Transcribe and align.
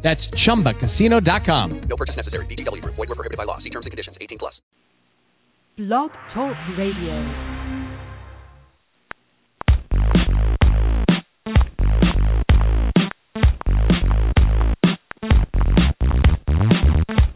That's 0.00 0.28
chumbacasino.com. 0.28 1.80
No 1.80 1.96
purchase 1.96 2.16
necessary. 2.16 2.46
VGW 2.46 2.82
Group. 2.82 2.94
Void 2.94 3.08
were 3.08 3.14
prohibited 3.14 3.36
by 3.36 3.44
law. 3.44 3.58
See 3.58 3.70
terms 3.70 3.84
and 3.86 3.90
conditions. 3.90 4.16
18 4.20 4.38
plus. 4.38 4.62
Blog 5.76 6.10
Talk 6.34 6.56
Radio. 6.76 7.68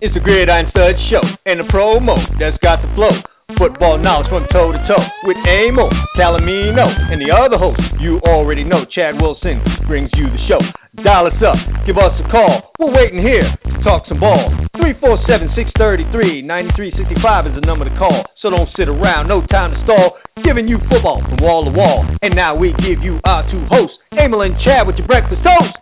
It's 0.03 0.13
the 0.15 0.21
Gridiron 0.21 0.67
Stud 0.71 0.99
Show 1.11 1.23
and 1.47 1.61
the 1.61 1.69
promo 1.73 2.19
that's 2.41 2.59
got 2.59 2.83
the 2.83 2.91
flow. 2.99 3.23
Football 3.59 3.99
knowledge 3.99 4.29
from 4.33 4.47
toe 4.49 4.73
to 4.73 4.81
toe 4.89 5.05
with 5.25 5.37
Amo, 5.51 5.91
Calomino, 6.17 6.87
and 7.11 7.21
the 7.21 7.33
other 7.33 7.59
host 7.59 7.81
you 8.01 8.19
already 8.25 8.65
know, 8.65 8.87
Chad 8.89 9.19
Wilson, 9.21 9.61
brings 9.87 10.11
you 10.15 10.31
the 10.31 10.41
show. 10.49 10.61
Dial 11.05 11.27
us 11.27 11.41
up, 11.41 11.57
give 11.87 11.97
us 11.97 12.13
a 12.21 12.27
call. 12.29 12.73
We're 12.79 12.93
waiting 12.93 13.21
here 13.21 13.49
to 13.49 13.79
talk 13.85 14.05
some 14.09 14.21
ball. 14.21 14.53
347 14.77 15.57
633 15.57 16.43
9365 16.45 17.49
is 17.49 17.55
the 17.57 17.65
number 17.65 17.89
to 17.89 17.95
call, 17.97 18.25
so 18.41 18.51
don't 18.53 18.69
sit 18.77 18.89
around, 18.89 19.29
no 19.29 19.45
time 19.49 19.73
to 19.73 19.79
stall. 19.85 20.21
Giving 20.45 20.69
you 20.69 20.81
football 20.89 21.21
from 21.25 21.41
wall 21.41 21.65
to 21.65 21.73
wall. 21.73 22.05
And 22.23 22.37
now 22.37 22.57
we 22.57 22.73
give 22.81 23.01
you 23.05 23.21
our 23.25 23.45
two 23.51 23.65
hosts, 23.69 23.97
Emil 24.17 24.43
and 24.43 24.57
Chad 24.65 24.87
with 24.87 24.97
your 24.97 25.07
breakfast 25.07 25.41
toast. 25.45 25.75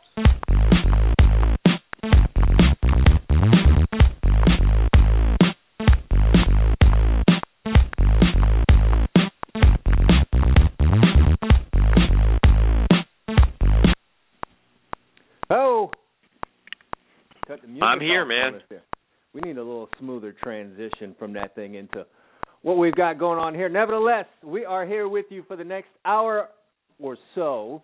I'm 17.82 18.00
here, 18.00 18.24
man. 18.24 18.60
We 19.32 19.40
need 19.42 19.56
a 19.56 19.62
little 19.62 19.88
smoother 19.98 20.34
transition 20.42 21.14
from 21.18 21.32
that 21.34 21.54
thing 21.54 21.74
into 21.74 22.04
what 22.62 22.78
we've 22.78 22.94
got 22.94 23.18
going 23.18 23.38
on 23.38 23.54
here. 23.54 23.68
Nevertheless, 23.68 24.26
we 24.44 24.64
are 24.64 24.84
here 24.84 25.08
with 25.08 25.26
you 25.30 25.44
for 25.46 25.56
the 25.56 25.64
next 25.64 25.88
hour 26.04 26.48
or 26.98 27.16
so 27.34 27.82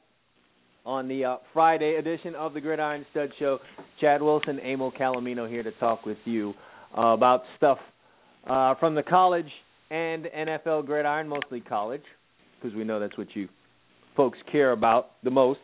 on 0.84 1.08
the 1.08 1.24
uh, 1.24 1.36
Friday 1.52 1.96
edition 1.96 2.34
of 2.34 2.52
the 2.52 2.60
Gridiron 2.60 3.06
Stud 3.10 3.30
Show. 3.38 3.58
Chad 4.00 4.20
Wilson, 4.20 4.58
Emil 4.58 4.92
Calomino 4.92 5.48
here 5.48 5.62
to 5.62 5.72
talk 5.72 6.04
with 6.04 6.18
you 6.24 6.52
uh, 6.96 7.08
about 7.08 7.42
stuff 7.56 7.78
uh, 8.48 8.74
from 8.78 8.94
the 8.94 9.02
college 9.02 9.50
and 9.90 10.26
NFL 10.36 10.84
gridiron, 10.84 11.28
mostly 11.28 11.60
college, 11.60 12.02
because 12.60 12.76
we 12.76 12.84
know 12.84 13.00
that's 13.00 13.16
what 13.16 13.28
you 13.34 13.48
folks 14.16 14.38
care 14.50 14.72
about 14.72 15.10
the 15.22 15.30
most 15.30 15.60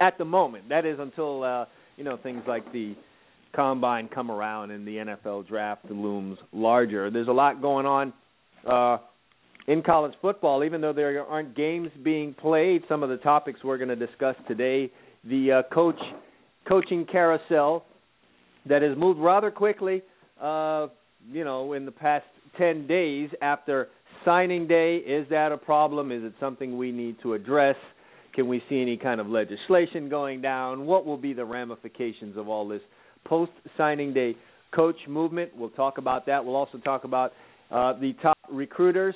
at 0.00 0.18
the 0.18 0.24
moment. 0.24 0.68
That 0.68 0.84
is 0.84 0.98
until 0.98 1.42
uh, 1.42 1.64
you 1.96 2.04
know 2.04 2.18
things 2.22 2.42
like 2.46 2.70
the 2.72 2.94
combine 3.56 4.08
come 4.08 4.30
around 4.30 4.70
and 4.70 4.86
the 4.86 4.96
NFL 4.96 5.48
draft 5.48 5.90
looms 5.90 6.38
larger. 6.52 7.10
There's 7.10 7.28
a 7.28 7.32
lot 7.32 7.62
going 7.62 7.86
on 7.86 8.12
uh, 8.70 8.98
in 9.66 9.82
college 9.82 10.12
football, 10.20 10.62
even 10.62 10.80
though 10.80 10.92
there 10.92 11.24
aren't 11.24 11.56
games 11.56 11.90
being 12.04 12.34
played. 12.34 12.82
Some 12.88 13.02
of 13.02 13.08
the 13.08 13.16
topics 13.16 13.64
we're 13.64 13.78
going 13.78 13.88
to 13.88 13.96
discuss 13.96 14.36
today: 14.46 14.92
the 15.24 15.64
uh, 15.64 15.74
coach 15.74 15.98
coaching 16.68 17.06
carousel 17.10 17.84
that 18.68 18.82
has 18.82 18.96
moved 18.96 19.18
rather 19.18 19.50
quickly. 19.50 20.02
Uh, 20.40 20.88
you 21.32 21.44
know, 21.44 21.72
in 21.72 21.86
the 21.86 21.92
past 21.92 22.26
ten 22.58 22.86
days 22.86 23.30
after 23.40 23.88
signing 24.24 24.66
day, 24.66 24.96
is 24.96 25.26
that 25.30 25.52
a 25.52 25.56
problem? 25.56 26.12
Is 26.12 26.22
it 26.22 26.34
something 26.38 26.76
we 26.76 26.92
need 26.92 27.16
to 27.22 27.34
address? 27.34 27.76
Can 28.34 28.48
we 28.48 28.62
see 28.68 28.82
any 28.82 28.98
kind 28.98 29.18
of 29.18 29.28
legislation 29.28 30.10
going 30.10 30.42
down? 30.42 30.84
What 30.84 31.06
will 31.06 31.16
be 31.16 31.32
the 31.32 31.44
ramifications 31.46 32.36
of 32.36 32.48
all 32.48 32.68
this 32.68 32.82
post 33.28 33.52
signing 33.76 34.12
day 34.12 34.36
coach 34.74 34.96
movement? 35.08 35.50
We'll 35.56 35.70
talk 35.70 35.98
about 35.98 36.26
that. 36.26 36.44
We'll 36.44 36.56
also 36.56 36.78
talk 36.78 37.04
about 37.04 37.32
uh, 37.70 37.94
the 38.00 38.14
top 38.22 38.38
recruiters. 38.50 39.14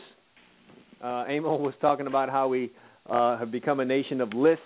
Uh, 1.02 1.24
was 1.28 1.74
talking 1.80 2.06
about 2.06 2.28
how 2.28 2.48
we 2.48 2.70
uh, 3.08 3.38
have 3.38 3.50
become 3.50 3.80
a 3.80 3.84
nation 3.84 4.20
of 4.20 4.32
lists. 4.34 4.62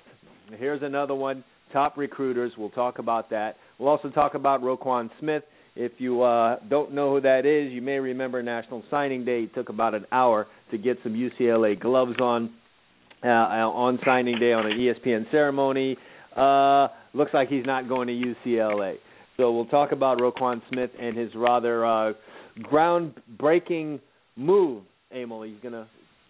Here's 0.59 0.82
another 0.82 1.15
one 1.15 1.44
top 1.72 1.97
recruiters. 1.97 2.53
We'll 2.56 2.71
talk 2.71 2.99
about 2.99 3.31
that. 3.31 3.56
We'll 3.78 3.88
also 3.88 4.09
talk 4.10 4.34
about 4.34 4.62
Roquan 4.62 5.10
Smith. 5.21 5.43
If 5.76 5.93
you 5.99 6.22
uh, 6.22 6.61
don't 6.71 6.93
know 6.94 7.15
who 7.15 7.21
that 7.22 7.44
is, 7.44 7.72
you 7.72 7.82
may 7.82 7.99
remember 7.99 8.43
National 8.43 8.84
Signing 8.91 9.25
Day. 9.25 9.43
It 9.43 9.55
took 9.55 9.69
about 9.69 9.94
an 9.94 10.06
hour 10.12 10.47
to 10.71 10.78
get 10.78 10.99
some 11.03 11.12
UCLA 11.15 11.78
gloves 11.78 12.15
on 12.21 12.53
uh, 13.25 13.28
on 13.28 13.99
signing 14.05 14.38
day 14.38 14.53
on 14.53 14.66
an 14.66 14.78
ESPN 14.78 15.31
ceremony. 15.31 15.97
Uh, 16.37 16.88
looks 17.12 17.32
like 17.34 17.49
he's 17.49 17.66
not 17.66 17.88
going 17.88 18.06
to 18.06 18.12
UCLA. 18.12 18.97
So 19.37 19.53
we'll 19.53 19.67
talk 19.67 19.93
about 19.93 20.19
Roquan 20.19 20.62
Smith 20.71 20.91
and 20.99 21.17
his 21.17 21.31
rather 21.34 21.84
uh, 21.84 22.12
groundbreaking 22.61 24.00
move. 24.37 24.84
Emil, 25.15 25.43
he's 25.43 25.61
going 25.62 25.72
to 25.72 25.87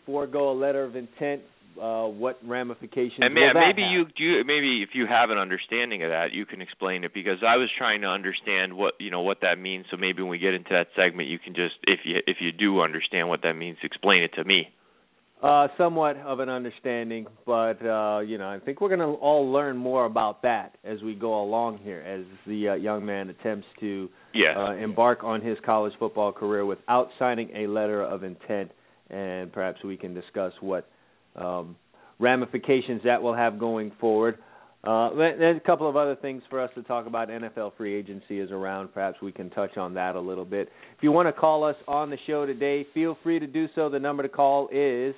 forego 0.06 0.53
a 0.53 0.56
letter 0.59 0.84
of 0.84 0.97
intent. 0.97 1.43
Uh, 1.81 2.06
what 2.06 2.38
ramifications? 2.47 3.19
And 3.19 3.34
will 3.34 3.50
that 3.53 3.59
maybe 3.59 3.82
you 3.82 4.04
do. 4.16 4.22
You, 4.22 4.44
maybe 4.47 4.84
if 4.84 4.91
you 4.94 5.06
have 5.09 5.31
an 5.31 5.38
understanding 5.38 6.04
of 6.04 6.10
that, 6.10 6.26
you 6.32 6.47
can 6.47 6.62
explain 6.62 7.03
it 7.03 7.12
because 7.12 7.38
I 7.44 7.56
was 7.56 7.69
trying 7.76 8.03
to 8.03 8.06
understand 8.06 8.76
what 8.76 8.94
you 9.00 9.10
know 9.10 9.22
what 9.22 9.38
that 9.41 9.59
means. 9.59 9.87
So 9.91 9.97
maybe 9.97 10.22
when 10.22 10.31
we 10.31 10.38
get 10.38 10.54
into 10.54 10.70
that 10.70 10.87
segment, 10.94 11.28
you 11.28 11.41
can 11.41 11.53
just 11.53 11.75
if 11.82 11.98
you 12.04 12.19
if 12.28 12.37
you 12.38 12.53
do 12.53 12.81
understand 12.81 13.28
what 13.28 13.43
that 13.43 13.54
means, 13.54 13.78
explain 13.82 14.22
it 14.22 14.34
to 14.34 14.44
me. 14.44 14.69
Uh, 15.43 15.69
somewhat 15.77 16.17
of 16.19 16.41
an 16.41 16.49
understanding, 16.49 17.27
but 17.45 17.75
uh, 17.84 18.21
you 18.21 18.39
know, 18.39 18.49
I 18.49 18.59
think 18.65 18.81
we're 18.81 18.89
going 18.89 19.00
to 19.00 19.21
all 19.21 19.53
learn 19.53 19.77
more 19.77 20.06
about 20.06 20.41
that 20.43 20.78
as 20.84 21.03
we 21.03 21.15
go 21.15 21.43
along 21.43 21.78
here, 21.83 22.00
as 22.00 22.25
the 22.47 22.71
uh, 22.71 22.75
young 22.75 23.05
man 23.05 23.28
attempts 23.28 23.67
to 23.81 24.09
Yes. 24.33 24.56
uh, 24.56 24.73
embark 24.73 25.23
on 25.23 25.43
his 25.43 25.59
college 25.65 25.93
football 25.99 26.33
career 26.33 26.65
without 26.65 27.11
signing 27.19 27.50
a 27.55 27.67
letter 27.67 28.03
of 28.03 28.25
intent, 28.25 28.71
and 29.11 29.53
perhaps 29.53 29.84
we 29.84 29.97
can 29.99 30.15
discuss 30.15 30.53
what 30.61 30.89
um, 31.37 31.77
ramifications 32.19 33.03
that 33.05 33.23
will 33.23 33.34
have 33.34 33.59
going 33.59 33.93
forward. 34.00 34.39
Uh, 34.84 35.15
there's 35.15 35.56
a 35.56 35.67
couple 35.67 35.89
of 35.89 35.97
other 35.97 36.15
things 36.15 36.43
for 36.50 36.61
us 36.61 36.71
to 36.75 36.83
talk 36.83 37.06
about. 37.06 37.28
NFL 37.28 37.72
free 37.77 37.95
agency 37.95 38.39
is 38.39 38.50
around. 38.50 38.89
Perhaps 38.93 39.17
we 39.22 39.33
can 39.33 39.49
touch 39.50 39.78
on 39.78 39.95
that 39.95 40.15
a 40.15 40.21
little 40.21 40.45
bit. 40.45 40.69
If 40.97 41.03
you 41.03 41.11
want 41.11 41.27
to 41.27 41.33
call 41.33 41.65
us 41.65 41.77
on 41.89 42.11
the 42.11 42.19
show 42.27 42.45
today, 42.45 42.87
feel 42.93 43.17
free 43.23 43.39
to 43.39 43.47
do 43.47 43.67
so. 43.75 43.89
The 43.89 43.99
number 43.99 44.23
to 44.23 44.28
call 44.28 44.69
is 44.71 45.15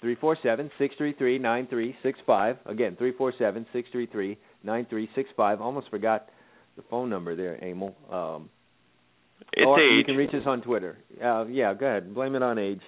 three 0.00 0.16
four 0.16 0.36
seven 0.42 0.70
six 0.76 0.94
three 0.98 1.12
three 1.12 1.38
nine 1.38 1.68
three 1.68 1.94
six 2.02 2.18
five. 2.26 2.56
Again, 2.66 2.96
three 2.96 3.12
four 3.16 3.32
seven 3.38 3.64
six 3.72 3.88
three 3.92 4.06
three 4.06 4.36
nine 4.64 4.86
three 4.90 5.08
six 5.14 5.28
five. 5.36 5.60
Almost 5.60 5.88
forgot 5.90 6.28
the 6.76 6.82
phone 6.90 7.08
number 7.08 7.36
there, 7.36 7.62
Emil. 7.64 7.94
Um, 8.10 8.50
It's 9.52 9.66
or 9.66 9.80
you 9.80 10.04
can 10.04 10.16
reach 10.16 10.30
us 10.30 10.46
on 10.46 10.62
Twitter. 10.62 10.98
Uh, 11.22 11.46
yeah, 11.46 11.74
go 11.74 11.86
ahead. 11.86 12.12
Blame 12.12 12.34
it 12.34 12.42
on 12.42 12.58
age. 12.58 12.80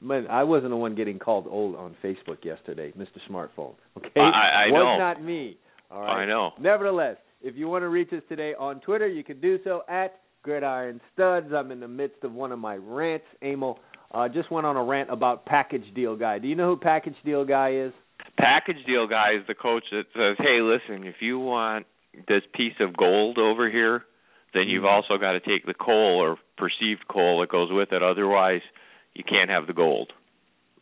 But 0.00 0.30
I 0.30 0.44
wasn't 0.44 0.70
the 0.70 0.76
one 0.76 0.94
getting 0.94 1.18
called 1.18 1.46
old 1.48 1.74
on 1.76 1.96
Facebook 2.04 2.44
yesterday, 2.44 2.92
Mr. 2.96 3.18
Smartphone. 3.28 3.74
Okay, 3.96 4.20
I- 4.20 4.66
I 4.66 4.66
was 4.70 4.72
know. 4.74 4.98
not 4.98 5.22
me. 5.22 5.56
All 5.90 6.02
right. 6.02 6.22
I 6.22 6.24
know. 6.26 6.52
Nevertheless, 6.60 7.16
if 7.42 7.56
you 7.56 7.68
want 7.68 7.82
to 7.82 7.88
reach 7.88 8.12
us 8.12 8.22
today 8.28 8.54
on 8.58 8.80
Twitter, 8.80 9.08
you 9.08 9.24
can 9.24 9.40
do 9.40 9.58
so 9.64 9.82
at 9.88 10.20
Gridiron 10.42 11.00
Studs. 11.14 11.52
I'm 11.52 11.72
in 11.72 11.80
the 11.80 11.88
midst 11.88 12.22
of 12.22 12.32
one 12.32 12.52
of 12.52 12.58
my 12.58 12.76
rants. 12.76 13.24
Emil 13.42 13.78
uh, 14.12 14.28
just 14.28 14.50
went 14.50 14.66
on 14.66 14.76
a 14.76 14.84
rant 14.84 15.10
about 15.10 15.44
Package 15.46 15.84
Deal 15.94 16.14
Guy. 16.16 16.38
Do 16.38 16.46
you 16.48 16.54
know 16.54 16.68
who 16.74 16.76
Package 16.76 17.16
Deal 17.24 17.44
Guy 17.44 17.72
is? 17.74 17.92
Package 18.36 18.84
deal 18.86 19.06
guy 19.08 19.32
is 19.38 19.46
the 19.48 19.54
coach 19.54 19.84
that 19.90 20.04
says, 20.14 20.36
"Hey, 20.38 20.60
listen, 20.60 21.04
if 21.06 21.16
you 21.20 21.38
want 21.38 21.86
this 22.28 22.42
piece 22.54 22.74
of 22.80 22.96
gold 22.96 23.38
over 23.38 23.68
here, 23.70 24.04
then 24.54 24.68
you've 24.68 24.82
Mm-hmm. 24.84 24.94
also 24.94 25.18
got 25.18 25.32
to 25.32 25.40
take 25.40 25.66
the 25.66 25.74
coal 25.74 26.18
or 26.20 26.36
perceived 26.56 27.06
coal 27.08 27.40
that 27.40 27.48
goes 27.48 27.70
with 27.72 27.92
it. 27.92 28.02
Otherwise, 28.02 28.62
you 29.18 29.24
can't 29.24 29.50
have 29.50 29.66
the 29.66 29.74
gold." 29.74 30.12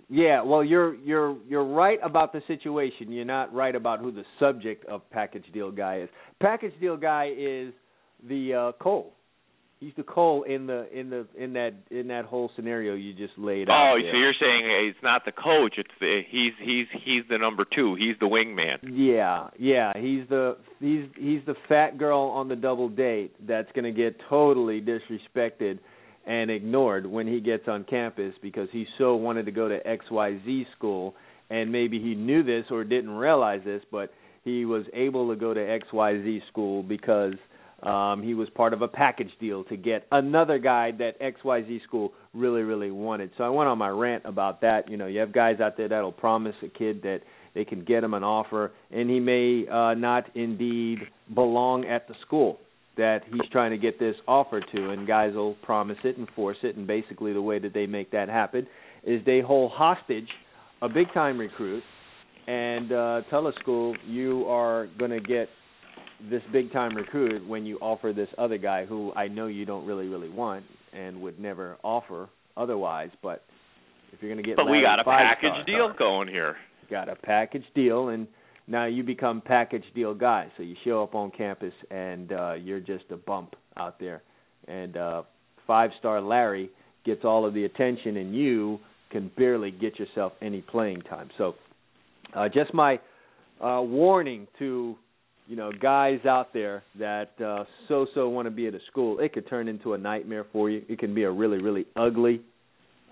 Yeah, 0.09 0.43
well, 0.43 0.63
you're 0.63 0.95
you're 0.95 1.37
you're 1.49 1.65
right 1.65 1.99
about 2.03 2.33
the 2.33 2.41
situation. 2.47 3.11
You're 3.11 3.25
not 3.25 3.53
right 3.53 3.75
about 3.75 4.01
who 4.01 4.13
the 4.13 4.25
subject 4.39 4.87
of 4.87 5.09
package 5.11 5.45
deal 5.53 5.73
guy 5.73 6.03
is. 6.03 6.09
Package 6.41 6.75
deal 6.81 6.97
guy 6.97 7.33
is 7.37 7.73
the 8.29 8.55
uh, 8.55 8.73
coal. 8.83 9.13
He's 9.79 9.93
the 9.95 10.05
Cole 10.05 10.45
in 10.45 10.67
the 10.67 10.89
in 10.99 11.11
the 11.11 11.27
in 11.37 11.53
that 11.53 11.75
in 11.91 12.09
that 12.09 12.25
whole 12.25 12.51
scenario 12.57 12.95
you 12.95 13.13
just 13.13 13.37
laid 13.37 13.69
out. 13.69 13.75
Oh, 13.75 13.99
out. 13.99 14.03
so 14.11 14.17
you're 14.17 14.33
saying 14.41 14.89
it's 14.89 15.03
not 15.03 15.27
the 15.27 15.33
coach; 15.33 15.75
it's 15.77 15.91
the 16.01 16.23
he's 16.31 16.53
he's 16.63 16.87
he's 17.05 17.25
the 17.29 17.37
number 17.37 17.67
two. 17.75 17.95
He's 17.95 18.17
the 18.19 18.27
wingman. 18.27 18.79
Yeah, 18.83 19.49
yeah, 19.59 19.93
he's 19.95 20.27
the 20.31 20.57
he's 20.81 21.05
he's 21.19 21.41
the 21.45 21.57
fat 21.69 21.99
girl 21.99 22.21
on 22.21 22.49
the 22.49 22.57
double 22.57 22.89
date 22.89 23.35
that's 23.47 23.71
going 23.73 23.85
to 23.85 23.93
get 23.93 24.19
totally 24.31 24.81
disrespected 24.81 25.79
and 26.27 26.51
ignored 26.51 27.07
when 27.07 27.27
he 27.27 27.41
gets 27.41 27.69
on 27.69 27.85
campus 27.85 28.35
because 28.43 28.69
he 28.73 28.87
so 28.99 29.15
wanted 29.15 29.47
to 29.47 29.53
go 29.53 29.69
to 29.69 29.79
XYZ 29.83 30.67
school 30.77 31.15
and 31.49 31.71
maybe 31.71 32.01
he 32.01 32.15
knew 32.15 32.43
this 32.43 32.65
or 32.71 32.83
didn't 32.83 33.11
realize 33.11 33.61
this, 33.65 33.83
but 33.93 34.13
he 34.45 34.65
was 34.65 34.85
able 34.93 35.29
to 35.31 35.37
go 35.37 35.55
to 35.55 35.61
XYZ 35.61 36.41
school 36.49 36.83
because 36.83 37.35
um 37.83 38.23
he 38.23 38.33
was 38.33 38.49
part 38.55 38.73
of 38.73 38.81
a 38.81 38.89
package 38.89 39.31
deal 39.39 39.63
to 39.65 39.77
get 39.77 40.07
another 40.11 40.59
guy 40.59 40.93
that 40.93 41.21
XYZ 41.21 41.83
school 41.85 42.13
really 42.33 42.63
really 42.63 42.91
wanted. 42.91 43.31
So 43.37 43.45
I 43.45 43.51
went 43.51 43.69
on 43.69 43.77
my 43.77 43.91
rant 43.91 44.25
about 44.25 44.63
that. 44.63 44.91
You 44.91 44.97
know, 44.97 45.07
you 45.07 45.21
have 45.21 45.33
guys 45.33 45.61
out 45.61 45.77
there 45.77 45.89
that'll 45.89 46.11
promise 46.11 46.55
a 46.63 46.69
kid 46.69 47.03
that 47.03 47.21
they 47.55 47.67
can 47.67 47.85
get 47.85 48.03
him 48.03 48.15
an 48.15 48.25
offer 48.25 48.73
and 48.91 49.11
he 49.11 49.21
may 49.21 49.67
uh 49.69 49.95
not 49.95 50.25
indeed 50.35 51.01
belong 51.35 51.85
at 51.85 52.09
the 52.09 52.15
school 52.23 52.59
that 52.97 53.21
he's 53.31 53.49
trying 53.53 53.71
to 53.71 53.79
get 53.79 53.99
this 53.99 54.17
offer 54.27 54.61
to 54.61 54.91
and 54.91 55.07
guys 55.07 55.35
will 55.35 55.55
promise 55.63 55.99
it 56.05 56.17
and 56.17 56.29
force 56.35 56.57
it 56.63 56.77
and 56.77 56.87
basically 56.87 57.33
the 57.33 57.43
way 57.43 57.59
that 57.59 57.75
they 57.75 57.87
make 57.87 58.11
that 58.11 58.29
happen 58.29 58.67
is 59.05 59.21
they 59.27 59.41
hold 59.41 59.73
hostage 59.73 60.29
a 60.83 60.89
big 60.89 61.07
time 61.13 61.39
recruit 61.39 61.83
and 62.47 62.93
uh 62.93 63.23
tell 63.31 63.47
a 63.49 63.53
school 63.61 63.95
you 64.07 64.45
are 64.47 64.89
going 64.99 65.11
to 65.11 65.21
get 65.21 65.49
this 66.31 66.43
big 66.53 66.73
time 66.73 66.97
recruit 66.97 67.47
when 67.47 67.67
you 67.67 67.77
offer 67.79 68.13
this 68.15 68.29
other 68.39 68.57
guy 68.57 68.87
who 68.87 69.13
I 69.15 69.29
know 69.29 69.47
you 69.47 69.65
don't 69.67 69.87
really 69.87 70.07
really 70.07 70.31
want 70.31 70.65
and 70.93 71.21
would 71.21 71.39
never 71.39 71.77
offer 71.83 72.29
otherwise 72.57 73.11
but 73.23 73.43
if 74.13 74.23
you're 74.23 74.33
going 74.33 74.43
to 74.43 74.49
get 74.49 74.57
But 74.57 74.67
we 74.71 74.81
got 74.81 75.01
a 75.01 75.05
package 75.05 75.67
deal 75.67 75.93
going 75.99 76.29
here. 76.29 76.57
got 76.91 77.09
a 77.09 77.17
package 77.17 77.65
deal 77.75 78.09
and 78.09 78.27
now 78.69 78.87
you 78.87 79.03
become 79.03 79.41
package 79.41 79.85
deal 79.95 80.15
guy. 80.15 80.51
So 80.57 80.63
you 80.63 80.75
show 80.85 81.03
up 81.03 81.15
on 81.15 81.31
campus 81.31 81.73
and 81.91 82.33
uh 82.33 82.55
you're 82.55 82.81
just 82.81 83.05
a 83.11 83.17
bump 83.17 83.55
out 83.77 83.99
there. 84.01 84.23
And 84.67 84.97
uh 84.97 85.23
five 85.67 85.91
star 85.99 86.21
Larry 86.21 86.71
gets 87.05 87.25
all 87.25 87.47
of 87.47 87.55
the 87.55 87.65
attention 87.65 88.17
and 88.17 88.35
you 88.35 88.79
can 89.11 89.31
barely 89.37 89.71
get 89.71 89.99
yourself 89.99 90.33
any 90.43 90.63
playing 90.63 91.03
time. 91.03 91.31
So 91.39 91.55
uh 92.35 92.49
just 92.49 92.75
my 92.75 92.99
uh 93.63 93.81
warning 93.83 94.49
to 94.59 94.97
you 95.47 95.57
know 95.57 95.71
guys 95.71 96.19
out 96.29 96.53
there 96.53 96.83
that 96.99 97.31
uh 97.41 97.65
so 97.87 98.07
so 98.15 98.29
want 98.29 98.47
to 98.47 98.51
be 98.51 98.67
at 98.67 98.75
a 98.75 98.81
school 98.91 99.21
it 99.21 99.33
could 99.33 99.49
turn 99.49 99.69
into 99.69 99.95
a 99.95 99.99
nightmare 99.99 100.47
for 100.53 100.71
you. 100.71 100.83
It 100.89 100.99
can 100.99 101.15
be 101.15 101.23
a 101.23 101.31
really 101.31 101.59
really 101.59 101.87
ugly 101.95 102.41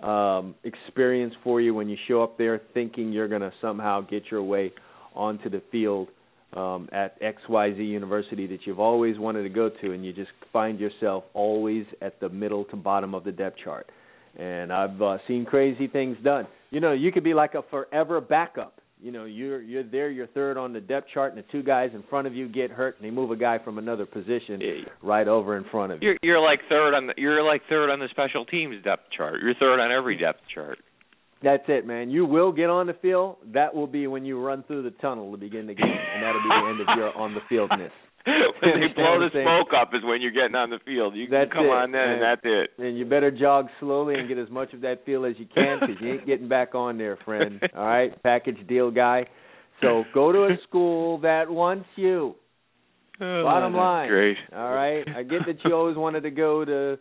um 0.03 0.57
experience 0.65 1.33
for 1.45 1.61
you 1.61 1.73
when 1.73 1.89
you 1.89 1.97
show 2.09 2.25
up 2.25 2.37
there 2.37 2.61
thinking 2.75 3.13
you're 3.13 3.29
going 3.29 3.41
to 3.41 3.53
somehow 3.61 4.01
get 4.01 4.25
your 4.33 4.43
way 4.43 4.73
onto 5.15 5.49
the 5.51 5.63
field 5.71 6.09
um 6.57 6.89
at 6.93 7.21
XYZ 7.21 7.79
University 7.79 8.47
that 8.47 8.61
you've 8.65 8.81
always 8.81 9.19
wanted 9.19 9.43
to 9.43 9.49
go 9.49 9.69
to 9.69 9.93
and 9.93 10.05
you 10.05 10.13
just 10.13 10.31
find 10.53 10.79
yourself 10.79 11.25
always 11.35 11.85
at 12.01 12.21
the 12.21 12.29
middle 12.29 12.65
to 12.67 12.77
bottom 12.77 13.15
of 13.15 13.25
the 13.25 13.33
depth 13.33 13.59
chart. 13.63 13.89
And 14.37 14.73
I've 14.73 15.01
uh, 15.01 15.19
seen 15.29 15.45
crazy 15.45 15.87
things 15.87 16.17
done. 16.25 16.47
You 16.71 16.81
know, 16.81 16.93
you 16.93 17.13
could 17.13 17.23
be 17.25 17.35
like 17.35 17.55
a 17.55 17.63
forever 17.71 18.21
backup. 18.21 18.81
You 19.01 19.13
know, 19.13 19.27
you're 19.27 19.61
you're 19.61 19.83
there, 19.83 20.11
you're 20.11 20.27
third 20.29 20.57
on 20.57 20.73
the 20.73 20.81
depth 20.81 21.09
chart, 21.13 21.35
and 21.35 21.43
the 21.43 21.47
two 21.53 21.63
guys 21.63 21.91
in 21.93 22.03
front 22.09 22.27
of 22.27 22.35
you 22.35 22.49
get 22.49 22.71
hurt, 22.71 22.97
and 22.97 23.05
they 23.05 23.11
move 23.11 23.31
a 23.31 23.37
guy 23.37 23.59
from 23.63 23.77
another 23.77 24.07
position 24.07 24.61
right 25.03 25.29
over 25.29 25.59
in 25.59 25.65
front 25.71 25.93
of 25.93 26.03
you. 26.03 26.09
You're 26.09 26.19
you're 26.23 26.41
like 26.41 26.61
third 26.69 26.95
on 26.95 27.09
the 27.09 27.15
you're 27.17 27.43
like 27.43 27.63
third 27.69 27.91
on 27.91 27.99
the 27.99 28.09
special 28.11 28.47
teams 28.47 28.83
depth 28.83 29.03
chart. 29.17 29.41
You're 29.43 29.55
third 29.55 29.79
on 29.79 29.93
every 29.93 30.17
depth 30.17 30.41
chart. 30.55 30.79
That's 31.45 31.63
it, 31.69 31.87
man. 31.87 32.11
You 32.11 32.25
will 32.27 32.51
get 32.53 32.71
on 32.71 32.87
the 32.87 32.95
field. 32.95 33.37
That 33.53 33.75
will 33.75 33.87
be 33.87 34.07
when 34.07 34.25
you 34.25 34.41
run 34.41 34.65
through 34.67 34.83
the 34.85 34.91
tunnel 34.91 35.31
to 35.33 35.37
begin 35.37 35.67
the 35.67 35.75
game, 35.75 35.87
and 35.87 36.23
that'll 36.23 36.43
be 36.43 36.49
the 36.49 36.69
end 36.71 36.81
of 36.81 36.89
your 36.97 37.17
on 37.17 37.35
the 37.35 37.41
fieldness. 37.49 37.93
when 38.25 38.81
they 38.81 38.89
blow 38.95 38.95
the 38.95 38.95
Understand 38.95 38.97
what 38.97 39.23
I'm 39.23 39.31
saying? 39.35 39.45
smoke 39.45 39.69
up 39.79 39.91
is 39.95 40.01
when 40.03 40.23
you're 40.23 40.31
getting 40.33 40.55
on 40.55 40.71
the 40.71 40.79
field. 40.87 41.15
You 41.15 41.29
That's 41.29 41.51
can 41.53 41.59
come 41.61 41.67
it, 41.67 41.69
on 41.69 41.93
then, 41.93 42.01
and 42.01 42.21
man. 42.21 42.37
that's 42.37 42.41
it. 42.45 42.71
And 42.83 42.97
you 42.99 43.05
better 43.05 43.31
jog 43.31 43.69
slowly 43.81 44.15
and 44.15 44.27
get 44.27 44.39
as 44.39 44.49
much 44.49 44.73
of 44.73 44.81
that 44.81 45.05
feel 45.05 45.27
as 45.27 45.35
you 45.39 45.45
can 45.55 45.79
because 45.81 45.97
you 46.01 46.15
ain't 46.15 46.27
getting 46.27 46.49
back 46.49 46.75
on 46.75 46.97
there, 46.97 47.19
friend. 47.25 47.61
All 47.77 47.85
right, 47.85 48.11
package 48.23 48.67
deal 48.67 48.91
guy. 48.91 49.27
So 49.83 50.05
go 50.15 50.33
to 50.33 50.45
a 50.45 50.57
school 50.67 51.19
that 51.21 51.51
wants 51.51 51.87
you. 51.97 52.35
Oh, 53.21 53.43
Bottom 53.45 53.75
Oh, 53.75 53.77
that's 53.77 53.85
line. 53.85 54.09
Great. 54.09 54.37
All 54.57 54.73
right. 54.75 55.05
I 55.15 55.23
get 55.23 55.41
that 55.47 55.57
you 55.65 55.75
always 55.75 55.97
wanted 55.97 56.23
to 56.23 56.31
go 56.31 56.65
to, 56.65 56.99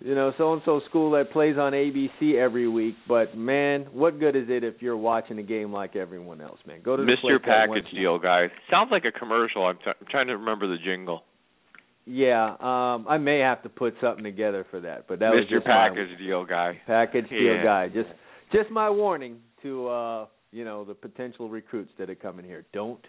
you 0.00 0.14
know, 0.14 0.32
so 0.38 0.52
and 0.52 0.62
so 0.64 0.80
school 0.88 1.10
that 1.12 1.32
plays 1.32 1.56
on 1.58 1.72
ABC 1.72 2.34
every 2.34 2.68
week, 2.68 2.94
but 3.08 3.36
man, 3.36 3.86
what 3.92 4.20
good 4.20 4.36
is 4.36 4.44
it 4.48 4.62
if 4.64 4.80
you're 4.80 4.96
watching 4.96 5.38
a 5.38 5.42
game 5.42 5.72
like 5.72 5.96
everyone 5.96 6.40
else, 6.40 6.58
man? 6.66 6.80
Go 6.84 6.96
to 6.96 7.04
the 7.04 7.10
Mr. 7.10 7.42
Package. 7.42 7.90
Deal 7.92 8.18
guy. 8.18 8.46
Sounds 8.70 8.90
like 8.92 9.04
a 9.04 9.16
commercial. 9.18 9.64
I'm, 9.66 9.76
t- 9.76 9.82
I'm 9.86 10.06
trying 10.10 10.28
to 10.28 10.36
remember 10.36 10.68
the 10.68 10.76
jingle. 10.84 11.22
Yeah, 12.06 12.54
um, 12.60 13.06
I 13.08 13.18
may 13.18 13.40
have 13.40 13.62
to 13.64 13.68
put 13.68 13.94
something 14.00 14.24
together 14.24 14.64
for 14.70 14.80
that, 14.80 15.06
but 15.08 15.18
that 15.18 15.28
was 15.30 15.44
Mr. 15.46 15.56
just 15.56 15.66
my- 15.66 15.88
Package 15.90 16.18
Deal 16.18 16.44
guy. 16.46 16.80
package 16.86 17.28
deal 17.28 17.62
guy. 17.62 17.88
Just 17.88 18.08
just 18.52 18.70
my 18.70 18.88
warning 18.88 19.38
to 19.62 19.88
uh 19.88 20.26
you 20.52 20.64
know 20.64 20.84
the 20.84 20.94
potential 20.94 21.50
recruits 21.50 21.90
that 21.98 22.08
are 22.08 22.14
coming 22.14 22.46
here. 22.46 22.64
Don't 22.72 23.04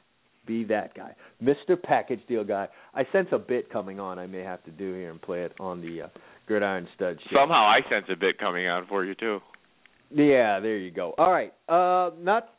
be 0.46 0.66
that 0.66 0.96
guy, 0.96 1.16
Mr. 1.42 1.82
Package 1.82 2.20
Deal 2.28 2.44
guy. 2.44 2.68
I 2.94 3.04
sense 3.14 3.28
a 3.32 3.38
bit 3.38 3.72
coming 3.72 4.00
on. 4.02 4.20
I 4.20 4.28
may 4.28 4.40
have 4.42 4.64
to 4.66 4.72
do 4.72 4.94
here 4.96 5.12
and 5.12 5.22
play 5.22 5.44
it 5.44 5.54
on 5.62 5.80
the 5.80 6.02
uh, 6.04 6.08
Gridiron 6.50 6.88
Stud 6.96 7.18
show. 7.30 7.38
Somehow 7.40 7.64
I 7.66 7.80
sense 7.90 8.08
a 8.12 8.16
bit 8.18 8.38
coming 8.40 8.68
on 8.68 8.86
for 8.88 9.06
you 9.06 9.16
too. 9.16 9.40
Yeah, 10.12 10.60
there 10.60 10.78
you 10.78 10.90
go. 10.92 11.14
All 11.18 11.32
right, 11.32 11.54
uh, 11.70 12.10
not 12.20 12.50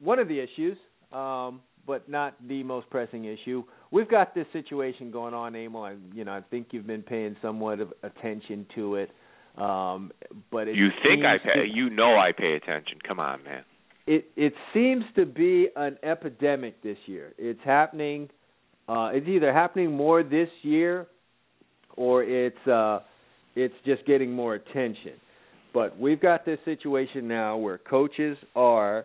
one 0.00 0.18
of 0.18 0.26
the 0.28 0.40
issues, 0.40 0.76
um, 1.12 1.60
but 1.86 2.08
not 2.08 2.34
the 2.48 2.62
most 2.64 2.90
pressing 2.90 3.24
issue. 3.24 3.62
We've 3.92 4.10
got 4.10 4.34
this 4.34 4.46
situation 4.52 5.12
going 5.12 5.32
on, 5.32 5.54
Emil. 5.54 5.82
I, 5.84 5.94
you 6.12 6.24
know, 6.24 6.32
I 6.32 6.40
think 6.50 6.68
you've 6.72 6.88
been 6.88 7.02
paying 7.04 7.36
somewhat 7.40 7.78
of 7.80 7.92
attention 8.02 8.66
to 8.74 8.96
it. 8.96 9.10
Um, 9.56 10.10
but 10.50 10.66
it 10.68 10.74
You 10.74 10.88
think 11.02 11.24
I 11.24 11.38
pay? 11.38 11.60
to- 11.60 11.68
You 11.72 11.88
know 11.88 12.16
I 12.18 12.32
pay 12.36 12.54
attention. 12.54 12.98
Come 13.06 13.20
on, 13.20 13.42
man. 13.44 13.62
it 14.08 14.26
it 14.36 14.52
seems 14.74 15.04
to 15.14 15.24
be 15.24 15.68
an 15.76 15.96
epidemic 16.02 16.82
this 16.82 16.98
year. 17.06 17.32
It's 17.38 17.60
happening. 17.64 18.28
Uh, 18.88 19.10
it's 19.14 19.26
either 19.28 19.52
happening 19.52 19.92
more 19.96 20.22
this 20.24 20.48
year, 20.62 21.06
or 21.96 22.22
it's 22.22 22.66
uh, 22.66 23.00
it's 23.54 23.74
just 23.84 24.04
getting 24.06 24.32
more 24.32 24.54
attention. 24.54 25.14
But 25.72 25.98
we've 25.98 26.20
got 26.20 26.44
this 26.44 26.58
situation 26.64 27.28
now 27.28 27.56
where 27.56 27.78
coaches 27.78 28.38
are 28.54 29.04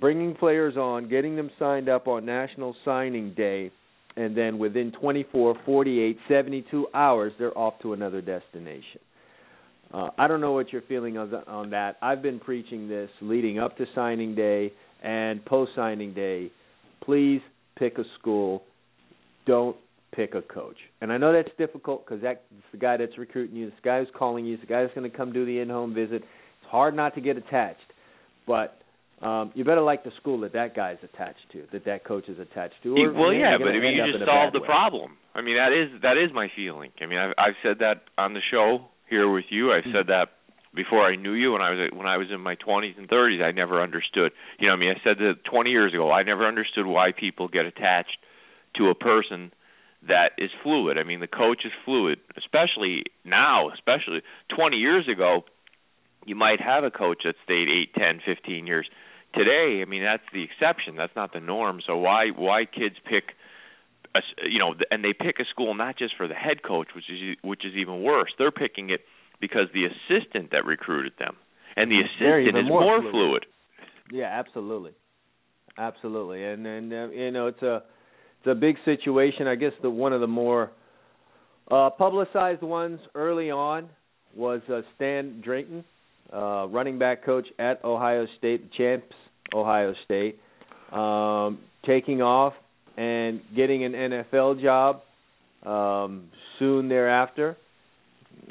bringing 0.00 0.34
players 0.34 0.76
on, 0.76 1.08
getting 1.08 1.36
them 1.36 1.50
signed 1.58 1.88
up 1.88 2.06
on 2.08 2.24
National 2.24 2.74
Signing 2.84 3.34
Day, 3.34 3.70
and 4.16 4.36
then 4.36 4.58
within 4.58 4.92
24, 4.92 5.56
48, 5.64 6.18
72 6.28 6.86
hours, 6.94 7.32
they're 7.38 7.56
off 7.56 7.74
to 7.82 7.92
another 7.92 8.20
destination. 8.20 9.00
Uh, 9.92 10.08
I 10.18 10.26
don't 10.26 10.40
know 10.40 10.52
what 10.52 10.72
you're 10.72 10.82
feeling 10.82 11.16
on, 11.16 11.32
on 11.46 11.70
that. 11.70 11.96
I've 12.02 12.22
been 12.22 12.40
preaching 12.40 12.88
this 12.88 13.08
leading 13.20 13.58
up 13.58 13.76
to 13.78 13.86
signing 13.94 14.34
day 14.34 14.72
and 15.02 15.44
post 15.44 15.72
signing 15.76 16.12
day. 16.12 16.50
Please 17.04 17.40
pick 17.78 17.98
a 17.98 18.04
school. 18.18 18.64
Don't 19.46 19.76
pick 20.12 20.34
a 20.34 20.42
coach. 20.42 20.76
And 21.00 21.12
I 21.12 21.18
know 21.18 21.32
that's 21.32 21.54
difficult 21.58 22.06
because 22.06 22.22
that's 22.22 22.40
the 22.72 22.78
guy 22.78 22.96
that's 22.96 23.18
recruiting 23.18 23.56
you, 23.56 23.66
the 23.66 23.72
guy 23.82 23.98
who's 23.98 24.08
calling 24.16 24.44
you, 24.44 24.56
the 24.56 24.66
guy 24.66 24.82
that's 24.82 24.94
going 24.94 25.10
to 25.10 25.16
come 25.16 25.32
do 25.32 25.44
the 25.44 25.58
in-home 25.58 25.94
visit. 25.94 26.22
It's 26.22 26.70
hard 26.70 26.94
not 26.94 27.14
to 27.14 27.20
get 27.20 27.36
attached, 27.36 27.80
but 28.46 28.78
um, 29.22 29.52
you 29.54 29.64
better 29.64 29.80
like 29.80 30.04
the 30.04 30.12
school 30.20 30.40
that 30.40 30.52
that 30.52 30.76
guy's 30.76 30.98
attached 31.02 31.46
to, 31.52 31.64
that 31.72 31.84
that 31.86 32.04
coach 32.04 32.28
is 32.28 32.38
attached 32.38 32.74
to. 32.82 32.94
Or 32.96 33.12
well, 33.12 33.32
yeah, 33.32 33.56
but 33.58 33.68
I 33.68 33.80
mean, 33.80 33.96
you 33.96 34.12
just 34.12 34.24
solved 34.24 34.54
the 34.54 34.60
way. 34.60 34.66
problem. 34.66 35.16
I 35.34 35.40
mean, 35.40 35.56
that 35.56 35.72
is 35.72 36.02
that 36.02 36.16
is 36.16 36.30
my 36.34 36.48
feeling. 36.54 36.90
I 37.00 37.06
mean, 37.06 37.18
I've 37.18 37.34
I've 37.38 37.58
said 37.62 37.78
that 37.80 38.04
on 38.18 38.34
the 38.34 38.40
show 38.50 38.86
here 39.08 39.30
with 39.30 39.46
you. 39.48 39.72
I've 39.72 39.84
said 39.92 40.08
that 40.08 40.36
before 40.74 41.02
I 41.02 41.16
knew 41.16 41.32
you 41.32 41.52
when 41.52 41.62
I 41.62 41.70
was 41.70 41.90
when 41.94 42.06
I 42.06 42.18
was 42.18 42.28
in 42.32 42.40
my 42.40 42.56
20s 42.56 42.98
and 42.98 43.08
30s. 43.08 43.42
I 43.42 43.52
never 43.52 43.82
understood. 43.82 44.32
You 44.58 44.68
know, 44.68 44.74
I 44.74 44.76
mean, 44.76 44.90
I 44.90 45.00
said 45.02 45.16
that 45.18 45.44
20 45.50 45.70
years 45.70 45.94
ago. 45.94 46.12
I 46.12 46.22
never 46.22 46.46
understood 46.46 46.86
why 46.86 47.12
people 47.18 47.48
get 47.48 47.64
attached 47.64 48.18
to 48.76 48.90
a 48.90 48.94
person 48.94 49.50
that 50.08 50.30
is 50.38 50.50
fluid. 50.62 50.98
I 50.98 51.02
mean, 51.04 51.20
the 51.20 51.26
coach 51.26 51.64
is 51.64 51.72
fluid, 51.84 52.18
especially 52.36 53.04
now, 53.24 53.70
especially 53.70 54.20
20 54.54 54.76
years 54.76 55.08
ago, 55.08 55.44
you 56.24 56.34
might 56.34 56.60
have 56.60 56.84
a 56.84 56.90
coach 56.90 57.22
that 57.24 57.34
stayed 57.44 57.68
eight, 57.68 57.94
ten, 57.94 58.20
fifteen 58.24 58.66
years. 58.66 58.88
Today, 59.34 59.80
I 59.80 59.88
mean, 59.88 60.02
that's 60.02 60.22
the 60.32 60.42
exception. 60.42 60.96
That's 60.96 61.14
not 61.14 61.32
the 61.32 61.40
norm. 61.40 61.80
So 61.86 61.96
why 61.96 62.30
why 62.34 62.64
kids 62.64 62.96
pick 63.04 63.34
a, 64.14 64.18
s- 64.18 64.48
you 64.50 64.58
know, 64.58 64.74
and 64.90 65.04
they 65.04 65.12
pick 65.12 65.38
a 65.38 65.44
school 65.44 65.74
not 65.74 65.96
just 65.98 66.16
for 66.16 66.26
the 66.26 66.34
head 66.34 66.62
coach, 66.62 66.88
which 66.96 67.04
is 67.10 67.36
which 67.42 67.64
is 67.64 67.74
even 67.76 68.02
worse. 68.02 68.30
They're 68.38 68.50
picking 68.50 68.90
it 68.90 69.00
because 69.40 69.68
the 69.72 69.84
assistant 69.86 70.50
that 70.52 70.64
recruited 70.64 71.12
them, 71.18 71.36
and 71.76 71.90
the 71.90 72.00
assistant 72.00 72.56
is 72.56 72.68
more 72.68 72.80
more 72.80 73.00
fluid. 73.00 73.12
fluid. 73.12 73.46
Yeah, 74.10 74.26
absolutely, 74.32 74.92
absolutely, 75.78 76.44
and 76.44 76.66
and 76.66 76.92
uh, 76.92 77.08
you 77.10 77.30
know 77.30 77.46
it's 77.48 77.62
a 77.62 77.82
it's 78.40 78.50
a 78.50 78.54
big 78.54 78.76
situation. 78.84 79.46
I 79.46 79.54
guess 79.54 79.72
the 79.82 79.90
one 79.90 80.12
of 80.12 80.20
the 80.20 80.26
more 80.26 80.70
Uh, 81.68 81.90
publicized 81.90 82.62
ones 82.62 83.00
early 83.16 83.50
on 83.50 83.88
was 84.36 84.60
uh, 84.72 84.82
Stan 84.94 85.40
Drayton, 85.44 85.84
uh, 86.32 86.68
running 86.68 86.96
back 86.96 87.24
coach 87.24 87.46
at 87.58 87.84
Ohio 87.84 88.26
State, 88.38 88.70
champs 88.72 89.12
Ohio 89.52 89.92
State, 90.04 90.38
um, 90.92 91.58
taking 91.84 92.22
off 92.22 92.52
and 92.96 93.40
getting 93.56 93.82
an 93.84 93.92
NFL 93.92 94.62
job 94.62 95.02
um, 95.64 96.30
soon 96.60 96.88
thereafter, 96.88 97.56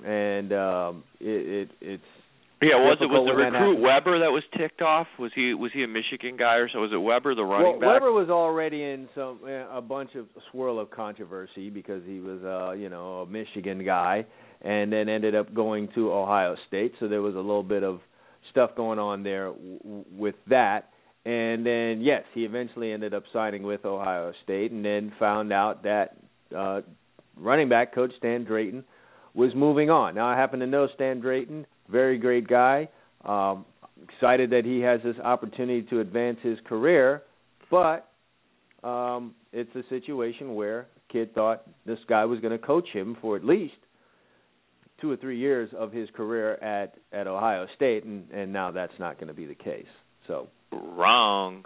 and 0.06 0.52
um, 0.52 1.04
it, 1.22 1.70
it, 1.70 1.70
it's 1.80 2.04
yeah, 2.62 2.76
was 2.76 2.98
it 3.02 3.06
was 3.06 3.28
the 3.28 3.36
recruit. 3.36 3.82
Weber 3.82 4.20
that 4.20 4.32
was 4.32 4.44
ticked 4.58 4.82
off? 4.82 5.08
Was 5.20 5.32
he 5.36 5.54
was 5.54 5.72
he 5.74 5.84
a 5.84 5.88
Michigan 5.88 6.38
guy 6.38 6.56
or 6.56 6.70
so? 6.70 6.80
Was 6.80 6.92
it 6.94 6.98
Weber 6.98 7.36
the 7.36 7.44
running 7.44 7.74
well, 7.74 7.80
back? 7.80 8.02
Weber 8.02 8.12
was 8.14 8.30
already 8.30 8.82
in 8.82 9.10
some 9.14 9.40
a 9.72 9.82
bunch 9.82 10.16
of 10.16 10.28
swirl 10.52 10.80
of 10.80 10.90
controversy 10.90 11.70
because 11.70 12.02
he 12.06 12.20
was 12.20 12.42
uh, 12.44 12.72
you 12.72 12.90
know 12.90 13.22
a 13.22 13.26
Michigan 13.26 13.84
guy, 13.84 14.26
and 14.62 14.92
then 14.92 15.10
ended 15.10 15.36
up 15.36 15.54
going 15.54 15.90
to 15.96 16.12
Ohio 16.14 16.56
State. 16.68 16.94
So 17.00 17.08
there 17.08 17.22
was 17.22 17.36
a 17.36 17.40
little 17.40 17.64
bit 17.64 17.84
of 17.84 18.00
stuff 18.52 18.72
going 18.76 19.00
on 19.00 19.24
there 19.24 19.48
w- 19.48 19.80
w- 19.80 20.06
with 20.18 20.36
that. 20.50 20.92
And 21.26 21.66
then 21.66 22.02
yes, 22.02 22.24
he 22.34 22.46
eventually 22.46 22.92
ended 22.92 23.14
up 23.14 23.24
signing 23.34 23.64
with 23.64 23.84
Ohio 23.84 24.32
State, 24.44 24.72
and 24.72 24.86
then 24.86 25.12
found 25.20 25.52
out 25.52 25.84
that 25.84 26.18
uh, 26.56 26.82
running 27.36 27.68
back 27.68 27.94
coach 27.94 28.12
Stan 28.18 28.44
Drayton 28.44 28.84
was 29.34 29.52
moving 29.56 29.90
on. 29.90 30.16
Now 30.16 30.28
I 30.28 30.38
happen 30.38 30.60
to 30.62 30.68
know 30.68 30.88
Stan 30.96 31.20
Drayton, 31.20 31.66
very 31.90 32.18
great 32.18 32.48
guy. 32.48 32.90
Um, 33.24 33.66
excited 34.04 34.50
that 34.52 34.66
he 34.66 34.80
has 34.82 35.00
this 35.04 35.16
opportunity 35.24 35.82
to 35.84 36.00
advance 36.00 36.38
his 36.44 36.58
career, 36.66 37.24
but 37.72 38.10
um, 38.84 39.34
it's 39.52 39.74
a 39.76 39.84
situation 39.90 40.56
where 40.56 40.88
kid 41.12 41.34
thought 41.34 41.64
this 41.86 42.00
guy 42.08 42.26
was 42.26 42.40
going 42.40 42.52
to 42.52 42.64
coach 42.64 42.88
him 42.92 43.18
for 43.22 43.36
at 43.36 43.44
least 43.44 43.76
two 45.02 45.12
or 45.12 45.18
three 45.18 45.38
years 45.40 45.70
of 45.78 45.92
his 45.92 46.10
career 46.16 46.56
at 46.56 46.96
at 47.12 47.28
Ohio 47.28 47.68
State, 47.76 48.04
and 48.04 48.30
and 48.32 48.52
now 48.52 48.72
that's 48.72 48.94
not 49.00 49.16
going 49.16 49.28
to 49.28 49.34
be 49.34 49.46
the 49.46 49.56
case. 49.56 49.86
So 50.28 50.48
Wrong. 50.72 51.64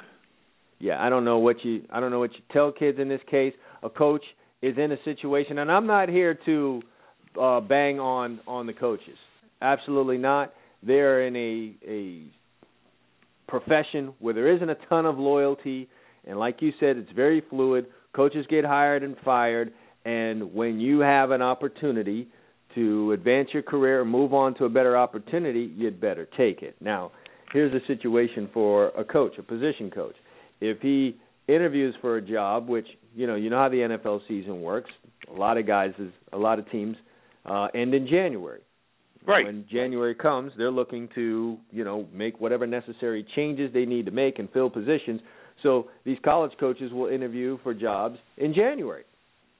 yeah, 0.79 1.03
I 1.03 1.09
don't 1.09 1.25
know 1.25 1.39
what 1.39 1.63
you 1.63 1.83
I 1.91 1.99
don't 1.99 2.11
know 2.11 2.19
what 2.19 2.33
you 2.33 2.41
tell 2.51 2.71
kids 2.71 2.99
in 2.99 3.09
this 3.09 3.21
case. 3.29 3.53
A 3.83 3.89
coach 3.89 4.23
is 4.61 4.77
in 4.77 4.91
a 4.91 4.97
situation, 5.03 5.59
and 5.59 5.71
I'm 5.71 5.87
not 5.87 6.09
here 6.09 6.37
to 6.45 6.81
uh, 7.39 7.59
bang 7.61 7.99
on 7.99 8.39
on 8.47 8.67
the 8.67 8.73
coaches. 8.73 9.17
Absolutely 9.61 10.17
not. 10.17 10.53
They're 10.83 11.27
in 11.27 11.35
a 11.35 11.75
a 11.87 12.31
profession 13.49 14.13
where 14.19 14.33
there 14.33 14.53
isn't 14.55 14.69
a 14.69 14.77
ton 14.87 15.05
of 15.05 15.17
loyalty, 15.17 15.89
and 16.25 16.37
like 16.37 16.61
you 16.61 16.71
said, 16.79 16.97
it's 16.97 17.11
very 17.11 17.43
fluid. 17.49 17.87
Coaches 18.15 18.45
get 18.49 18.63
hired 18.63 19.03
and 19.03 19.15
fired, 19.25 19.73
and 20.05 20.53
when 20.53 20.79
you 20.79 20.99
have 20.99 21.31
an 21.31 21.41
opportunity 21.41 22.27
to 22.75 23.11
advance 23.11 23.49
your 23.51 23.63
career 23.63 24.01
and 24.01 24.09
move 24.09 24.33
on 24.33 24.53
to 24.55 24.65
a 24.65 24.69
better 24.69 24.95
opportunity, 24.95 25.71
you'd 25.75 25.99
better 25.99 26.27
take 26.37 26.61
it. 26.61 26.75
Now, 26.79 27.11
here's 27.51 27.73
a 27.73 27.85
situation 27.87 28.49
for 28.53 28.89
a 28.89 29.03
coach, 29.03 29.33
a 29.39 29.43
position 29.43 29.89
coach. 29.89 30.15
If 30.61 30.79
he 30.81 31.17
interviews 31.49 31.95
for 32.01 32.17
a 32.17 32.21
job, 32.21 32.67
which 32.69 32.87
you 33.15 33.27
know, 33.27 33.35
you 33.35 33.49
know 33.49 33.57
how 33.57 33.69
the 33.69 33.77
NFL 33.77 34.21
season 34.27 34.61
works. 34.61 34.91
A 35.29 35.33
lot 35.33 35.57
of 35.57 35.67
guys, 35.67 35.91
a 36.31 36.37
lot 36.37 36.59
of 36.59 36.69
teams 36.71 36.95
uh, 37.45 37.67
end 37.73 37.93
in 37.93 38.07
January. 38.07 38.61
Right. 39.29 39.45
When 39.45 39.65
January 39.71 40.15
comes, 40.15 40.51
they're 40.57 40.71
looking 40.71 41.07
to 41.15 41.57
you 41.71 41.83
know 41.83 42.07
make 42.13 42.39
whatever 42.41 42.65
necessary 42.65 43.25
changes 43.35 43.71
they 43.73 43.85
need 43.85 44.05
to 44.05 44.11
make 44.11 44.39
and 44.39 44.49
fill 44.51 44.69
positions. 44.69 45.21
So 45.61 45.87
these 46.05 46.17
college 46.23 46.51
coaches 46.59 46.91
will 46.91 47.07
interview 47.07 47.57
for 47.63 47.73
jobs 47.73 48.17
in 48.37 48.53
January 48.53 49.03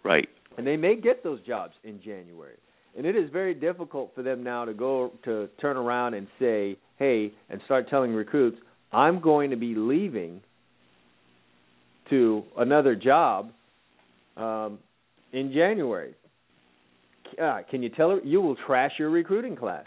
Right. 0.04 0.30
and 0.58 0.66
they 0.66 0.78
may 0.78 0.96
get 0.96 1.24
those 1.24 1.42
jobs 1.46 1.74
in 1.84 2.02
January. 2.02 2.56
And 2.98 3.06
it 3.06 3.16
is 3.16 3.30
very 3.32 3.54
difficult 3.54 4.12
for 4.16 4.24
them 4.24 4.44
now 4.44 4.66
to 4.66 4.74
go 4.74 5.12
to 5.26 5.48
turn 5.62 5.78
around 5.78 6.16
and 6.16 6.28
say, 6.40 6.78
"Hey," 6.98 7.32
and 7.50 7.62
start 7.66 7.90
telling 7.90 8.14
recruits, 8.14 8.58
"I'm 8.92 9.20
going 9.20 9.52
to 9.52 9.58
be 9.58 9.76
leaving 9.76 10.42
to 12.10 12.44
another 12.58 12.96
job 12.96 13.52
um, 14.36 14.80
in 15.32 15.54
January." 15.54 16.16
Uh, 17.42 17.60
can 17.70 17.84
you 17.84 17.90
tell 17.90 18.12
her 18.12 18.20
you 18.24 18.42
will 18.42 18.56
trash 18.68 18.92
your 18.98 19.10
recruiting 19.10 19.56
class? 19.56 19.86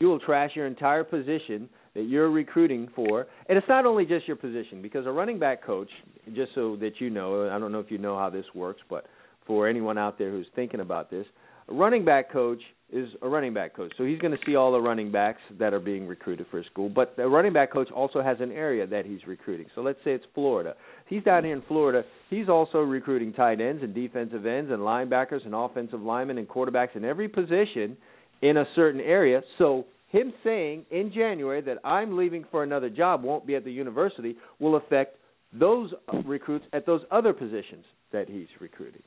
You 0.00 0.08
will 0.08 0.20
trash 0.20 0.50
your 0.54 0.66
entire 0.66 1.04
position 1.04 1.68
that 1.94 2.02
you're 2.02 2.30
recruiting 2.30 2.88
for, 2.94 3.26
and 3.48 3.56
it's 3.56 3.68
not 3.68 3.86
only 3.86 4.04
just 4.04 4.26
your 4.26 4.36
position 4.36 4.82
because 4.82 5.06
a 5.06 5.10
running 5.10 5.38
back 5.38 5.64
coach, 5.64 5.88
just 6.34 6.52
so 6.54 6.76
that 6.76 7.00
you 7.00 7.10
know, 7.10 7.48
I 7.48 7.58
don't 7.58 7.70
know 7.70 7.78
if 7.78 7.90
you 7.90 7.98
know 7.98 8.18
how 8.18 8.30
this 8.30 8.46
works, 8.54 8.80
but 8.90 9.06
for 9.46 9.68
anyone 9.68 9.96
out 9.98 10.18
there 10.18 10.30
who's 10.30 10.46
thinking 10.56 10.80
about 10.80 11.10
this, 11.10 11.26
a 11.68 11.74
running 11.74 12.04
back 12.04 12.30
coach 12.32 12.60
is 12.92 13.08
a 13.22 13.28
running 13.28 13.52
back 13.52 13.74
coach. 13.74 13.92
So 13.96 14.04
he's 14.04 14.18
going 14.18 14.32
to 14.32 14.38
see 14.46 14.54
all 14.54 14.72
the 14.72 14.80
running 14.80 15.10
backs 15.10 15.40
that 15.58 15.74
are 15.74 15.80
being 15.80 16.06
recruited 16.06 16.46
for 16.50 16.60
a 16.60 16.64
school, 16.64 16.88
but 16.88 17.16
the 17.16 17.26
running 17.26 17.52
back 17.52 17.72
coach 17.72 17.90
also 17.90 18.22
has 18.22 18.36
an 18.40 18.52
area 18.52 18.86
that 18.86 19.04
he's 19.04 19.26
recruiting. 19.26 19.66
So 19.74 19.80
let's 19.80 19.98
say 20.04 20.12
it's 20.12 20.24
Florida. 20.34 20.74
He's 21.08 21.22
down 21.24 21.44
here 21.44 21.54
in 21.54 21.62
Florida. 21.66 22.04
He's 22.30 22.48
also 22.48 22.78
recruiting 22.78 23.32
tight 23.32 23.60
ends 23.60 23.82
and 23.82 23.94
defensive 23.94 24.46
ends 24.46 24.70
and 24.70 24.80
linebackers 24.80 25.44
and 25.44 25.54
offensive 25.54 26.00
linemen 26.00 26.38
and 26.38 26.48
quarterbacks 26.48 26.94
in 26.94 27.04
every 27.04 27.28
position 27.28 27.96
in 28.42 28.58
a 28.58 28.64
certain 28.76 29.00
area. 29.00 29.42
So 29.58 29.86
him 30.10 30.32
saying 30.44 30.86
in 30.92 31.12
January 31.12 31.62
that 31.62 31.78
I'm 31.84 32.16
leaving 32.16 32.44
for 32.50 32.62
another 32.62 32.90
job 32.90 33.24
won't 33.24 33.46
be 33.46 33.56
at 33.56 33.64
the 33.64 33.72
university 33.72 34.36
will 34.60 34.76
affect 34.76 35.16
those 35.52 35.90
recruits 36.24 36.66
at 36.72 36.86
those 36.86 37.00
other 37.10 37.32
positions 37.32 37.84
that 38.12 38.28
he's 38.28 38.46
recruiting. 38.60 39.02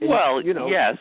And, 0.00 0.10
well, 0.10 0.42
you 0.44 0.54
know, 0.54 0.68
yes, 0.68 0.96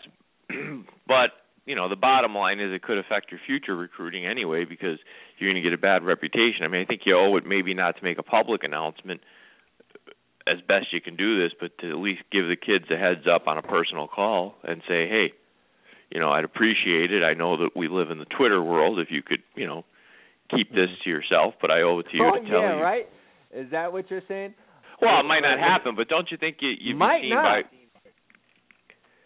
but 1.08 1.32
you 1.66 1.76
know 1.76 1.90
the 1.90 1.96
bottom 1.96 2.36
line 2.36 2.60
is 2.60 2.74
it 2.74 2.82
could 2.82 2.98
affect 2.98 3.32
your 3.32 3.40
future 3.46 3.76
recruiting 3.76 4.26
anyway 4.26 4.66
because 4.66 5.00
you're 5.38 5.52
going 5.52 5.62
to 5.62 5.68
get 5.68 5.74
a 5.74 5.82
bad 5.82 6.04
reputation. 6.04 6.64
I 6.64 6.68
mean, 6.68 6.82
I 6.82 6.86
think 6.86 7.02
you 7.06 7.18
owe 7.18 7.36
it 7.38 7.46
maybe 7.46 7.74
not 7.74 7.98
to 7.98 8.04
make 8.04 8.18
a 8.18 8.24
public 8.24 8.64
announcement 8.64 9.22
as 10.48 10.60
best 10.68 10.88
you 10.94 11.02
can 11.02 11.16
do 11.16 11.42
this, 11.42 11.52
but 11.60 11.78
to 11.80 11.90
at 11.90 11.98
least 11.98 12.22
give 12.32 12.46
the 12.48 12.56
kids 12.56 12.86
a 12.90 12.98
heads 12.98 13.28
up 13.30 13.48
on 13.48 13.58
a 13.58 13.62
personal 13.62 14.08
call 14.08 14.56
and 14.64 14.82
say, 14.88 15.08
hey, 15.08 15.34
you 16.10 16.20
know, 16.20 16.32
I'd 16.32 16.46
appreciate 16.46 17.12
it. 17.12 17.22
I 17.22 17.34
know 17.34 17.58
that 17.58 17.76
we 17.76 17.90
live 17.90 18.12
in 18.12 18.20
the 18.20 18.26
Twitter 18.26 18.64
world. 18.64 19.00
If 19.00 19.10
you 19.12 19.22
could, 19.22 19.44
you 19.56 19.68
know, 19.68 19.84
keep 20.50 20.70
this 20.70 20.90
to 21.04 21.10
yourself, 21.10 21.56
but 21.60 21.70
I 21.70 21.82
owe 21.82 22.00
it 22.00 22.08
to 22.12 22.18
you 22.18 22.24
oh, 22.24 22.40
to 22.40 22.50
tell 22.50 22.62
yeah, 22.62 22.78
you. 22.78 22.82
right? 22.82 23.10
Is 23.54 23.72
that 23.72 23.92
what 23.92 24.10
you're 24.10 24.24
saying? 24.28 24.54
Well, 25.02 25.20
it 25.20 25.28
might 25.28 25.42
not 25.42 25.60
happen, 25.60 25.96
but 25.96 26.08
don't 26.08 26.32
you 26.32 26.38
think 26.38 26.58
you 26.62 26.72
you'd 26.80 26.98
Might 26.98 27.22
seen 27.22 27.36
not. 27.36 27.44
by 27.44 27.62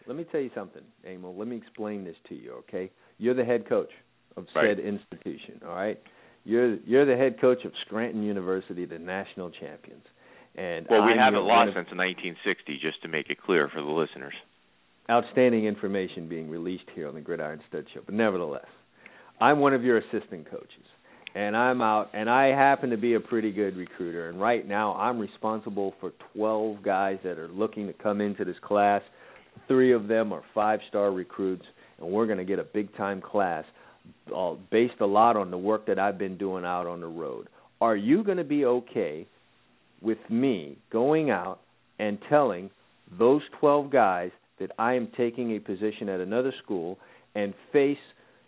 Let 0.07 0.17
me 0.17 0.25
tell 0.31 0.41
you 0.41 0.51
something, 0.55 0.81
Emil. 1.05 1.35
Let 1.35 1.47
me 1.47 1.55
explain 1.57 2.03
this 2.03 2.15
to 2.29 2.35
you, 2.35 2.53
okay? 2.67 2.89
You're 3.17 3.33
the 3.35 3.45
head 3.45 3.67
coach 3.67 3.89
of 4.37 4.45
said 4.53 4.77
Right. 4.77 4.79
institution, 4.79 5.61
all 5.67 5.75
right? 5.75 5.99
You're 6.43 6.75
you're 6.87 7.05
the 7.05 7.15
head 7.17 7.39
coach 7.39 7.63
of 7.65 7.71
Scranton 7.85 8.23
University, 8.23 8.85
the 8.85 8.97
national 8.99 9.51
champions. 9.51 10.03
And 10.55 10.87
Well, 10.89 11.05
we 11.05 11.11
I'm 11.13 11.17
haven't 11.19 11.43
lost 11.45 11.69
of- 11.69 11.75
since 11.75 11.91
1960, 11.95 12.77
just 12.77 13.01
to 13.03 13.07
make 13.07 13.29
it 13.29 13.37
clear 13.41 13.67
for 13.69 13.81
the 13.81 13.89
listeners. 13.91 14.33
outstanding 15.09 15.65
information 15.65 16.27
being 16.29 16.49
released 16.49 16.89
here 16.91 17.07
on 17.07 17.13
the 17.15 17.19
Gridiron 17.21 17.59
Stud 17.67 17.85
Show. 17.93 18.01
But 18.05 18.13
nevertheless, 18.15 18.67
I'm 19.41 19.59
one 19.59 19.73
of 19.73 19.83
your 19.83 19.97
assistant 19.97 20.45
coaches, 20.49 20.85
and 21.35 21.57
I'm 21.57 21.81
out, 21.81 22.09
and 22.13 22.29
I 22.29 22.47
happen 22.49 22.91
to 22.91 22.97
be 22.97 23.15
a 23.15 23.19
pretty 23.19 23.51
good 23.51 23.75
recruiter. 23.75 24.29
And 24.29 24.39
right 24.39 24.65
now, 24.65 24.93
I'm 24.95 25.19
responsible 25.19 25.91
for 25.99 26.11
12 26.33 26.81
guys 26.81 27.19
that 27.23 27.37
are 27.39 27.49
looking 27.49 27.87
to 27.87 27.93
come 27.93 28.21
into 28.21 28.45
this 28.45 28.57
class. 28.59 29.01
Three 29.67 29.93
of 29.93 30.07
them 30.07 30.33
are 30.33 30.43
five-star 30.53 31.11
recruits, 31.11 31.65
and 31.99 32.09
we're 32.09 32.25
going 32.25 32.39
to 32.39 32.45
get 32.45 32.59
a 32.59 32.63
big-time 32.63 33.21
class 33.21 33.65
uh, 34.35 34.53
based 34.71 34.99
a 34.99 35.05
lot 35.05 35.37
on 35.37 35.51
the 35.51 35.57
work 35.57 35.85
that 35.87 35.99
I've 35.99 36.17
been 36.17 36.37
doing 36.37 36.65
out 36.65 36.87
on 36.87 37.01
the 37.01 37.07
road. 37.07 37.47
Are 37.79 37.95
you 37.95 38.23
going 38.23 38.37
to 38.37 38.43
be 38.43 38.65
okay 38.65 39.27
with 40.01 40.17
me 40.29 40.77
going 40.91 41.29
out 41.29 41.59
and 41.99 42.17
telling 42.29 42.69
those 43.17 43.41
12 43.59 43.91
guys 43.91 44.31
that 44.59 44.71
I 44.77 44.93
am 44.93 45.07
taking 45.17 45.55
a 45.55 45.59
position 45.59 46.09
at 46.09 46.19
another 46.19 46.53
school 46.63 46.97
and 47.35 47.53
face 47.71 47.97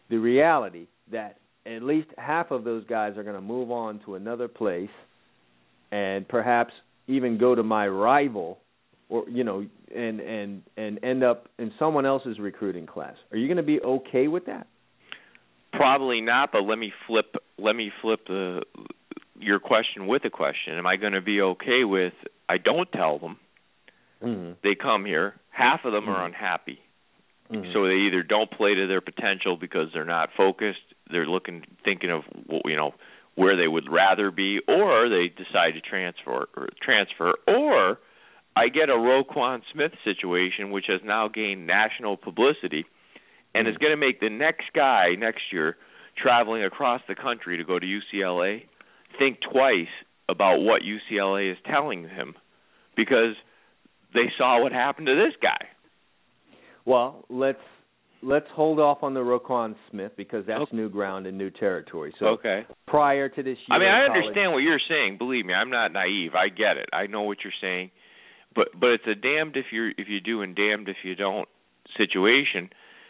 the 0.09 0.17
reality 0.17 0.87
that 1.11 1.37
at 1.65 1.83
least 1.83 2.09
half 2.17 2.51
of 2.51 2.63
those 2.63 2.85
guys 2.85 3.17
are 3.17 3.23
going 3.23 3.35
to 3.35 3.41
move 3.41 3.71
on 3.71 3.99
to 4.05 4.15
another 4.15 4.47
place 4.47 4.89
and 5.91 6.27
perhaps 6.27 6.73
even 7.07 7.37
go 7.37 7.55
to 7.55 7.63
my 7.63 7.87
rival 7.87 8.59
or 9.13 9.29
you 9.29 9.43
know 9.43 9.65
and 9.95 10.19
and 10.19 10.63
and 10.75 11.03
end 11.03 11.23
up 11.23 11.47
in 11.59 11.71
someone 11.77 12.05
else's 12.05 12.39
recruiting 12.39 12.87
class. 12.87 13.15
Are 13.31 13.37
you 13.37 13.47
going 13.47 13.57
to 13.57 13.63
be 13.63 13.79
okay 13.79 14.27
with 14.27 14.47
that? 14.47 14.67
Probably 15.71 16.19
not, 16.21 16.51
but 16.51 16.63
let 16.63 16.77
me 16.77 16.91
flip 17.07 17.35
let 17.59 17.75
me 17.75 17.91
flip 18.01 18.21
the 18.27 18.63
your 19.39 19.59
question 19.59 20.07
with 20.07 20.25
a 20.25 20.29
question. 20.29 20.77
Am 20.77 20.87
I 20.87 20.95
going 20.97 21.13
to 21.13 21.21
be 21.21 21.41
okay 21.41 21.83
with 21.83 22.13
I 22.49 22.57
don't 22.57 22.91
tell 22.91 23.19
them 23.19 23.37
Mm-hmm. 24.23 24.53
they 24.63 24.73
come 24.73 25.03
here, 25.03 25.33
half 25.49 25.81
of 25.83 25.91
them 25.91 26.07
are 26.07 26.25
unhappy. 26.25 26.79
So 27.51 27.85
they 27.85 28.07
either 28.07 28.23
don't 28.23 28.49
play 28.49 28.73
to 28.73 28.87
their 28.87 29.01
potential 29.01 29.57
because 29.57 29.89
they're 29.93 30.05
not 30.05 30.29
focused, 30.35 30.79
they're 31.11 31.27
looking 31.27 31.63
thinking 31.83 32.09
of 32.09 32.23
you 32.65 32.75
know 32.75 32.93
where 33.35 33.55
they 33.55 33.67
would 33.67 33.91
rather 33.91 34.31
be 34.31 34.59
or 34.67 35.09
they 35.09 35.27
decide 35.27 35.73
to 35.73 35.81
transfer 35.81 36.47
or 36.55 36.69
transfer 36.81 37.33
or 37.47 37.99
I 38.55 38.69
get 38.69 38.89
a 38.89 38.93
Roquan 38.93 39.61
Smith 39.71 39.91
situation, 40.03 40.71
which 40.71 40.85
has 40.87 41.01
now 41.03 41.27
gained 41.27 41.65
national 41.65 42.17
publicity, 42.17 42.85
and 43.55 43.67
is 43.67 43.75
mm. 43.75 43.79
going 43.79 43.91
to 43.91 43.97
make 43.97 44.19
the 44.19 44.29
next 44.29 44.65
guy 44.75 45.15
next 45.17 45.41
year 45.51 45.77
traveling 46.21 46.63
across 46.63 47.01
the 47.07 47.15
country 47.15 47.57
to 47.57 47.63
go 47.63 47.79
to 47.79 47.85
UCLA 47.85 48.63
think 49.17 49.39
twice 49.51 49.87
about 50.29 50.59
what 50.59 50.81
UCLA 50.81 51.51
is 51.51 51.57
telling 51.69 52.03
him 52.03 52.35
because 52.95 53.35
they 54.13 54.31
saw 54.37 54.61
what 54.61 54.71
happened 54.71 55.07
to 55.07 55.15
this 55.15 55.33
guy. 55.41 55.67
Well, 56.85 57.25
let's 57.29 57.59
let's 58.21 58.47
hold 58.53 58.79
off 58.79 58.99
on 59.03 59.13
the 59.13 59.19
Roquan 59.19 59.75
Smith 59.89 60.13
because 60.15 60.45
that's 60.45 60.61
Okay. 60.61 60.77
new 60.77 60.89
ground 60.89 61.27
and 61.27 61.37
new 61.37 61.49
territory. 61.49 62.13
So 62.19 62.27
okay. 62.27 62.65
prior 62.87 63.27
to 63.27 63.43
this 63.43 63.57
year, 63.67 63.75
I 63.75 63.79
mean, 63.79 63.89
I 63.89 64.07
college- 64.07 64.23
understand 64.23 64.53
what 64.53 64.59
you're 64.59 64.79
saying. 64.79 65.17
Believe 65.17 65.45
me, 65.45 65.53
I'm 65.53 65.69
not 65.69 65.91
naive. 65.91 66.35
I 66.35 66.49
get 66.49 66.77
it. 66.77 66.89
I 66.93 67.07
know 67.07 67.23
what 67.23 67.43
you're 67.43 67.53
saying. 67.59 67.91
But 68.55 68.79
but 68.79 68.89
it's 68.91 69.07
a 69.07 69.15
damned 69.15 69.57
if 69.57 69.67
you 69.71 69.91
if 69.97 70.07
you 70.07 70.19
do 70.19 70.41
and 70.41 70.55
damned 70.55 70.89
if 70.89 70.97
you 71.03 71.15
don't 71.15 71.47
situation. 71.97 72.69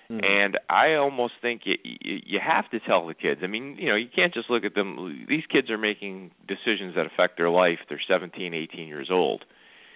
Mhm. 0.10 0.26
And 0.26 0.60
I 0.70 0.96
almost 0.96 1.36
think 1.42 1.62
you 1.66 1.78
you 1.84 2.20
you 2.26 2.40
have 2.40 2.70
to 2.72 2.80
tell 2.80 3.06
the 3.06 3.14
kids. 3.14 3.42
I 3.44 3.48
mean, 3.48 3.78
you 3.78 3.88
know, 3.88 3.96
you 3.96 4.08
can't 4.14 4.34
just 4.34 4.50
look 4.50 4.64
at 4.66 4.76
them. 4.76 5.26
These 5.28 5.46
kids 5.48 5.70
are 5.70 5.78
making 5.78 6.32
decisions 6.48 6.96
that 6.96 7.06
affect 7.06 7.38
their 7.38 7.50
life. 7.50 7.80
They're 7.88 8.02
17, 8.06 8.54
18 8.54 8.88
years 8.88 9.10
old. 9.10 9.46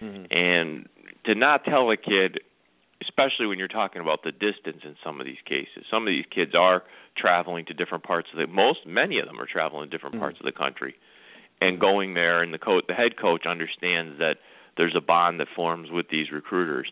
Mhm. 0.01 0.27
And 0.32 0.89
to 1.25 1.36
not 1.36 1.66
tell 1.66 1.92
a 1.92 1.98
kid, 1.98 2.39
especially 3.01 3.48
when 3.48 3.60
you're 3.60 3.68
talking 3.68 4.01
about 4.01 4.24
the 4.24 4.32
distance 4.32 4.84
in 4.84 4.96
some 5.04 5.20
of 5.20 5.25
these 5.25 5.42
cases, 5.46 5.86
some 5.89 6.04
of 6.08 6.12
these 6.12 6.25
kids 6.27 6.56
are 6.56 6.84
traveling 7.16 7.66
to 7.66 7.74
different 7.74 8.04
parts 8.04 8.32
of 8.32 8.38
the 8.38 8.48
most 8.48 8.86
many 8.86 9.20
of 9.20 9.25
them 9.25 9.39
are 9.39 9.46
traveling 9.46 9.89
to 9.89 9.92
different 9.92 10.16
Mhm. 10.16 10.20
parts 10.20 10.39
of 10.39 10.46
the 10.46 10.51
country 10.51 10.96
and 11.60 11.80
going 11.80 12.13
there 12.13 12.42
and 12.42 12.54
the 12.54 12.60
coach 12.60 12.86
the 12.88 12.94
head 12.94 13.18
coach 13.18 13.46
understands 13.46 14.18
that 14.20 14.38
there's 14.77 14.96
a 14.96 15.01
bond 15.01 15.39
that 15.39 15.48
forms 15.55 15.89
with 15.91 16.07
these 16.10 16.31
recruiters. 16.31 16.91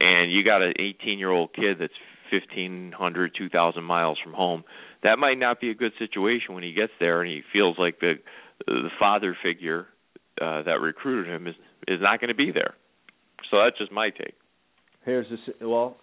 And 0.00 0.30
you 0.32 0.44
got 0.44 0.62
an 0.62 0.74
18 0.78 1.18
year 1.18 1.30
old 1.30 1.54
kid 1.54 1.78
that's 1.80 1.92
1500 2.32 3.32
2000 3.36 3.84
miles 3.84 4.18
from 4.22 4.32
home. 4.32 4.64
That 5.02 5.18
might 5.18 5.38
not 5.38 5.60
be 5.60 5.70
a 5.70 5.74
good 5.74 5.92
situation 5.98 6.54
when 6.54 6.64
he 6.64 6.72
gets 6.72 6.92
there 6.98 7.22
and 7.22 7.30
he 7.30 7.42
feels 7.52 7.76
like 7.78 8.00
the 8.00 8.14
the 8.66 8.90
father 8.98 9.36
figure 9.42 9.86
uh 10.40 10.62
that 10.62 10.80
recruited 10.80 11.32
him 11.32 11.46
is 11.46 11.54
is 11.86 12.00
not 12.00 12.20
going 12.20 12.28
to 12.28 12.34
be 12.34 12.50
there. 12.52 12.74
So 13.50 13.58
that's 13.62 13.78
just 13.78 13.92
my 13.92 14.10
take. 14.10 14.34
Here's 15.04 15.26
the 15.60 15.68
well, 15.68 15.96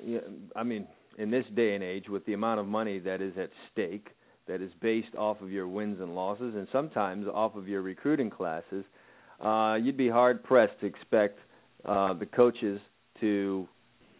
I 0.56 0.64
mean, 0.64 0.88
in 1.18 1.30
this 1.30 1.46
day 1.56 1.76
and 1.76 1.84
age, 1.84 2.08
with 2.08 2.26
the 2.26 2.34
amount 2.34 2.62
of 2.62 2.66
money 2.66 3.00
that 3.00 3.22
is 3.22 3.34
at 3.38 3.50
stake, 3.72 4.08
that 4.48 4.62
is 4.62 4.72
based 4.82 5.14
off 5.18 5.42
of 5.42 5.52
your 5.52 5.68
wins 5.68 6.00
and 6.00 6.16
losses, 6.16 6.54
and 6.56 6.68
sometimes 6.72 7.28
off 7.28 7.56
of 7.56 7.68
your 7.68 7.82
recruiting 7.82 8.30
classes, 8.30 8.86
uh, 9.44 9.76
you'd 9.76 9.98
be 9.98 10.10
hard 10.10 10.44
pressed 10.44 10.80
to 10.80 10.86
expect 10.86 11.38
uh, 11.86 12.14
the 12.14 12.26
coaches 12.26 12.80
to 13.20 13.68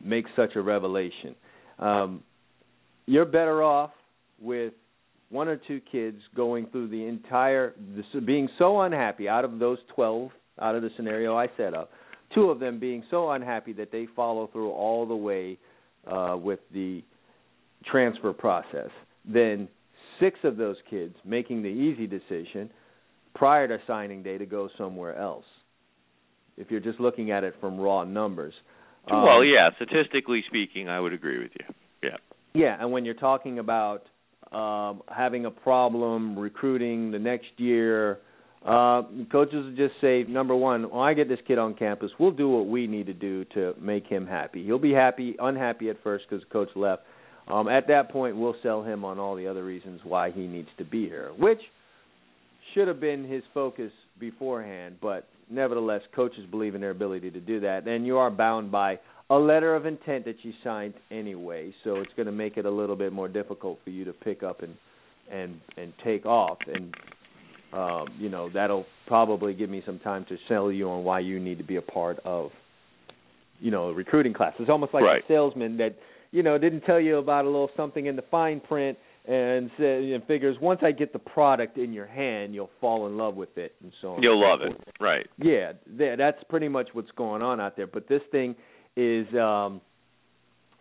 make 0.04 0.26
such 0.36 0.56
a 0.56 0.62
revelation. 0.62 1.36
Um, 1.80 2.24
you're 3.06 3.26
better 3.26 3.64
off 3.64 3.92
with 4.42 4.74
one 5.30 5.48
or 5.48 5.58
two 5.58 5.82
kids 5.92 6.18
going 6.36 6.68
through 6.68 6.90
the 6.90 7.06
entire, 7.06 7.74
this, 7.96 8.06
being 8.26 8.48
so 8.60 8.82
unhappy 8.82 9.28
out 9.28 9.46
of 9.46 9.60
those 9.60 9.80
12, 9.96 10.30
out 10.62 10.76
of 10.76 10.82
the 10.82 10.90
scenario 10.96 11.36
I 11.36 11.48
set 11.58 11.74
up, 11.74 11.90
two 12.36 12.50
of 12.50 12.60
them 12.60 12.80
being 12.80 13.04
so 13.10 13.32
unhappy 13.32 13.74
that 13.74 13.92
they 13.92 14.08
follow 14.16 14.48
through 14.52 14.72
all 14.72 15.08
the 15.08 15.16
way 15.16 15.58
uh, 16.06 16.38
with 16.38 16.60
the 16.74 17.02
transfer 17.90 18.34
process, 18.34 18.90
then 19.26 19.68
six 20.20 20.38
of 20.44 20.58
those 20.58 20.78
kids 20.90 21.16
making 21.26 21.64
the 21.64 21.70
easy 21.70 22.08
decision 22.08 22.70
prior 23.36 23.68
to 23.68 23.78
signing 23.88 24.24
day 24.24 24.38
to 24.38 24.46
go 24.46 24.70
somewhere 24.78 25.18
else. 25.18 25.46
If 26.58 26.70
you're 26.70 26.80
just 26.80 27.00
looking 27.00 27.32
at 27.32 27.44
it 27.44 27.56
from 27.60 27.80
raw 27.80 28.04
numbers. 28.04 28.54
Um, 29.12 29.24
well 29.24 29.44
yeah 29.44 29.70
statistically 29.76 30.46
speaking 30.48 30.88
i 30.88 30.98
would 30.98 31.12
agree 31.12 31.38
with 31.40 31.52
you 31.60 31.76
yeah 32.02 32.16
yeah, 32.56 32.78
and 32.80 32.92
when 32.92 33.04
you're 33.04 33.16
talking 33.16 33.60
about 33.60 34.04
um, 34.52 35.02
having 35.08 35.46
a 35.46 35.52
problem 35.52 36.38
recruiting 36.38 37.12
the 37.12 37.18
next 37.18 37.48
year, 37.58 38.20
uh, 38.64 39.02
coaches 39.32 39.66
will 39.66 39.76
just 39.76 40.00
say, 40.00 40.24
number 40.24 40.56
one, 40.56 40.84
when 40.92 41.02
I 41.02 41.14
get 41.16 41.28
this 41.28 41.40
kid 41.48 41.58
on 41.58 41.74
campus, 41.74 42.12
we'll 42.20 42.32
do 42.32 42.48
what 42.48 42.68
we 42.68 42.86
need 42.86 43.08
to 43.08 43.14
do 43.14 43.44
to 43.56 43.74
make 43.82 44.06
him 44.06 44.28
happy. 44.28 44.64
He'll 44.64 44.78
be 44.78 44.94
happy, 44.94 45.36
unhappy 45.40 45.90
at 45.90 46.02
first 46.04 46.26
because 46.30 46.46
coach 46.52 46.70
left. 46.76 47.02
Um, 47.48 47.68
at 47.68 47.88
that 47.88 48.12
point, 48.12 48.38
we'll 48.38 48.56
sell 48.62 48.84
him 48.84 49.04
on 49.04 49.20
all 49.20 49.36
the 49.36 49.48
other 49.48 49.66
reasons 49.66 50.02
why 50.04 50.32
he 50.32 50.42
needs 50.42 50.70
to 50.78 50.86
be 50.86 51.06
here, 51.06 51.32
which 51.38 51.60
should 52.74 52.88
have 52.88 53.00
been 53.00 53.28
his 53.28 53.44
focus 53.54 53.92
beforehand. 54.20 54.98
But 55.02 55.28
nevertheless, 55.50 56.02
coaches 56.16 56.46
believe 56.50 56.76
in 56.76 56.82
their 56.82 56.92
ability 56.92 57.32
to 57.32 57.40
do 57.40 57.60
that, 57.62 57.88
and 57.88 58.06
you 58.06 58.18
are 58.18 58.32
bound 58.32 58.72
by 58.72 59.00
a 59.30 59.36
letter 59.36 59.76
of 59.76 59.86
intent 59.86 60.26
that 60.26 60.36
you 60.44 60.52
signed 60.64 60.94
anyway. 61.12 61.74
So 61.84 61.96
it's 61.98 62.12
going 62.16 62.26
to 62.26 62.32
make 62.32 62.58
it 62.58 62.66
a 62.66 62.72
little 62.72 62.96
bit 62.96 63.14
more 63.14 63.28
difficult 63.28 63.80
for 63.84 63.90
you 63.90 64.06
to 64.06 64.14
pick 64.14 64.44
up 64.44 64.62
and 64.62 64.76
and 65.32 65.60
and 65.78 65.94
take 66.04 66.26
off, 66.26 66.58
and 66.68 66.94
um, 67.74 68.08
you 68.20 68.30
know 68.30 68.50
that'll 68.54 68.86
probably 69.08 69.54
give 69.54 69.70
me 69.70 69.82
some 69.86 70.00
time 70.00 70.26
to 70.30 70.38
sell 70.48 70.72
you 70.72 70.90
on 70.90 71.04
why 71.04 71.20
you 71.20 71.40
need 71.40 71.58
to 71.58 71.64
be 71.64 71.78
a 71.78 71.82
part 71.82 72.20
of 72.26 72.52
you 73.60 73.72
know 73.72 73.92
recruiting 73.92 74.34
class. 74.34 74.54
It's 74.60 74.70
almost 74.70 74.94
like 74.94 75.04
Right. 75.04 75.24
a 75.24 75.28
salesman 75.28 75.78
that 75.78 75.96
you 76.32 76.44
know 76.44 76.58
didn't 76.58 76.82
tell 76.82 77.00
you 77.00 77.18
about 77.18 77.46
a 77.46 77.48
little 77.48 77.70
something 77.78 78.06
in 78.06 78.16
the 78.16 78.24
fine 78.24 78.60
print 78.60 78.98
and 79.26 79.70
and 79.80 80.24
figures 80.26 80.58
once 80.62 80.82
I 80.84 80.92
get 80.92 81.14
the 81.14 81.20
product 81.20 81.78
in 81.78 81.94
your 81.94 82.08
hand, 82.08 82.54
you'll 82.54 82.70
fall 82.82 83.08
in 83.08 83.18
love 83.18 83.36
with 83.36 83.58
it 83.58 83.74
and 83.82 83.92
so 84.02 84.14
on. 84.16 84.24
you'll 84.24 84.40
love 84.40 84.60
forth. 84.60 84.74
it 84.74 84.94
right 85.00 85.28
Yeah, 85.38 85.74
th- 85.98 86.18
that's 86.18 86.44
pretty 86.50 86.68
much 86.68 86.90
what's 86.94 87.12
going 87.12 87.42
on 87.42 87.62
out 87.62 87.78
there. 87.78 87.88
But 87.88 88.08
this 88.08 88.22
thing 88.32 88.56
is 88.96 89.28
um 89.36 89.82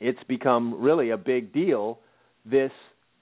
it's 0.00 0.22
become 0.28 0.80
really 0.82 1.10
a 1.10 1.16
big 1.16 1.52
deal 1.52 1.98
this 2.44 2.72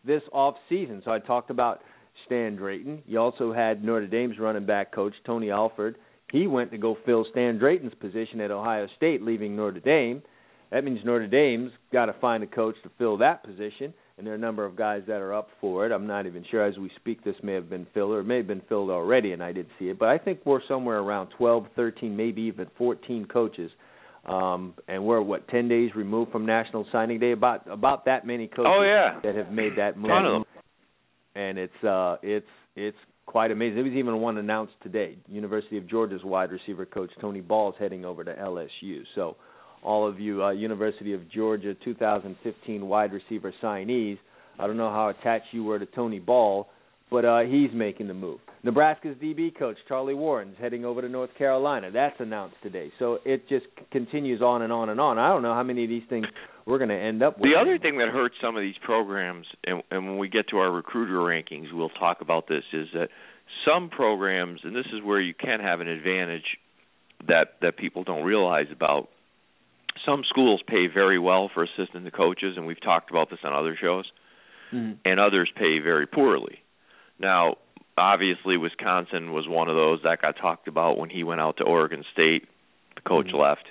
this 0.04 0.22
off 0.32 0.54
season. 0.68 1.02
So 1.04 1.10
I 1.10 1.18
talked 1.18 1.50
about 1.50 1.82
Stan 2.26 2.56
Drayton. 2.56 3.02
You 3.06 3.18
also 3.18 3.52
had 3.52 3.84
Notre 3.84 4.06
Dame's 4.06 4.38
running 4.38 4.64
back 4.64 4.94
coach 4.94 5.12
Tony 5.26 5.50
Alford. 5.50 5.96
He 6.32 6.46
went 6.46 6.70
to 6.70 6.78
go 6.78 6.96
fill 7.04 7.26
Stan 7.30 7.58
Drayton's 7.58 7.92
position 8.00 8.40
at 8.40 8.50
Ohio 8.50 8.86
State, 8.96 9.20
leaving 9.20 9.56
Notre 9.56 9.80
Dame. 9.80 10.22
That 10.70 10.84
means 10.84 11.00
Notre 11.04 11.26
Dame's 11.26 11.72
got 11.92 12.06
to 12.06 12.14
find 12.20 12.42
a 12.42 12.46
coach 12.46 12.76
to 12.84 12.90
fill 12.98 13.18
that 13.18 13.42
position, 13.42 13.92
and 14.20 14.26
there 14.26 14.34
are 14.34 14.36
a 14.36 14.40
number 14.40 14.66
of 14.66 14.76
guys 14.76 15.00
that 15.06 15.22
are 15.22 15.32
up 15.32 15.48
for 15.62 15.86
it. 15.86 15.92
I'm 15.92 16.06
not 16.06 16.26
even 16.26 16.44
sure 16.50 16.62
as 16.62 16.76
we 16.76 16.90
speak 16.96 17.24
this 17.24 17.34
may 17.42 17.54
have 17.54 17.70
been 17.70 17.86
filled 17.94 18.12
or 18.12 18.20
it 18.20 18.24
may 18.24 18.36
have 18.36 18.46
been 18.46 18.60
filled 18.68 18.90
already, 18.90 19.32
and 19.32 19.42
I 19.42 19.50
didn't 19.52 19.70
see 19.78 19.86
it. 19.86 19.98
But 19.98 20.10
I 20.10 20.18
think 20.18 20.40
we're 20.44 20.60
somewhere 20.68 20.98
around 20.98 21.28
12, 21.38 21.68
13, 21.74 22.14
maybe 22.14 22.42
even 22.42 22.66
14 22.76 23.24
coaches, 23.24 23.70
um, 24.26 24.74
and 24.88 25.02
we're 25.02 25.22
what 25.22 25.48
10 25.48 25.68
days 25.68 25.92
removed 25.96 26.30
from 26.32 26.44
National 26.44 26.84
Signing 26.92 27.18
Day. 27.18 27.32
About 27.32 27.66
about 27.66 28.04
that 28.04 28.26
many 28.26 28.46
coaches 28.46 28.66
Oh, 28.68 28.82
yeah. 28.82 29.18
that 29.24 29.34
have 29.34 29.50
made 29.50 29.72
that 29.78 29.96
move, 29.96 30.10
Ton 30.10 30.26
of 30.26 30.32
them. 30.32 30.44
and 31.34 31.58
it's 31.58 31.82
uh, 31.84 32.16
it's 32.22 32.46
it's 32.76 32.98
quite 33.24 33.50
amazing. 33.50 33.76
There 33.76 33.84
was 33.84 33.94
even 33.94 34.20
one 34.20 34.36
announced 34.36 34.74
today. 34.82 35.16
University 35.28 35.78
of 35.78 35.88
Georgia's 35.88 36.22
wide 36.24 36.50
receiver 36.50 36.84
coach 36.84 37.10
Tony 37.20 37.40
Ball 37.40 37.70
is 37.70 37.76
heading 37.78 38.04
over 38.04 38.22
to 38.24 38.34
LSU. 38.34 39.02
So 39.14 39.36
all 39.82 40.08
of 40.08 40.20
you 40.20 40.42
uh, 40.42 40.50
University 40.50 41.12
of 41.12 41.30
Georgia 41.30 41.74
2015 41.84 42.86
wide 42.86 43.12
receiver 43.12 43.52
signees. 43.62 44.18
I 44.58 44.66
don't 44.66 44.76
know 44.76 44.90
how 44.90 45.08
attached 45.08 45.46
you 45.52 45.64
were 45.64 45.78
to 45.78 45.86
Tony 45.86 46.18
Ball, 46.18 46.66
but 47.10 47.24
uh, 47.24 47.40
he's 47.40 47.70
making 47.72 48.08
the 48.08 48.14
move. 48.14 48.40
Nebraska's 48.62 49.16
DB 49.16 49.56
coach 49.58 49.76
Charlie 49.88 50.14
Warren's 50.14 50.56
heading 50.60 50.84
over 50.84 51.00
to 51.00 51.08
North 51.08 51.30
Carolina. 51.38 51.90
That's 51.90 52.16
announced 52.18 52.56
today. 52.62 52.92
So 52.98 53.18
it 53.24 53.48
just 53.48 53.64
c- 53.78 53.86
continues 53.90 54.42
on 54.42 54.62
and 54.62 54.72
on 54.72 54.90
and 54.90 55.00
on. 55.00 55.18
I 55.18 55.28
don't 55.28 55.42
know 55.42 55.54
how 55.54 55.62
many 55.62 55.84
of 55.84 55.88
these 55.88 56.02
things 56.10 56.26
we're 56.66 56.76
going 56.76 56.90
to 56.90 56.94
end 56.94 57.22
up 57.22 57.38
with. 57.38 57.50
The 57.50 57.58
other 57.58 57.78
thing 57.78 57.96
that 57.98 58.08
hurts 58.08 58.34
some 58.42 58.56
of 58.56 58.60
these 58.60 58.74
programs, 58.84 59.46
and, 59.64 59.82
and 59.90 60.06
when 60.06 60.18
we 60.18 60.28
get 60.28 60.48
to 60.50 60.58
our 60.58 60.70
recruiter 60.70 61.14
rankings, 61.14 61.72
we'll 61.72 61.88
talk 61.88 62.20
about 62.20 62.48
this, 62.48 62.64
is 62.74 62.88
that 62.92 63.08
some 63.66 63.88
programs, 63.88 64.60
and 64.62 64.76
this 64.76 64.86
is 64.92 65.02
where 65.02 65.20
you 65.20 65.32
can 65.32 65.60
have 65.60 65.80
an 65.80 65.88
advantage 65.88 66.44
that 67.26 67.54
that 67.62 67.76
people 67.76 68.04
don't 68.04 68.24
realize 68.24 68.66
about. 68.72 69.08
Some 70.04 70.24
schools 70.24 70.62
pay 70.66 70.86
very 70.86 71.18
well 71.18 71.48
for 71.52 71.62
assistant 71.62 72.10
coaches, 72.12 72.56
and 72.56 72.66
we've 72.66 72.80
talked 72.80 73.10
about 73.10 73.30
this 73.30 73.40
on 73.44 73.52
other 73.52 73.76
shows, 73.76 74.10
Mhm. 74.72 74.98
and 75.04 75.20
others 75.20 75.50
pay 75.54 75.78
very 75.78 76.06
poorly. 76.06 76.62
Now, 77.18 77.58
obviously, 77.98 78.56
Wisconsin 78.56 79.32
was 79.32 79.46
one 79.46 79.68
of 79.68 79.76
those 79.76 80.02
that 80.02 80.22
got 80.22 80.36
talked 80.36 80.68
about 80.68 80.96
when 80.98 81.10
he 81.10 81.22
went 81.24 81.40
out 81.40 81.58
to 81.58 81.64
Oregon 81.64 82.04
State. 82.12 82.48
The 82.96 83.02
coach 83.02 83.26
Mhm. 83.28 83.38
left. 83.38 83.66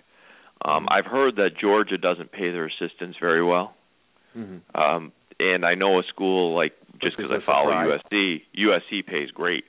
Um, 0.63 0.87
I've 0.91 1.05
heard 1.05 1.37
that 1.37 1.57
Georgia 1.57 1.97
doesn't 1.97 2.31
pay 2.31 2.51
their 2.51 2.65
assistants 2.65 3.17
very 3.17 3.43
well. 3.43 3.75
Mhm. 4.37 4.61
Um, 4.75 5.11
and 5.39 5.65
I 5.65 5.73
know 5.75 5.99
a 5.99 6.03
school 6.03 6.53
like 6.53 6.75
just 6.99 7.15
because 7.17 7.31
I 7.31 7.39
follow 7.39 7.71
surprise. 7.71 8.01
USC, 8.11 8.45
USC 8.53 9.01
pays 9.01 9.31
great 9.31 9.65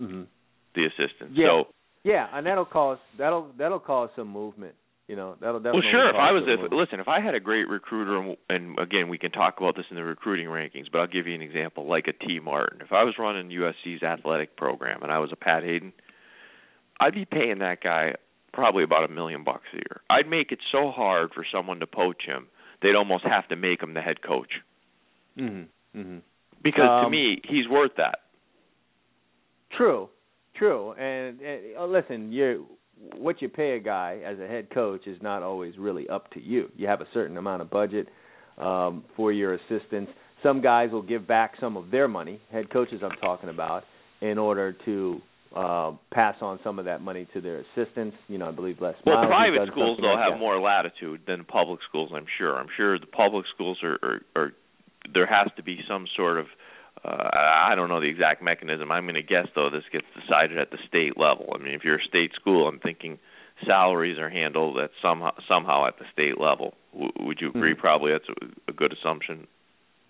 Mhm. 0.00 0.26
the 0.74 0.84
assistants. 0.86 1.36
Yeah. 1.36 1.46
So 1.48 1.68
Yeah, 2.04 2.28
and 2.32 2.46
that'll 2.46 2.66
cause 2.66 2.98
that'll 3.16 3.50
that'll 3.56 3.80
cause 3.80 4.10
some 4.14 4.28
movement. 4.28 4.74
You 5.06 5.16
know, 5.16 5.36
that'll 5.38 5.60
well, 5.60 5.82
sure. 5.90 6.08
If 6.08 6.16
I 6.16 6.32
was 6.32 6.44
if 6.46 6.60
movement. 6.60 6.72
listen, 6.72 6.98
if 6.98 7.08
I 7.08 7.20
had 7.20 7.34
a 7.34 7.40
great 7.40 7.68
recruiter, 7.68 8.18
and, 8.18 8.36
and 8.48 8.78
again 8.78 9.08
we 9.10 9.18
can 9.18 9.32
talk 9.32 9.58
about 9.58 9.76
this 9.76 9.84
in 9.90 9.96
the 9.96 10.02
recruiting 10.02 10.46
rankings, 10.46 10.86
but 10.90 11.00
I'll 11.00 11.06
give 11.06 11.26
you 11.26 11.34
an 11.34 11.42
example 11.42 11.86
like 11.86 12.06
a 12.08 12.12
Tee 12.26 12.40
Martin. 12.40 12.80
If 12.80 12.90
I 12.92 13.04
was 13.04 13.14
running 13.18 13.50
USC's 13.50 14.02
athletic 14.02 14.56
program 14.56 15.02
and 15.02 15.12
I 15.12 15.18
was 15.18 15.30
a 15.30 15.36
Pat 15.36 15.62
Haden, 15.62 15.92
I'd 17.00 17.12
be 17.14 17.26
paying 17.26 17.58
that 17.58 17.82
guy 17.82 18.14
probably 18.54 18.82
about 18.82 19.04
a 19.04 19.12
million 19.12 19.44
bucks 19.44 19.66
a 19.74 19.76
year. 19.76 20.00
I'd 20.08 20.28
make 20.28 20.52
it 20.52 20.60
so 20.72 20.90
hard 20.90 21.32
for 21.34 21.44
someone 21.52 21.80
to 21.80 21.86
poach 21.86 22.22
him, 22.24 22.46
they'd 22.80 22.94
almost 22.94 23.24
have 23.24 23.46
to 23.48 23.56
make 23.56 23.82
him 23.82 23.92
the 23.92 24.00
head 24.00 24.22
coach. 24.22 24.60
Mhm. 25.36 25.66
Mhm. 25.94 26.22
Because 26.62 26.84
to 26.86 27.06
Um, 27.06 27.10
me, 27.10 27.42
he's 27.44 27.68
worth 27.68 27.96
that. 27.96 28.20
True, 29.76 30.08
true. 30.54 30.92
And, 30.92 31.40
and 31.40 31.76
uh, 31.76 31.84
listen, 31.86 32.32
you 32.32 32.66
what 33.16 33.42
you 33.42 33.48
pay 33.48 33.76
a 33.76 33.80
guy 33.80 34.20
as 34.24 34.38
a 34.38 34.46
head 34.46 34.68
coach 34.72 35.06
is 35.06 35.18
not 35.22 35.42
always 35.42 35.76
really 35.78 36.08
up 36.08 36.30
to 36.32 36.40
you. 36.40 36.70
You 36.76 36.86
have 36.88 37.00
a 37.00 37.06
certain 37.12 37.36
amount 37.36 37.62
of 37.62 37.70
budget 37.70 38.08
um, 38.58 39.04
for 39.16 39.32
your 39.32 39.54
assistants. 39.54 40.12
Some 40.42 40.60
guys 40.60 40.90
will 40.90 41.02
give 41.02 41.26
back 41.26 41.54
some 41.60 41.76
of 41.76 41.90
their 41.90 42.08
money, 42.08 42.40
head 42.52 42.70
coaches 42.70 43.00
I'm 43.02 43.16
talking 43.20 43.48
about, 43.48 43.84
in 44.20 44.38
order 44.38 44.76
to 44.84 45.20
uh, 45.54 45.92
pass 46.12 46.36
on 46.40 46.58
some 46.64 46.78
of 46.78 46.84
that 46.86 47.00
money 47.00 47.26
to 47.32 47.40
their 47.40 47.60
assistants. 47.60 48.16
You 48.28 48.38
know, 48.38 48.48
I 48.48 48.52
believe 48.52 48.80
less. 48.80 48.94
Well, 49.06 49.16
Miles 49.16 49.28
private 49.28 49.68
schools 49.72 49.98
they'll 50.00 50.14
like 50.14 50.24
have 50.24 50.34
that. 50.34 50.40
more 50.40 50.60
latitude 50.60 51.22
than 51.26 51.44
public 51.44 51.80
schools. 51.88 52.10
I'm 52.14 52.26
sure. 52.38 52.56
I'm 52.56 52.68
sure 52.76 52.98
the 52.98 53.06
public 53.06 53.46
schools 53.54 53.78
are, 53.82 53.98
are, 54.02 54.20
are 54.36 54.52
there 55.12 55.26
has 55.26 55.48
to 55.56 55.62
be 55.62 55.80
some 55.88 56.06
sort 56.16 56.38
of 56.38 56.46
uh, 56.46 56.48
I 57.02 57.74
don't 57.76 57.88
know 57.88 58.00
the 58.00 58.08
exact 58.08 58.42
mechanism. 58.42 58.90
I'm 58.92 59.04
going 59.04 59.14
to 59.14 59.22
guess 59.22 59.46
though 59.54 59.70
this 59.70 59.84
gets 59.92 60.06
decided 60.18 60.58
at 60.58 60.70
the 60.70 60.78
state 60.88 61.18
level. 61.18 61.52
I 61.54 61.58
mean, 61.58 61.74
if 61.74 61.84
you're 61.84 61.98
a 61.98 62.04
state 62.08 62.32
school, 62.34 62.68
I'm 62.68 62.78
thinking 62.78 63.18
salaries 63.66 64.18
are 64.18 64.30
handled 64.30 64.78
at 64.78 64.90
somehow 65.02 65.32
somehow 65.48 65.86
at 65.86 65.98
the 65.98 66.04
state 66.12 66.40
level. 66.40 66.74
W- 66.92 67.12
would 67.20 67.40
you 67.40 67.48
agree? 67.50 67.74
Mhm. 67.74 67.78
Probably 67.78 68.12
that's 68.12 68.28
a, 68.28 68.70
a 68.70 68.72
good 68.72 68.92
assumption. 68.92 69.46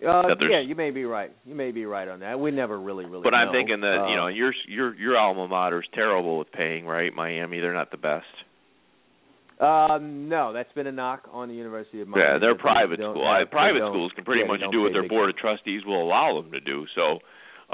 Uh, 0.05 0.23
yeah, 0.49 0.59
you 0.59 0.75
may 0.75 0.91
be 0.91 1.05
right. 1.05 1.31
You 1.45 1.55
may 1.55 1.71
be 1.71 1.85
right 1.85 2.07
on 2.07 2.19
that. 2.19 2.39
We 2.39 2.51
never 2.51 2.77
really, 2.77 3.05
really. 3.05 3.23
But 3.23 3.33
I'm 3.33 3.51
thinking 3.51 3.79
that 3.81 4.07
you 4.09 4.13
Uh, 4.13 4.17
know 4.17 4.27
your 4.27 4.53
your 4.67 4.93
your 4.95 5.17
alma 5.17 5.47
mater 5.47 5.79
is 5.81 5.87
terrible 5.93 6.37
with 6.37 6.51
paying, 6.51 6.85
right? 6.85 7.13
Miami, 7.13 7.59
they're 7.61 7.73
not 7.73 7.91
the 7.91 7.97
best. 7.97 8.25
Um, 9.59 10.27
no, 10.27 10.51
that's 10.53 10.71
been 10.73 10.87
a 10.87 10.91
knock 10.91 11.29
on 11.31 11.47
the 11.47 11.53
University 11.55 12.01
of 12.01 12.07
Miami. 12.07 12.27
Yeah, 12.27 12.39
they're 12.39 12.55
they 12.55 12.59
private 12.61 12.99
don't 12.99 13.13
school. 13.13 13.25
have- 13.25 13.35
I, 13.35 13.43
they 13.43 13.49
private 13.49 13.79
schools 13.89 14.11
can 14.15 14.25
pretty 14.25 14.41
yeah, 14.41 14.47
much 14.47 14.59
don't 14.59 14.81
what 14.83 14.91
their 14.93 15.07
board 15.07 15.29
of 15.29 15.37
trustees 15.37 15.85
will 15.85 16.01
allow 16.03 16.41
them 16.41 16.51
to 16.51 16.59
do. 16.59 16.85
So, 16.95 17.19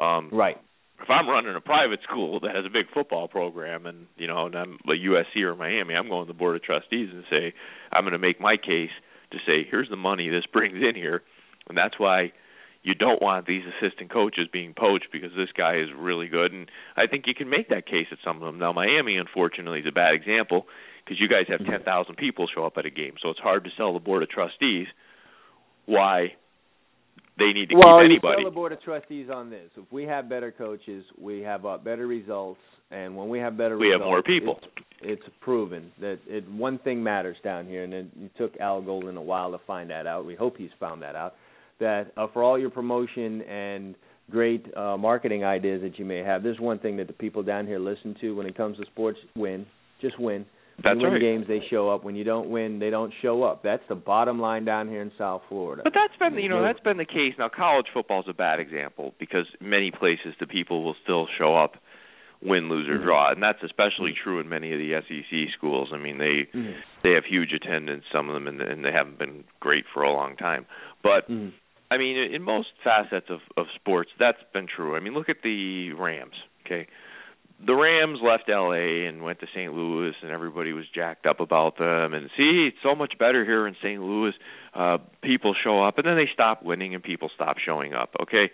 um 0.02 0.30
Right. 0.32 0.58
if 1.02 1.10
I'm 1.10 1.28
running 1.28 1.56
a 1.56 1.62
private 1.62 2.00
school 2.04 2.40
that 2.42 2.54
has 2.56 2.66
a 2.66 2.70
big 2.70 2.86
football 2.94 3.28
program 3.28 3.86
and 3.88 4.06
you 4.18 4.28
know, 4.28 4.46
and 4.46 4.56
I'm 4.56 4.78
like 4.86 5.00
USC 5.00 5.42
or 5.42 5.56
Miami, 5.56 5.96
I'm 5.96 6.08
going 6.08 6.28
to 6.28 6.32
the 6.32 6.38
board 6.38 6.56
of 6.56 6.62
trustees 6.64 7.10
and 7.12 7.24
say 7.30 7.54
I'm 7.92 8.04
going 8.04 8.14
to 8.14 8.20
make 8.20 8.40
my 8.40 8.58
case 8.58 8.92
to 9.32 9.38
say 9.48 9.66
here's 9.70 9.90
the 9.90 9.96
money 9.96 10.30
this 10.30 10.46
brings 10.54 10.76
in 10.78 10.94
here, 10.96 11.24
and 11.68 11.76
that's 11.78 11.98
why 11.98 12.32
you 12.84 12.96
don't 12.96 13.22
want 13.22 13.46
these 13.46 13.64
assistant 13.78 14.12
coaches 14.12 14.48
being 14.52 14.74
poached 14.74 15.08
because 15.12 15.32
this 15.38 15.50
guy 15.56 15.76
is 15.76 15.90
really 15.96 16.28
good 16.28 16.52
and 16.52 16.70
I 16.98 17.08
think 17.08 17.26
you 17.28 17.36
can 17.36 17.50
make 17.50 17.70
that 17.70 17.86
case 17.86 18.08
at 18.12 18.18
some 18.24 18.38
of 18.38 18.44
them. 18.44 18.60
Now 18.60 18.74
Miami 18.74 19.18
unfortunately 19.18 19.80
is 19.80 19.86
a 19.88 19.92
bad 19.92 20.14
example 20.14 20.66
because 21.04 21.20
you 21.20 21.28
guys 21.28 21.46
have 21.50 21.66
10,000 21.66 22.16
people 22.16 22.48
show 22.54 22.66
up 22.66 22.74
at 22.78 22.86
a 22.86 22.92
game, 22.92 23.14
so 23.22 23.30
it's 23.30 23.40
hard 23.40 23.64
to 23.64 23.70
sell 23.78 23.94
the 23.94 24.00
board 24.00 24.24
of 24.24 24.30
trustees 24.30 24.88
why 25.86 26.34
they 27.38 27.54
need 27.54 27.70
to 27.70 27.76
well, 27.76 28.00
keep 28.00 28.10
you 28.10 28.12
anybody. 28.14 28.44
tell 28.44 28.52
the 28.52 28.56
board 28.56 28.72
of 28.72 28.82
trustees 28.82 29.30
on 29.34 29.50
this. 29.50 29.70
If 29.76 29.92
we 29.92 30.04
have 30.04 30.30
better 30.30 30.52
coaches, 30.52 31.04
we 31.18 31.42
have 31.42 31.66
uh, 31.66 31.78
better 31.78 32.06
results, 32.08 32.60
and 32.92 33.16
when 33.16 33.30
we 33.30 33.40
have 33.40 33.58
better 33.58 33.78
We 33.78 33.90
have 33.90 34.02
more 34.02 34.22
people. 34.22 34.60
It's, 35.02 35.22
it's 35.24 35.36
proven 35.40 35.92
that 36.00 36.20
it 36.28 36.50
one 36.52 36.78
thing 36.80 37.02
matters 37.02 37.38
down 37.44 37.66
here, 37.68 37.84
and 37.84 37.94
it, 37.94 38.08
it 38.20 38.32
took 38.38 38.56
Al 38.60 38.82
Golden 38.82 39.18
a 39.18 39.22
while 39.22 39.52
to 39.52 39.60
find 39.66 39.90
that 39.90 40.06
out. 40.06 40.26
We 40.26 40.36
hope 40.36 40.58
he's 40.58 40.70
found 40.80 41.02
that 41.02 41.16
out. 41.16 41.36
That 41.82 42.14
uh, 42.16 42.28
for 42.32 42.44
all 42.44 42.58
your 42.60 42.70
promotion 42.70 43.42
and 43.42 43.96
great 44.30 44.66
uh, 44.78 44.98
marketing 44.98 45.44
ideas 45.44 45.82
that 45.82 45.98
you 45.98 46.06
may 46.06 46.20
have, 46.20 46.44
there's 46.44 46.60
one 46.60 46.78
thing 46.80 46.96
that 46.98 47.08
the 47.08 47.14
people 47.14 47.42
down 47.44 47.66
here 47.66 47.80
listen 47.80 48.16
to 48.22 48.36
when 48.36 48.46
it 48.46 48.56
comes 48.56 48.78
to 48.78 48.86
sports: 48.86 49.18
win, 49.36 49.66
just 50.00 50.20
win. 50.20 50.46
That's 50.84 50.96
you 50.96 51.02
win 51.02 51.14
right. 51.14 51.22
games, 51.22 51.46
they 51.48 51.60
show 51.70 51.90
up. 51.90 52.04
When 52.04 52.16
you 52.16 52.24
don't 52.24 52.50
win, 52.50 52.78
they 52.80 52.92
don't 52.92 53.12
show 53.24 53.42
up. 53.44 53.64
That's 53.64 53.82
the 53.90 53.96
bottom 53.96 54.40
line 54.40 54.64
down 54.64 54.90
here 54.90 55.02
in 55.02 55.12
South 55.18 55.42
Florida. 55.50 55.82
But 55.84 55.94
that's 55.96 56.16
been 56.20 56.42
you 56.42 56.50
know 56.50 56.62
that's 56.62 56.80
been 56.82 56.98
the 56.98 57.06
case. 57.06 57.34
Now 57.40 57.50
college 57.50 57.88
football 57.94 58.20
is 58.22 58.28
a 58.30 58.34
bad 58.34 58.60
example 58.60 59.14
because 59.20 59.46
many 59.60 59.90
places 59.92 60.36
the 60.40 60.46
people 60.48 60.84
will 60.84 60.96
still 61.04 61.28
show 61.40 61.56
up, 61.56 61.78
win, 62.44 62.70
lose 62.70 62.88
or 62.90 63.00
Mhm. 63.00 63.04
draw, 63.04 63.32
and 63.32 63.42
that's 63.42 63.62
especially 63.64 64.14
true 64.24 64.40
in 64.40 64.48
many 64.48 64.72
of 64.72 64.78
the 64.80 64.94
SEC 64.94 65.50
schools. 65.58 65.90
I 65.92 65.98
mean 65.98 66.20
they 66.20 66.48
Mhm. 66.54 66.76
they 67.04 67.12
have 67.14 67.26
huge 67.26 67.54
attendance, 67.54 68.06
some 68.12 68.30
of 68.30 68.36
them, 68.36 68.48
and, 68.48 68.62
and 68.62 68.86
they 68.86 68.92
haven't 68.92 69.18
been 69.18 69.44
great 69.60 69.86
for 69.94 70.04
a 70.04 70.12
long 70.12 70.36
time. 70.36 70.66
But 71.04 71.28
Mhm. 71.30 71.52
I 71.92 71.98
mean, 71.98 72.18
in 72.18 72.42
most 72.42 72.70
facets 72.84 73.28
of 73.30 73.42
of 73.58 73.68
sports, 73.76 74.10
that's 74.18 74.42
been 74.54 74.66
true. 74.66 74.96
I 74.96 75.02
mean, 75.02 75.14
look 75.14 75.30
at 75.30 75.44
the 75.44 75.92
Rams. 75.92 76.36
Okay, 76.66 76.88
the 77.64 77.76
Rams 77.76 78.20
left 78.24 78.50
L.A. 78.50 79.06
and 79.06 79.22
went 79.22 79.40
to 79.42 79.48
St. 79.54 79.72
Louis, 79.74 80.14
and 80.24 80.32
everybody 80.32 80.74
was 80.74 80.86
jacked 80.96 81.26
up 81.26 81.40
about 81.40 81.78
them. 81.78 82.14
And 82.14 82.30
see, 82.38 82.70
it's 82.70 82.82
so 82.82 82.96
much 82.96 83.18
better 83.20 83.44
here 83.46 83.68
in 83.68 83.76
St. 83.84 84.02
Louis. 84.02 84.34
Uh, 84.74 84.98
people 85.22 85.54
show 85.54 85.84
up, 85.84 85.98
and 85.98 86.08
then 86.08 86.16
they 86.16 86.30
stop 86.34 86.64
winning, 86.64 86.96
and 86.96 87.04
people 87.04 87.30
stop 87.36 87.58
showing 87.58 87.94
up. 87.94 88.16
Okay, 88.22 88.52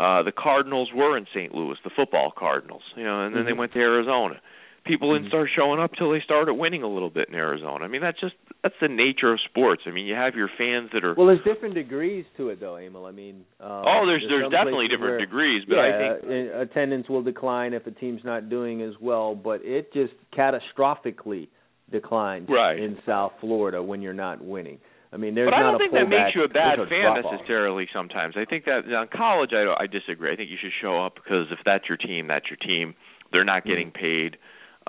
uh, 0.00 0.22
the 0.24 0.32
Cardinals 0.32 0.90
were 0.94 1.16
in 1.16 1.26
St. 1.32 1.54
Louis, 1.54 1.76
the 1.84 1.90
football 1.94 2.32
Cardinals, 2.36 2.82
you 2.96 3.04
know, 3.04 3.24
and 3.24 3.34
then 3.36 3.44
they 3.44 3.52
Mhm. 3.52 3.58
went 3.58 3.72
to 3.74 3.78
Arizona. 3.78 4.40
People 4.84 5.12
didn't 5.12 5.26
Mhm. 5.26 5.28
start 5.30 5.50
showing 5.54 5.78
up 5.78 5.94
till 5.94 6.10
they 6.10 6.20
started 6.20 6.54
winning 6.54 6.82
a 6.82 6.88
little 6.88 7.10
bit 7.10 7.28
in 7.28 7.34
Arizona. 7.34 7.84
I 7.84 7.88
mean, 7.88 8.00
that's 8.00 8.18
just 8.18 8.34
that's 8.62 8.74
the 8.80 8.88
nature 8.88 9.30
of 9.32 9.40
sports. 9.42 9.82
I 9.86 9.90
mean, 9.90 10.06
you 10.06 10.14
have 10.14 10.34
your 10.34 10.48
fans 10.48 10.90
that 10.92 11.04
are 11.04 11.14
Well, 11.14 11.26
there's 11.26 11.42
different 11.44 11.74
degrees 11.74 12.24
to 12.38 12.48
it, 12.48 12.60
though, 12.60 12.76
Emil. 12.76 13.04
I 13.06 13.10
mean, 13.10 13.44
um, 13.60 13.84
oh, 13.86 14.06
there's 14.06 14.26
there's 14.28 14.44
some 14.44 14.50
definitely 14.50 14.88
different 14.88 15.12
where, 15.12 15.18
degrees, 15.20 15.64
but 15.66 15.76
yeah, 15.76 15.82
I 15.82 16.18
think 16.20 16.52
uh, 16.54 16.58
attendance 16.60 17.08
will 17.08 17.22
decline 17.22 17.74
if 17.74 17.86
a 17.86 17.90
team's 17.90 18.24
not 18.24 18.48
doing 18.48 18.80
as 18.82 18.98
well, 19.00 19.34
but 19.34 19.62
it 19.64 19.92
just 19.92 20.14
catastrophically 20.32 21.48
declines 21.90 22.48
Right. 22.48 22.78
in 22.78 22.98
South 23.04 23.32
Florida 23.40 23.82
when 23.82 24.00
you're 24.02 24.12
not 24.14 24.42
winning. 24.42 24.78
I 25.12 25.16
mean, 25.16 25.34
there's 25.34 25.46
but 25.50 25.54
I 25.54 25.62
don't 25.62 25.74
a 25.74 25.78
think 25.78 25.92
that 25.92 26.08
makes 26.08 26.36
you 26.36 26.44
a 26.44 26.48
bad 26.48 26.78
there's 26.78 26.88
fan 26.88 27.20
necessarily. 27.20 27.88
Sometimes 27.92 28.36
I 28.36 28.44
think 28.44 28.64
that 28.66 28.86
on 28.94 29.08
college, 29.08 29.50
I 29.52 29.64
don't, 29.64 29.80
I 29.80 29.86
disagree. 29.88 30.32
I 30.32 30.36
think 30.36 30.50
you 30.50 30.56
should 30.60 30.72
show 30.80 31.04
up 31.04 31.16
because 31.16 31.50
if 31.50 31.58
that's 31.64 31.88
your 31.88 31.98
team, 31.98 32.28
that's 32.28 32.48
your 32.48 32.56
team. 32.58 32.94
They're 33.32 33.44
not 33.44 33.64
getting 33.64 33.88
Mm-hmm. 33.90 34.00
paid, 34.04 34.36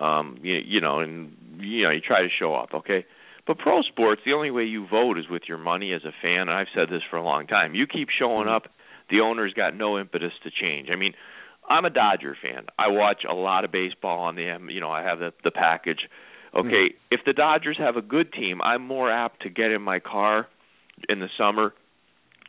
um, 0.01 0.37
you, 0.41 0.55
you 0.65 0.81
know, 0.81 0.99
and 0.99 1.35
you 1.59 1.83
know 1.83 1.91
you 1.91 2.01
try 2.01 2.21
to 2.21 2.29
show 2.39 2.53
up, 2.55 2.73
okay. 2.73 3.05
But 3.47 3.57
pro 3.57 3.81
sports, 3.81 4.21
the 4.25 4.33
only 4.33 4.51
way 4.51 4.63
you 4.65 4.87
vote 4.87 5.17
is 5.17 5.25
with 5.29 5.43
your 5.47 5.57
money 5.57 5.93
as 5.93 6.01
a 6.05 6.11
fan. 6.21 6.41
And 6.41 6.51
I've 6.51 6.67
said 6.75 6.89
this 6.89 7.01
for 7.09 7.17
a 7.17 7.23
long 7.23 7.47
time. 7.47 7.73
You 7.73 7.87
keep 7.87 8.09
showing 8.09 8.47
Mhm. 8.47 8.55
up, 8.55 8.67
the 9.09 9.21
owner's 9.21 9.53
got 9.53 9.75
no 9.75 9.97
impetus 9.99 10.31
to 10.43 10.51
change. 10.51 10.89
I 10.91 10.95
mean, 10.95 11.13
I'm 11.67 11.83
a 11.85 11.89
Dodger 11.89 12.35
fan. 12.41 12.67
I 12.77 12.89
watch 12.89 13.23
a 13.27 13.33
lot 13.33 13.65
of 13.65 13.71
baseball 13.71 14.19
on 14.19 14.35
the, 14.35 14.47
M- 14.47 14.69
you 14.69 14.79
know, 14.79 14.91
I 14.91 15.01
have 15.03 15.19
the 15.19 15.33
the 15.43 15.51
package. 15.51 16.07
Okay, 16.53 16.93
if 17.09 17.21
the 17.25 17.33
Dodgers 17.33 17.77
have 17.77 17.95
a 17.95 18.01
good 18.01 18.33
team, 18.33 18.61
I'm 18.61 18.81
more 18.81 19.09
apt 19.09 19.41
to 19.43 19.49
get 19.49 19.71
in 19.71 19.81
my 19.81 19.99
car 19.99 20.47
in 21.07 21.19
the 21.19 21.29
summer 21.37 21.73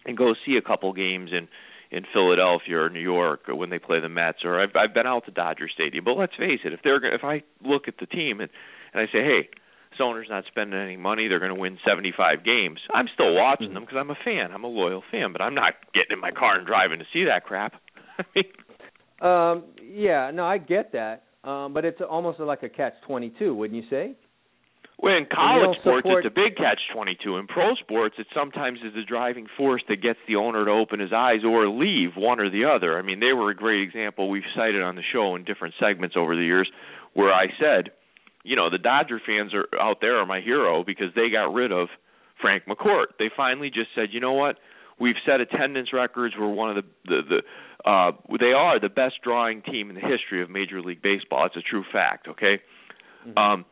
and 0.05 0.17
go 0.17 0.35
see 0.45 0.57
a 0.57 0.63
couple 0.63 0.93
games 0.93 1.31
in 1.33 1.47
in 1.93 2.05
Philadelphia 2.13 2.79
or 2.79 2.89
New 2.89 3.01
York 3.01 3.49
or 3.49 3.55
when 3.55 3.69
they 3.71 3.79
play 3.79 4.01
the 4.01 4.09
Mets 4.09 4.39
or 4.45 4.61
I've 4.61 4.75
I've 4.75 4.95
been 4.95 5.07
out 5.07 5.27
to 5.27 5.31
Dodger 5.31 5.69
Stadium. 5.73 6.05
But 6.05 6.17
let's 6.17 6.35
face 6.35 6.61
it, 6.65 6.73
if 6.73 6.81
they're 6.83 7.05
if 7.15 7.23
I 7.23 7.43
look 7.63 7.87
at 7.87 7.95
the 8.01 8.07
team 8.07 8.41
and 8.41 8.51
and 8.95 9.03
I 9.03 9.07
say, 9.13 9.23
"Hey, 9.23 9.49
this 9.91 10.01
owner's 10.01 10.27
not 10.31 10.45
spending 10.47 10.81
any 10.81 10.97
money, 10.97 11.29
they're 11.29 11.39
going 11.39 11.55
to 11.55 11.61
win 11.61 11.79
75 11.87 12.45
games." 12.45 12.81
I'm 12.95 13.09
still 13.13 13.35
watching 13.35 13.69
Mhm. 13.71 13.75
them 13.75 13.83
because 13.85 13.99
I'm 13.99 14.11
a 14.11 14.15
fan. 14.25 14.53
I'm 14.53 14.65
a 14.65 14.69
loyal 14.69 15.03
fan, 15.11 15.33
but 15.33 15.43
I'm 15.43 15.55
not 15.55 15.75
getting 15.93 16.13
in 16.13 16.19
my 16.21 16.31
car 16.33 16.57
and 16.57 16.67
driving 16.67 16.99
to 16.99 17.07
see 17.13 17.25
that 17.25 17.45
crap. 17.45 17.75
Um, 19.21 19.63
yeah, 19.81 20.33
no, 20.35 20.45
I 20.45 20.59
get 20.59 20.91
that, 20.93 21.23
um, 21.45 21.73
but 21.73 21.85
it's 21.85 22.01
almost 22.01 22.41
like 22.41 22.65
a 22.65 22.69
catch 22.69 22.95
twenty 23.07 23.31
two, 23.39 23.55
wouldn't 23.55 23.81
you 23.81 23.89
say? 23.89 24.17
Well, 25.03 25.17
in 25.17 25.27
college 25.27 25.77
sports, 25.81 26.07
support- 26.07 26.25
it's 26.25 26.33
a 26.33 26.35
big 26.35 26.57
catch 26.57 26.79
twenty 26.95 27.17
two. 27.23 27.37
In 27.37 27.49
pro 27.49 27.75
sports, 27.75 28.15
it 28.19 28.29
sometimes 28.33 28.79
is 28.85 28.95
the 28.95 29.03
driving 29.03 29.49
force 29.57 29.83
that 29.89 30.01
gets 30.01 30.21
the 30.29 30.37
owner 30.37 30.65
to 30.65 30.71
open 30.71 31.01
his 31.01 31.13
eyes 31.13 31.41
or 31.45 31.69
leave, 31.69 32.11
one 32.17 32.39
or 32.39 32.49
the 32.49 32.65
other. 32.67 32.97
I 32.97 33.03
mean, 33.03 33.19
they 33.19 33.33
were 33.33 33.51
a 33.51 33.55
great 33.55 33.83
example 33.83 34.31
we've 34.31 34.47
cited 34.55 34.81
on 34.81 34.95
the 34.95 35.03
show 35.13 35.35
in 35.35 35.43
different 35.45 35.75
segments 35.81 36.15
over 36.17 36.37
the 36.37 36.43
years, 36.45 36.71
where 37.15 37.33
I 37.33 37.47
said, 37.59 37.91
you 38.45 38.55
know, 38.55 38.71
the 38.71 38.79
Dodger 38.79 39.21
fans 39.27 39.53
are 39.55 39.67
out 39.81 39.99
there 40.01 40.19
are 40.19 40.27
my 40.27 40.41
hero 40.41 40.85
because 40.85 41.09
they 41.17 41.31
got 41.31 41.53
rid 41.53 41.73
of 41.73 41.89
Frank 42.41 42.65
McCourt. 42.67 43.07
They 43.19 43.29
finally 43.37 43.71
just 43.71 43.89
said, 43.97 44.09
you 44.13 44.21
know 44.21 44.35
what? 44.35 44.57
We've 45.01 45.17
set 45.27 45.41
attendance 45.41 45.93
records. 45.93 46.35
We're 46.39 46.49
one 46.49 46.77
of 46.77 46.85
the 46.85 46.91
the, 47.07 47.21
the 47.29 47.91
uh 47.91 48.13
they 48.39 48.53
are 48.53 48.79
the 48.79 48.89
best 48.89 49.15
drawing 49.25 49.63
team 49.63 49.91
in 49.91 49.97
the 49.97 50.01
history 50.01 50.43
of 50.43 50.49
Major 50.49 50.81
League 50.81 51.03
Baseball. 51.03 51.47
It's 51.47 51.57
a 51.57 51.61
true 51.69 51.83
fact, 51.93 52.29
okay? 52.29 52.61
Um 53.37 53.65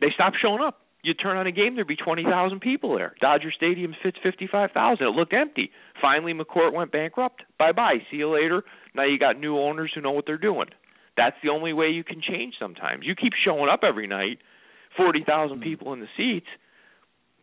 they 0.00 0.08
stopped 0.14 0.36
showing 0.40 0.62
up. 0.62 0.78
You 1.02 1.14
turn 1.14 1.38
on 1.38 1.46
a 1.46 1.52
game, 1.52 1.76
there'd 1.76 1.88
be 1.88 1.96
twenty 1.96 2.24
thousand 2.24 2.60
people 2.60 2.94
there. 2.94 3.14
Dodger 3.20 3.50
Stadium 3.56 3.94
fits 4.02 4.18
fifty 4.22 4.46
five 4.50 4.70
thousand. 4.72 5.06
It 5.06 5.10
looked 5.10 5.32
empty. 5.32 5.70
Finally, 6.00 6.34
McCourt 6.34 6.74
went 6.74 6.92
bankrupt. 6.92 7.42
Bye 7.58 7.72
bye. 7.72 7.98
See 8.10 8.18
you 8.18 8.30
later. 8.30 8.62
Now 8.94 9.04
you 9.04 9.18
got 9.18 9.40
new 9.40 9.58
owners 9.58 9.92
who 9.94 10.02
know 10.02 10.10
what 10.10 10.26
they're 10.26 10.36
doing. 10.36 10.66
That's 11.16 11.36
the 11.42 11.50
only 11.50 11.72
way 11.72 11.88
you 11.88 12.04
can 12.04 12.20
change. 12.20 12.54
Sometimes 12.58 13.04
you 13.04 13.14
keep 13.14 13.32
showing 13.44 13.70
up 13.72 13.80
every 13.82 14.06
night, 14.06 14.38
forty 14.96 15.24
thousand 15.26 15.58
hmm. 15.58 15.64
people 15.64 15.92
in 15.94 16.00
the 16.00 16.08
seats. 16.16 16.48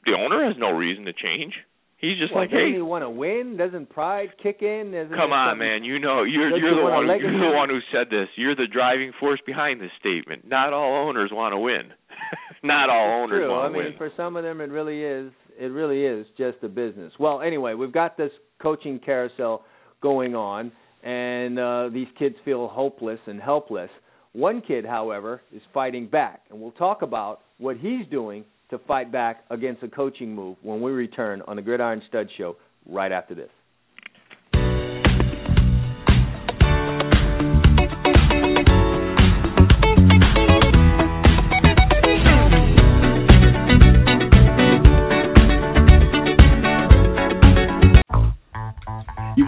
The 0.06 0.14
owner 0.14 0.46
has 0.46 0.56
no 0.58 0.72
reason 0.72 1.06
to 1.06 1.14
change. 1.14 1.54
He's 1.98 2.18
just 2.20 2.32
well, 2.32 2.44
like, 2.44 2.52
doesn't 2.52 2.64
hey, 2.64 2.76
he 2.76 2.82
want 2.82 3.04
to 3.04 3.10
win? 3.10 3.58
Doesn't 3.58 3.90
pride 3.90 4.30
kick 4.42 4.62
in? 4.62 4.94
Isn't 4.94 5.18
Come 5.18 5.34
on, 5.34 5.58
man. 5.58 5.84
You 5.84 5.98
know 5.98 6.24
you're 6.24 6.56
you're 6.56 6.76
the 6.76 6.84
one 6.86 7.08
you're 7.20 7.50
the 7.50 7.56
one 7.58 7.70
who 7.70 7.80
said 7.92 8.12
this. 8.12 8.30
You're 8.36 8.56
the 8.56 8.68
driving 8.72 9.14
force 9.20 9.40
behind 9.46 9.82
this 9.82 9.90
statement. 10.00 10.48
Not 10.48 10.74
all 10.74 11.10
owners 11.10 11.32
want 11.34 11.54
to 11.54 11.58
win. 11.58 11.90
not 12.64 12.90
all 12.90 13.24
owners 13.24 13.40
true. 13.40 13.52
I 13.52 13.58
want 13.58 13.74
to 13.74 13.78
mean, 13.80 13.88
win. 13.90 13.98
for 13.98 14.12
some 14.18 14.36
of 14.36 14.44
them, 14.44 14.62
it 14.62 14.70
really 14.70 15.04
is. 15.04 15.32
It 15.60 15.72
really 15.72 16.06
is 16.06 16.26
just 16.38 16.58
a 16.64 16.68
business. 16.68 17.12
Well, 17.20 17.42
anyway, 17.42 17.74
we've 17.74 17.92
got 17.92 18.18
this 18.18 18.32
coaching 18.62 19.00
carousel 19.04 19.64
going 20.02 20.36
on, 20.36 20.72
and 21.04 21.58
uh, 21.58 21.90
these 21.92 22.08
kids 22.20 22.36
feel 22.46 22.68
hopeless 22.68 23.20
and 23.26 23.42
helpless. 23.42 23.90
One 24.34 24.62
kid, 24.62 24.86
however, 24.86 25.42
is 25.52 25.62
fighting 25.74 26.08
back, 26.08 26.44
and 26.52 26.62
we'll 26.62 26.72
talk 26.72 27.02
about 27.02 27.42
what 27.58 27.78
he's 27.78 28.06
doing 28.12 28.46
to 28.70 28.78
fight 28.80 29.12
back 29.12 29.46
against 29.50 29.82
a 29.82 29.88
coaching 29.88 30.36
move 30.36 30.58
when 30.62 30.82
we 30.82 30.92
return 30.92 31.42
on 31.48 31.56
the 31.56 31.62
Gridiron 31.62 32.02
Stud 32.08 32.28
Show 32.38 32.58
right 32.86 33.12
after 33.12 33.34
this. 33.34 33.50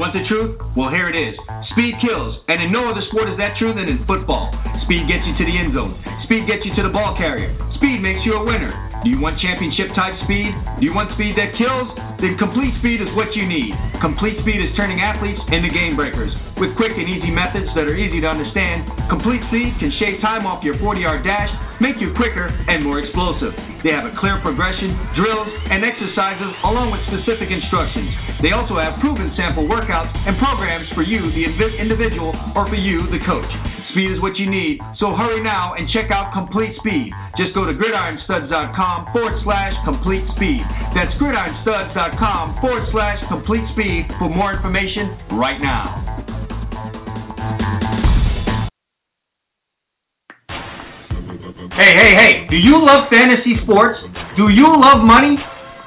Want 0.09 0.17
the 0.17 0.25
truth? 0.25 0.57
Well, 0.73 0.89
here 0.89 1.05
it 1.05 1.13
is. 1.13 1.37
Speed 1.77 1.93
kills, 2.01 2.41
and 2.49 2.57
in 2.65 2.73
no 2.73 2.89
other 2.89 3.05
sport 3.13 3.29
is 3.29 3.37
that 3.37 3.53
true 3.61 3.77
than 3.77 3.85
in 3.85 4.01
football. 4.09 4.49
Speed 4.89 5.05
gets 5.05 5.21
you 5.29 5.37
to 5.37 5.45
the 5.45 5.53
end 5.53 5.77
zone. 5.77 5.93
Speed 6.25 6.49
gets 6.49 6.65
you 6.65 6.73
to 6.81 6.83
the 6.83 6.89
ball 6.89 7.13
carrier. 7.13 7.53
Speed 7.77 8.01
makes 8.01 8.25
you 8.25 8.33
a 8.33 8.41
winner. 8.41 8.88
Do 8.99 9.07
you 9.07 9.15
want 9.15 9.39
championship 9.39 9.95
type 9.95 10.11
speed? 10.27 10.51
Do 10.75 10.83
you 10.83 10.91
want 10.91 11.15
speed 11.15 11.39
that 11.39 11.55
kills? 11.55 11.87
Then 12.19 12.35
complete 12.35 12.75
speed 12.83 12.99
is 12.99 13.07
what 13.15 13.31
you 13.31 13.47
need. 13.47 13.71
Complete 14.03 14.35
speed 14.43 14.59
is 14.59 14.75
turning 14.75 14.99
athletes 14.99 15.39
into 15.55 15.71
game 15.71 15.95
breakers. 15.95 16.35
With 16.59 16.75
quick 16.75 16.91
and 16.99 17.07
easy 17.07 17.31
methods 17.31 17.71
that 17.79 17.87
are 17.87 17.95
easy 17.95 18.19
to 18.19 18.27
understand, 18.27 18.91
complete 19.07 19.39
speed 19.47 19.71
can 19.79 19.87
shave 20.03 20.19
time 20.19 20.43
off 20.43 20.67
your 20.67 20.75
40 20.83 20.99
yard 20.99 21.23
dash, 21.23 21.47
make 21.79 21.95
you 22.03 22.11
quicker 22.19 22.51
and 22.51 22.83
more 22.83 22.99
explosive. 22.99 23.55
They 23.87 23.95
have 23.95 24.03
a 24.03 24.11
clear 24.19 24.43
progression, 24.43 24.91
drills, 25.15 25.47
and 25.47 25.79
exercises 25.87 26.51
along 26.67 26.91
with 26.91 26.99
specific 27.07 27.47
instructions. 27.55 28.11
They 28.43 28.51
also 28.51 28.75
have 28.83 28.99
proven 28.99 29.31
sample 29.39 29.63
workouts 29.63 30.11
and 30.27 30.35
programs 30.43 30.91
for 30.91 31.07
you, 31.07 31.31
the 31.31 31.47
individual, 31.79 32.35
or 32.51 32.67
for 32.67 32.75
you, 32.75 33.07
the 33.15 33.23
coach. 33.23 33.78
Speed 33.89 34.13
is 34.13 34.21
what 34.21 34.37
you 34.37 34.45
need, 34.45 34.77
so 35.01 35.17
hurry 35.17 35.41
now 35.41 35.73
and 35.73 35.89
check 35.89 36.13
out 36.13 36.29
Complete 36.29 36.77
Speed. 36.77 37.09
Just 37.41 37.57
go 37.57 37.65
to 37.65 37.73
gridironstuds.com 37.73 39.09
forward 39.09 39.33
slash 39.41 39.73
complete 39.81 40.21
speed. 40.37 40.61
That's 40.93 41.09
gridironstuds.com 41.17 42.61
forward 42.61 42.85
slash 42.93 43.17
complete 43.33 43.65
speed 43.73 44.05
for 44.21 44.29
more 44.29 44.53
information 44.53 45.17
right 45.41 45.57
now. 45.57 46.05
Hey, 51.79 51.93
hey, 51.97 52.11
hey, 52.13 52.33
do 52.49 52.57
you 52.61 52.77
love 52.85 53.09
fantasy 53.09 53.57
sports? 53.63 53.97
Do 54.37 54.53
you 54.53 54.69
love 54.85 55.01
money? 55.01 55.33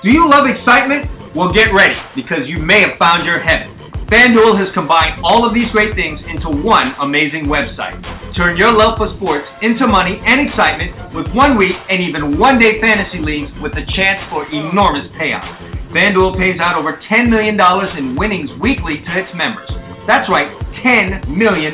Do 0.03 0.11
you 0.11 0.27
love 0.27 0.43
excitement? 0.51 1.37
Well, 1.37 1.53
get 1.55 1.69
ready 1.71 1.95
because 2.17 2.51
you 2.51 2.59
may 2.59 2.81
have 2.81 2.99
found 2.99 3.25
your 3.25 3.39
heaven. 3.39 3.72
FanDuel 4.13 4.61
has 4.61 4.69
combined 4.77 5.25
all 5.25 5.49
of 5.49 5.57
these 5.57 5.73
great 5.73 5.97
things 5.97 6.21
into 6.29 6.53
one 6.53 6.93
amazing 7.01 7.49
website. 7.49 7.97
Turn 8.37 8.61
your 8.61 8.77
love 8.77 9.01
for 9.01 9.09
sports 9.17 9.49
into 9.65 9.89
money 9.89 10.21
and 10.21 10.37
excitement 10.37 11.17
with 11.17 11.33
one 11.33 11.57
week 11.57 11.73
and 11.89 11.97
even 11.97 12.37
one 12.37 12.61
day 12.61 12.77
fantasy 12.77 13.25
leagues 13.25 13.49
with 13.65 13.73
a 13.73 13.81
chance 13.97 14.21
for 14.29 14.45
enormous 14.53 15.09
payouts. 15.17 15.97
FanDuel 15.97 16.37
pays 16.37 16.61
out 16.61 16.77
over 16.77 17.01
$10 17.09 17.33
million 17.33 17.57
in 17.57 18.13
winnings 18.13 18.53
weekly 18.61 19.01
to 19.01 19.11
its 19.17 19.33
members. 19.33 19.73
That's 20.05 20.29
right, 20.29 20.61
$10 20.85 21.33
million. 21.33 21.73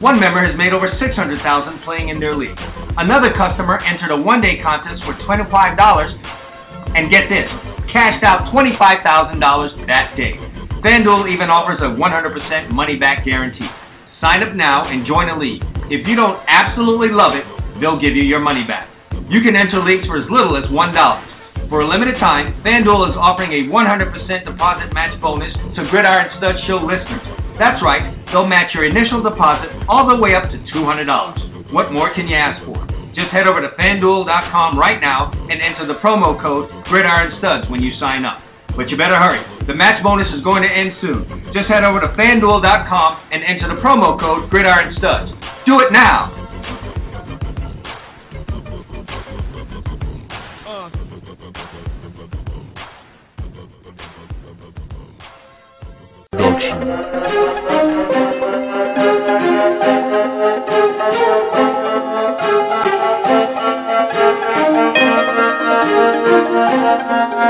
One 0.00 0.16
member 0.24 0.40
has 0.40 0.56
made 0.56 0.72
over 0.72 0.88
600,000 0.88 1.36
playing 1.84 2.08
in 2.08 2.16
their 2.16 2.32
league. 2.32 2.56
Another 2.96 3.28
customer 3.36 3.76
entered 3.76 4.08
a 4.08 4.16
one-day 4.16 4.64
contest 4.64 5.04
for 5.04 5.12
$25 5.28 5.52
and 6.96 7.12
get 7.12 7.28
this, 7.28 7.44
cashed 7.92 8.24
out 8.24 8.48
$25,000 8.56 9.04
that 9.92 10.16
day. 10.16 10.51
FanDuel 10.82 11.30
even 11.30 11.46
offers 11.46 11.78
a 11.78 11.94
100% 11.94 12.74
money-back 12.74 13.22
guarantee. 13.22 13.70
Sign 14.18 14.42
up 14.42 14.50
now 14.58 14.90
and 14.90 15.06
join 15.06 15.30
a 15.30 15.38
league. 15.38 15.62
If 15.94 16.02
you 16.10 16.18
don't 16.18 16.42
absolutely 16.50 17.14
love 17.14 17.38
it, 17.38 17.46
they'll 17.78 18.02
give 18.02 18.18
you 18.18 18.26
your 18.26 18.42
money 18.42 18.66
back. 18.66 18.90
You 19.30 19.46
can 19.46 19.54
enter 19.54 19.78
leagues 19.78 20.02
for 20.10 20.18
as 20.18 20.26
little 20.26 20.58
as 20.58 20.66
$1. 20.74 21.70
For 21.70 21.86
a 21.86 21.88
limited 21.88 22.18
time, 22.18 22.58
FanDuel 22.66 23.14
is 23.14 23.16
offering 23.16 23.54
a 23.54 23.70
100% 23.70 24.42
deposit 24.42 24.90
match 24.90 25.14
bonus 25.22 25.54
to 25.78 25.86
Gridiron 25.94 26.34
Stud 26.42 26.58
Show 26.66 26.82
listeners. 26.82 27.30
That's 27.62 27.78
right, 27.78 28.02
they'll 28.34 28.50
match 28.50 28.74
your 28.74 28.82
initial 28.82 29.22
deposit 29.22 29.70
all 29.86 30.10
the 30.10 30.18
way 30.18 30.34
up 30.34 30.50
to 30.50 30.58
$200. 30.74 31.70
What 31.70 31.94
more 31.94 32.10
can 32.10 32.26
you 32.26 32.34
ask 32.34 32.58
for? 32.66 32.74
Just 33.14 33.30
head 33.30 33.46
over 33.46 33.62
to 33.62 33.70
fanduel.com 33.78 34.74
right 34.74 34.98
now 34.98 35.30
and 35.30 35.62
enter 35.62 35.86
the 35.86 36.02
promo 36.02 36.34
code 36.42 36.66
Gridiron 36.90 37.38
Studs 37.38 37.70
when 37.70 37.86
you 37.86 37.94
sign 38.02 38.26
up. 38.26 38.42
But 38.76 38.88
you 38.88 38.96
better 38.96 39.16
hurry. 39.20 39.44
The 39.66 39.74
match 39.74 40.02
bonus 40.02 40.28
is 40.32 40.42
going 40.42 40.62
to 40.64 40.70
end 40.72 40.96
soon. 41.00 41.52
Just 41.52 41.68
head 41.68 41.84
over 41.84 42.00
to 42.00 42.08
fanduel.com 42.16 43.10
and 43.30 43.44
enter 43.44 43.68
the 43.68 43.80
promo 43.84 44.18
code 44.18 44.48
GridironStuds. 44.50 45.28
Do 45.66 45.76
it 45.84 45.92
now. 45.92 46.42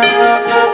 Production. 0.02 0.71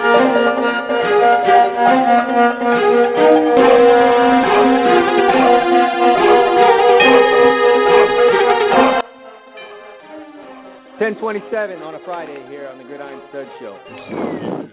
1027 10.99 11.83
on 11.83 11.95
a 11.95 11.99
Friday 12.05 12.45
here 12.49 12.69
on 12.69 12.77
the 12.77 12.85
Gridiron 12.85 13.23
Stud 13.31 13.47
Show. 13.61 14.69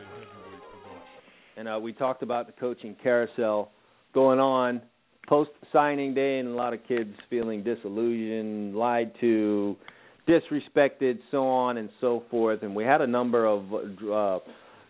And 1.57 1.67
uh, 1.67 1.79
we 1.81 1.93
talked 1.93 2.23
about 2.23 2.47
the 2.47 2.53
coaching 2.53 2.95
carousel 3.01 3.71
going 4.13 4.39
on 4.39 4.81
post 5.27 5.51
signing 5.71 6.13
day 6.13 6.39
and 6.39 6.49
a 6.49 6.51
lot 6.51 6.73
of 6.73 6.79
kids 6.87 7.09
feeling 7.29 7.63
disillusioned, 7.63 8.75
lied 8.75 9.11
to, 9.21 9.75
disrespected, 10.27 11.19
so 11.31 11.47
on 11.47 11.77
and 11.77 11.89
so 12.01 12.23
forth. 12.29 12.63
And 12.63 12.75
we 12.75 12.83
had 12.83 13.01
a 13.01 13.07
number 13.07 13.45
of 13.45 13.73
uh, 13.73 14.39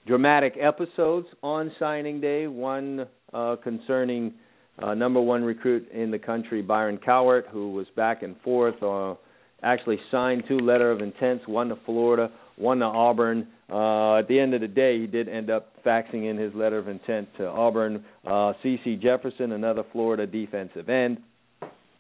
dramatic 0.06 0.56
episodes 0.62 1.28
on 1.42 1.72
signing 1.80 2.22
day. 2.22 2.48
One 2.48 3.06
uh, 3.34 3.56
concerning 3.64 4.34
uh, 4.82 4.94
number 4.94 5.22
one 5.22 5.44
recruit 5.44 5.90
in 5.92 6.12
the 6.12 6.20
country, 6.20 6.62
Byron 6.62 7.00
Cowart, 7.06 7.48
who 7.52 7.72
was 7.72 7.88
back 7.96 8.24
and 8.24 8.36
forth. 8.42 8.82
Uh, 8.84 9.16
actually 9.64 10.00
signed 10.12 10.44
two 10.48 10.60
letter 10.60 10.92
of 10.92 11.02
intents, 11.02 11.48
one 11.48 11.70
to 11.70 11.78
Florida, 11.86 12.32
one 12.58 12.80
to 12.80 12.86
Auburn. 12.86 13.48
Uh, 13.70 14.18
at 14.18 14.28
the 14.28 14.40
end 14.40 14.54
of 14.54 14.62
the 14.62 14.68
day, 14.68 15.00
he 15.00 15.08
did 15.08 15.28
end 15.28 15.50
up 15.50 15.72
faxing 15.84 16.30
in 16.30 16.38
his 16.38 16.54
letter 16.54 16.78
of 16.78 16.88
intent 16.88 17.28
to 17.38 17.48
Auburn. 17.48 18.06
Uh, 18.26 18.54
C.C. 18.62 19.00
Jefferson, 19.02 19.54
another 19.54 19.84
Florida 19.92 20.28
defensive 20.28 20.90
end, 20.90 21.18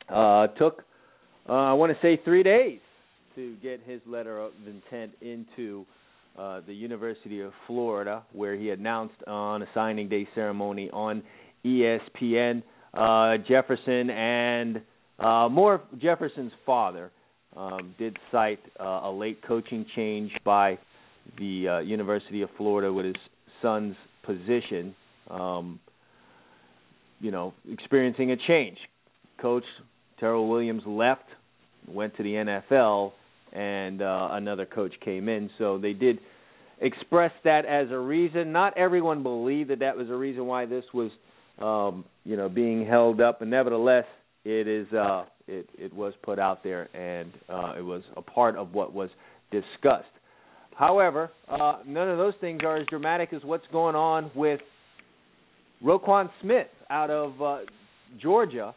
uh, 0.10 0.48
took 0.60 0.84
uh, 1.48 1.54
I 1.54 1.74
want 1.74 1.92
to 1.92 1.98
say 2.02 2.20
three 2.24 2.42
days 2.44 2.80
to 3.36 3.56
get 3.62 3.82
his 3.86 4.02
letter 4.08 4.40
of 4.40 4.54
intent 4.66 5.12
into 5.22 5.86
uh, 6.38 6.62
the 6.68 6.74
University 6.74 7.42
of 7.42 7.54
Florida, 7.68 8.24
where 8.34 8.56
he 8.56 8.70
announced 8.70 9.22
on 9.28 9.62
a 9.62 9.68
signing 9.74 10.10
day 10.10 10.28
ceremony 10.36 10.90
on 10.92 11.24
ESPN. 11.66 12.64
Uh, 12.94 13.38
Jefferson 13.48 14.10
and 14.10 14.82
uh, 15.20 15.50
more 15.50 15.82
Jefferson's 16.02 16.52
father 16.66 17.12
um, 17.56 17.96
did 17.98 18.18
cite 18.32 18.60
uh, 18.80 19.02
a 19.04 19.12
late 19.12 19.42
coaching 19.48 19.86
change 19.96 20.32
by 20.44 20.78
the 21.38 21.68
uh, 21.68 21.80
University 21.80 22.42
of 22.42 22.50
Florida 22.58 22.92
with 22.92 23.06
his 23.06 23.16
son's 23.62 23.96
position. 24.26 24.96
Um, 25.30 25.80
you 27.20 27.32
know, 27.32 27.54
experiencing 27.72 28.32
a 28.32 28.36
change. 28.48 28.78
Coach 29.42 29.64
Terrell 30.20 30.48
Williams 30.48 30.84
left, 30.86 31.24
went 31.88 32.16
to 32.18 32.24
the 32.24 32.34
NFL, 32.34 33.14
and 33.56 34.02
uh, 34.02 34.30
another 34.32 34.66
coach 34.66 34.94
came 35.04 35.30
in. 35.30 35.50
So 35.58 35.78
they 35.78 35.94
did 35.94 36.20
express 36.82 37.32
that 37.44 37.66
as 37.66 37.90
a 37.92 37.98
reason. 37.98 38.52
Not 38.52 38.78
everyone 38.78 39.24
believed 39.24 39.70
that 39.70 39.80
that 39.80 39.96
was 39.96 40.10
a 40.10 40.16
reason 40.16 40.46
why 40.46 40.66
this 40.66 40.84
was, 40.94 41.12
um, 41.60 42.06
you 42.24 42.36
know, 42.36 42.50
being 42.50 42.86
held 42.86 43.22
up. 43.22 43.42
And 43.42 43.50
nevertheless, 43.50 44.06
it 44.44 44.68
is 44.68 44.92
uh, 44.94 45.26
it 45.48 45.70
it 45.78 45.94
was 45.94 46.14
put 46.22 46.38
out 46.38 46.64
there, 46.64 46.90
and 46.96 47.32
uh, 47.50 47.74
it 47.78 47.82
was 47.82 48.04
a 48.18 48.22
part 48.22 48.56
of 48.56 48.74
what 48.74 48.94
was 48.94 49.10
discussed. 49.52 50.06
However, 50.78 51.32
uh, 51.50 51.80
none 51.88 52.10
of 52.10 52.18
those 52.18 52.34
things 52.42 52.62
are 52.64 52.78
as 52.78 52.86
dramatic 52.88 53.32
as 53.32 53.42
what's 53.44 53.66
going 53.72 53.96
on 53.96 54.30
with 54.36 54.60
Roquan 55.84 56.30
Smith 56.42 56.68
out 56.90 57.10
of 57.10 57.42
uh, 57.42 57.58
Georgia, 58.22 58.76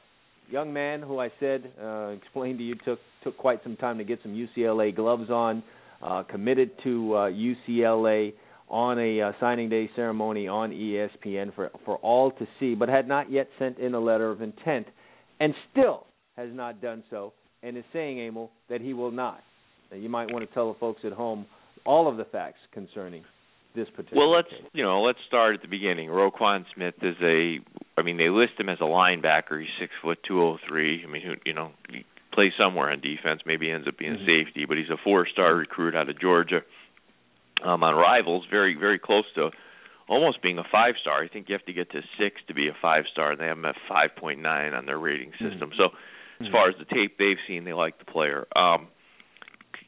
young 0.51 0.73
man 0.73 1.03
who 1.03 1.21
I 1.21 1.31
said 1.41 1.71
uh, 1.83 2.09
explained 2.09 2.59
to 2.59 2.65
you 2.65 2.75
took 2.85 2.99
took 3.25 3.37
quite 3.37 3.63
some 3.63 3.77
time 3.77 3.99
to 3.99 4.05
get 4.05 4.21
some 4.23 4.33
UCLA 4.33 4.95
gloves 4.95 5.31
on. 5.31 5.63
uh, 6.03 6.23
committed 6.25 6.71
to 6.85 7.15
uh, 7.15 7.31
UCLA 7.31 8.33
on 8.69 8.99
a 8.99 9.21
uh, 9.21 9.33
signing 9.41 9.69
day 9.69 9.91
ceremony 9.97 10.47
on 10.47 10.71
ESPN 10.71 11.55
for 11.55 11.71
for 11.85 11.97
all 11.99 12.31
to 12.33 12.47
see, 12.61 12.75
but 12.75 12.89
had 12.89 13.09
not 13.09 13.31
yet 13.31 13.49
sent 13.59 13.79
in 13.79 13.95
a 13.95 14.01
letter 14.01 14.31
of 14.31 14.43
intent, 14.43 14.87
and 15.41 15.55
still 15.73 16.07
has 16.37 16.49
not 16.53 16.81
done 16.81 17.03
so, 17.11 17.33
and 17.63 17.77
is 17.77 17.85
saying, 17.93 18.19
Emil, 18.19 18.51
that 18.69 18.81
he 18.81 18.93
will 18.93 19.11
not. 19.11 19.41
Now, 19.91 19.97
you 19.97 20.09
might 20.09 20.31
want 20.31 20.47
to 20.49 20.55
tell 20.55 20.73
the 20.73 20.79
folks 20.79 21.01
at 21.05 21.13
home 21.13 21.47
all 21.85 22.09
of 22.09 22.17
the 22.17 22.25
facts 22.27 22.59
concerning 22.73 23.25
this 23.75 23.89
particular. 23.91 24.19
Well, 24.27 24.31
let's 24.35 24.49
case. 24.51 24.63
you 24.73 24.83
know, 24.83 25.03
let's 25.03 25.19
start 25.27 25.55
at 25.55 25.63
the 25.63 25.69
beginning. 25.69 26.09
Roquan 26.09 26.65
Smith 26.75 26.95
is 27.03 27.17
a, 27.23 27.59
I 27.97 28.03
mean, 28.03 28.17
they 28.17 28.29
list 28.29 28.53
him 28.59 28.69
as 28.69 28.79
a 28.81 28.85
linebacker. 28.85 29.61
He's 29.61 29.69
six 29.81 29.93
foot 30.03 30.19
two 30.27 30.43
oh 30.43 30.59
three. 30.69 31.03
I 31.05 31.11
mean, 31.11 31.23
who 31.23 31.35
you 31.45 31.53
know, 31.55 31.73
he 31.91 32.05
plays 32.33 32.53
somewhere 32.59 32.91
on 32.91 33.01
defense. 33.01 33.43
Maybe 33.47 33.71
ends 33.71 33.87
up 33.89 33.99
being 33.99 34.17
Mhm. 34.19 34.27
safety, 34.27 34.65
but 34.65 34.77
he's 34.77 34.91
a 34.91 34.97
four 35.05 35.27
star 35.27 35.55
recruit 35.55 35.95
out 35.95 36.09
of 36.09 36.19
Georgia. 36.21 36.63
Um, 37.63 37.83
on 37.83 37.95
rivals, 37.97 38.45
very 38.51 38.75
very 38.75 38.99
close 39.01 39.25
to 39.35 39.51
almost 40.09 40.41
being 40.43 40.59
a 40.59 40.65
five 40.71 40.95
star. 41.01 41.23
I 41.23 41.29
think 41.29 41.49
you 41.49 41.55
have 41.55 41.65
to 41.67 41.73
get 41.73 41.91
to 41.91 42.03
six 42.19 42.41
to 42.47 42.55
be 42.55 42.69
a 42.69 42.75
five 42.81 43.05
star. 43.11 43.35
They 43.37 43.47
have 43.47 43.59
him 43.59 43.65
at 43.65 43.75
five 43.89 44.15
point 44.17 44.41
nine 44.41 44.75
on 44.75 44.87
their 44.87 44.99
rating 44.99 45.33
system. 45.41 45.73
So 45.77 45.91
as 46.41 46.47
Mhm. 46.47 46.53
far 46.53 46.69
as 46.69 46.77
the 46.77 46.85
tape 46.85 47.19
they've 47.19 47.41
seen, 47.49 47.65
they 47.65 47.73
like 47.73 47.99
the 47.99 48.05
player. 48.05 48.47
Um, 48.55 48.87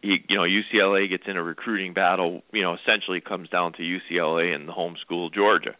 he, 0.03 0.19
you 0.29 0.37
know, 0.37 0.43
UCLA 0.45 1.09
gets 1.09 1.25
in 1.27 1.37
a 1.37 1.43
recruiting 1.43 1.93
battle. 1.95 2.43
You 2.53 2.63
know, 2.63 2.75
essentially 2.75 3.21
comes 3.21 3.49
down 3.49 3.73
to 3.75 3.83
UCLA 3.83 4.55
and 4.55 4.69
the 4.69 4.73
home 4.73 4.97
school 5.01 5.31
Georgia. 5.31 5.75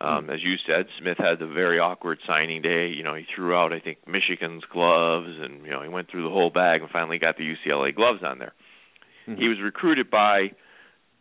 Um, 0.00 0.30
As 0.30 0.42
you 0.42 0.56
said, 0.66 0.86
Smith 0.98 1.18
had 1.18 1.40
a 1.40 1.46
very 1.46 1.78
awkward 1.78 2.18
signing 2.26 2.60
day. 2.62 2.88
You 2.88 3.04
know, 3.04 3.14
he 3.14 3.24
threw 3.36 3.54
out 3.54 3.72
I 3.72 3.78
think 3.78 3.98
Michigan's 4.08 4.64
gloves, 4.72 5.28
and 5.40 5.64
you 5.64 5.70
know 5.70 5.82
he 5.82 5.88
went 5.88 6.10
through 6.10 6.24
the 6.24 6.30
whole 6.30 6.50
bag 6.50 6.80
and 6.82 6.90
finally 6.90 7.18
got 7.18 7.36
the 7.36 7.44
UCLA 7.44 7.94
gloves 7.94 8.22
on 8.24 8.38
there. 8.38 8.52
Mhm. 9.28 9.38
He 9.38 9.48
was 9.48 9.60
recruited 9.60 10.10
by 10.10 10.52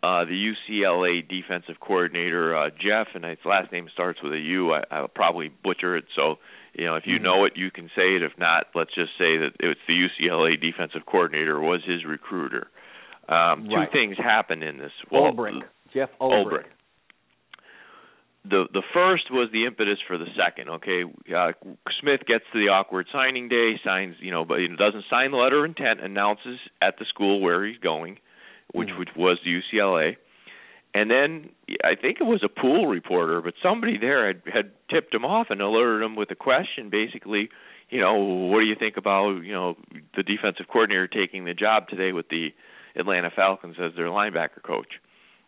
uh 0.01 0.25
the 0.25 0.33
UCLA 0.33 1.21
defensive 1.27 1.79
coordinator 1.79 2.55
uh 2.55 2.69
Jeff, 2.71 3.09
and 3.13 3.23
his 3.23 3.37
last 3.45 3.71
name 3.71 3.87
starts 3.93 4.19
with 4.23 4.33
a 4.33 4.39
U. 4.39 4.73
I, 4.73 4.81
I'll 4.89 5.07
probably 5.07 5.49
butcher 5.49 5.95
it, 5.97 6.05
so 6.15 6.39
you 6.73 6.85
know 6.85 6.95
if 6.95 7.05
you 7.05 7.19
Mhm. 7.19 7.23
know 7.23 7.45
it, 7.45 7.57
you 7.57 7.71
can 7.71 7.89
say 7.95 8.15
it. 8.15 8.23
If 8.23 8.37
not, 8.37 8.67
let's 8.75 8.93
just 8.93 9.11
say 9.17 9.37
that 9.37 9.51
it's 9.59 9.79
the 9.87 9.93
UCLA 9.93 10.57
defensive 10.57 11.05
coordinator 11.05 11.59
was 11.59 11.83
his 11.83 12.05
recruiter. 12.05 12.67
Um, 13.29 13.67
Right. 13.67 13.89
Two 13.89 13.91
things 13.97 14.17
happened 14.17 14.63
in 14.63 14.77
this. 14.77 14.91
Well, 15.09 15.31
Ulbrich, 15.31 15.63
Jeff 15.93 16.09
Ulbrich. 16.19 16.63
Ulbrich. 16.63 16.65
the 18.43 18.67
the 18.73 18.81
first 18.93 19.29
was 19.29 19.51
the 19.51 19.65
impetus 19.65 19.99
for 20.07 20.17
the 20.17 20.25
second. 20.35 20.67
Okay, 20.69 21.03
uh, 21.35 21.51
Smith 21.99 22.25
gets 22.25 22.43
to 22.53 22.59
the 22.59 22.69
awkward 22.69 23.07
signing 23.11 23.47
day, 23.49 23.77
signs, 23.83 24.15
you 24.19 24.31
know, 24.31 24.43
but 24.45 24.59
he 24.59 24.67
doesn't 24.67 25.05
sign 25.11 25.29
the 25.31 25.37
letter 25.37 25.59
of 25.59 25.65
intent, 25.65 26.01
announces 26.01 26.59
at 26.81 26.97
the 26.97 27.05
school 27.05 27.39
where 27.39 27.63
he's 27.65 27.77
going, 27.77 28.17
which 28.73 28.89
Mhm. 28.89 28.97
which 28.97 29.15
was 29.15 29.39
the 29.43 29.51
UCLA, 29.51 30.17
and 30.93 31.09
then 31.09 31.49
I 31.83 31.95
think 31.95 32.17
it 32.19 32.25
was 32.25 32.43
a 32.43 32.49
pool 32.49 32.87
reporter, 32.87 33.41
but 33.41 33.53
somebody 33.63 33.97
there 33.97 34.27
had 34.27 34.41
had 34.51 34.71
tipped 34.89 35.13
him 35.13 35.25
off 35.25 35.47
and 35.49 35.61
alerted 35.61 36.03
him 36.03 36.15
with 36.15 36.31
a 36.31 36.35
question, 36.35 36.89
basically, 36.89 37.49
you 37.89 37.99
know, 37.99 38.15
what 38.15 38.59
do 38.59 38.65
you 38.65 38.75
think 38.75 38.97
about 38.97 39.39
you 39.43 39.53
know 39.53 39.75
the 40.15 40.23
defensive 40.23 40.67
coordinator 40.71 41.07
taking 41.07 41.45
the 41.45 41.53
job 41.53 41.87
today 41.87 42.11
with 42.11 42.27
the 42.29 42.49
Atlanta 42.95 43.29
Falcons 43.35 43.75
as 43.81 43.91
their 43.95 44.07
linebacker 44.07 44.61
coach? 44.63 44.99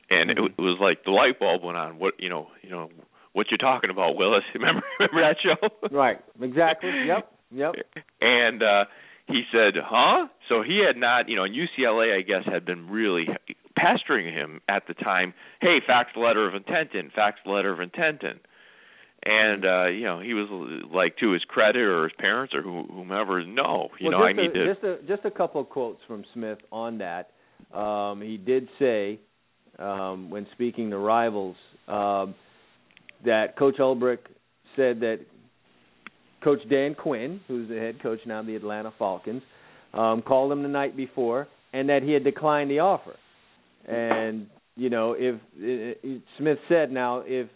and 0.09 0.29
Mhm. 0.29 0.45
it, 0.45 0.51
it 0.57 0.61
was 0.61 0.77
like 0.79 1.03
the 1.05 1.11
light 1.11 1.39
bulb 1.39 1.63
went 1.63 1.77
on. 1.77 1.97
What 1.97 2.15
you 2.19 2.29
know, 2.29 2.47
you 2.61 2.69
know, 2.69 2.89
what 3.31 3.47
you 3.51 3.57
talking 3.57 3.89
about, 3.89 4.15
Willis? 4.15 4.43
Remember, 4.53 4.83
remember 4.99 5.21
that 5.21 5.37
show? 5.41 5.87
Right. 5.95 6.19
Exactly. 6.41 6.91
Yep. 7.07 7.31
Yep. 7.51 7.73
And 8.21 8.61
uh 8.63 8.85
he 9.27 9.43
said, 9.53 9.75
"Huh?" 9.81 10.27
So 10.49 10.63
he 10.63 10.83
had 10.85 10.97
not, 10.97 11.29
you 11.29 11.37
know, 11.37 11.45
and 11.45 11.55
UCLA, 11.55 12.17
I 12.17 12.21
guess, 12.21 12.43
had 12.45 12.65
been 12.65 12.89
really 12.89 13.25
pestering 13.75 14.33
him 14.33 14.61
at 14.67 14.83
the 14.87 14.93
time. 14.93 15.33
Hey, 15.61 15.77
fax 15.85 16.11
the 16.15 16.21
letter 16.21 16.47
of 16.47 16.55
intent 16.55 16.93
in, 16.93 17.09
fax 17.11 17.39
letter 17.45 17.71
of 17.71 17.79
intent 17.79 18.23
in. 18.23 18.39
And 19.25 19.65
uh, 19.65 19.85
you 19.87 20.03
know, 20.03 20.19
he 20.19 20.33
was 20.33 20.49
like 20.93 21.17
to 21.17 21.31
his 21.31 21.43
credit 21.45 21.81
or 21.81 22.03
his 22.03 22.11
parents 22.19 22.53
or 22.53 22.61
who, 22.61 22.83
whomever, 22.91 23.45
no, 23.45 23.89
you 23.99 24.09
well, 24.09 24.19
know, 24.19 24.25
I 24.25 24.31
a, 24.31 24.33
need 24.33 24.53
to 24.53 24.73
just 24.73 24.83
a 24.83 24.97
just 25.07 25.25
a 25.25 25.31
couple 25.31 25.61
of 25.61 25.69
quotes 25.69 26.01
from 26.07 26.25
Smith 26.33 26.57
on 26.71 26.97
that. 26.97 27.29
Um, 27.73 28.21
he 28.21 28.35
did 28.35 28.67
say 28.79 29.19
um, 29.79 30.29
when 30.29 30.45
speaking 30.51 30.89
to 30.89 30.97
rivals 30.97 31.55
um, 31.87 32.35
that 33.25 33.57
Coach 33.57 33.77
Ulbrich 33.79 34.19
said 34.75 34.99
that 34.99 35.19
Coach 36.43 36.59
Dan 36.69 36.93
Quinn, 36.93 37.39
who's 37.47 37.69
the 37.69 37.75
head 37.75 38.01
coach 38.01 38.19
now 38.25 38.41
of 38.41 38.45
the 38.45 38.55
Atlanta 38.55 38.91
Falcons, 38.99 39.41
um, 39.93 40.21
called 40.21 40.51
him 40.51 40.63
the 40.63 40.69
night 40.69 40.97
before 40.97 41.47
and 41.71 41.89
that 41.89 42.03
he 42.03 42.11
had 42.11 42.23
declined 42.23 42.69
the 42.69 42.79
offer. 42.79 43.15
And 43.87 44.47
you 44.75 44.89
know, 44.89 45.13
if 45.17 45.35
it, 45.57 45.99
it, 46.03 46.21
Smith 46.37 46.57
said 46.69 46.91
now 46.91 47.23
if 47.25 47.47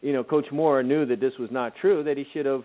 you 0.00 0.12
know 0.12 0.24
Coach 0.24 0.46
Mora 0.52 0.82
knew 0.82 1.06
that 1.06 1.20
this 1.20 1.32
was 1.38 1.50
not 1.50 1.74
true, 1.80 2.04
that 2.04 2.16
he 2.16 2.24
should 2.32 2.46
have 2.46 2.62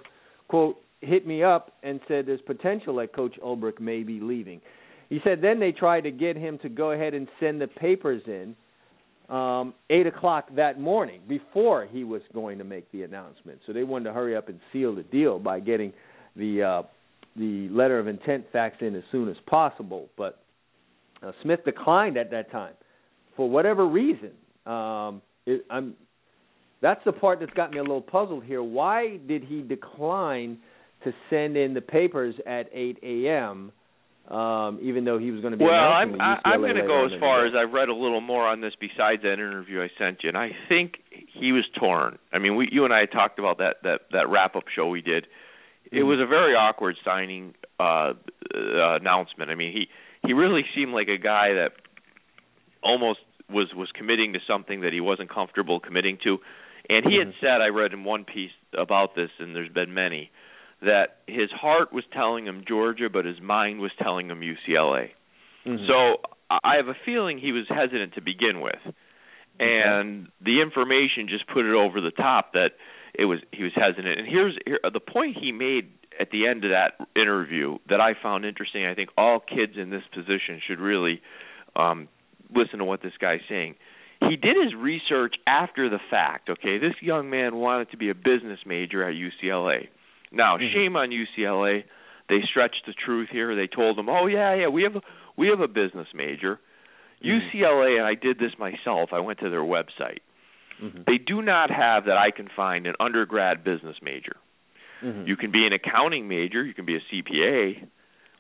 quote 0.48 0.78
hit 1.02 1.26
me 1.26 1.44
up 1.44 1.74
and 1.84 2.00
said 2.08 2.26
there's 2.26 2.42
potential 2.42 2.96
that 2.98 3.14
Coach 3.14 3.36
Ulbrich 3.44 3.80
may 3.80 4.04
be 4.04 4.20
leaving. 4.20 4.62
He 5.10 5.20
said 5.24 5.42
then 5.42 5.60
they 5.60 5.72
tried 5.72 6.02
to 6.02 6.12
get 6.12 6.36
him 6.36 6.60
to 6.60 6.70
go 6.70 6.92
ahead 6.92 7.14
and 7.14 7.28
send 7.40 7.62
the 7.62 7.68
papers 7.68 8.22
in 8.28 8.56
um, 9.34 9.74
eight 9.90 10.08
o'clock 10.08 10.48
that 10.56 10.80
morning 10.80 11.22
before 11.28 11.88
he 11.90 12.04
was 12.04 12.22
going 12.34 12.58
to 12.58 12.64
make 12.64 12.92
the 12.92 13.04
announcement. 13.04 13.60
So 13.66 13.74
they 13.74 13.84
wanted 13.84 14.06
to 14.06 14.14
hurry 14.14 14.36
up 14.36 14.50
and 14.50 14.60
seal 14.74 14.96
the 14.96 15.04
deal 15.04 15.40
by 15.40 15.60
getting 15.60 15.94
the 16.36 16.64
uh, 16.64 16.84
the 17.36 17.70
letter 17.70 18.00
of 18.00 18.08
intent 18.08 18.52
faxed 18.52 18.82
in 18.82 18.96
as 18.96 19.04
soon 19.12 19.30
as 19.30 19.38
possible. 19.46 20.10
But 20.18 20.40
uh, 21.24 21.32
Smith 21.44 21.60
declined 21.66 22.18
at 22.18 22.32
that 22.32 22.52
time 22.52 22.74
for 23.36 23.50
whatever 23.50 23.88
reason. 23.88 24.32
Um, 24.66 25.22
it, 25.46 25.66
I'm 25.70 25.96
that's 26.82 27.02
the 27.06 27.12
part 27.12 27.40
that's 27.40 27.54
got 27.54 27.72
me 27.72 27.80
a 27.80 27.82
little 27.82 28.02
puzzled 28.02 28.46
here. 28.46 28.64
Why 28.64 29.18
did 29.18 29.44
he 29.44 29.62
decline 29.62 30.60
to 31.04 31.14
send 31.30 31.58
in 31.58 31.74
the 31.74 31.82
papers 31.82 32.36
at 32.46 32.70
8 32.74 33.00
a.m. 33.04 33.72
Um, 34.30 34.80
even 34.82 35.06
though 35.06 35.18
he 35.18 35.32
was 35.32 35.42
going 35.42 35.54
to 35.54 35.58
be 35.58 35.64
Well, 35.66 35.74
I'm 35.74 36.22
I, 36.22 36.38
I'm 36.46 36.62
going 36.62 36.76
to 36.76 36.86
go 36.86 37.06
as 37.06 37.20
far 37.20 37.48
as 37.48 37.54
I've 37.58 37.74
read 37.74 37.90
a 37.90 37.96
little 37.96 38.22
more 38.22 38.46
on 38.46 38.62
this 38.62 38.74
besides 38.80 39.24
that 39.24 39.34
interview 39.34 39.82
I 39.82 39.90
sent 39.98 40.20
you, 40.22 40.30
and 40.30 40.38
I 40.38 40.52
think 40.68 41.00
he 41.34 41.52
was 41.52 41.64
torn. 41.80 42.20
I 42.32 42.38
mean, 42.38 42.56
we 42.56 42.70
you 42.72 42.86
and 42.86 42.94
I 42.94 43.06
talked 43.06 43.40
about 43.40 43.58
that 43.58 43.78
that 43.84 44.02
that 44.12 44.30
wrap 44.30 44.56
up 44.56 44.66
show 44.76 44.88
we 44.88 45.02
did. 45.02 45.26
It 45.92 46.02
Mhm. 46.02 46.06
was 46.06 46.20
a 46.20 46.28
very 46.28 46.54
awkward 46.54 46.98
signing 47.04 47.56
uh, 47.80 48.14
uh 48.54 48.96
announcement. 49.02 49.50
I 49.50 49.56
mean, 49.56 49.72
he 49.74 49.90
he 50.26 50.34
really 50.34 50.66
seemed 50.76 50.94
like 50.94 51.08
a 51.08 51.18
guy 51.18 51.54
that 51.54 51.72
almost 52.82 53.20
was 53.50 53.74
was 53.74 53.90
committing 53.92 54.34
to 54.34 54.40
something 54.48 54.82
that 54.82 54.94
he 54.94 55.02
wasn't 55.02 55.30
comfortable 55.30 55.80
committing 55.80 56.18
to. 56.24 56.40
And 56.90 57.06
he 57.06 57.18
had 57.18 57.30
Mhm. 57.30 57.40
said, 57.40 57.62
I 57.62 57.68
read 57.68 57.94
in 57.94 58.04
one 58.04 58.26
piece 58.26 58.52
about 58.74 59.16
this, 59.16 59.32
and 59.40 59.56
there's 59.56 59.70
been 59.70 59.94
many, 59.94 60.32
that 60.82 61.18
his 61.28 61.52
heart 61.52 61.94
was 61.94 62.06
telling 62.08 62.46
him 62.46 62.64
Georgia, 62.66 63.10
but 63.10 63.26
his 63.26 63.40
mind 63.40 63.80
was 63.80 63.94
telling 63.96 64.30
him 64.30 64.42
UCLA. 64.42 65.14
Mhm. 65.66 65.86
So 65.88 66.22
I 66.50 66.78
have 66.78 66.88
a 66.88 66.96
feeling 67.06 67.38
he 67.38 67.52
was 67.52 67.68
hesitant 67.68 68.14
to 68.14 68.22
begin 68.22 68.62
with, 68.62 68.82
and 69.60 70.32
the 70.42 70.62
information 70.62 71.28
just 71.28 71.46
put 71.48 71.66
it 71.66 71.74
over 71.74 72.02
the 72.02 72.12
top 72.12 72.54
that 72.54 72.78
it 73.14 73.26
was 73.26 73.42
he 73.52 73.64
was 73.64 73.74
hesitant. 73.74 74.20
And 74.20 74.28
here's 74.28 74.58
here, 74.66 74.80
the 74.90 75.00
point 75.00 75.38
he 75.38 75.52
made 75.52 75.92
at 76.20 76.32
the 76.32 76.48
end 76.48 76.66
of 76.66 76.72
that 76.72 77.08
interview 77.16 77.78
that 77.90 78.02
I 78.02 78.14
found 78.22 78.46
interesting. 78.46 78.86
I 78.86 78.94
think 78.96 79.10
all 79.18 79.40
kids 79.40 79.74
in 79.78 79.90
this 79.90 80.04
position 80.14 80.62
should 80.68 80.80
really 80.80 81.22
um, 81.76 82.08
listen 82.54 82.80
to 82.80 82.86
what 82.86 83.02
this 83.02 83.14
guy's 83.20 83.42
saying. 83.48 83.76
He 84.28 84.36
did 84.36 84.58
his 84.62 84.76
research 84.76 85.36
after 85.48 85.90
the 85.90 86.00
fact. 86.10 86.50
Okay, 86.50 86.78
this 86.78 86.94
young 87.02 87.30
man 87.30 87.56
wanted 87.56 87.92
to 87.92 87.98
be 87.98 88.10
a 88.10 88.16
business 88.16 88.60
major 88.66 89.08
at 89.08 89.16
UCLA. 89.16 89.88
Now, 90.32 90.58
Mhm. 90.58 90.74
shame 90.74 90.96
on 90.98 91.12
UCLA. 91.12 91.86
They 92.28 92.42
stretched 92.44 92.86
the 92.86 92.94
truth 92.94 93.30
here. 93.30 93.56
They 93.56 93.68
told 93.68 93.98
him, 93.98 94.10
"Oh 94.10 94.28
yeah, 94.28 94.54
yeah, 94.54 94.68
we 94.68 94.84
have 94.84 94.98
a, 94.98 95.02
we 95.38 95.48
have 95.48 95.62
a 95.62 95.68
business 95.70 96.08
major." 96.14 96.60
Mhm. 97.24 97.50
UCLA, 97.54 97.98
and 97.98 98.06
I 98.06 98.16
did 98.16 98.40
this 98.40 98.58
myself. 98.60 99.14
I 99.14 99.20
went 99.20 99.40
to 99.40 99.50
their 99.50 99.62
website. 99.64 100.20
Mhm. 100.82 101.06
They 101.06 101.18
do 101.18 101.42
not 101.42 101.72
have 101.72 102.06
that 102.06 102.18
I 102.18 102.32
can 102.32 102.48
find 102.50 102.88
an 102.88 102.96
undergrad 103.00 103.64
business 103.64 104.02
major. 104.02 104.36
Mhm. 105.04 105.28
You 105.28 105.36
can 105.38 105.52
be 105.52 105.66
an 105.66 105.74
accounting 105.74 106.28
major, 106.28 106.64
you 106.64 106.74
can 106.74 106.86
be 106.86 106.96
a 106.96 107.02
CPA, 107.10 107.84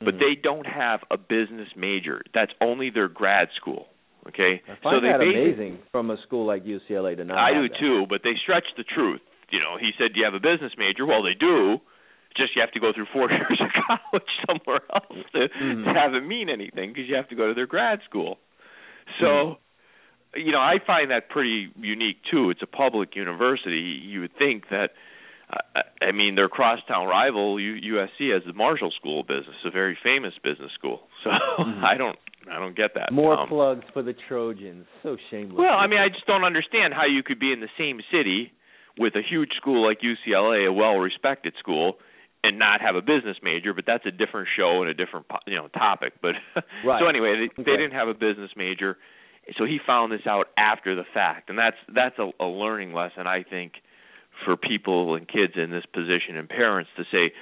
but 0.02 0.16
Mhm. 0.16 0.20
they 0.20 0.36
don't 0.36 0.66
have 0.68 1.04
a 1.12 1.18
business 1.18 1.70
major. 1.76 2.22
That's 2.34 2.54
only 2.62 2.90
their 2.90 3.08
grad 3.08 3.52
school. 3.54 3.88
Okay, 4.28 4.62
I 4.68 4.76
find 4.76 4.96
so 4.96 5.00
that 5.00 5.22
amazing 5.22 5.80
from 5.92 6.12
a 6.12 6.18
school 6.18 6.46
like 6.46 6.64
UCLA 6.66 7.16
to 7.16 7.24
not. 7.24 7.38
I 7.38 7.54
do 7.54 7.70
that. 7.70 7.78
too, 7.80 8.06
but 8.08 8.22
they 8.22 8.36
stretch 8.36 8.66
the 8.76 8.84
truth. 8.84 9.22
You 9.50 9.60
know, 9.60 9.78
he 9.78 9.92
said, 9.98 10.14
"Do 10.14 10.20
you 10.20 10.26
have 10.26 10.34
a 10.36 10.40
business 10.40 10.78
major?" 10.78 11.06
Well, 11.06 11.24
they 11.24 11.34
do. 11.34 11.82
Just 12.36 12.56
you 12.56 12.62
have 12.62 12.72
to 12.74 12.80
go 12.80 12.92
through 12.94 13.06
four 13.08 13.30
years 13.32 13.60
of 13.60 13.72
college 13.74 14.30
somewhere 14.46 14.82
else 14.94 15.26
to, 15.34 15.50
Mhm. 15.50 15.84
to 15.86 15.94
have 15.94 16.14
it 16.14 16.22
mean 16.24 16.50
anything 16.50 16.92
because 16.94 17.10
you 17.10 17.16
have 17.16 17.28
to 17.30 17.36
go 17.36 17.48
to 17.48 17.54
their 17.56 17.66
grad 17.66 18.04
school. 18.04 18.38
So, 19.20 19.26
Mm-hmm. 20.36 20.40
you 20.46 20.52
know, 20.52 20.60
I 20.62 20.78
find 20.80 21.10
that 21.10 21.30
pretty 21.30 21.70
unique 21.82 22.22
too. 22.30 22.52
It's 22.52 22.62
a 22.62 22.68
public 22.68 23.16
university. 23.16 23.80
You 23.80 24.20
would 24.22 24.34
think 24.36 24.68
that. 24.70 24.94
I 26.02 26.12
mean, 26.12 26.36
their 26.36 26.48
crosstown 26.50 27.08
rival 27.08 27.60
U- 27.60 27.96
USC 27.96 28.32
has 28.34 28.44
the 28.46 28.54
Marshall 28.54 28.92
School 29.00 29.22
of 29.22 29.28
Business, 29.28 29.56
a 29.66 29.72
very 29.72 29.98
famous 30.04 30.34
business 30.44 30.72
school. 30.78 31.02
So 31.24 31.30
Mhm. 31.32 31.84
I 31.84 31.98
don't, 31.98 32.18
I 32.50 32.60
don't 32.60 32.76
get 32.76 32.94
that. 32.96 33.12
More 33.12 33.34
um, 33.38 33.48
plugs 33.50 33.84
for 33.94 34.02
the 34.04 34.14
Trojans. 34.28 34.86
So 35.04 35.18
shameless. 35.30 35.58
Well, 35.60 35.76
I 35.78 35.88
mean, 35.88 36.00
I 36.00 36.08
just 36.10 36.26
don't 36.26 36.44
understand 36.46 36.94
how 36.94 37.06
you 37.06 37.24
could 37.24 37.40
be 37.40 37.52
in 37.52 37.60
the 37.60 37.70
same 37.78 38.00
city 38.12 38.52
with 38.98 39.16
a 39.16 39.22
huge 39.22 39.52
school 39.58 39.86
like 39.86 40.00
UCLA, 40.02 40.68
a 40.68 40.72
well-respected 40.74 41.54
school, 41.60 41.98
and 42.44 42.58
not 42.58 42.80
have 42.82 42.96
a 42.96 43.02
business 43.02 43.38
major. 43.44 43.74
But 43.74 43.86
that's 43.86 44.06
a 44.06 44.12
different 44.12 44.48
show 44.56 44.82
and 44.82 44.90
a 44.90 44.94
different 44.94 45.26
you 45.48 45.56
know 45.58 45.68
topic. 45.70 46.14
But 46.22 46.36
Right. 46.86 47.02
so 47.02 47.08
anyway, 47.08 47.36
they, 47.36 47.62
Okay. 47.62 47.72
they 47.72 47.78
didn't 47.78 47.94
have 47.94 48.08
a 48.08 48.14
business 48.14 48.52
major, 48.56 48.98
so 49.58 49.66
he 49.66 49.80
found 49.86 50.12
this 50.14 50.26
out 50.26 50.48
after 50.58 50.96
the 50.96 51.06
fact, 51.14 51.50
and 51.50 51.58
that's 51.60 51.78
that's 51.94 52.18
a, 52.20 52.32
a 52.40 52.46
learning 52.48 52.94
lesson 52.94 53.28
I 53.28 53.44
think 53.44 53.74
for 54.46 54.56
people 54.58 55.16
and 55.16 55.28
kids 55.28 55.54
in 55.56 55.72
this 55.72 55.86
position 55.94 56.38
and 56.38 56.48
parents 56.48 56.90
to 56.98 57.04
say, 57.12 57.34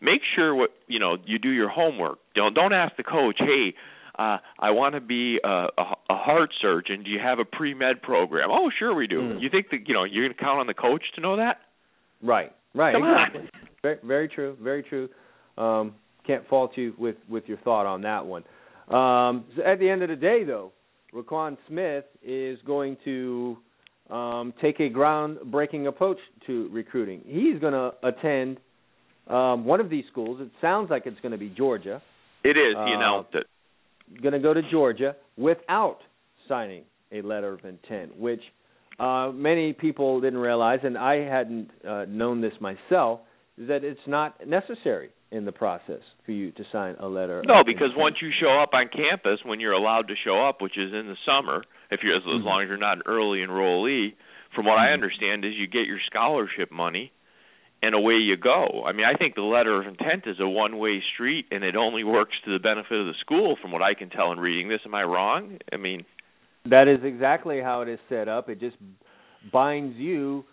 make 0.00 0.20
sure 0.34 0.54
what 0.54 0.70
you 0.86 0.98
know 0.98 1.16
you 1.24 1.38
do 1.38 1.50
your 1.50 1.68
homework. 1.68 2.18
Don't 2.34 2.54
don't 2.54 2.72
ask 2.72 2.96
the 2.96 3.04
coach, 3.04 3.36
hey. 3.38 3.74
Uh, 4.18 4.36
I 4.58 4.72
want 4.72 4.96
to 4.96 5.00
be 5.00 5.38
a, 5.42 5.48
a, 5.48 5.94
a 6.10 6.16
heart 6.16 6.50
surgeon. 6.60 7.04
Do 7.04 7.10
you 7.10 7.20
have 7.20 7.38
a 7.38 7.44
pre 7.44 7.72
med 7.72 8.02
program? 8.02 8.50
Oh, 8.52 8.70
sure 8.78 8.94
we 8.94 9.06
do. 9.06 9.20
Mm. 9.20 9.40
You 9.40 9.48
think 9.48 9.70
that 9.70 9.88
you 9.88 9.94
know 9.94 10.04
you're 10.04 10.24
going 10.26 10.36
to 10.36 10.42
count 10.42 10.58
on 10.58 10.66
the 10.66 10.74
coach 10.74 11.02
to 11.14 11.22
know 11.22 11.36
that? 11.36 11.58
Right. 12.22 12.52
Right. 12.74 12.92
Come 12.92 13.02
on. 13.04 13.26
exactly. 13.26 13.50
Very, 13.82 13.98
very 14.04 14.28
true. 14.28 14.56
Very 14.60 14.82
true. 14.82 15.08
Um, 15.56 15.94
can't 16.26 16.46
fault 16.48 16.72
you 16.76 16.94
with 16.98 17.16
with 17.28 17.44
your 17.46 17.58
thought 17.58 17.86
on 17.86 18.02
that 18.02 18.26
one. 18.26 18.44
Um, 18.88 19.44
so 19.56 19.62
at 19.64 19.78
the 19.78 19.88
end 19.88 20.02
of 20.02 20.08
the 20.08 20.16
day, 20.16 20.44
though, 20.44 20.72
Roquan 21.14 21.56
Smith 21.66 22.04
is 22.22 22.58
going 22.66 22.96
to 23.04 23.56
um, 24.10 24.52
take 24.60 24.80
a 24.80 24.88
groundbreaking 24.90 25.86
approach 25.86 26.18
to 26.46 26.68
recruiting. 26.72 27.22
He's 27.26 27.60
going 27.60 27.72
to 27.72 27.92
attend 28.02 28.58
um, 29.28 29.64
one 29.64 29.80
of 29.80 29.88
these 29.90 30.04
schools. 30.10 30.40
It 30.40 30.50
sounds 30.60 30.90
like 30.90 31.02
it's 31.06 31.20
going 31.20 31.32
to 31.32 31.38
be 31.38 31.48
Georgia. 31.50 32.02
It 32.42 32.56
is. 32.56 32.74
He 32.74 32.76
Uh, 32.76 32.96
announced 32.96 33.34
it. 33.34 33.46
Going 34.20 34.32
to 34.32 34.40
go 34.40 34.52
to 34.52 34.62
Georgia 34.70 35.14
without 35.36 35.98
signing 36.48 36.82
a 37.12 37.22
letter 37.22 37.52
of 37.52 37.64
intent, 37.64 38.18
which 38.18 38.40
uh, 38.98 39.30
many 39.32 39.72
people 39.72 40.20
didn't 40.20 40.40
realize, 40.40 40.80
and 40.82 40.98
I 40.98 41.16
hadn't 41.28 41.70
uh, 41.88 42.06
known 42.08 42.40
this 42.40 42.52
myself, 42.60 43.20
is 43.56 43.68
that 43.68 43.84
it's 43.84 44.00
not 44.06 44.46
necessary 44.46 45.10
in 45.30 45.44
the 45.44 45.52
process 45.52 46.00
for 46.26 46.32
you 46.32 46.50
to 46.52 46.64
sign 46.72 46.96
a 46.98 47.06
letter. 47.06 47.42
No, 47.46 47.62
because 47.64 47.90
intent. 47.90 48.00
once 48.00 48.16
you 48.20 48.30
show 48.40 48.58
up 48.60 48.70
on 48.72 48.88
campus, 48.88 49.38
when 49.44 49.60
you're 49.60 49.72
allowed 49.72 50.08
to 50.08 50.14
show 50.24 50.44
up, 50.44 50.60
which 50.60 50.76
is 50.76 50.92
in 50.92 51.06
the 51.06 51.16
summer, 51.24 51.62
if 51.90 52.00
you're 52.02 52.16
as, 52.16 52.22
Mm-hmm. 52.22 52.40
as 52.40 52.44
long 52.44 52.62
as 52.62 52.68
you're 52.68 52.76
not 52.76 52.98
an 52.98 53.02
early 53.06 53.38
enrollee, 53.38 54.14
from 54.54 54.66
what 54.66 54.78
I 54.78 54.92
understand, 54.92 55.44
is 55.44 55.52
you 55.54 55.66
get 55.66 55.86
your 55.86 56.00
scholarship 56.06 56.72
money, 56.72 57.12
and 57.82 57.94
away 57.94 58.14
you 58.14 58.36
go. 58.36 58.84
I 58.84 58.92
mean, 58.92 59.06
I 59.06 59.16
think 59.16 59.34
the 59.34 59.42
letter 59.42 59.80
of 59.80 59.86
intent 59.86 60.24
is 60.26 60.36
a 60.38 60.46
one-way 60.48 61.02
street, 61.14 61.46
and 61.50 61.64
it 61.64 61.76
only 61.76 62.04
works 62.04 62.34
to 62.44 62.52
the 62.52 62.58
benefit 62.58 62.98
of 62.98 63.06
the 63.06 63.14
school, 63.20 63.56
from 63.62 63.72
what 63.72 63.80
I 63.80 63.94
can 63.94 64.10
tell 64.10 64.32
in 64.32 64.38
reading 64.38 64.68
this. 64.68 64.80
Am 64.84 64.94
I 64.94 65.02
wrong? 65.04 65.58
I 65.72 65.76
mean, 65.76 66.04
that 66.68 66.88
is 66.88 67.04
exactly 67.04 67.60
how 67.62 67.82
it 67.82 67.88
is 67.88 67.98
set 68.08 68.28
up. 68.28 68.48
It 68.50 68.60
just 68.60 68.76
binds 69.52 69.96
you 69.96 70.44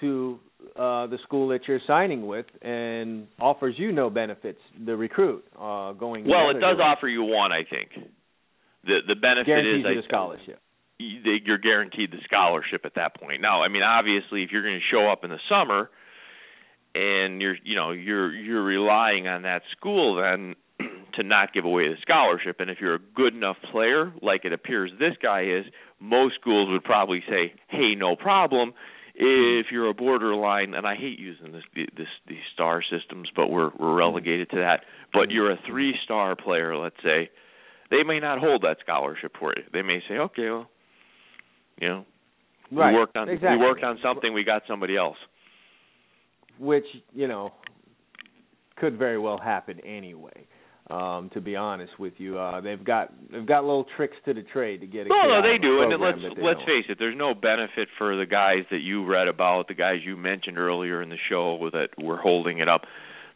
to 0.00 0.38
uh, 0.76 1.06
the 1.08 1.18
school 1.24 1.48
that 1.48 1.60
you're 1.66 1.80
signing 1.86 2.26
with 2.26 2.46
and 2.62 3.26
offers 3.40 3.74
you 3.78 3.90
no 3.90 4.10
benefits. 4.10 4.60
The 4.84 4.94
recruit 4.96 5.44
uh, 5.58 5.92
going. 5.92 6.26
well, 6.28 6.50
it 6.50 6.60
does 6.60 6.78
offer 6.80 7.08
you 7.08 7.22
one, 7.24 7.50
I 7.50 7.62
think. 7.68 7.88
The 8.84 8.98
the 9.08 9.16
benefit 9.16 9.46
guarantees 9.46 9.80
is 9.80 9.84
you 9.84 9.90
I, 9.90 9.94
the 9.94 10.06
scholarship. 10.06 10.60
You're 10.98 11.58
guaranteed 11.58 12.10
the 12.10 12.18
scholarship 12.24 12.84
at 12.84 12.94
that 12.94 13.18
point. 13.20 13.40
Now, 13.42 13.62
I 13.62 13.68
mean, 13.68 13.82
obviously, 13.82 14.42
if 14.42 14.50
you're 14.50 14.62
going 14.62 14.80
to 14.80 14.94
show 14.94 15.10
up 15.10 15.24
in 15.24 15.30
the 15.30 15.38
summer 15.48 15.90
and 16.94 17.40
you're, 17.42 17.56
you 17.62 17.74
know, 17.74 17.90
you're 17.90 18.32
you're 18.32 18.64
relying 18.64 19.28
on 19.28 19.42
that 19.42 19.62
school 19.76 20.16
then 20.16 20.54
to 21.14 21.22
not 21.22 21.52
give 21.52 21.64
away 21.64 21.88
the 21.88 21.96
scholarship, 22.02 22.56
and 22.60 22.70
if 22.70 22.78
you're 22.80 22.94
a 22.94 23.00
good 23.14 23.34
enough 23.34 23.56
player, 23.70 24.12
like 24.22 24.44
it 24.44 24.52
appears 24.52 24.90
this 24.98 25.14
guy 25.22 25.42
is, 25.42 25.64
most 26.00 26.34
schools 26.40 26.68
would 26.70 26.84
probably 26.84 27.22
say, 27.28 27.54
"Hey, 27.68 27.94
no 27.94 28.16
problem." 28.16 28.72
If 29.18 29.68
you're 29.72 29.88
a 29.88 29.94
borderline, 29.94 30.74
and 30.74 30.86
I 30.86 30.94
hate 30.94 31.18
using 31.18 31.52
this, 31.52 31.62
this 31.74 32.06
these 32.28 32.44
star 32.52 32.82
systems, 32.82 33.28
but 33.34 33.48
we're 33.48 33.70
we're 33.78 33.94
relegated 33.94 34.50
to 34.50 34.56
that. 34.56 34.80
But 35.12 35.30
you're 35.30 35.50
a 35.50 35.58
three-star 35.66 36.36
player, 36.36 36.76
let's 36.76 37.02
say, 37.02 37.30
they 37.90 38.02
may 38.02 38.20
not 38.20 38.40
hold 38.40 38.62
that 38.62 38.76
scholarship 38.82 39.32
for 39.38 39.54
you. 39.56 39.62
They 39.72 39.80
may 39.80 40.02
say, 40.06 40.18
"Okay, 40.18 40.50
well, 40.50 40.68
you 41.80 41.88
know, 41.88 42.04
Right. 42.72 42.92
we 42.92 42.98
worked 42.98 43.16
on 43.16 43.28
exactly. 43.28 43.58
we 43.58 43.64
worked 43.64 43.84
on 43.84 43.98
something, 44.02 44.32
we 44.32 44.44
got 44.44 44.62
somebody 44.66 44.96
else." 44.96 45.16
which 46.58 46.86
you 47.12 47.28
know 47.28 47.52
could 48.76 48.98
very 48.98 49.18
well 49.18 49.38
happen 49.38 49.80
anyway. 49.80 50.46
Um, 50.88 51.30
to 51.34 51.40
be 51.40 51.56
honest 51.56 51.98
with 51.98 52.12
you, 52.18 52.38
uh, 52.38 52.60
they've 52.60 52.82
got 52.82 53.12
they've 53.32 53.46
got 53.46 53.64
little 53.64 53.86
tricks 53.96 54.16
to 54.24 54.32
the 54.34 54.42
trade 54.52 54.80
to 54.82 54.86
get. 54.86 55.08
No, 55.08 55.16
kid 55.20 55.28
no, 55.28 55.42
they 55.42 55.58
do, 55.60 55.82
and 55.82 56.00
let's 56.00 56.18
let's 56.40 56.58
don't. 56.60 56.66
face 56.66 56.84
it. 56.88 56.96
There's 56.98 57.16
no 57.16 57.34
benefit 57.34 57.88
for 57.98 58.16
the 58.16 58.26
guys 58.26 58.64
that 58.70 58.82
you 58.82 59.04
read 59.04 59.26
about, 59.26 59.66
the 59.66 59.74
guys 59.74 59.96
you 60.04 60.16
mentioned 60.16 60.58
earlier 60.58 61.02
in 61.02 61.08
the 61.08 61.18
show 61.28 61.68
that 61.72 61.88
were 62.00 62.18
holding 62.18 62.58
it 62.58 62.68
up. 62.68 62.82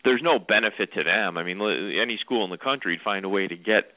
There's 0.05 0.21
no 0.23 0.39
benefit 0.39 0.93
to 0.95 1.03
them. 1.03 1.37
I 1.37 1.43
mean, 1.43 1.61
any 2.01 2.19
school 2.21 2.45
in 2.45 2.51
the 2.51 2.57
country 2.57 2.93
would 2.93 3.03
find 3.03 3.25
a 3.25 3.29
way 3.29 3.49
to 3.49 3.57
get 3.57 3.93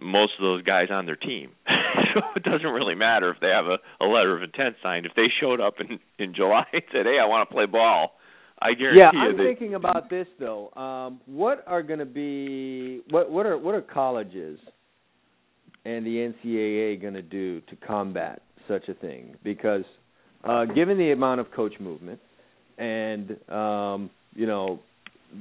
most 0.00 0.32
of 0.38 0.42
those 0.42 0.62
guys 0.62 0.88
on 0.90 1.06
their 1.06 1.16
team. 1.16 1.50
so 2.14 2.20
it 2.36 2.42
doesn't 2.42 2.66
really 2.66 2.94
matter 2.94 3.30
if 3.30 3.40
they 3.40 3.48
have 3.48 3.66
a, 3.66 3.78
a 4.04 4.06
letter 4.06 4.36
of 4.36 4.42
intent 4.42 4.76
signed. 4.82 5.06
If 5.06 5.12
they 5.14 5.26
showed 5.40 5.60
up 5.60 5.74
in 5.80 5.98
in 6.18 6.34
July 6.34 6.66
and 6.72 6.82
said, 6.92 7.06
"Hey, 7.06 7.18
I 7.20 7.26
want 7.26 7.48
to 7.48 7.54
play 7.54 7.66
ball," 7.66 8.14
I 8.60 8.74
guarantee 8.74 9.00
Yeah, 9.02 9.10
you 9.12 9.30
I'm 9.30 9.36
they, 9.36 9.44
thinking 9.44 9.74
about 9.74 10.10
this 10.10 10.26
though. 10.38 10.70
Um, 10.70 11.20
what 11.26 11.64
are 11.66 11.82
going 11.82 11.98
to 11.98 12.06
be 12.06 13.00
what 13.10 13.30
what 13.30 13.46
are 13.46 13.58
what 13.58 13.74
are 13.74 13.82
colleges 13.82 14.58
and 15.84 16.06
the 16.06 16.32
NCAA 16.44 17.00
going 17.00 17.14
to 17.14 17.22
do 17.22 17.60
to 17.62 17.76
combat 17.86 18.42
such 18.68 18.88
a 18.88 18.94
thing? 18.94 19.36
Because 19.44 19.84
uh, 20.44 20.64
given 20.66 20.98
the 20.98 21.12
amount 21.12 21.40
of 21.40 21.50
coach 21.52 21.74
movement, 21.80 22.20
and 22.78 23.36
um, 23.50 24.10
you 24.34 24.46
know, 24.46 24.80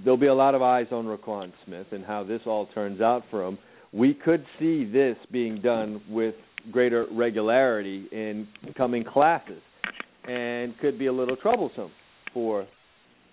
there'll 0.03 0.17
be 0.17 0.27
a 0.27 0.33
lot 0.33 0.55
of 0.55 0.61
eyes 0.61 0.87
on 0.91 1.05
Roquan 1.05 1.51
Smith 1.65 1.87
and 1.91 2.05
how 2.05 2.23
this 2.23 2.41
all 2.45 2.67
turns 2.73 3.01
out 3.01 3.23
for 3.29 3.45
him. 3.47 3.57
We 3.93 4.13
could 4.13 4.45
see 4.59 4.85
this 4.85 5.17
being 5.31 5.61
done 5.61 6.01
with 6.09 6.35
greater 6.71 7.05
regularity 7.11 8.07
in 8.11 8.47
coming 8.75 9.03
classes, 9.03 9.61
and 10.27 10.77
could 10.79 10.97
be 10.97 11.07
a 11.07 11.13
little 11.13 11.35
troublesome 11.35 11.91
for 12.33 12.65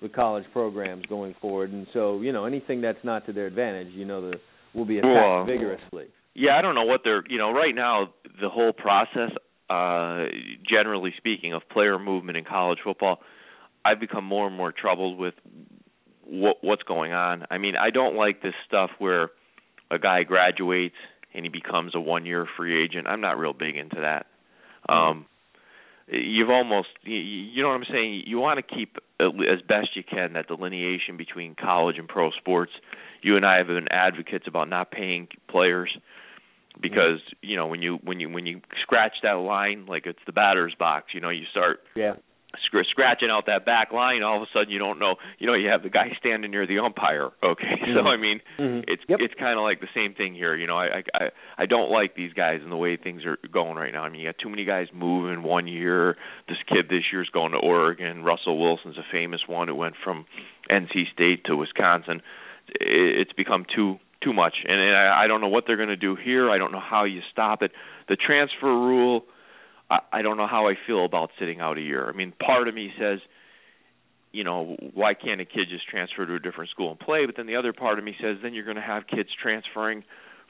the 0.03 0.09
college 0.09 0.45
programs 0.53 1.05
going 1.07 1.35
forward. 1.41 1.73
And 1.73 1.87
so, 1.93 2.21
you 2.21 2.33
know, 2.33 2.45
anything 2.45 2.81
that's 2.81 2.99
not 3.05 3.27
to 3.27 3.33
their 3.33 3.47
advantage, 3.47 3.89
you 3.93 4.05
know, 4.05 4.31
the 4.31 4.37
will 4.75 4.85
be 4.85 4.99
attacked 4.99 5.15
Well, 5.15 5.45
vigorously. 5.45 6.07
Yeah, 6.35 6.57
I 6.57 6.63
don't 6.63 6.75
know 6.75 6.85
what 6.85 7.01
they're 7.05 7.25
you 7.29 7.39
know 7.39 7.51
right 7.51 7.75
now 7.75 8.15
the 8.41 8.49
whole 8.49 8.73
process 8.73 9.31
uh 9.69 10.27
generally 10.69 11.13
speaking 11.17 11.53
of 11.53 11.63
player 11.71 11.99
movement 11.99 12.39
in 12.39 12.45
college 12.45 12.79
football 12.85 13.19
I've 13.85 14.01
become 14.01 14.25
more 14.25 14.47
and 14.47 14.57
more 14.57 14.73
troubled 14.73 15.19
with 15.19 15.35
what 16.25 16.59
what's 16.61 16.83
going 16.85 17.13
on. 17.13 17.45
I 17.51 17.59
mean, 17.59 17.75
I 17.77 17.91
don't 17.91 18.15
like 18.15 18.43
this 18.43 18.55
stuff 18.67 18.91
where 18.99 19.31
a 19.91 19.99
guy 19.99 20.23
graduates 20.23 20.97
and 21.35 21.45
he 21.45 21.49
becomes 21.49 21.95
a 21.95 22.01
one 22.01 22.27
year 22.27 22.47
free 22.57 22.83
agent. 22.83 23.07
I'm 23.07 23.21
not 23.21 23.39
real 23.39 23.53
big 23.53 23.77
into 23.77 23.97
that. 24.01 24.27
Um 24.89 25.27
you've 26.09 26.51
almost 26.51 26.89
you, 27.03 27.17
you 27.17 27.63
know 27.63 27.69
what 27.69 27.75
I'm 27.75 27.85
saying 27.91 28.25
you 28.27 28.39
want 28.39 28.59
to 28.59 28.75
keep 28.75 28.97
as 29.21 29.61
best 29.67 29.95
you 29.95 30.03
can 30.03 30.33
that 30.33 30.49
delineation 30.49 31.17
between 31.17 31.55
college 31.55 31.97
and 31.99 32.09
pro 32.09 32.31
sports 32.33 32.73
you 33.23 33.37
and 33.37 33.47
I 33.47 33.59
have 33.59 33.69
been 33.69 33.87
advocates 33.91 34.47
about 34.49 34.69
not 34.69 34.91
paying 34.91 35.29
players 35.49 35.97
because 36.81 37.21
you 37.43 37.57
know 37.57 37.67
when 37.67 37.83
you 37.83 37.99
when 38.03 38.21
you 38.21 38.29
when 38.29 38.47
you 38.47 38.61
scratch 38.83 39.15
that 39.23 39.33
line 39.35 39.87
like 39.87 40.07
it's 40.07 40.19
the 40.27 40.33
batter's 40.33 40.75
box 40.79 41.09
you 41.15 41.21
know 41.21 41.31
you 41.31 41.45
start 41.51 41.81
Yeah. 41.95 42.15
Scr- 42.67 42.83
scratching 42.91 43.31
out 43.31 43.47
that 43.47 43.65
back 43.65 43.93
line 43.93 44.23
all 44.23 44.37
of 44.37 44.43
a 44.43 44.47
sudden 44.53 44.71
you 44.71 44.79
don't 44.79 44.99
know 44.99 45.17
you 45.39 45.47
know 45.47 45.55
you 45.55 45.69
have 45.69 45.83
the 45.83 45.89
guy 45.91 46.11
standing 46.19 46.51
near 46.51 46.67
the 46.67 46.79
umpire 46.79 47.31
okay? 47.43 47.77
So 47.95 48.03
Mhm. 48.03 48.07
i 48.07 48.17
mean 48.17 48.41
Mhm. 48.59 48.85
it's 48.89 49.03
Yep. 49.09 49.19
it's 49.23 49.35
kind 49.35 49.59
of 49.59 49.63
like 49.65 49.81
the 49.81 49.89
same 49.95 50.15
thing 50.15 50.35
here 50.35 50.55
you 50.57 50.67
know 50.67 50.77
I, 50.79 50.87
I 50.99 51.03
i 51.15 51.29
i 51.59 51.67
don't 51.67 51.91
like 51.91 52.15
these 52.15 52.33
guys 52.33 52.61
and 52.63 52.71
the 52.73 52.77
way 52.77 52.97
things 52.97 53.25
are 53.25 53.39
going 53.53 53.77
right 53.77 53.93
now. 53.93 54.03
I 54.05 54.09
mean 54.11 54.21
you 54.21 54.29
got 54.29 54.39
too 54.39 54.49
many 54.51 54.65
guys 54.65 54.89
moving 54.93 55.43
one 55.43 55.67
year. 55.67 56.17
This 56.49 56.59
kid 56.69 56.87
this 56.89 57.05
year's 57.13 57.29
going 57.31 57.53
to 57.53 57.59
oregon. 57.59 58.23
Russell 58.25 58.59
wilson's 58.59 58.97
a 58.99 59.05
famous 59.11 59.43
one 59.47 59.69
who 59.69 59.75
went 59.75 59.95
from 60.03 60.27
nc 60.71 60.93
state 61.13 61.45
to 61.45 61.57
wisconsin. 61.57 62.23
It, 62.69 63.21
it's 63.21 63.33
become 63.33 63.65
too 63.75 63.99
too 64.23 64.33
much. 64.35 64.55
And, 64.69 64.79
and 64.81 64.95
I, 64.97 65.25
I 65.25 65.27
don't 65.29 65.41
know 65.41 65.49
what 65.49 65.65
they're 65.67 65.79
going 65.79 65.89
to 65.89 65.97
do 65.97 66.15
here. 66.15 66.51
I 66.51 66.59
don't 66.59 66.73
know 66.73 66.81
how 66.81 67.05
you 67.05 67.21
stop 67.33 67.63
it. 67.63 67.73
The 68.09 68.17
transfer 68.17 68.67
rule 68.67 69.25
I, 69.91 69.99
I 70.13 70.23
don't 70.23 70.37
know 70.37 70.47
how 70.47 70.69
I 70.69 70.75
feel 70.87 71.05
about 71.05 71.31
sitting 71.39 71.61
out 71.61 71.77
a 71.79 71.81
year. 71.81 72.09
I 72.09 72.13
mean, 72.13 72.33
part 72.33 72.69
of 72.69 72.75
me 72.75 72.91
says, 72.99 73.19
you 74.33 74.45
know, 74.45 74.77
why 74.95 75.15
can't 75.15 75.41
a 75.41 75.45
kid 75.45 75.67
just 75.69 75.89
transfer 75.89 76.25
to 76.25 76.35
a 76.35 76.39
different 76.39 76.71
school 76.71 76.91
and 76.91 77.01
play? 77.01 77.27
But 77.27 77.37
then 77.37 77.47
the 77.47 77.57
other 77.57 77.73
part 77.73 77.99
of 77.99 78.05
me 78.05 78.15
says, 78.23 78.37
then 78.43 78.55
you're 78.55 78.65
going 78.65 78.77
to 78.77 78.83
have 78.83 79.03
kids 79.09 79.29
transferring 79.43 80.05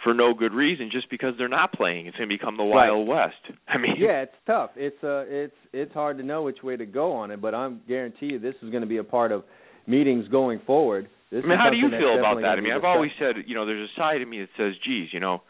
for 0.05 0.14
no 0.14 0.34
good 0.34 0.53
reason 0.53 0.91
just 0.93 1.11
because 1.11 1.34
they're 1.38 1.49
not 1.49 1.72
playing. 1.72 2.07
It's 2.07 2.16
going 2.16 2.28
to 2.28 2.34
become 2.34 2.57
the 2.57 2.62
Right. 2.62 2.91
Wild 2.91 3.09
West. 3.09 3.41
I 3.68 3.78
mean, 3.78 3.97
Yeah, 3.99 4.22
it's 4.22 4.36
tough. 4.47 4.70
It's 4.76 5.03
uh 5.03 5.24
it's 5.28 5.55
it's 5.72 5.93
hard 5.93 6.18
to 6.18 6.24
know 6.24 6.43
which 6.43 6.62
way 6.62 6.76
to 6.76 6.86
go 6.86 7.12
on 7.12 7.30
it, 7.30 7.41
but 7.41 7.55
I'm 7.55 7.80
guarantee 7.86 8.26
you 8.26 8.38
this 8.38 8.55
is 8.62 8.70
going 8.70 8.82
to 8.82 8.88
be 8.88 8.99
a 8.99 9.05
part 9.05 9.32
of 9.32 9.45
meetings 9.86 10.28
going 10.28 10.61
forward. 10.66 11.09
This 11.30 11.43
I 11.45 11.49
mean, 11.49 11.59
how 11.59 11.70
do 11.70 11.76
you 11.76 11.88
feel 11.91 12.18
about 12.18 12.41
that? 12.41 12.59
I 12.59 12.61
mean, 12.61 12.72
I've 12.72 12.84
always 12.84 13.12
said, 13.18 13.36
you 13.47 13.55
know, 13.55 13.64
there's 13.64 13.88
a 13.88 14.01
side 14.01 14.20
of 14.20 14.28
me 14.28 14.41
that 14.41 14.49
says, 14.57 14.74
geez, 14.84 15.09
you 15.12 15.20
know, 15.20 15.43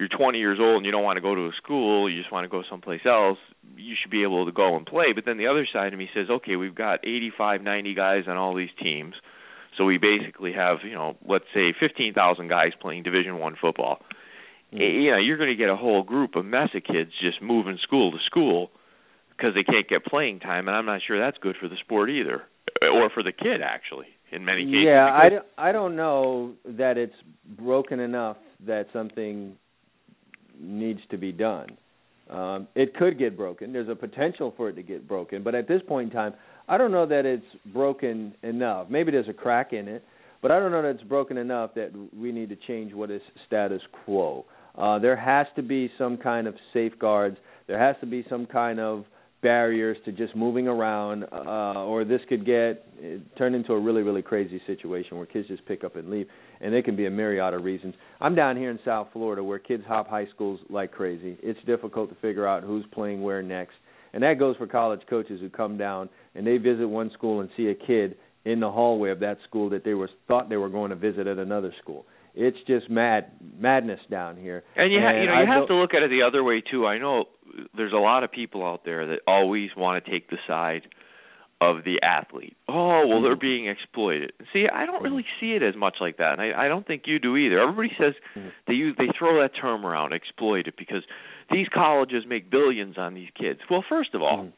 you're 0.00 0.08
20 0.08 0.38
years 0.38 0.58
old 0.60 0.78
and 0.78 0.86
you 0.86 0.92
don't 0.92 1.04
want 1.04 1.18
to 1.18 1.20
go 1.20 1.34
to 1.34 1.42
a 1.42 1.52
school, 1.62 2.10
you 2.10 2.18
just 2.18 2.32
want 2.32 2.44
to 2.44 2.48
go 2.48 2.62
someplace 2.68 3.02
else, 3.04 3.38
you 3.76 3.94
should 4.00 4.10
be 4.10 4.22
able 4.22 4.46
to 4.46 4.52
go 4.52 4.76
and 4.76 4.86
play. 4.86 5.12
But 5.14 5.24
then 5.26 5.36
the 5.36 5.46
other 5.46 5.68
side 5.70 5.92
of 5.92 5.98
me 5.98 6.08
says, 6.14 6.26
okay, 6.30 6.56
we've 6.56 6.74
got 6.74 7.04
85, 7.04 7.62
90 7.62 7.94
guys 7.94 8.24
on 8.26 8.36
all 8.36 8.54
these 8.56 8.70
teams. 8.82 9.14
So 9.76 9.84
we 9.84 9.98
basically 9.98 10.52
have, 10.54 10.78
you 10.84 10.94
know, 10.94 11.16
let's 11.28 11.44
say 11.54 11.74
15,000 11.78 12.48
guys 12.48 12.72
playing 12.80 13.02
Division 13.02 13.38
1 13.38 13.56
football. 13.60 13.98
Mm-hmm. 14.72 14.82
You 14.82 15.10
know, 15.12 15.18
you're 15.18 15.36
going 15.36 15.50
to 15.50 15.56
get 15.56 15.68
a 15.68 15.76
whole 15.76 16.02
group 16.02 16.34
of 16.34 16.44
mess 16.44 16.70
of 16.74 16.82
kids 16.82 17.10
just 17.20 17.42
moving 17.42 17.78
school 17.82 18.10
to 18.10 18.18
school 18.26 18.70
because 19.30 19.54
they 19.54 19.64
can't 19.64 19.88
get 19.88 20.04
playing 20.04 20.40
time, 20.40 20.68
and 20.68 20.76
I'm 20.76 20.86
not 20.86 21.00
sure 21.06 21.18
that's 21.18 21.38
good 21.38 21.56
for 21.60 21.68
the 21.68 21.76
sport 21.82 22.10
either, 22.10 22.42
or 22.82 23.10
for 23.10 23.22
the 23.22 23.32
kid 23.32 23.62
actually. 23.62 24.06
In 24.32 24.44
many 24.44 24.64
cases, 24.64 24.84
yeah, 24.84 25.06
I 25.58 25.70
I 25.70 25.72
don't 25.72 25.96
know 25.96 26.52
that 26.64 26.96
it's 26.96 27.14
broken 27.58 27.98
enough 27.98 28.36
that 28.66 28.86
something 28.92 29.56
needs 30.60 31.00
to 31.10 31.18
be 31.18 31.32
done. 31.32 31.68
Um, 32.30 32.68
it 32.76 32.94
could 32.94 33.18
get 33.18 33.36
broken. 33.36 33.72
There's 33.72 33.88
a 33.88 33.94
potential 33.94 34.54
for 34.56 34.68
it 34.68 34.74
to 34.74 34.82
get 34.82 35.08
broken, 35.08 35.42
but 35.42 35.54
at 35.54 35.66
this 35.66 35.82
point 35.88 36.10
in 36.10 36.16
time, 36.16 36.34
I 36.68 36.78
don't 36.78 36.92
know 36.92 37.06
that 37.06 37.26
it's 37.26 37.44
broken 37.72 38.34
enough. 38.42 38.88
Maybe 38.88 39.10
there's 39.10 39.28
a 39.28 39.32
crack 39.32 39.72
in 39.72 39.88
it, 39.88 40.04
but 40.40 40.52
I 40.52 40.60
don't 40.60 40.70
know 40.70 40.82
that 40.82 40.90
it's 40.90 41.02
broken 41.02 41.36
enough 41.36 41.74
that 41.74 41.90
we 42.16 42.30
need 42.30 42.48
to 42.50 42.56
change 42.68 42.94
what 42.94 43.10
is 43.10 43.20
status 43.46 43.82
quo. 44.04 44.44
Uh, 44.78 44.98
there 45.00 45.16
has 45.16 45.48
to 45.56 45.62
be 45.62 45.90
some 45.98 46.16
kind 46.16 46.46
of 46.46 46.54
safeguards. 46.72 47.36
There 47.66 47.78
has 47.78 47.96
to 48.00 48.06
be 48.06 48.24
some 48.30 48.46
kind 48.46 48.78
of 48.78 49.04
barriers 49.42 49.96
to 50.04 50.12
just 50.12 50.36
moving 50.36 50.68
around, 50.68 51.24
uh, 51.32 51.84
or 51.84 52.04
this 52.04 52.20
could 52.28 52.46
get 52.46 52.86
turned 53.36 53.54
into 53.54 53.72
a 53.72 53.80
really, 53.80 54.02
really 54.02 54.22
crazy 54.22 54.60
situation 54.66 55.16
where 55.16 55.26
kids 55.26 55.48
just 55.48 55.64
pick 55.66 55.82
up 55.82 55.96
and 55.96 56.10
leave, 56.10 56.26
and 56.60 56.72
there 56.72 56.82
can 56.82 56.96
be 56.96 57.06
a 57.06 57.10
myriad 57.10 57.54
of 57.54 57.64
reasons. 57.64 57.94
I'm 58.20 58.34
down 58.34 58.56
here 58.56 58.70
in 58.70 58.78
South 58.84 59.08
Florida 59.12 59.42
where 59.42 59.58
kids 59.58 59.84
hop 59.86 60.08
high 60.08 60.26
schools 60.34 60.60
like 60.68 60.92
crazy. 60.92 61.38
It's 61.42 61.58
difficult 61.66 62.10
to 62.10 62.16
figure 62.16 62.46
out 62.46 62.62
who's 62.62 62.84
playing 62.92 63.22
where 63.22 63.42
next, 63.42 63.74
and 64.12 64.22
that 64.22 64.38
goes 64.38 64.56
for 64.56 64.66
college 64.66 65.00
coaches 65.08 65.40
who 65.40 65.50
come 65.50 65.78
down 65.78 66.08
and 66.34 66.46
they 66.46 66.56
visit 66.58 66.86
one 66.86 67.10
school 67.12 67.40
and 67.40 67.50
see 67.56 67.68
a 67.68 67.74
kid 67.74 68.16
in 68.44 68.60
the 68.60 68.70
hallway 68.70 69.10
of 69.10 69.20
that 69.20 69.38
school 69.48 69.70
that 69.70 69.84
they 69.84 69.94
were 69.94 70.08
thought 70.26 70.48
they 70.48 70.56
were 70.56 70.70
going 70.70 70.90
to 70.90 70.96
visit 70.96 71.26
at 71.26 71.38
another 71.38 71.74
school 71.82 72.06
it's 72.34 72.56
just 72.66 72.88
mad 72.88 73.32
madness 73.58 74.00
down 74.10 74.36
here. 74.36 74.62
And 74.76 74.92
you 74.92 74.98
and 74.98 75.06
ha- 75.06 75.20
you 75.20 75.26
know 75.26 75.34
you 75.34 75.52
I 75.52 75.54
have 75.58 75.68
to 75.68 75.74
look 75.74 75.94
at 75.94 76.02
it 76.02 76.10
the 76.10 76.22
other 76.26 76.44
way 76.44 76.62
too. 76.62 76.86
I 76.86 76.98
know 76.98 77.24
there's 77.76 77.92
a 77.92 77.96
lot 77.96 78.24
of 78.24 78.30
people 78.30 78.64
out 78.64 78.84
there 78.84 79.06
that 79.08 79.20
always 79.26 79.70
want 79.76 80.04
to 80.04 80.10
take 80.10 80.30
the 80.30 80.36
side 80.46 80.82
of 81.60 81.84
the 81.84 82.00
athlete. 82.02 82.56
Oh, 82.68 83.06
well, 83.06 83.22
they're 83.22 83.32
mm-hmm. 83.32 83.40
being 83.40 83.68
exploited. 83.68 84.32
See, 84.52 84.66
I 84.72 84.86
don't 84.86 85.02
really 85.02 85.26
see 85.40 85.52
it 85.52 85.62
as 85.62 85.76
much 85.76 85.96
like 86.00 86.16
that, 86.16 86.38
and 86.38 86.40
I, 86.40 86.66
I 86.66 86.68
don't 86.68 86.86
think 86.86 87.02
you 87.06 87.18
do 87.18 87.36
either. 87.36 87.60
Everybody 87.60 87.90
says 87.98 88.14
mm-hmm. 88.34 88.48
they 88.66 88.74
use 88.74 88.94
they 88.96 89.08
throw 89.18 89.42
that 89.42 89.50
term 89.60 89.84
around, 89.84 90.12
exploited, 90.12 90.74
because 90.78 91.02
these 91.50 91.66
colleges 91.72 92.24
make 92.26 92.50
billions 92.50 92.96
on 92.96 93.14
these 93.14 93.28
kids. 93.38 93.60
Well, 93.70 93.84
first 93.86 94.14
of 94.14 94.22
all, 94.22 94.38
mm-hmm. 94.38 94.50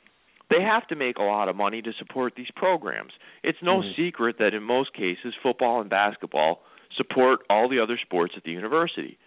they 0.51 0.63
have 0.63 0.87
to 0.89 0.97
make 0.97 1.17
a 1.17 1.23
lot 1.23 1.49
of 1.49 1.57
money 1.57 1.83
to 1.83 1.91
support 1.99 2.35
these 2.37 2.51
programs. 2.55 3.13
It's 3.43 3.59
no 3.63 3.81
mm-hmm. 3.81 4.01
secret 4.01 4.37
that 4.39 4.55
in 4.55 4.63
most 4.63 4.95
cases, 4.95 5.35
football 5.43 5.81
and 5.81 5.91
basketball 5.91 6.61
support 6.97 7.41
all 7.51 7.69
the 7.69 7.81
other 7.81 7.99
sports 8.01 8.35
at 8.37 8.45
the 8.45 8.53
university. 8.53 9.19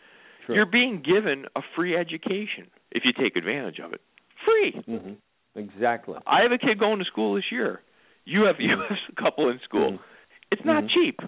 Sure. 0.46 0.56
You're 0.56 0.66
being 0.66 1.04
given 1.04 1.46
a 1.56 1.62
free 1.76 1.98
education 1.98 2.68
if 2.92 3.04
you 3.04 3.12
take 3.12 3.36
advantage 3.36 3.80
of 3.84 3.92
it. 3.94 4.02
Free. 4.46 4.82
Mm-hmm. 4.88 5.14
Exactly. 5.56 6.16
I 6.26 6.43
have 6.43 6.51
a 6.51 6.58
kid 6.58 6.80
going 6.80 6.99
to 6.99 7.06
school 7.06 7.36
this 7.36 7.45
year. 7.51 7.82
You 8.26 8.45
have 8.45 8.56
you 8.60 8.70
have 8.72 8.80
a 8.80 9.22
couple 9.22 9.49
in 9.49 9.60
school. 9.64 9.93
Mm-hmm. 9.93 10.03
It's 10.51 10.66
not 10.66 10.84
mm-hmm. 10.84 10.93
cheap. 10.93 11.20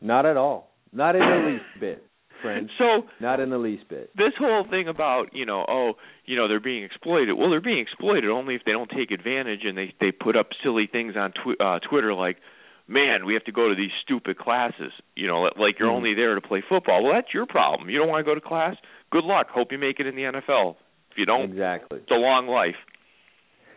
Not 0.00 0.26
at 0.26 0.36
all. 0.36 0.70
Not 0.92 1.14
in 1.14 1.20
the 1.20 1.50
least 1.52 1.80
bit. 1.80 2.04
Friend. 2.42 2.70
So 2.78 3.02
not 3.20 3.38
in 3.38 3.50
the 3.50 3.58
least 3.58 3.88
bit. 3.88 4.10
This 4.16 4.32
whole 4.38 4.64
thing 4.68 4.88
about 4.88 5.34
you 5.34 5.44
know 5.44 5.64
oh 5.68 5.92
you 6.24 6.36
know 6.36 6.48
they're 6.48 6.58
being 6.58 6.84
exploited. 6.84 7.34
Well, 7.36 7.50
they're 7.50 7.60
being 7.60 7.80
exploited 7.80 8.30
only 8.30 8.54
if 8.54 8.62
they 8.64 8.72
don't 8.72 8.90
take 8.90 9.10
advantage 9.10 9.60
and 9.64 9.76
they 9.76 9.94
they 10.00 10.10
put 10.10 10.36
up 10.36 10.48
silly 10.62 10.88
things 10.90 11.14
on 11.16 11.32
tw- 11.32 11.60
uh, 11.60 11.78
Twitter 11.80 12.14
like 12.14 12.38
man, 12.90 13.24
we 13.24 13.34
have 13.34 13.44
to 13.44 13.52
go 13.52 13.68
to 13.68 13.74
these 13.74 13.92
stupid 14.02 14.36
classes. 14.36 14.92
You 15.14 15.28
know, 15.28 15.42
like 15.56 15.78
you're 15.78 15.88
mm. 15.88 15.96
only 15.96 16.14
there 16.14 16.34
to 16.34 16.40
play 16.40 16.62
football. 16.66 17.04
Well, 17.04 17.14
that's 17.14 17.32
your 17.32 17.46
problem. 17.46 17.88
You 17.88 17.98
don't 17.98 18.08
want 18.08 18.24
to 18.26 18.30
go 18.30 18.34
to 18.34 18.40
class. 18.40 18.76
Good 19.12 19.24
luck. 19.24 19.46
Hope 19.48 19.68
you 19.70 19.78
make 19.78 20.00
it 20.00 20.06
in 20.06 20.16
the 20.16 20.22
NFL. 20.22 20.76
If 21.10 21.18
you 21.18 21.26
don't, 21.26 21.50
exactly, 21.50 21.98
it's 21.98 22.10
a 22.10 22.14
long 22.14 22.46
life. 22.46 22.76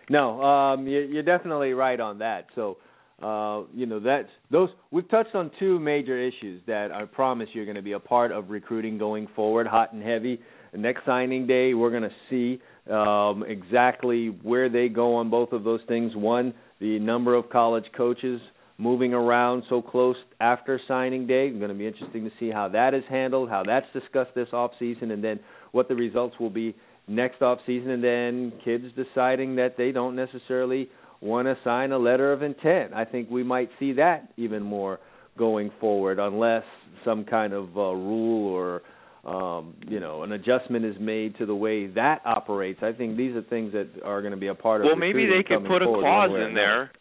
No, 0.09 0.41
um, 0.43 0.87
you, 0.87 0.99
you're 0.99 1.23
definitely 1.23 1.73
right 1.73 1.99
on 1.99 2.19
that. 2.19 2.47
So, 2.55 2.77
uh, 3.21 3.63
you 3.73 3.85
know, 3.85 3.99
that's 3.99 4.29
those. 4.51 4.69
We've 4.91 5.09
touched 5.09 5.35
on 5.35 5.51
two 5.59 5.79
major 5.79 6.19
issues 6.19 6.61
that 6.67 6.91
I 6.91 7.05
promise 7.05 7.49
you're 7.53 7.65
going 7.65 7.75
to 7.75 7.81
be 7.81 7.93
a 7.93 7.99
part 7.99 8.31
of 8.31 8.49
recruiting 8.49 8.97
going 8.97 9.27
forward, 9.35 9.67
hot 9.67 9.93
and 9.93 10.03
heavy. 10.03 10.39
Next 10.75 11.05
signing 11.05 11.45
day, 11.45 11.73
we're 11.73 11.91
going 11.91 12.03
to 12.03 12.09
see 12.29 12.61
um, 12.91 13.43
exactly 13.47 14.27
where 14.27 14.69
they 14.69 14.89
go 14.89 15.15
on 15.15 15.29
both 15.29 15.51
of 15.51 15.63
those 15.63 15.81
things. 15.87 16.15
One, 16.15 16.53
the 16.81 16.99
number 16.99 17.35
of 17.35 17.49
college 17.49 17.85
coaches 17.95 18.41
moving 18.77 19.13
around 19.13 19.63
so 19.69 19.81
close 19.81 20.15
after 20.41 20.79
signing 20.87 21.27
day. 21.27 21.47
It's 21.47 21.57
going 21.57 21.69
to 21.69 21.77
be 21.77 21.87
interesting 21.87 22.25
to 22.25 22.31
see 22.39 22.49
how 22.49 22.69
that 22.69 22.93
is 22.93 23.03
handled, 23.09 23.49
how 23.49 23.63
that's 23.63 23.85
discussed 23.93 24.31
this 24.35 24.47
off 24.51 24.71
season, 24.79 25.11
and 25.11 25.23
then 25.23 25.39
what 25.71 25.87
the 25.87 25.95
results 25.95 26.35
will 26.39 26.49
be 26.49 26.75
next 27.07 27.41
off 27.41 27.59
season, 27.65 27.91
and 27.91 28.03
then 28.03 28.53
kids 28.63 28.85
deciding 28.95 29.55
that 29.57 29.75
they 29.77 29.91
don't 29.91 30.15
necessarily 30.15 30.89
want 31.21 31.47
to 31.47 31.57
sign 31.63 31.91
a 31.91 31.97
letter 31.97 32.33
of 32.33 32.41
intent. 32.41 32.93
I 32.93 33.05
think 33.05 33.29
we 33.29 33.43
might 33.43 33.69
see 33.79 33.93
that 33.93 34.31
even 34.37 34.63
more 34.63 34.99
going 35.37 35.71
forward, 35.79 36.19
unless 36.19 36.63
some 37.05 37.25
kind 37.25 37.53
of 37.53 37.77
uh, 37.77 37.81
rule 37.81 38.47
or 38.53 38.81
um, 39.25 39.75
you 39.87 39.99
know 39.99 40.23
an 40.23 40.33
adjustment 40.33 40.85
is 40.85 40.95
made 40.99 41.37
to 41.37 41.45
the 41.45 41.55
way 41.55 41.87
that 41.87 42.21
operates. 42.25 42.79
I 42.83 42.91
think 42.91 43.17
these 43.17 43.35
are 43.35 43.41
things 43.43 43.73
that 43.73 43.89
are 44.03 44.21
going 44.21 44.31
to 44.31 44.37
be 44.37 44.47
a 44.47 44.55
part 44.55 44.81
of. 44.81 44.85
Well, 44.85 44.95
maybe 44.95 45.25
they 45.25 45.43
could 45.47 45.65
put 45.65 45.81
a 45.81 45.85
clause 45.85 46.31
in 46.31 46.53
there 46.53 46.91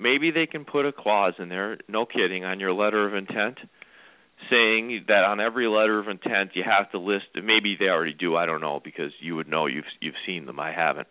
maybe 0.00 0.30
they 0.30 0.46
can 0.46 0.64
put 0.64 0.86
a 0.86 0.92
clause 0.92 1.34
in 1.38 1.48
there, 1.48 1.78
no 1.88 2.06
kidding, 2.06 2.44
on 2.44 2.58
your 2.58 2.72
letter 2.72 3.06
of 3.06 3.14
intent 3.14 3.58
saying 4.48 5.04
that 5.08 5.24
on 5.24 5.40
every 5.40 5.66
letter 5.66 5.98
of 5.98 6.08
intent 6.08 6.50
you 6.54 6.62
have 6.64 6.90
to 6.92 6.98
list 6.98 7.26
maybe 7.34 7.76
they 7.78 7.86
already 7.86 8.14
do, 8.14 8.36
I 8.36 8.46
don't 8.46 8.60
know 8.60 8.80
because 8.82 9.12
you 9.20 9.36
would 9.36 9.48
know 9.48 9.66
you've 9.66 9.84
you've 10.00 10.14
seen 10.26 10.46
them, 10.46 10.60
I 10.60 10.72
haven't. 10.72 11.08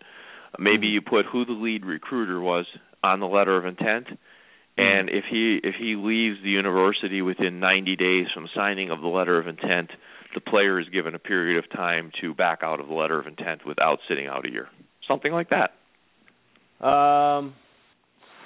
Maybe 0.57 0.87
mm-hmm. 0.87 0.93
you 0.93 1.01
put 1.01 1.25
who 1.25 1.45
the 1.45 1.51
lead 1.51 1.85
recruiter 1.85 2.39
was 2.39 2.65
on 3.03 3.19
the 3.19 3.27
letter 3.27 3.55
of 3.57 3.65
intent 3.65 4.05
mm-hmm. 4.05 4.81
and 4.81 5.09
if 5.09 5.25
he 5.29 5.59
if 5.63 5.75
he 5.77 5.95
leaves 5.95 6.37
the 6.43 6.49
university 6.49 7.21
within 7.21 7.59
90 7.59 7.95
days 7.95 8.27
from 8.33 8.47
signing 8.55 8.89
of 8.91 9.01
the 9.01 9.07
letter 9.07 9.37
of 9.37 9.47
intent, 9.47 9.91
the 10.33 10.41
player 10.41 10.79
is 10.79 10.87
given 10.89 11.15
a 11.15 11.19
period 11.19 11.63
of 11.63 11.69
time 11.71 12.11
to 12.21 12.33
back 12.33 12.59
out 12.63 12.79
of 12.79 12.87
the 12.87 12.93
letter 12.93 13.19
of 13.19 13.27
intent 13.27 13.65
without 13.65 13.99
sitting 14.07 14.27
out 14.27 14.47
a 14.47 14.51
year. 14.51 14.67
Something 15.07 15.31
like 15.31 15.49
that. 15.49 15.71
Um 16.85 17.55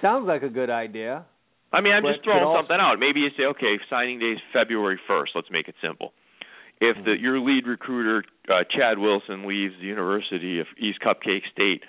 Sounds 0.04 0.28
like 0.28 0.44
a 0.44 0.50
good 0.50 0.70
idea. 0.70 1.26
I 1.74 1.82
mean, 1.82 1.94
I'm 1.94 2.04
just 2.04 2.24
throwing 2.24 2.56
something 2.56 2.78
out. 2.80 3.00
Maybe 3.00 3.22
you 3.22 3.30
say, 3.36 3.46
okay, 3.46 3.80
signing 3.90 4.20
day 4.20 4.38
is 4.38 4.40
February 4.54 5.00
1st. 5.10 5.28
Let's 5.36 5.52
make 5.52 5.68
it 5.68 5.76
simple. 5.82 6.14
If 6.80 7.04
the, 7.04 7.16
your 7.20 7.40
lead 7.40 7.66
recruiter 7.66 8.24
uh, 8.50 8.64
Chad 8.70 9.00
Wilson 9.00 9.48
leaves 9.48 9.74
the 9.80 9.88
University 9.88 10.60
of 10.60 10.68
East 10.78 11.00
Cupcake 11.02 11.42
State 11.52 11.82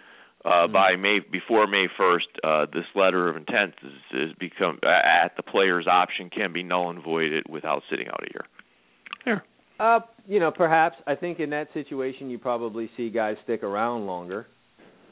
uh, 0.45 0.49
mm-hmm. 0.49 0.73
by 0.73 0.97
May 0.97 1.19
before 1.31 1.67
May 1.67 1.87
1st, 2.01 2.19
uh, 2.43 2.67
this 2.73 2.85
letter 2.95 3.29
of 3.29 3.37
intent 3.37 3.75
is, 3.83 4.31
is 4.31 4.35
become 4.39 4.79
at 4.85 5.37
the 5.37 5.43
player's 5.43 5.87
option 5.87 6.31
can 6.31 6.53
be 6.53 6.63
null 6.63 6.91
and 6.91 7.03
voided 7.03 7.45
without 7.49 7.83
sitting 7.91 8.09
out 8.09 8.23
a 8.23 8.33
year. 8.33 8.45
Here. 9.25 9.45
Uh, 9.81 10.01
you 10.29 10.39
know, 10.39 10.53
perhaps 10.53 10.97
I 11.07 11.17
think 11.17 11.41
in 11.41 11.51
that 11.51 11.69
situation 11.75 12.31
you 12.31 12.39
probably 12.39 12.89
see 12.97 13.11
guys 13.11 13.37
stick 13.45 13.63
around 13.65 14.07
longer 14.07 14.47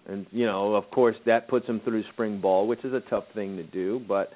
and 0.06 0.26
you 0.30 0.46
know, 0.46 0.74
of 0.74 0.90
course, 0.90 1.16
that 1.26 1.48
puts 1.48 1.66
them 1.66 1.80
through 1.84 2.04
spring 2.12 2.40
ball, 2.40 2.66
which 2.66 2.84
is 2.84 2.92
a 2.92 3.00
tough 3.08 3.24
thing 3.34 3.56
to 3.56 3.62
do. 3.62 4.00
But 4.06 4.32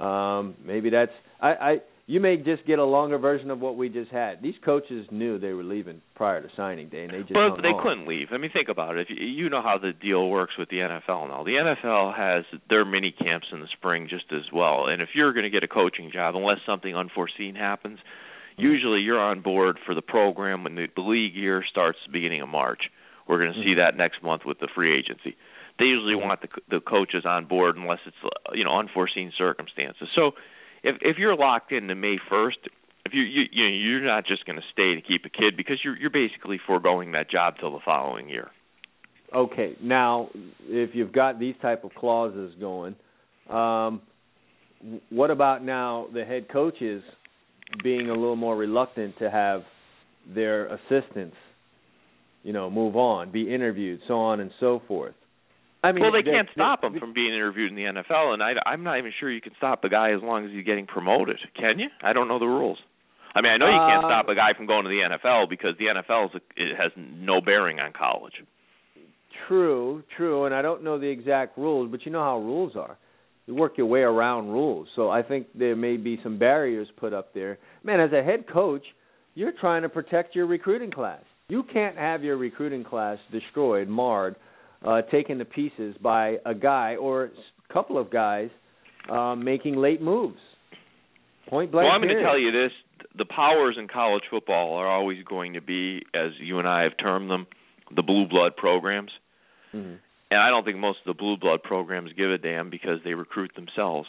um, 0.00 0.56
maybe 0.64 0.90
that's 0.90 1.12
I, 1.40 1.48
I. 1.48 1.76
You 2.06 2.18
may 2.18 2.38
just 2.38 2.66
get 2.66 2.80
a 2.80 2.84
longer 2.84 3.18
version 3.18 3.52
of 3.52 3.60
what 3.60 3.76
we 3.76 3.88
just 3.88 4.10
had. 4.10 4.42
These 4.42 4.56
coaches 4.64 5.06
knew 5.12 5.38
they 5.38 5.52
were 5.52 5.62
leaving 5.62 6.02
prior 6.16 6.42
to 6.42 6.48
signing 6.56 6.88
day, 6.88 7.04
and 7.04 7.12
they 7.12 7.20
just. 7.20 7.34
But 7.34 7.62
they 7.62 7.68
on. 7.68 7.82
couldn't 7.82 8.08
leave. 8.08 8.28
I 8.32 8.38
mean, 8.38 8.50
think 8.52 8.68
about 8.68 8.96
it. 8.96 9.02
If 9.08 9.16
you, 9.16 9.24
you 9.24 9.48
know 9.48 9.62
how 9.62 9.78
the 9.78 9.92
deal 9.92 10.28
works 10.28 10.54
with 10.58 10.70
the 10.70 10.78
NFL 10.78 11.28
now. 11.28 11.44
The 11.44 11.52
NFL 11.52 12.16
has 12.16 12.44
their 12.68 12.84
mini 12.84 13.12
camps 13.12 13.46
in 13.52 13.60
the 13.60 13.68
spring 13.76 14.08
just 14.10 14.24
as 14.32 14.50
well. 14.52 14.86
And 14.88 15.00
if 15.00 15.10
you're 15.14 15.32
going 15.32 15.44
to 15.44 15.50
get 15.50 15.62
a 15.62 15.68
coaching 15.68 16.10
job, 16.12 16.34
unless 16.34 16.58
something 16.66 16.96
unforeseen 16.96 17.54
happens, 17.54 18.00
usually 18.56 19.00
you're 19.00 19.20
on 19.20 19.40
board 19.40 19.78
for 19.86 19.94
the 19.94 20.02
program 20.02 20.64
when 20.64 20.74
the, 20.74 20.86
the 20.94 21.02
league 21.02 21.36
year 21.36 21.64
starts 21.70 21.98
beginning 22.12 22.42
of 22.42 22.48
March. 22.48 22.80
We're 23.28 23.38
going 23.38 23.52
to 23.52 23.62
see 23.62 23.74
that 23.74 23.96
next 23.96 24.20
month 24.22 24.42
with 24.44 24.58
the 24.58 24.68
free 24.74 24.98
agency. 24.98 25.36
They 25.80 25.86
usually 25.86 26.14
want 26.14 26.42
the 26.42 26.48
the 26.68 26.80
coaches 26.80 27.24
on 27.24 27.46
board 27.46 27.76
unless 27.76 28.00
it's 28.06 28.16
you 28.52 28.64
know 28.64 28.78
unforeseen 28.78 29.32
circumstances. 29.36 30.08
So 30.14 30.32
if 30.82 30.96
if 31.00 31.16
you're 31.16 31.34
locked 31.34 31.72
into 31.72 31.94
May 31.94 32.16
1st, 32.30 32.68
if 33.06 33.14
you 33.14 33.22
you 33.22 33.44
you 33.50 33.64
know, 33.64 33.70
you're 33.70 34.04
not 34.04 34.26
just 34.26 34.44
going 34.44 34.56
to 34.56 34.64
stay 34.72 34.94
to 34.94 35.00
keep 35.00 35.24
a 35.24 35.30
kid 35.30 35.56
because 35.56 35.78
you're 35.82 35.96
you're 35.96 36.10
basically 36.10 36.60
foregoing 36.66 37.12
that 37.12 37.30
job 37.30 37.54
till 37.58 37.72
the 37.72 37.80
following 37.82 38.28
year. 38.28 38.50
Okay, 39.34 39.74
now 39.82 40.28
if 40.68 40.90
you've 40.92 41.12
got 41.12 41.40
these 41.40 41.54
type 41.62 41.84
of 41.84 41.94
clauses 41.94 42.52
going, 42.60 42.94
um, 43.48 44.02
what 45.08 45.30
about 45.30 45.64
now 45.64 46.08
the 46.12 46.24
head 46.26 46.48
coaches 46.52 47.02
being 47.82 48.10
a 48.10 48.12
little 48.12 48.36
more 48.36 48.56
reluctant 48.56 49.16
to 49.18 49.30
have 49.30 49.62
their 50.34 50.66
assistants, 50.66 51.36
you 52.42 52.52
know, 52.52 52.68
move 52.68 52.96
on, 52.96 53.30
be 53.30 53.54
interviewed, 53.54 54.00
so 54.08 54.14
on 54.14 54.40
and 54.40 54.50
so 54.60 54.82
forth. 54.86 55.14
I 55.82 55.92
mean, 55.92 56.02
well, 56.02 56.12
they 56.12 56.22
they- 56.22 56.30
can't 56.30 56.48
stop 56.52 56.84
him 56.84 56.98
from 56.98 57.12
being 57.12 57.32
interviewed 57.32 57.70
in 57.70 57.76
the 57.76 57.84
NFL, 57.84 58.34
and 58.34 58.42
I, 58.42 58.52
I'm 58.66 58.82
not 58.82 58.98
even 58.98 59.12
sure 59.18 59.30
you 59.30 59.40
can 59.40 59.52
stop 59.56 59.82
a 59.84 59.88
guy 59.88 60.12
as 60.12 60.22
long 60.22 60.44
as 60.44 60.50
he's 60.52 60.64
getting 60.64 60.86
promoted. 60.86 61.38
Can 61.58 61.78
you? 61.78 61.88
I 62.02 62.12
don't 62.12 62.28
know 62.28 62.38
the 62.38 62.46
rules. 62.46 62.78
I 63.34 63.40
mean, 63.40 63.52
I 63.52 63.56
know 63.58 63.66
you 63.66 63.78
can't 63.88 64.04
Uh, 64.04 64.08
stop 64.08 64.28
a 64.28 64.34
guy 64.34 64.52
from 64.56 64.66
going 64.66 64.84
to 64.84 64.90
the 64.90 65.00
NFL 65.00 65.48
because 65.48 65.76
the 65.78 65.86
NFL 65.86 66.30
is 66.30 66.34
a, 66.34 66.62
it 66.62 66.76
has 66.76 66.90
no 66.96 67.40
bearing 67.40 67.78
on 67.80 67.92
college. 67.92 68.34
True, 69.48 70.02
true, 70.16 70.44
and 70.44 70.54
I 70.54 70.62
don't 70.62 70.82
know 70.84 70.98
the 70.98 71.08
exact 71.08 71.56
rules, 71.56 71.90
but 71.90 72.04
you 72.04 72.12
know 72.12 72.22
how 72.22 72.38
rules 72.38 72.76
are. 72.76 72.96
You 73.46 73.54
work 73.54 73.78
your 73.78 73.86
way 73.86 74.00
around 74.00 74.48
rules. 74.48 74.88
So 74.94 75.10
I 75.10 75.22
think 75.22 75.46
there 75.54 75.74
may 75.74 75.96
be 75.96 76.20
some 76.22 76.38
barriers 76.38 76.88
put 76.98 77.12
up 77.12 77.32
there. 77.34 77.58
Man, 77.82 78.00
as 78.00 78.12
a 78.12 78.22
head 78.22 78.44
coach, 78.52 78.82
you're 79.34 79.52
trying 79.60 79.82
to 79.82 79.88
protect 79.88 80.34
your 80.36 80.46
recruiting 80.46 80.90
class. 80.90 81.22
You 81.48 81.64
can't 81.72 81.96
have 81.96 82.22
your 82.22 82.36
recruiting 82.36 82.84
class 82.84 83.18
destroyed, 83.32 83.88
marred, 83.88 84.36
uh, 84.84 85.02
taken 85.02 85.38
to 85.38 85.44
pieces 85.44 85.94
by 86.02 86.36
a 86.46 86.54
guy 86.54 86.96
or 86.96 87.24
a 87.24 87.72
couple 87.72 87.98
of 87.98 88.10
guys 88.10 88.48
uh, 89.10 89.34
making 89.34 89.76
late 89.76 90.00
moves. 90.02 90.38
Point 91.48 91.72
blank. 91.72 91.86
well, 91.86 91.92
I'm 91.92 92.02
going 92.02 92.16
to 92.16 92.22
tell 92.22 92.38
you 92.38 92.52
this: 92.52 92.70
the 93.18 93.24
powers 93.24 93.76
in 93.78 93.88
college 93.88 94.22
football 94.30 94.74
are 94.74 94.86
always 94.88 95.24
going 95.24 95.54
to 95.54 95.60
be, 95.60 96.02
as 96.14 96.30
you 96.38 96.58
and 96.58 96.68
I 96.68 96.82
have 96.82 96.92
termed 97.00 97.30
them, 97.30 97.46
the 97.94 98.02
blue 98.02 98.26
blood 98.28 98.56
programs. 98.56 99.10
Mhm. 99.74 99.98
And 100.30 100.38
I 100.40 100.48
don't 100.50 100.64
think 100.64 100.78
most 100.78 101.00
of 101.00 101.06
the 101.06 101.18
blue 101.18 101.36
blood 101.36 101.62
programs 101.64 102.12
give 102.12 102.30
a 102.30 102.38
damn 102.38 102.70
because 102.70 103.00
they 103.02 103.14
recruit 103.14 103.52
themselves. 103.56 104.08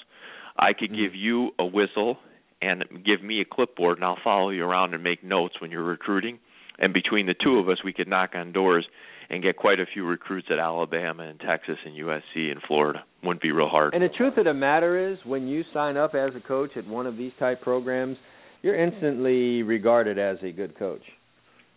I 0.58 0.74
could 0.74 0.92
give 0.96 1.16
you 1.16 1.50
a 1.58 1.66
whistle 1.66 2.20
and 2.62 2.84
give 3.04 3.24
me 3.24 3.42
a 3.42 3.46
clipboard 3.46 3.98
and 3.98 4.06
I'll 4.06 4.20
follow 4.24 4.52
you 4.52 4.64
around 4.64 4.94
and 4.94 5.04
make 5.04 5.24
notes 5.24 5.60
when 5.60 5.72
you're 5.72 5.82
recruiting. 5.84 6.38
And 6.78 6.94
between 6.94 7.26
the 7.26 7.34
two 7.34 7.58
of 7.58 7.70
us, 7.70 7.84
we 7.84 7.92
could 7.92 8.08
knock 8.08 8.32
on 8.36 8.52
doors 8.52 8.86
and 9.32 9.42
get 9.42 9.56
quite 9.56 9.80
a 9.80 9.86
few 9.92 10.06
recruits 10.06 10.50
at 10.52 10.60
Alabama 10.60 11.24
and 11.24 11.40
Texas 11.40 11.78
and 11.86 11.96
USC 11.96 12.52
and 12.52 12.62
Florida. 12.68 13.04
Wouldn't 13.24 13.42
be 13.42 13.52
real 13.52 13.70
hard. 13.70 13.94
And 13.94 14.04
the 14.04 14.10
truth 14.10 14.38
of 14.38 14.44
the 14.44 14.54
matter 14.54 15.12
is, 15.12 15.18
when 15.26 15.48
you 15.48 15.64
sign 15.74 15.96
up 15.96 16.14
as 16.14 16.32
a 16.36 16.46
coach 16.46 16.72
at 16.76 16.86
one 16.86 17.08
of 17.08 17.16
these 17.16 17.32
type 17.40 17.62
programs, 17.62 18.18
you're 18.62 18.76
instantly 18.76 19.64
regarded 19.64 20.20
as 20.20 20.38
a 20.44 20.52
good 20.52 20.78
coach. 20.78 21.02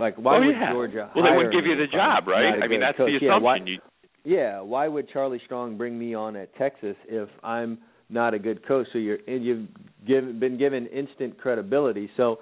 Like, 0.00 0.16
why 0.16 0.38
oh, 0.38 0.40
would 0.40 0.50
yeah. 0.50 0.72
Georgia? 0.72 1.11
Well, 1.14 1.24
they 1.24 1.30
wouldn't 1.36 1.55
give 1.55 1.64
you 1.64 1.76
the 1.76 1.86
job, 1.86 2.26
right? 2.26 2.61
I 2.61 2.66
mean, 2.66 2.80
that's 2.80 2.96
coach? 2.96 3.11
the 3.20 3.24
Yeah, 3.24 3.38
why, 3.38 3.57
assumption. 3.57 3.74
you 3.74 3.80
yeah, 4.24 4.61
why 4.61 4.88
would 4.88 5.09
Charlie 5.11 5.40
Strong 5.44 5.76
bring 5.76 5.98
me 5.98 6.14
on 6.14 6.34
at 6.34 6.55
Texas 6.57 6.96
if 7.07 7.28
I'm 7.42 7.78
not 8.09 8.34
a 8.34 8.38
good 8.38 8.66
coach? 8.66 8.86
So 8.92 8.98
you're 8.98 9.18
and 9.28 9.44
you've 9.44 9.68
given, 10.07 10.40
been 10.40 10.59
given 10.59 10.86
instant 10.86 11.38
credibility. 11.38 12.11
So 12.16 12.38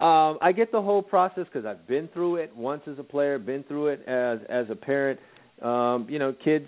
um, 0.00 0.38
I 0.40 0.52
get 0.52 0.72
the 0.72 0.80
whole 0.80 1.02
process 1.02 1.44
because 1.52 1.66
I've 1.66 1.86
been 1.86 2.08
through 2.14 2.36
it 2.36 2.56
once 2.56 2.82
as 2.86 2.98
a 2.98 3.02
player, 3.02 3.38
been 3.38 3.64
through 3.64 3.88
it 3.88 4.00
as 4.08 4.38
as 4.48 4.66
a 4.70 4.76
parent. 4.76 5.20
Um, 5.60 6.06
you 6.08 6.18
know, 6.18 6.34
kids 6.42 6.66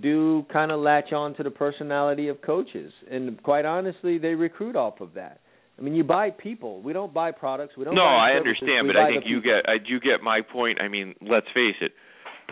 do 0.00 0.44
kind 0.52 0.72
of 0.72 0.80
latch 0.80 1.12
on 1.12 1.34
to 1.36 1.42
the 1.42 1.50
personality 1.50 2.28
of 2.28 2.42
coaches, 2.42 2.92
and 3.10 3.40
quite 3.42 3.64
honestly, 3.64 4.18
they 4.18 4.34
recruit 4.34 4.74
off 4.74 5.00
of 5.00 5.14
that. 5.14 5.40
I 5.78 5.82
mean, 5.82 5.94
you 5.94 6.04
buy 6.04 6.30
people. 6.30 6.82
We 6.82 6.92
don't 6.92 7.14
buy 7.14 7.30
products. 7.30 7.76
We 7.76 7.84
don't. 7.84 7.94
No, 7.94 8.02
I 8.02 8.32
understand, 8.32 8.86
We 8.86 8.94
but 8.94 8.96
I 8.96 9.08
think 9.08 9.24
you 9.26 9.40
people. 9.40 9.60
get 9.62 9.68
I 9.70 9.78
do 9.78 10.00
get 10.00 10.22
my 10.22 10.40
point. 10.40 10.80
I 10.80 10.88
mean, 10.88 11.14
let's 11.20 11.46
face 11.54 11.76
it. 11.80 11.92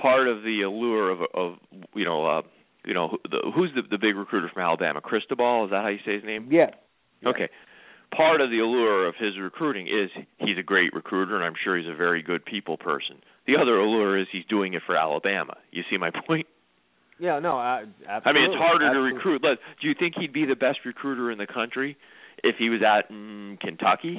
Part 0.00 0.28
of 0.28 0.42
the 0.42 0.62
allure 0.62 1.10
of 1.10 1.20
of 1.34 1.54
you 1.94 2.04
know 2.04 2.26
uh 2.26 2.42
you 2.84 2.94
know 2.94 3.18
the, 3.28 3.50
who's 3.54 3.70
the 3.74 3.82
the 3.90 3.98
big 3.98 4.16
recruiter 4.16 4.48
from 4.52 4.62
Alabama? 4.62 5.00
Cristobal, 5.00 5.64
is 5.64 5.70
that 5.70 5.82
how 5.82 5.88
you 5.88 5.98
say 6.06 6.14
his 6.14 6.24
name? 6.24 6.48
Yeah. 6.50 6.70
Yeah. 7.20 7.28
Okay. 7.30 7.48
Part 8.14 8.40
of 8.40 8.50
the 8.50 8.58
allure 8.58 9.06
of 9.06 9.14
his 9.18 9.38
recruiting 9.40 9.86
is 9.86 10.10
he's 10.38 10.58
a 10.58 10.62
great 10.62 10.92
recruiter, 10.92 11.36
and 11.36 11.44
I'm 11.44 11.54
sure 11.62 11.78
he's 11.78 11.88
a 11.88 11.96
very 11.96 12.22
good 12.22 12.44
people 12.44 12.76
person. 12.76 13.16
The 13.46 13.56
other 13.56 13.78
allure 13.78 14.18
is 14.18 14.26
he's 14.32 14.44
doing 14.48 14.74
it 14.74 14.82
for 14.84 14.96
Alabama. 14.96 15.56
You 15.70 15.82
see 15.88 15.96
my 15.96 16.10
point? 16.26 16.46
Yeah. 17.18 17.38
No. 17.38 17.56
I. 17.56 17.84
Absolutely. 18.08 18.22
I 18.24 18.32
mean, 18.32 18.50
it's 18.50 18.58
harder 18.58 18.86
Absolutely. 18.86 19.10
to 19.10 19.16
recruit. 19.16 19.42
Let, 19.44 19.58
do 19.80 19.88
you 19.88 19.94
think 19.98 20.14
he'd 20.18 20.32
be 20.32 20.44
the 20.44 20.56
best 20.56 20.80
recruiter 20.84 21.30
in 21.30 21.38
the 21.38 21.46
country 21.46 21.96
if 22.42 22.56
he 22.58 22.68
was 22.68 22.80
at 22.82 23.12
mm, 23.12 23.60
Kentucky? 23.60 24.18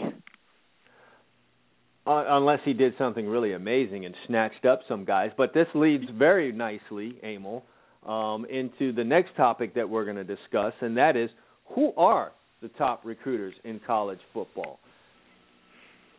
Uh, 2.06 2.24
unless 2.30 2.60
he 2.66 2.74
did 2.74 2.94
something 2.98 3.28
really 3.28 3.54
amazing 3.54 4.06
and 4.06 4.16
snatched 4.26 4.66
up 4.66 4.82
some 4.88 5.06
guys. 5.06 5.30
But 5.38 5.54
this 5.54 5.68
leads 5.76 6.06
very 6.18 6.52
nicely, 6.52 7.18
Emil, 7.24 7.64
um, 8.08 8.46
into 8.46 8.92
the 8.92 9.04
next 9.04 9.36
topic 9.38 9.76
that 9.76 9.88
we're 9.88 10.06
going 10.06 10.16
to 10.16 10.24
discuss, 10.24 10.74
and 10.82 10.98
that 10.98 11.16
is 11.16 11.30
who 11.76 11.94
are 11.98 12.32
the 12.62 12.70
top 12.70 13.02
recruiters 13.04 13.54
in 13.64 13.80
college 13.86 14.20
football? 14.34 14.80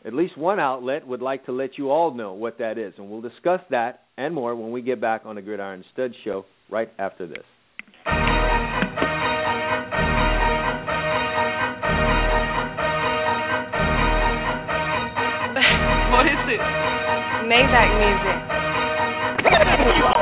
At 0.04 0.14
least 0.14 0.36
one 0.36 0.58
outlet 0.58 1.06
would 1.06 1.22
like 1.22 1.46
to 1.46 1.52
let 1.52 1.78
you 1.78 1.90
all 1.90 2.12
know 2.12 2.32
what 2.32 2.58
that 2.58 2.76
is, 2.76 2.92
and 2.98 3.08
we'll 3.08 3.20
discuss 3.20 3.60
that 3.70 4.00
and 4.18 4.34
more 4.34 4.56
when 4.56 4.72
we 4.72 4.82
get 4.82 5.00
back 5.00 5.22
on 5.24 5.36
the 5.36 5.42
Gridiron 5.42 5.84
Stud 5.92 6.12
Show 6.24 6.44
right 6.70 6.88
after 6.98 7.26
this. 7.26 7.44
what 16.12 16.26
is 16.26 16.42
it? 16.50 16.60
Maybach 17.46 17.90
music. 18.00 18.38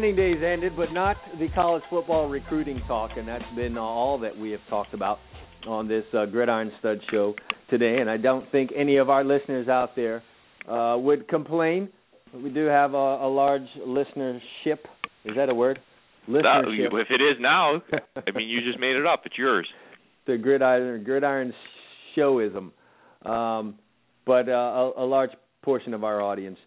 Signing 0.00 0.16
days 0.16 0.38
ended, 0.42 0.72
but 0.76 0.92
not 0.92 1.16
the 1.38 1.48
college 1.54 1.82
football 1.90 2.28
recruiting 2.28 2.80
talk, 2.88 3.10
and 3.18 3.28
that's 3.28 3.44
been 3.54 3.76
all 3.76 4.18
that 4.18 4.36
we 4.36 4.50
have 4.50 4.60
talked 4.70 4.94
about 4.94 5.18
on 5.66 5.88
this 5.88 6.04
uh, 6.16 6.24
Gridiron 6.24 6.72
Stud 6.78 7.00
show 7.10 7.34
today. 7.68 7.98
And 8.00 8.08
I 8.08 8.16
don't 8.16 8.50
think 8.50 8.70
any 8.74 8.96
of 8.96 9.10
our 9.10 9.22
listeners 9.24 9.68
out 9.68 9.94
there 9.96 10.22
uh, 10.66 10.96
would 10.96 11.28
complain. 11.28 11.90
We 12.32 12.48
do 12.48 12.64
have 12.64 12.94
a, 12.94 12.96
a 12.96 13.28
large 13.28 13.66
listenership. 13.86 14.78
Is 15.24 15.36
that 15.36 15.50
a 15.50 15.54
word? 15.54 15.78
That, 16.28 16.44
Listenership. 16.44 16.88
if 16.92 17.08
it 17.10 17.22
is 17.22 17.36
now, 17.38 17.82
I 18.16 18.30
mean, 18.34 18.48
you 18.48 18.60
just 18.62 18.78
made 18.80 18.96
it 18.96 19.04
up. 19.04 19.22
It's 19.26 19.36
yours. 19.36 19.68
the 20.26 20.38
gridiron 20.38 21.04
gridiron 21.04 21.52
showism. 22.16 22.70
Um, 23.28 23.74
but 24.24 24.48
uh, 24.48 24.52
a, 24.52 24.92
a 24.98 25.06
large 25.06 25.30
portion 25.62 25.92
of 25.92 26.04
our 26.04 26.22
audience 26.22 26.58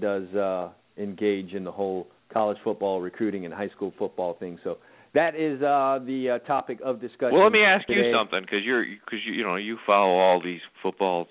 does 0.00 0.26
uh, 0.34 0.70
engage 0.96 1.52
in 1.52 1.64
the 1.64 1.72
whole 1.72 2.06
college 2.32 2.58
football 2.64 3.00
recruiting 3.00 3.44
and 3.44 3.54
high 3.54 3.68
school 3.70 3.92
football 3.98 4.34
things. 4.38 4.60
So 4.64 4.78
that 5.14 5.34
is 5.34 5.62
uh, 5.62 6.00
the 6.04 6.38
uh, 6.42 6.46
topic 6.46 6.78
of 6.84 7.00
discussion. 7.00 7.34
Well, 7.34 7.44
let 7.44 7.52
me 7.52 7.62
ask 7.64 7.86
today. 7.86 8.08
you 8.08 8.14
something 8.14 8.40
because 8.42 8.64
you're 8.64 8.84
because 8.84 9.20
you 9.26 9.32
you 9.34 9.44
know 9.44 9.56
you 9.56 9.78
follow 9.86 10.18
all 10.18 10.40
these 10.42 10.60
football, 10.82 11.26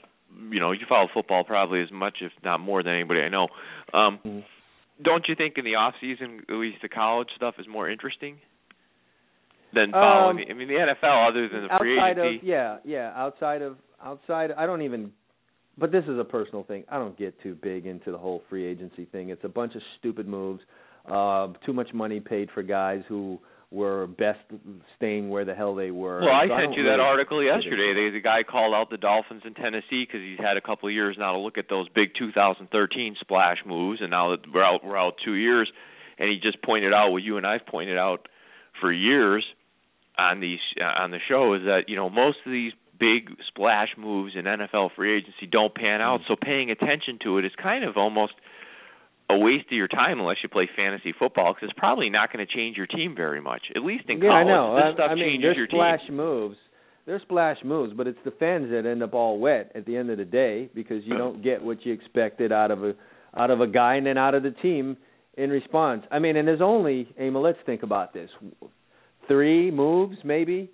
you 0.50 0.60
know 0.60 0.72
you 0.72 0.86
follow 0.90 1.08
football 1.14 1.44
probably 1.44 1.82
as 1.82 1.92
much 1.92 2.18
if 2.22 2.32
not 2.44 2.60
more 2.60 2.84
than 2.84 2.94
anybody 2.94 3.22
I 3.22 3.30
know. 3.30 3.48
Um, 3.94 4.20
Mhm. 4.26 4.44
Don't 5.00 5.28
you 5.28 5.36
think 5.36 5.60
in 5.60 5.64
the 5.64 5.76
off 5.76 5.94
season 6.02 6.42
at 6.50 6.56
least 6.56 6.82
the 6.82 6.90
college 6.90 7.28
stuff 7.36 7.54
is 7.60 7.68
more 7.68 7.88
interesting 7.88 8.38
than 9.74 9.92
following? 9.92 10.38
Um, 10.40 10.46
I 10.50 10.54
mean 10.54 10.68
the 10.68 10.74
NFL 10.74 11.30
other 11.30 11.48
than 11.48 11.68
the 11.68 11.78
free 11.78 12.00
agency. 12.00 12.38
of 12.38 12.44
yeah 12.44 12.78
yeah 12.84 13.14
outside 13.16 13.62
of 13.62 13.78
outside 14.04 14.52
I 14.52 14.66
don't 14.66 14.82
even 14.82 15.12
but 15.78 15.92
this 15.92 16.04
is 16.06 16.18
a 16.20 16.24
personal 16.24 16.64
thing. 16.64 16.84
I 16.90 16.98
don't 16.98 17.16
get 17.18 17.40
too 17.44 17.56
big 17.62 17.86
into 17.86 18.12
the 18.12 18.18
whole 18.18 18.42
free 18.50 18.66
agency 18.66 19.06
thing. 19.06 19.30
It's 19.30 19.44
a 19.44 19.50
bunch 19.50 19.76
of 19.76 19.82
stupid 20.00 20.28
moves. 20.28 20.62
Uh 21.08 21.48
too 21.66 21.74
much 21.74 21.94
money 21.94 22.20
paid 22.20 22.50
for 22.54 22.64
guys 22.64 23.02
who 23.08 23.40
were 23.70 24.08
best 24.08 24.40
staying 24.96 25.30
where 25.30 25.44
the 25.44 25.54
hell 25.54 25.76
they 25.76 25.92
were. 25.92 26.22
Well, 26.22 26.30
I 26.34 26.48
So 26.48 26.56
sent 26.56 26.62
don't 26.72 26.74
you 26.74 26.84
that 26.86 27.02
article 27.02 27.44
yesterday. 27.44 27.90
into 27.92 28.16
it. 28.18 28.24
Guy 28.24 28.44
called 28.44 28.74
out 28.74 28.90
the 28.90 28.98
Dolphins 28.98 29.42
in 29.46 29.54
Tennessee 29.56 30.06
because 30.08 30.22
he's 30.22 30.40
had 30.40 30.56
a 30.56 30.62
couple 30.62 30.88
of 30.88 30.94
years 30.94 31.18
now 31.20 31.34
to 31.34 31.38
look 31.40 31.58
at 31.58 31.66
those 31.70 31.90
big 31.90 32.10
2013 32.18 33.18
splash 33.20 33.58
moves, 33.66 34.00
and 34.02 34.10
now 34.10 34.32
that 34.32 34.40
we're 34.54 34.64
out, 34.64 34.86
we're 34.86 34.98
out 34.98 35.16
two 35.24 35.34
years, 35.34 35.70
and 36.18 36.30
he 36.30 36.40
just 36.40 36.62
pointed 36.64 36.94
out 36.94 37.12
what 37.12 37.24
you 37.24 37.36
and 37.36 37.46
I've 37.46 37.66
pointed 37.66 37.98
out 37.98 38.30
for 38.80 38.92
years 38.92 39.44
on 40.18 40.40
these 40.40 40.60
uh, 40.80 40.86
on 41.04 41.12
the 41.12 41.20
show 41.28 41.54
is 41.54 41.64
that 41.64 41.84
you 41.90 41.96
know 41.98 42.10
most 42.10 42.38
of 42.46 42.52
these 42.54 42.72
big 42.98 43.30
splash 43.50 43.90
moves 43.98 44.34
in 44.36 44.46
NFL 44.46 44.92
free 44.96 45.18
agency 45.18 45.46
don't 45.46 45.76
pan 45.76 46.02
out. 46.02 46.22
So 46.28 46.36
paying 46.42 46.72
attention 46.72 47.20
to 47.24 47.38
it 47.38 47.46
is 47.46 47.52
kind 47.62 47.84
of 47.84 47.98
almost 47.98 48.34
a 49.30 49.38
waste 49.38 49.66
of 49.68 49.74
your 49.74 49.88
time 49.88 50.20
unless 50.20 50.38
you 50.42 50.50
play 50.50 50.70
fantasy 50.76 51.14
football 51.18 51.54
because 51.54 51.70
it's 51.70 51.80
probably 51.80 52.10
not 52.10 52.32
going 52.32 52.46
to 52.46 52.52
change 52.52 52.78
your 52.78 52.88
team 52.88 53.14
very 53.16 53.42
much. 53.42 53.62
At 53.76 53.84
least 53.84 54.06
in 54.08 54.20
yeah, 54.20 54.30
college, 54.30 54.48
I 54.48 54.50
know. 54.50 54.76
this 54.76 54.84
I, 54.86 54.94
stuff 54.94 55.12
I 55.12 55.16
mean, 55.16 55.24
changes 55.26 55.42
there's 55.44 55.58
your 55.58 55.68
splash 55.68 56.00
team. 56.08 56.16
moves. 56.18 56.58
There's 57.06 57.22
splash 57.22 57.58
moves, 57.64 57.94
but 57.96 58.08
it's 58.08 58.20
the 58.26 58.32
fans 58.32 58.70
that 58.72 58.86
end 58.86 59.02
up 59.02 59.14
all 59.14 59.40
wet 59.40 59.72
at 59.76 59.86
the 59.86 59.96
end 59.96 60.10
of 60.10 60.18
the 60.18 60.26
day 60.26 60.70
because 60.76 61.04
you 61.06 61.18
don't 61.18 61.42
get 61.42 61.64
what 61.64 61.86
you 61.86 61.94
expected 61.94 62.52
out 62.52 62.72
of 62.72 62.84
a 62.84 62.94
out 63.36 63.50
of 63.50 63.62
a 63.62 63.68
guy 63.68 63.96
and 63.96 64.06
then 64.06 64.18
out 64.18 64.34
of 64.34 64.44
the 64.44 64.52
team 64.52 64.98
in 65.38 65.50
response. 65.50 66.04
I 66.12 66.20
mean, 66.20 66.36
and 66.36 66.48
there's 66.48 66.62
only 66.62 67.14
Emil. 67.20 67.42
Let's 67.42 67.60
think 67.66 67.84
about 67.84 68.14
this: 68.14 68.30
three 69.28 69.72
moves 69.72 70.18
maybe 70.24 70.70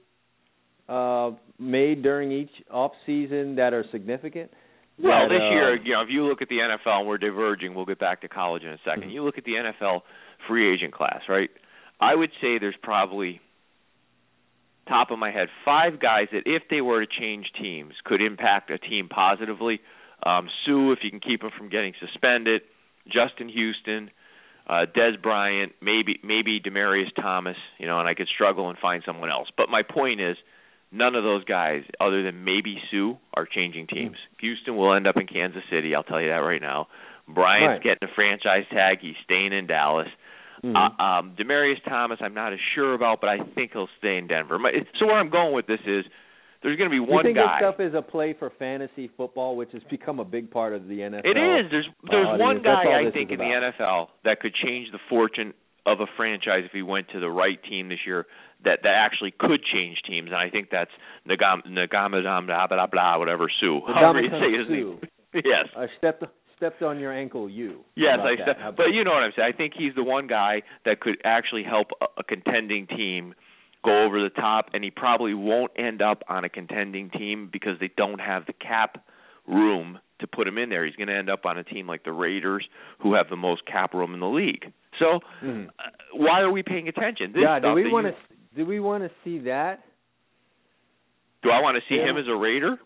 uh 0.90 1.32
made 1.60 2.02
during 2.04 2.32
each 2.32 2.52
off 2.72 2.92
season 3.06 3.56
that 3.56 3.74
are 3.74 3.86
significant. 3.92 4.52
Well, 5.02 5.28
this 5.28 5.42
uh, 5.42 5.50
year, 5.50 5.76
you 5.76 5.94
know, 5.94 6.02
if 6.02 6.10
you 6.10 6.24
look 6.24 6.42
at 6.42 6.50
the 6.50 6.58
NFL, 6.58 7.00
and 7.00 7.08
we're 7.08 7.18
diverging, 7.18 7.74
we'll 7.74 7.86
get 7.86 8.00
back 8.00 8.22
to 8.22 8.28
college 8.28 8.64
in 8.64 8.70
a 8.70 8.78
2nd 8.86 9.10
Mhm. 9.10 9.14
You 9.14 9.24
look 9.24 9.38
at 9.38 9.44
the 9.44 9.58
NFL 9.58 10.04
free 10.48 10.72
agent 10.72 10.94
class, 10.94 11.22
right? 11.28 11.50
I 12.00 12.14
would 12.14 12.32
say 12.42 12.58
there's 12.58 12.76
probably 12.78 13.40
top 14.88 15.12
of 15.12 15.20
my 15.20 15.32
head 15.32 15.48
five 15.64 16.00
guys 16.00 16.28
that 16.32 16.44
if 16.46 16.68
they 16.70 16.82
were 16.82 17.06
to 17.06 17.08
change 17.08 17.52
teams 17.54 17.94
could 18.04 18.22
impact 18.22 18.70
a 18.70 18.78
team 18.78 19.08
positively. 19.08 19.82
Um, 20.26 20.50
Suh, 20.66 20.92
if 20.92 21.00
you 21.04 21.10
can 21.10 21.20
keep 21.20 21.44
him 21.44 21.52
from 21.58 21.70
getting 21.70 21.94
suspended, 22.00 22.62
Justin 23.08 23.50
Houston, 23.50 24.12
uh, 24.68 24.86
Dez 24.96 25.22
Bryant, 25.22 25.74
maybe 25.82 26.20
maybe 26.24 26.60
Demaryius 26.60 27.14
Thomas, 27.16 27.58
you 27.78 27.88
know, 27.88 28.00
and 28.00 28.08
I 28.08 28.14
could 28.14 28.28
struggle 28.28 28.70
and 28.70 28.78
find 28.78 29.04
someone 29.06 29.30
else. 29.30 29.50
But 29.56 29.70
my 29.70 29.84
point 29.84 30.22
is, 30.22 30.38
none 30.94 31.16
of 31.16 31.24
those 31.24 31.44
guys, 31.46 31.84
other 32.00 32.24
than 32.24 32.44
maybe 32.46 32.78
Suh, 32.92 33.18
are 33.34 33.46
changing 33.46 33.88
teams. 33.88 34.16
Houston 34.40 34.78
will 34.78 34.94
end 34.94 35.08
up 35.08 35.18
in 35.18 35.28
Kansas 35.28 35.64
City. 35.72 35.96
I'll 35.96 36.04
tell 36.04 36.22
you 36.22 36.30
that 36.30 36.36
right 36.46 36.62
now. 36.62 36.88
Bryant's 37.28 37.84
Right. 37.86 37.96
getting 37.98 38.08
a 38.10 38.14
franchise 38.16 38.66
tag. 38.72 39.00
He's 39.02 39.16
staying 39.24 39.54
in 39.54 39.66
Dallas. 39.68 40.10
mhm. 40.64 40.76
Uh, 40.76 41.04
um, 41.04 41.36
Demaryius 41.38 41.84
Thomas, 41.84 42.20
I'm 42.22 42.34
not 42.34 42.54
as 42.54 42.60
sure 42.76 42.94
about, 42.94 43.20
but 43.22 43.30
I 43.30 43.40
think 43.56 43.72
he'll 43.74 43.90
stay 43.98 44.18
in 44.18 44.28
Denver. 44.28 44.58
My, 44.60 44.72
so 45.00 45.08
where 45.08 45.18
I'm 45.18 45.30
going 45.30 45.54
with 45.54 45.68
this 45.68 45.82
is, 45.86 46.06
there's 46.62 46.78
going 46.78 46.90
to 46.90 46.94
be 46.94 47.00
one 47.02 47.26
you 47.26 47.34
think 47.34 47.38
guy. 47.38 47.60
this 47.60 47.68
stuff 47.76 47.80
is 47.82 47.94
a 47.94 48.02
play 48.02 48.32
for 48.40 48.50
fantasy 48.58 49.10
football, 49.18 49.58
which 49.58 49.72
has 49.74 49.82
become 49.90 50.20
a 50.20 50.24
big 50.26 50.50
part 50.52 50.74
of 50.74 50.88
the 50.88 51.00
NFL? 51.00 51.26
It 51.26 51.36
is. 51.38 51.70
There's 51.72 51.88
there's 52.10 52.28
audience. 52.28 52.40
one 52.42 52.58
Uh, 52.60 52.62
guy 52.62 53.00
I 53.08 53.12
think 53.12 53.32
in 53.32 53.40
the. 53.40 53.44
NFL 53.44 54.08
that 54.24 54.40
could 54.40 54.54
change 54.56 54.90
the 54.92 55.00
fortune 55.10 55.54
of 55.86 56.00
a 56.00 56.06
franchise 56.16 56.64
if 56.66 56.72
he 56.72 56.82
went 56.82 57.10
to 57.10 57.20
the 57.20 57.30
right 57.30 57.62
team 57.64 57.90
this 57.90 58.00
year. 58.06 58.26
That 58.64 58.80
that 58.84 58.96
actually 58.96 59.34
could 59.38 59.62
change 59.64 59.98
teams, 60.08 60.28
and 60.28 60.38
I 60.38 60.50
think 60.50 60.70
that's 60.72 60.92
Nagam 61.28 61.68
Nagamadam 61.68 62.48
blah 62.48 62.68
blah 62.68 62.88
blah 62.88 63.20
whatever 63.20 63.52
Suh. 63.60 63.82
However 63.94 64.22
you 64.22 64.30
say 64.30 64.58
his 64.58 64.70
name. 64.70 65.00
Yes. 65.34 65.66
I 65.76 65.88
stepped 65.98 66.24
stepped 66.56 66.84
on 66.84 67.00
your 67.00 67.12
ankle. 67.12 67.50
You. 67.50 67.80
Yes, 67.96 68.20
I 68.20 68.34
about 68.34 68.38
said, 68.38 68.48
that? 68.48 68.58
How 68.58 68.70
about 68.70 68.78
but 68.78 68.94
you 68.94 69.04
know 69.04 69.12
what 69.12 69.24
I'm 69.24 69.32
saying. 69.36 69.52
I 69.54 69.58
think 69.58 69.74
he's 69.78 69.96
the 69.96 70.04
one 70.04 70.28
guy 70.28 70.62
that 70.86 71.00
could 71.02 71.18
actually 71.26 71.64
help 71.64 71.88
a, 72.00 72.06
a 72.20 72.24
contending 72.24 72.88
team 72.88 73.34
go 73.84 74.06
over 74.06 74.22
the 74.22 74.30
top, 74.30 74.68
and 74.74 74.84
he 74.84 74.92
probably 74.92 75.34
won't 75.34 75.72
end 75.76 76.02
up 76.02 76.24
on 76.30 76.46
a 76.46 76.50
contending 76.50 77.10
team 77.10 77.50
because 77.52 77.80
they 77.80 77.90
don't 77.98 78.20
have 78.20 78.46
the 78.46 78.54
cap 78.54 79.04
room 79.48 80.00
to 80.20 80.28
put 80.28 80.48
him 80.48 80.58
in 80.58 80.70
there. 80.70 80.86
He's 80.86 80.96
going 80.96 81.10
to 81.10 81.16
end 81.16 81.30
up 81.30 81.46
on 81.46 81.58
a 81.58 81.64
team 81.64 81.88
like 81.88 82.04
the 82.06 82.14
Raiders, 82.14 82.66
who 83.00 83.14
have 83.16 83.30
the 83.30 83.36
most 83.36 83.66
cap 83.66 83.94
room 83.94 84.14
in 84.14 84.22
the 84.22 84.28
league. 84.28 84.72
So, 85.00 85.20
Mhm. 85.44 85.68
uh, 85.68 85.90
why 86.14 86.42
are 86.42 86.52
we 86.52 86.64
paying 86.64 86.88
attention? 86.88 87.32
This 87.34 87.42
yeah. 87.42 87.60
Do 87.60 87.74
we 87.74 87.92
want 87.92 88.08
to? 88.08 88.16
Do 88.56 88.66
we 88.66 88.80
want 88.80 89.04
to 89.04 89.12
see 89.24 89.40
that? 89.40 89.84
Do 91.42 91.50
I 91.50 91.60
want 91.62 91.76
to 91.78 91.84
see 91.88 91.96
Yeah. 91.98 92.10
him 92.10 92.18
as 92.18 92.28
a 92.28 92.36
Raider? 92.36 92.80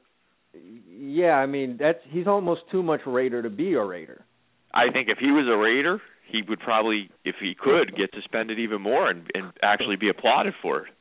Yeah. 0.88 1.38
I 1.38 1.46
mean, 1.46 1.78
that's 1.78 2.04
he's 2.06 2.28
almost 2.28 2.62
too 2.72 2.82
much 2.82 3.06
Raider 3.06 3.42
to 3.42 3.50
be 3.50 3.74
a 3.74 3.84
Raider. 3.84 4.26
I 4.74 4.90
think 4.92 5.10
if 5.10 5.18
he 5.18 5.32
was 5.32 5.48
a 5.48 5.58
Raider, 5.58 6.02
he 6.26 6.42
would 6.44 6.60
probably, 6.60 7.10
if 7.24 7.36
he 7.40 7.56
could, 7.56 7.96
get 7.96 8.14
suspended 8.14 8.60
even 8.60 8.82
more 8.82 9.10
and, 9.10 9.30
and 9.34 9.52
actually 9.64 9.96
be 9.96 10.10
applauded 10.10 10.54
for 10.62 10.86
it. 10.86 10.94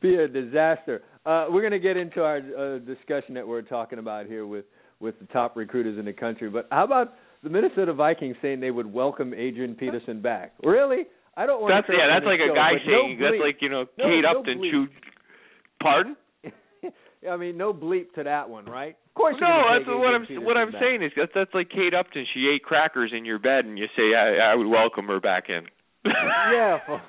Be 0.00 0.16
a 0.16 0.28
disaster. 0.28 1.02
Uh, 1.26 1.46
we're 1.50 1.60
going 1.60 1.72
to 1.72 1.78
get 1.78 1.96
into 1.96 2.22
our 2.22 2.36
uh, 2.38 2.78
discussion 2.78 3.34
that 3.34 3.46
we're 3.46 3.62
talking 3.62 3.98
about 3.98 4.26
here 4.26 4.46
with 4.46 4.64
with 5.00 5.18
the 5.18 5.26
top 5.26 5.56
recruiters 5.56 5.98
in 5.98 6.04
the 6.04 6.12
country. 6.12 6.50
But 6.50 6.68
how 6.70 6.84
about 6.84 7.14
the 7.42 7.50
Minnesota 7.50 7.92
Vikings 7.92 8.36
saying 8.42 8.60
they 8.60 8.70
would 8.70 8.92
welcome 8.92 9.32
Adrian 9.34 9.74
Peterson 9.74 10.20
back? 10.20 10.52
Really? 10.62 11.04
I 11.36 11.46
don't 11.46 11.60
want 11.62 11.70
to 11.72 11.76
That's 11.76 11.86
to. 11.86 11.92
yeah. 11.94 12.08
That's 12.12 12.26
like 12.26 12.40
a 12.40 12.54
guy 12.54 12.72
saying 12.84 13.18
no 13.18 13.30
that's 13.30 13.40
like 13.40 13.56
you 13.62 13.68
know 13.70 13.84
No, 13.96 14.04
Kate 14.04 14.22
no 14.22 14.38
Upton 14.40 14.58
bleep. 14.58 14.70
chewed. 14.70 14.88
Pardon? 15.82 16.16
I 17.30 17.36
mean, 17.36 17.56
no 17.56 17.72
bleep 17.72 18.12
to 18.14 18.24
that 18.24 18.48
one, 18.48 18.64
right? 18.66 18.96
Of 19.08 19.14
course. 19.14 19.36
No, 19.40 19.62
that's 19.72 19.86
what 19.86 20.14
I'm 20.14 20.44
what 20.44 20.56
I'm 20.56 20.72
back. 20.72 20.80
saying 20.80 21.02
is 21.02 21.12
that's 21.16 21.32
that's 21.34 21.54
like 21.54 21.68
Kate 21.70 21.94
Upton. 21.94 22.26
She 22.34 22.50
ate 22.54 22.62
crackers 22.62 23.12
in 23.16 23.24
your 23.24 23.38
bed, 23.38 23.64
and 23.64 23.78
you 23.78 23.86
say 23.96 24.14
I, 24.14 24.52
I 24.52 24.54
would 24.54 24.66
welcome 24.66 25.06
her 25.06 25.20
back 25.20 25.44
in. 25.48 25.64
yeah, 26.04 26.78
for, 26.86 27.00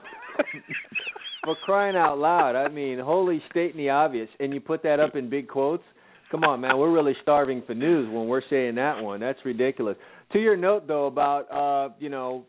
for 1.43 1.55
crying 1.65 1.95
out 1.95 2.17
loud. 2.17 2.55
I 2.55 2.67
mean, 2.69 2.99
holy 2.99 3.39
state 3.49 3.71
stating 3.71 3.77
the 3.77 3.89
obvious, 3.89 4.29
and 4.39 4.53
you 4.53 4.59
put 4.59 4.84
that 4.84 4.99
up 4.99 5.15
in 5.15 5.29
big 5.29 5.47
quotes. 5.47 5.84
Come 6.29 6.43
on, 6.45 6.61
man, 6.61 6.77
we're 6.77 6.91
really 6.91 7.15
starving 7.21 7.61
for 7.67 7.73
news 7.75 8.07
when 8.09 8.27
we're 8.27 8.41
saying 8.49 8.75
that 8.75 9.01
one. 9.03 9.19
That's 9.19 9.39
ridiculous. 9.43 9.97
To 10.34 10.39
your 10.39 10.55
note 10.55 10.88
though 10.88 11.07
about 11.07 11.51
uh, 11.51 11.93
you 11.99 12.09
know, 12.09 12.45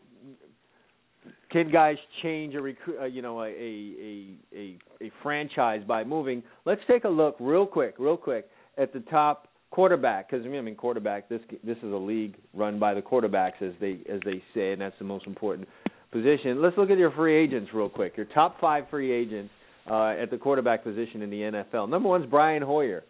can 1.51 1.71
guys 1.71 1.97
change 2.21 2.55
a 2.55 2.61
recruit, 2.61 2.97
uh, 3.01 3.05
you 3.05 3.21
know, 3.21 3.41
a, 3.41 3.47
a 3.47 4.37
a 4.55 4.77
a 5.01 5.11
franchise 5.21 5.81
by 5.87 6.03
moving? 6.03 6.43
Let's 6.65 6.81
take 6.87 7.03
a 7.03 7.09
look 7.09 7.35
real 7.39 7.65
quick, 7.65 7.95
real 7.99 8.17
quick 8.17 8.47
at 8.77 8.93
the 8.93 9.01
top 9.01 9.47
quarterback 9.73 10.29
because 10.29 10.45
I 10.45 10.49
mean 10.49 10.75
quarterback 10.75 11.27
this 11.29 11.41
this 11.63 11.77
is 11.77 11.91
a 11.91 11.97
league 11.97 12.35
run 12.53 12.77
by 12.77 12.93
the 12.93 13.01
quarterbacks 13.01 13.59
as 13.61 13.73
they 13.81 13.99
as 14.07 14.19
they 14.23 14.41
say 14.53 14.71
and 14.71 14.81
that's 14.81 14.95
the 14.99 15.05
most 15.05 15.25
important 15.25 15.67
position. 16.11 16.61
Let's 16.61 16.77
look 16.77 16.91
at 16.91 16.97
your 16.97 17.11
free 17.11 17.35
agents 17.35 17.71
real 17.73 17.89
quick. 17.89 18.15
Your 18.15 18.27
top 18.27 18.61
five 18.61 18.85
free 18.91 19.11
agents 19.11 19.51
uh, 19.89 20.09
at 20.09 20.29
the 20.29 20.37
quarterback 20.37 20.83
position 20.83 21.23
in 21.23 21.29
the 21.29 21.37
NFL. 21.37 21.89
Number 21.89 22.07
one's 22.07 22.27
Brian 22.29 22.61
Hoyer. 22.61 23.03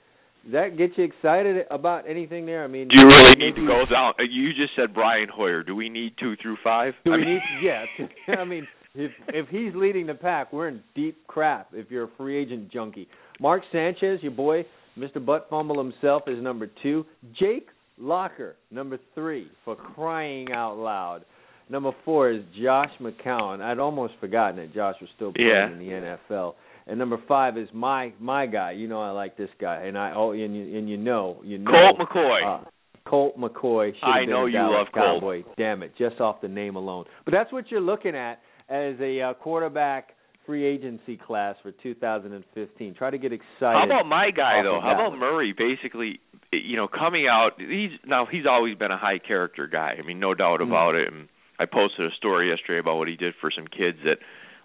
That 0.52 0.78
get 0.78 0.98
you 0.98 1.06
excited 1.06 1.66
about 1.72 2.08
anything 2.10 2.46
there? 2.46 2.64
I 2.64 2.68
mean, 2.68 2.90
Do 2.90 3.00
you 3.00 3.06
really 3.08 3.36
need 3.36 3.56
to 3.56 3.66
go 3.66 3.86
down? 3.90 4.14
uh, 4.20 4.24
You 4.30 4.50
just 4.54 4.76
said 4.76 4.94
Brian 4.94 5.30
Hoyer. 5.34 5.64
Do 5.64 5.74
we 5.76 5.88
need 5.90 6.14
two 6.20 6.36
through 6.42 6.58
five? 6.64 6.94
Do 7.06 7.14
I 7.14 7.18
we 7.18 7.26
mean- 7.26 7.34
need? 7.36 7.42
Yeah. 7.64 7.86
I 8.40 8.44
mean, 8.44 8.68
if 8.94 9.12
if 9.30 9.48
he's 9.50 9.74
leading 9.74 10.06
the 10.06 10.14
pack, 10.14 10.52
we're 10.52 10.68
in 10.68 10.82
deep 10.96 11.26
crap. 11.28 11.70
If 11.74 11.90
you're 11.90 12.04
a 12.06 12.10
free 12.18 12.38
agent 12.38 12.72
junkie, 12.72 13.08
Mark 13.40 13.64
Sanchez, 13.72 14.20
your 14.22 14.34
boy, 14.34 14.66
Mr. 14.98 15.24
Butt 15.26 15.48
Fumble 15.50 15.78
himself, 15.82 16.24
is 16.28 16.42
number 16.44 16.68
two. 16.84 17.06
Jake 17.40 17.68
Locker, 17.98 18.56
number 18.70 19.00
three, 19.16 19.48
for 19.64 19.76
crying 19.76 20.52
out 20.52 20.78
loud. 20.78 21.24
Number 21.70 21.92
four 22.04 22.32
is 22.32 22.42
Josh 22.62 22.92
McCown. 23.00 23.62
I'd 23.62 23.80
almost 23.80 24.14
forgotten 24.20 24.58
that 24.58 24.74
Josh 24.74 24.96
was 25.00 25.10
still 25.16 25.32
playing 25.32 25.50
Yeah. 25.50 25.68
in 25.72 25.80
the 25.80 26.18
NFL. 26.30 26.56
And 26.88 27.00
number 27.00 27.18
five 27.28 27.58
is 27.58 27.70
my 27.74 28.14
my 28.20 28.46
guy. 28.46 28.72
You 28.72 28.88
know 28.88 29.02
I 29.02 29.12
like 29.12 29.38
this 29.38 29.50
guy, 29.60 29.84
and 29.84 29.98
I 29.98 30.14
oh 30.16 30.32
and 30.32 30.56
you 30.56 30.78
and 30.78 30.90
you 30.90 30.98
know 30.98 31.42
you 31.44 31.58
know 31.58 31.72
Colt 31.72 32.10
McCoy. 32.10 32.62
uh, 32.62 32.64
Colt 33.06 33.38
McCoy. 33.38 33.92
I 34.04 34.26
know 34.26 34.46
you 34.46 34.54
Dallas 34.54 34.74
love 34.78 34.88
Colt. 34.94 35.22
Cowboy. 35.22 35.44
Damn 35.58 35.84
it, 35.84 35.94
just 35.98 36.20
off 36.20 36.42
the 36.42 36.48
name 36.48 36.76
alone. 36.76 37.06
But 37.26 37.32
that's 37.32 37.52
what 37.52 37.72
you're 37.72 37.82
looking 37.82 38.16
at 38.16 38.40
as 38.70 38.96
a 39.00 39.22
uh, 39.22 39.34
quarterback 39.36 40.10
free 40.46 40.66
agency 40.66 41.18
class 41.18 41.56
for 41.64 41.72
2015. 41.72 42.96
Try 42.96 43.10
to 43.10 43.18
get 43.18 43.32
excited. 43.32 43.46
How 43.62 43.86
about 43.86 44.06
my 44.06 44.32
guy 44.32 44.62
though? 44.64 44.80
How 44.82 44.94
about. 44.94 45.18
Murray? 45.18 45.54
Basically, 45.58 46.20
you 46.52 46.76
know, 46.76 46.88
coming 46.88 47.28
out. 47.28 47.52
He's 47.58 47.92
now 48.06 48.26
he's 48.30 48.46
always 48.50 48.78
been 48.78 48.92
a 48.92 48.98
high 48.98 49.20
character 49.20 49.68
guy. 49.68 49.96
I 50.02 50.06
mean, 50.06 50.20
no 50.20 50.34
doubt 50.34 50.62
about 50.62 50.96
it. 50.96 51.12
And 51.12 51.30
I 51.60 51.66
posted 51.66 52.06
a 52.12 52.16
story 52.18 52.50
yesterday 52.50 52.80
about 52.80 52.98
what 52.98 53.08
he 53.08 53.16
did 53.16 53.34
for 53.40 53.52
some 53.56 53.68
kids 53.68 54.00
that 54.04 54.18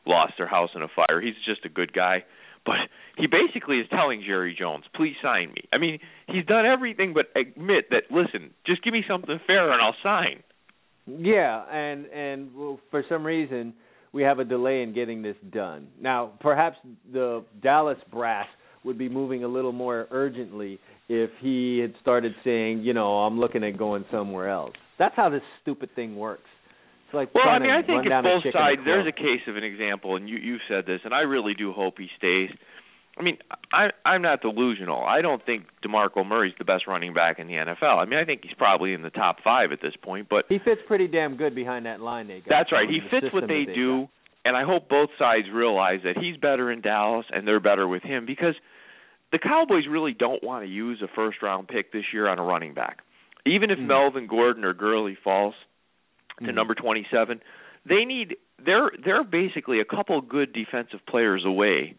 lost 0.08 0.34
their 0.38 0.48
house 0.48 0.70
in 0.74 0.82
a 0.82 0.88
fire. 0.88 1.20
He's 1.20 1.34
just 1.46 1.64
a 1.64 1.68
good 1.68 1.92
guy. 1.92 2.24
But 2.66 2.90
he 3.16 3.26
basically 3.26 3.78
is 3.78 3.86
telling 3.88 4.22
Jerry 4.26 4.54
Jones, 4.58 4.84
"Please 4.94 5.14
sign 5.22 5.52
me." 5.52 5.68
I 5.72 5.78
mean, 5.78 6.00
he's 6.26 6.44
done 6.44 6.66
everything 6.66 7.14
but 7.14 7.26
admit 7.36 7.90
that. 7.90 8.10
Listen, 8.10 8.52
just 8.66 8.82
give 8.82 8.92
me 8.92 9.04
something 9.06 9.38
fair 9.46 9.70
and 9.70 9.80
I'll 9.80 9.96
sign. 10.02 10.42
Yeah, 11.06 11.64
and 11.70 12.06
and 12.06 12.54
well, 12.54 12.80
for 12.90 13.04
some 13.08 13.24
reason 13.24 13.74
we 14.12 14.22
have 14.22 14.38
a 14.38 14.44
delay 14.44 14.82
in 14.82 14.92
getting 14.94 15.22
this 15.22 15.36
done. 15.50 15.88
Now, 16.00 16.32
perhaps 16.40 16.76
the 17.12 17.44
Dallas 17.62 17.98
brass 18.10 18.46
would 18.84 18.98
be 18.98 19.08
moving 19.08 19.44
a 19.44 19.48
little 19.48 19.72
more 19.72 20.06
urgently 20.10 20.78
if 21.08 21.30
he 21.40 21.78
had 21.78 21.94
started 22.00 22.32
saying, 22.44 22.82
you 22.82 22.94
know, 22.94 23.18
I'm 23.18 23.38
looking 23.38 23.64
at 23.64 23.76
going 23.78 24.04
somewhere 24.10 24.48
else. 24.48 24.74
That's 24.98 25.14
how 25.16 25.28
this 25.28 25.42
stupid 25.62 25.90
thing 25.94 26.16
works. 26.16 26.48
It's 27.08 27.14
like 27.14 27.34
Well, 27.34 27.48
I 27.48 27.58
mean, 27.58 27.70
I 27.70 27.82
think 27.82 28.04
it's 28.04 28.22
both 28.22 28.44
sides. 28.52 28.82
There's 28.84 29.06
a 29.08 29.12
case 29.12 29.40
of 29.48 29.56
an 29.56 29.64
example, 29.64 30.16
and 30.16 30.28
you 30.28 30.36
you 30.38 30.58
said 30.68 30.84
this, 30.86 31.00
and 31.04 31.12
I 31.14 31.20
really 31.20 31.54
do 31.54 31.72
hope 31.72 31.94
he 31.98 32.08
stays. 32.16 32.50
I 33.18 33.22
mean, 33.22 33.38
I 33.72 33.88
I'm 34.04 34.22
not 34.22 34.42
delusional. 34.42 35.02
I 35.02 35.22
don't 35.22 35.44
think 35.44 35.64
DeMarco 35.84 36.24
Murray's 36.24 36.52
the 36.58 36.64
best 36.64 36.86
running 36.86 37.14
back 37.14 37.38
in 37.40 37.46
the 37.48 37.54
NFL. 37.54 37.98
I 37.98 38.04
mean, 38.04 38.18
I 38.18 38.24
think 38.24 38.42
he's 38.44 38.52
probably 38.56 38.92
in 38.92 39.02
the 39.02 39.10
top 39.10 39.38
five 39.42 39.72
at 39.72 39.80
this 39.82 39.94
point, 40.00 40.28
but 40.28 40.44
He 40.48 40.58
fits 40.58 40.80
pretty 40.86 41.08
damn 41.08 41.36
good 41.36 41.54
behind 41.54 41.86
that 41.86 42.00
line 42.00 42.28
they 42.28 42.40
got. 42.40 42.48
that's 42.48 42.70
right. 42.72 42.88
He 42.88 43.00
fits 43.00 43.32
what 43.32 43.42
system 43.42 43.48
they 43.48 43.64
do, 43.74 44.00
got. 44.02 44.08
and 44.44 44.56
I 44.56 44.64
hope 44.64 44.88
both 44.88 45.08
sides 45.18 45.46
realize 45.52 46.00
that 46.04 46.16
he's 46.18 46.36
better 46.36 46.70
in 46.70 46.80
Dallas 46.82 47.26
and 47.32 47.48
they're 47.48 47.58
better 47.58 47.88
with 47.88 48.02
him 48.04 48.24
because 48.26 48.54
the 49.32 49.38
Cowboys 49.38 49.84
really 49.90 50.12
don't 50.12 50.44
want 50.44 50.64
to 50.64 50.70
use 50.70 51.02
a 51.02 51.08
first 51.16 51.42
round 51.42 51.66
pick 51.68 51.90
this 51.92 52.04
year 52.12 52.28
on 52.28 52.38
a 52.38 52.42
running 52.44 52.74
back. 52.74 52.98
Even 53.46 53.70
if 53.70 53.78
Mm. 53.78 53.86
Melvin 53.86 54.26
Gordon 54.28 54.64
or 54.64 54.74
Gurley 54.74 55.16
falls 55.24 55.54
to 56.40 56.46
Mhm. 56.46 56.54
number 56.54 56.74
27, 56.74 57.40
they 57.86 58.04
need 58.04 58.36
they're 58.58 58.90
they're 58.98 59.24
basically 59.24 59.80
a 59.80 59.84
couple 59.84 60.20
good 60.20 60.52
defensive 60.52 61.04
players 61.06 61.44
away 61.44 61.94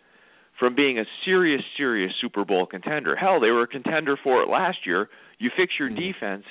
from 0.58 0.76
being 0.76 1.00
a 1.00 1.06
serious 1.24 1.64
serious 1.78 2.14
Super 2.16 2.44
Bowl 2.44 2.66
contender. 2.66 3.16
Hell, 3.16 3.40
they 3.40 3.52
were 3.52 3.64
a 3.64 3.68
contender 3.68 4.18
for 4.18 4.42
it 4.42 4.50
last 4.50 4.86
year. 4.86 5.10
You 5.38 5.50
fix 5.56 5.80
your 5.80 5.90
Mhm. 5.90 5.96
defense, 5.96 6.46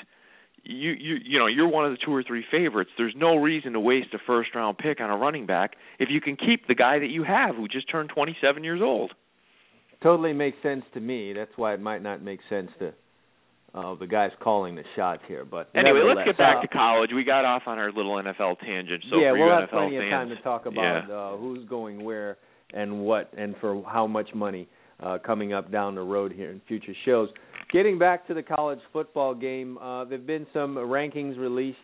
you 0.64 0.92
you 0.92 1.16
you 1.22 1.38
know, 1.38 1.46
you're 1.46 1.68
one 1.68 1.84
of 1.84 1.90
the 1.90 1.98
two 1.98 2.14
or 2.14 2.22
three 2.22 2.42
favorites. 2.42 2.90
There's 2.96 3.14
no 3.14 3.36
reason 3.36 3.74
to 3.74 3.80
waste 3.80 4.14
a 4.14 4.18
first 4.18 4.54
round 4.54 4.78
pick 4.78 5.00
on 5.00 5.10
a 5.10 5.16
running 5.16 5.46
back 5.46 5.76
if 5.98 6.10
you 6.10 6.20
can 6.20 6.36
keep 6.36 6.66
the 6.66 6.74
guy 6.74 6.98
that 6.98 7.08
you 7.08 7.22
have 7.22 7.56
who 7.56 7.68
just 7.68 7.88
turned 7.88 8.08
27 8.08 8.64
years 8.64 8.80
old. 8.80 9.14
Totally 10.00 10.32
makes 10.32 10.60
sense 10.62 10.84
to 10.94 11.00
me. 11.00 11.32
That's 11.32 11.56
why 11.58 11.74
it 11.74 11.80
might 11.80 12.02
not 12.02 12.22
make 12.22 12.40
sense 12.48 12.70
to 12.78 12.94
uh, 13.74 13.94
the 13.94 14.06
guys 14.06 14.30
calling 14.42 14.74
the 14.74 14.84
shots 14.96 15.22
here. 15.28 15.44
But 15.44 15.70
Anyway, 15.74 16.00
let's 16.06 16.26
get 16.26 16.38
back 16.38 16.58
uh, 16.58 16.62
to 16.62 16.68
college. 16.68 17.10
We 17.14 17.24
got 17.24 17.44
off 17.44 17.62
on 17.66 17.78
our 17.78 17.92
little 17.92 18.14
NFL 18.14 18.60
tangent. 18.60 19.04
So 19.10 19.18
yeah, 19.18 19.32
we'll 19.32 19.50
have 19.50 19.68
NFL 19.68 19.70
plenty 19.70 19.96
of 19.96 20.02
time 20.04 20.28
to 20.30 20.36
talk 20.42 20.66
about 20.66 21.08
yeah. 21.08 21.14
uh, 21.14 21.36
who's 21.36 21.68
going 21.68 22.02
where 22.02 22.38
and 22.72 23.00
what 23.00 23.32
and 23.36 23.54
for 23.60 23.82
how 23.84 24.06
much 24.06 24.28
money 24.34 24.68
uh, 25.00 25.18
coming 25.24 25.52
up 25.52 25.70
down 25.70 25.94
the 25.94 26.02
road 26.02 26.32
here 26.32 26.50
in 26.50 26.60
future 26.66 26.94
shows. 27.04 27.28
Getting 27.72 27.98
back 27.98 28.26
to 28.28 28.34
the 28.34 28.42
college 28.42 28.80
football 28.92 29.34
game, 29.34 29.78
uh, 29.78 30.04
there've 30.04 30.26
been 30.26 30.46
some 30.52 30.76
rankings 30.76 31.38
released 31.38 31.78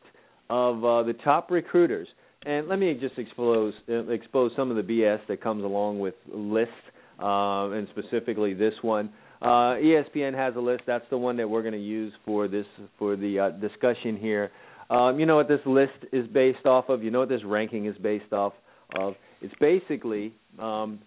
of 0.51 0.85
uh, 0.85 1.03
the 1.03 1.15
top 1.25 1.51
recruiters, 1.51 2.09
and 2.45 2.69
let 2.69 2.79
me 2.79 2.97
just 2.99 3.19
expose 3.19 3.75
uh, 3.89 4.07
expose 4.09 4.51
some 4.57 4.71
of 4.71 4.77
the 4.77 4.83
BS 4.83 5.21
that 5.29 5.43
comes 5.43 5.65
along 5.65 5.99
with 5.99 6.15
lists, 6.33 6.73
uh, 7.21 7.71
and 7.71 7.89
specifically 7.91 8.55
this 8.55 8.75
one. 8.83 9.11
Uh, 9.43 9.77
ESPN 9.77 10.35
has 10.35 10.55
a 10.57 10.61
list. 10.61 10.83
That's 10.87 11.05
the 11.11 11.19
one 11.19 11.37
that 11.37 11.49
we're 11.49 11.63
going 11.63 11.75
to 11.75 11.79
use 11.79 12.13
for 12.25 12.49
this 12.49 12.67
for 12.99 13.17
the 13.17 13.39
uh, 13.39 13.51
discussion 13.51 14.17
here. 14.17 14.51
Um, 14.91 15.19
you 15.19 15.27
know 15.27 15.37
what 15.37 15.49
this 15.49 15.61
list 15.67 15.93
is 16.13 16.27
based 16.29 16.65
off 16.67 16.89
of? 16.89 17.03
You 17.03 17.11
know 17.11 17.21
what 17.21 17.29
this 17.29 17.43
ranking 17.45 17.87
is 17.87 17.97
based 17.99 18.33
off 18.33 18.53
of? 18.99 19.15
It's 19.43 19.55
basically 19.61 20.33
um, 20.59 20.99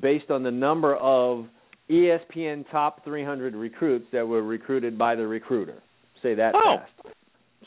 based 0.00 0.30
on 0.30 0.42
the 0.42 0.50
number 0.50 0.96
of 0.96 1.46
ESPN 1.90 2.64
top 2.70 3.04
300 3.04 3.54
recruits 3.54 4.06
that 4.12 4.26
were 4.26 4.42
recruited 4.42 4.96
by 4.98 5.14
the 5.14 5.26
recruiter. 5.26 5.82
Say 6.22 6.34
that 6.34 6.54
Oh. 6.54 6.78
fast. 6.78 6.92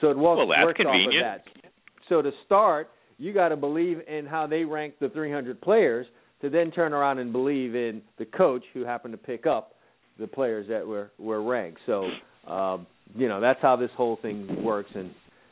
So 0.02 0.10
it 0.10 0.18
works, 0.18 0.38
Well, 0.38 0.48
that's 0.48 0.64
works 0.66 0.78
convenient. 0.78 1.26
off 1.26 1.36
of 1.36 1.54
that. 1.62 1.72
So 2.10 2.22
to 2.22 2.32
start, 2.46 2.90
you 3.18 3.32
got 3.34 3.50
to 3.50 3.56
believe 3.56 4.02
in 4.08 4.26
how 4.26 4.48
they 4.48 4.64
rank 4.66 4.96
the 5.00 5.10
300 5.10 5.62
players 5.62 6.08
to 6.44 6.50
then 6.50 6.72
turn 6.72 6.94
around 6.94 7.20
and 7.20 7.32
believe 7.32 7.74
in 7.74 8.02
the 8.20 8.26
coach 8.26 8.64
who 8.74 8.86
happened 8.86 9.14
to 9.14 9.18
pick 9.18 9.48
up 9.48 9.72
the 10.20 10.28
players 10.28 10.68
that 10.70 10.86
were 10.86 11.12
were 11.18 11.42
ranked. 11.42 11.80
So 11.88 12.08
um, 12.48 12.86
you 13.16 13.28
know 13.28 13.42
that's 13.42 13.60
how 13.62 13.78
this 13.78 13.90
whole 13.98 14.20
thing 14.22 14.64
works. 14.64 14.92
And 14.94 15.12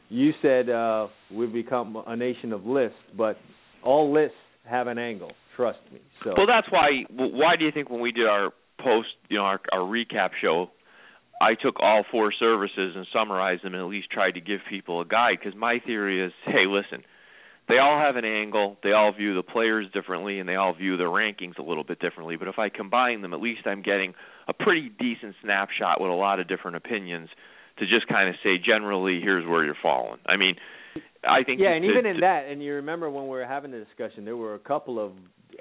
you 0.10 0.32
said 0.42 0.70
uh, 0.70 1.08
we've 1.34 1.54
become 1.54 1.98
a 2.06 2.16
nation 2.16 2.52
of 2.52 2.66
lists, 2.66 2.98
but 3.18 3.38
all 3.84 4.14
lists 4.14 4.36
have 4.70 4.88
an 4.88 5.00
angle. 5.00 5.32
Trust 5.56 5.80
me. 5.92 6.00
So 6.24 6.34
Well, 6.38 6.48
that's 6.48 6.68
why. 6.70 7.06
Why 7.10 7.56
do 7.58 7.66
you 7.66 7.72
think 7.72 7.90
when 7.90 8.02
we 8.02 8.12
did 8.12 8.28
our 8.28 8.52
post, 8.80 9.10
you 9.30 9.38
know, 9.38 9.44
our, 9.44 9.62
our 9.72 9.80
recap 9.80 10.32
show, 10.42 10.68
I 11.42 11.56
took 11.56 11.80
all 11.80 12.04
four 12.12 12.34
services 12.38 12.94
and 12.96 13.06
summarized 13.14 13.64
them 13.64 13.74
and 13.74 13.82
at 13.82 13.90
least 13.90 14.12
tried 14.12 14.32
to 14.32 14.42
give 14.42 14.60
people 14.70 15.02
a 15.02 15.06
guide? 15.06 15.38
Because 15.42 15.58
my 15.58 15.80
theory 15.86 16.24
is, 16.24 16.32
hey, 16.46 16.66
listen, 16.68 17.04
they 17.68 17.78
all 17.78 17.98
have 18.00 18.16
an 18.16 18.26
angle, 18.26 18.78
they 18.84 18.92
all 18.92 19.14
view 19.14 19.36
the 19.36 19.44
players 19.44 19.88
differently, 19.94 20.40
and 20.40 20.50
they 20.50 20.56
all 20.56 20.74
view 20.74 20.98
their 20.98 21.08
rankings 21.08 21.58
a 21.58 21.62
little 21.62 21.84
bit 21.84 22.00
differently. 22.00 22.36
But 22.36 22.48
if 22.48 22.60
I 22.60 22.70
combine 22.70 23.22
them, 23.22 23.34
at 23.34 23.42
least 23.42 23.62
I'm 23.66 23.82
getting 23.82 24.14
a 24.48 24.54
pretty 24.54 24.90
decent 25.00 25.36
snapshot 25.44 26.02
with 26.02 26.10
a 26.12 26.14
lot 26.16 26.40
of 26.40 26.48
different 26.48 26.78
opinions 26.78 27.30
to 27.80 27.86
just 27.88 28.08
kind 28.08 28.28
of 28.30 28.36
say 28.44 28.58
generally, 28.58 29.22
here's 29.24 29.48
where 29.48 29.64
you're 29.64 29.78
falling. 29.82 30.20
I 30.26 30.36
mean, 30.36 30.56
I 31.28 31.44
think 31.44 31.62
yeah, 31.62 31.70
to- 31.70 31.76
and 31.76 31.86
even 31.86 32.04
to- 32.04 32.10
in 32.10 32.20
that, 32.22 32.46
and 32.50 32.62
you 32.62 32.74
remember 32.74 33.10
when 33.10 33.24
we 33.24 33.30
were 33.30 33.46
having 33.46 33.72
the 33.72 33.80
discussion, 33.80 34.26
there 34.26 34.36
were 34.38 34.56
a 34.56 34.60
couple 34.60 35.00
of 35.04 35.12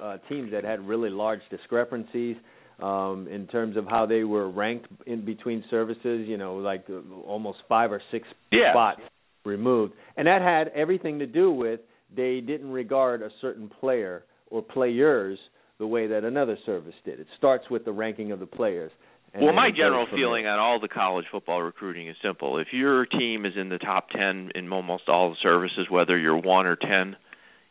uh, 0.03 0.17
teams 0.29 0.51
that 0.53 0.65
had 0.65 0.81
really 0.87 1.11
large 1.11 1.41
discrepancies 1.51 2.37
um, 2.83 3.29
in 3.31 3.47
terms 3.49 3.77
of 3.77 3.87
how 3.87 4.07
they 4.07 4.25
were 4.25 4.49
ranked 4.51 4.89
in 5.07 5.25
between 5.25 5.63
services. 5.71 6.27
You 6.27 6.39
know, 6.39 6.57
like 6.57 6.85
uh, 6.89 7.01
almost 7.27 7.59
five 7.69 7.93
or 7.93 8.01
six 8.11 8.27
Yeah. 8.51 8.73
spots 8.73 9.03
removed, 9.45 9.93
and 10.17 10.27
that 10.27 10.43
had 10.43 10.69
everything 10.69 11.19
to 11.19 11.27
do 11.27 11.51
with 11.51 11.81
they 12.15 12.41
didn't 12.41 12.71
regard 12.71 13.23
a 13.23 13.31
certain 13.41 13.69
player 13.69 14.25
or 14.51 14.63
players 14.63 15.39
the 15.79 15.87
way 15.87 16.07
that 16.09 16.25
another 16.25 16.59
service 16.67 16.95
did. 17.05 17.21
It 17.21 17.27
starts 17.39 17.65
with 17.71 17.85
the 17.85 17.93
ranking 17.93 18.33
of 18.33 18.41
the 18.41 18.47
players. 18.47 18.93
well, 19.35 19.55
my 19.55 19.71
general 19.71 20.07
feeling 20.11 20.45
there. 20.45 20.53
on 20.53 20.59
all 20.59 20.81
the 20.81 20.89
college 20.89 21.25
football 21.31 21.63
recruiting 21.63 22.09
is 22.09 22.17
simple. 22.23 22.59
If 22.59 22.69
your 22.73 23.07
team 23.07 23.47
is 23.47 23.55
in 23.57 23.69
the 23.71 23.79
top 23.79 24.11
10 24.11 24.51
in 24.55 24.71
almost 24.73 25.05
all 25.09 25.31
the 25.31 25.37
services, 25.43 25.87
whether 25.89 26.19
you're 26.19 26.37
1 26.37 26.67
or 26.67 26.77
10, 26.77 27.17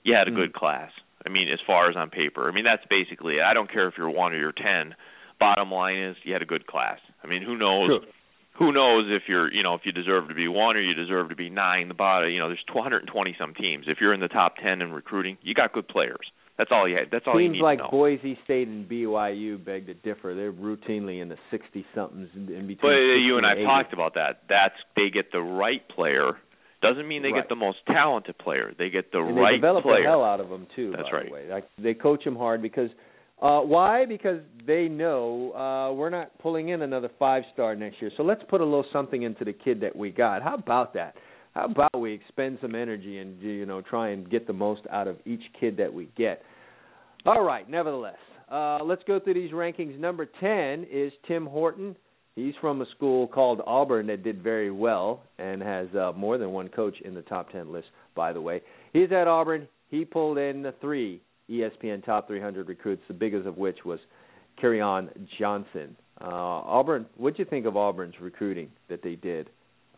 you 0.03 0.15
had 0.15 0.27
a 0.27 0.31
good 0.31 0.49
mm-hmm. 0.49 0.57
class. 0.57 0.91
I 1.25 1.29
mean, 1.29 1.49
as 1.51 1.59
far 1.67 1.89
as 1.89 1.95
on 1.95 2.09
paper. 2.09 2.49
I 2.49 2.53
mean, 2.53 2.63
that's 2.63 2.83
basically 2.89 3.35
it. 3.35 3.41
I 3.41 3.53
don't 3.53 3.71
care 3.71 3.87
if 3.87 3.95
you're 3.97 4.09
1 4.09 4.33
or 4.33 4.37
you're 4.37 4.53
10. 4.53 4.95
Bottom 5.39 5.71
line 5.71 6.01
is 6.01 6.15
you 6.23 6.33
had 6.33 6.41
a 6.41 6.45
good 6.45 6.65
class. 6.65 6.99
I 7.23 7.27
mean, 7.27 7.43
who 7.43 7.57
knows 7.57 7.89
Sure. 7.89 7.99
Who 8.59 8.71
knows 8.73 9.05
if 9.07 9.23
you're, 9.27 9.51
you 9.51 9.63
know, 9.63 9.73
if 9.75 9.81
you 9.85 9.91
deserve 9.91 10.27
to 10.27 10.35
be 10.35 10.47
1 10.47 10.75
or 10.75 10.81
you 10.81 10.93
deserve 10.93 11.29
to 11.29 11.35
be 11.35 11.49
9. 11.49 11.87
The 11.87 11.93
bottom, 11.93 12.29
you 12.29 12.39
know, 12.39 12.47
there's 12.49 12.63
220 12.71 13.35
some 13.39 13.53
teams. 13.53 13.85
If 13.87 13.97
you're 14.01 14.13
in 14.13 14.19
the 14.19 14.27
top 14.27 14.55
10 14.61 14.81
in 14.81 14.91
recruiting, 14.91 15.37
you 15.41 15.53
got 15.55 15.71
good 15.73 15.87
players. 15.87 16.27
That's 16.57 16.71
all 16.73 16.87
you 16.89 16.97
had. 16.97 17.07
That's 17.09 17.23
all 17.25 17.39
you 17.39 17.47
Teams 17.47 17.53
need 17.53 17.63
like 17.63 17.77
to 17.77 17.85
know. 17.85 17.89
Boise 17.91 18.37
State 18.43 18.67
and 18.67 18.87
BYU 18.87 19.63
beg 19.63 19.85
to 19.87 19.93
differ. 19.93 20.35
They're 20.35 20.51
routinely 20.51 21.21
in 21.21 21.29
the 21.29 21.37
sixty 21.49 21.85
somethings 21.95 22.27
in, 22.35 22.47
between. 22.47 22.77
But 22.81 22.99
uh, 22.99 23.15
60 23.15 23.21
you 23.23 23.37
and 23.37 23.45
I 23.45 23.55
talked 23.63 23.93
about 23.93 24.15
that. 24.15 24.43
That's 24.49 24.75
they 24.97 25.09
get 25.09 25.31
the 25.31 25.39
right 25.39 25.87
player. 25.87 26.33
Doesn't 26.81 27.07
mean 27.07 27.21
they 27.21 27.31
Right. 27.31 27.43
get 27.43 27.47
the 27.49 27.55
most 27.55 27.77
talented 27.87 28.37
player. 28.37 28.73
They 28.77 28.89
get 28.89 29.13
the 29.13 29.19
and 29.19 29.37
right 29.37 29.51
they 29.51 29.55
develop 29.55 29.83
player. 29.83 30.03
the 30.03 30.09
hell 30.09 30.21
out 30.25 30.41
of 30.41 30.49
them 30.49 30.67
too. 30.75 30.91
That's 30.91 31.07
by 31.09 31.17
right. 31.19 31.25
The 31.27 31.31
way. 31.31 31.49
Like 31.49 31.69
they 31.81 31.93
coach 31.93 32.25
them 32.25 32.35
hard 32.35 32.61
because 32.61 32.89
uh 33.41 33.61
why? 33.61 34.05
Because 34.05 34.39
they 34.65 34.87
know 34.87 35.53
uh 35.53 35.93
we're 35.93 36.09
not 36.09 36.37
pulling 36.39 36.69
in 36.69 36.81
another 36.81 37.09
five 37.17 37.43
star 37.53 37.75
next 37.75 38.01
year. 38.01 38.11
So 38.17 38.23
let's 38.23 38.41
put 38.49 38.61
a 38.61 38.65
little 38.65 38.85
something 38.91 39.23
into 39.23 39.45
the 39.45 39.53
kid 39.53 39.81
that 39.81 39.95
we 39.95 40.11
got. 40.11 40.41
How 40.41 40.55
about 40.55 40.93
that? 40.93 41.15
How 41.53 41.65
about 41.65 41.99
we 41.99 42.13
expend 42.13 42.59
some 42.61 42.75
energy 42.75 43.19
and 43.19 43.41
you 43.41 43.65
know 43.65 43.81
try 43.81 44.09
and 44.09 44.29
get 44.29 44.47
the 44.47 44.53
most 44.53 44.81
out 44.91 45.07
of 45.07 45.17
each 45.25 45.43
kid 45.59 45.77
that 45.77 45.93
we 45.93 46.09
get. 46.15 46.41
All 47.25 47.43
right, 47.43 47.69
nevertheless, 47.69 48.17
uh, 48.49 48.79
let's 48.83 49.03
go 49.05 49.19
through 49.19 49.33
these 49.33 49.51
rankings. 49.51 49.99
Number 49.99 50.25
10 50.25 50.87
is 50.89 51.11
Tim 51.27 51.45
Horton. 51.45 51.95
He's 52.35 52.53
from 52.61 52.81
a 52.81 52.85
school 52.95 53.27
called 53.27 53.61
Auburn 53.67 54.07
that 54.07 54.23
did 54.23 54.41
very 54.41 54.71
well 54.71 55.23
and 55.37 55.61
has 55.61 55.87
uh, 55.93 56.13
more 56.15 56.37
than 56.37 56.51
one 56.51 56.69
coach 56.69 56.95
in 57.03 57.13
the 57.13 57.21
top 57.23 57.51
10 57.51 57.71
list, 57.73 57.87
by 58.15 58.31
the 58.31 58.39
way. 58.41 58.61
He's 58.93 59.11
at 59.11 59.27
Auburn. 59.27 59.67
He 59.89 60.05
pulled 60.05 60.37
in 60.37 60.61
the 60.61 60.73
three 60.79 61.21
ESPN 61.49 62.03
top 62.05 62.27
300 62.27 62.67
recruits, 62.67 63.01
the 63.07 63.13
biggest 63.13 63.47
of 63.47 63.57
which 63.57 63.77
was 63.85 63.99
Kerryon 64.61 65.09
Johnson. 65.39 65.95
Uh, 66.21 66.25
Auburn, 66.25 67.05
what 67.17 67.35
do 67.35 67.43
you 67.43 67.49
think 67.49 67.65
of 67.65 67.77
Auburn's 67.77 68.15
recruiting 68.19 68.69
that 68.89 69.01
they 69.01 69.15
did? 69.15 69.49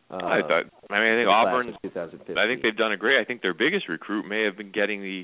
Uh, 0.10 0.18
I 0.18 0.42
thought. 0.42 0.66
I 0.90 1.00
mean, 1.00 1.14
I 1.14 1.18
think 1.20 1.30
Auburn. 1.30 1.74
I 2.38 2.48
think 2.48 2.62
they've 2.62 2.76
done 2.76 2.92
a 2.92 2.98
great. 2.98 3.20
I 3.20 3.24
think 3.24 3.42
their 3.42 3.54
biggest 3.54 3.88
recruit 3.88 4.28
may 4.28 4.44
have 4.44 4.58
been 4.58 4.72
getting 4.72 5.02
the 5.02 5.24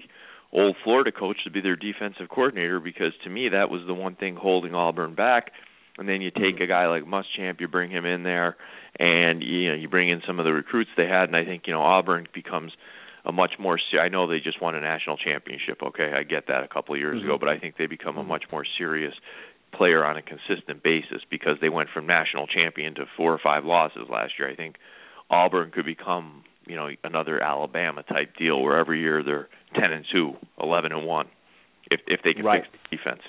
old 0.54 0.76
Florida 0.84 1.12
coach 1.12 1.38
to 1.44 1.52
be 1.52 1.62
their 1.62 1.76
defensive 1.76 2.30
coordinator 2.30 2.80
because 2.80 3.12
to 3.26 3.30
me 3.30 3.50
that 3.50 3.70
was 3.70 3.82
the 3.86 3.94
one 3.94 4.16
thing 4.16 4.36
holding 4.36 4.74
Auburn 4.74 5.14
back. 5.14 5.52
And 5.98 6.08
then 6.08 6.22
you 6.22 6.30
take 6.30 6.62
a 6.62 6.68
guy 6.68 6.86
like 6.88 7.04
Muschamp, 7.06 7.60
you 7.60 7.68
bring 7.68 7.90
him 7.90 8.06
in 8.06 8.22
there, 8.22 8.56
and 9.00 9.42
you 9.42 9.70
know 9.70 9.76
you 9.76 9.90
bring 9.90 10.10
in 10.10 10.22
some 10.28 10.40
of 10.40 10.46
the 10.46 10.54
recruits 10.54 10.92
they 10.96 11.08
had, 11.08 11.24
and 11.24 11.36
I 11.36 11.44
think 11.44 11.64
you 11.66 11.74
know 11.74 11.82
Auburn 11.82 12.28
becomes 12.34 12.72
a 13.28 13.32
much 13.32 13.54
more. 13.60 13.78
se- 13.78 14.00
I 14.00 14.08
know 14.10 14.26
they 14.28 14.40
just 14.40 14.62
won 14.62 14.74
a 14.76 14.82
national 14.82 15.18
championship. 15.18 15.84
Okay, 15.84 16.12
I 16.18 16.24
get 16.24 16.48
that 16.48 16.64
a 16.64 16.68
couple 16.68 16.96
of 16.96 17.00
years 17.02 17.22
ago, 17.24 17.38
but 17.40 17.50
I 17.50 17.60
think 17.60 17.76
they 17.78 17.86
become 17.88 18.18
a 18.18 18.24
much 18.24 18.46
more 18.52 18.64
serious 18.78 19.14
player 19.74 20.04
on 20.06 20.16
a 20.18 20.22
consistent 20.22 20.82
basis 20.82 21.22
because 21.30 21.58
they 21.62 21.70
went 21.70 21.90
from 21.94 22.08
national 22.08 22.48
champion 22.48 22.96
to 22.96 23.06
four 23.18 23.34
or 23.34 23.40
five 23.44 23.66
losses 23.66 24.08
last 24.10 24.34
year. 24.40 24.50
I 24.50 24.56
think 24.56 24.76
Auburn 25.30 25.72
could 25.72 25.86
become, 25.86 26.44
you 26.66 26.76
know, 26.78 26.88
another 27.04 27.44
Alabama 27.44 28.02
type 28.04 28.36
deal 28.40 28.62
where 28.62 28.78
every 28.78 29.02
year 29.02 29.22
they're 29.24 29.50
10 29.76 29.92
and 29.92 30.06
2, 30.12 30.34
11 30.64 30.92
and 30.94 31.06
1 31.06 31.28
if 31.92 32.00
if 32.08 32.22
they 32.24 32.34
can 32.34 32.46
Right. 32.46 32.64
fix 32.64 32.74
the 32.90 32.98
defense. 32.98 33.22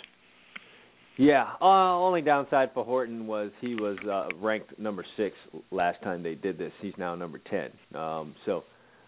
Yeah, 1.17 1.45
uh, 1.61 1.65
only 1.99 2.23
downside 2.23 2.71
for 2.75 2.85
Horton 2.85 3.27
was 3.27 3.51
he 3.61 3.75
was 3.75 3.99
uh, 4.09 4.29
ranked 4.41 4.79
number 4.79 5.05
six 5.17 5.35
last 5.73 6.01
time 6.03 6.23
they 6.23 6.37
did 6.37 6.59
this. 6.59 6.73
He's 6.81 6.93
now 6.97 7.17
number 7.17 7.39
ten. 7.51 7.71
Um, 8.01 8.37
so 8.47 8.63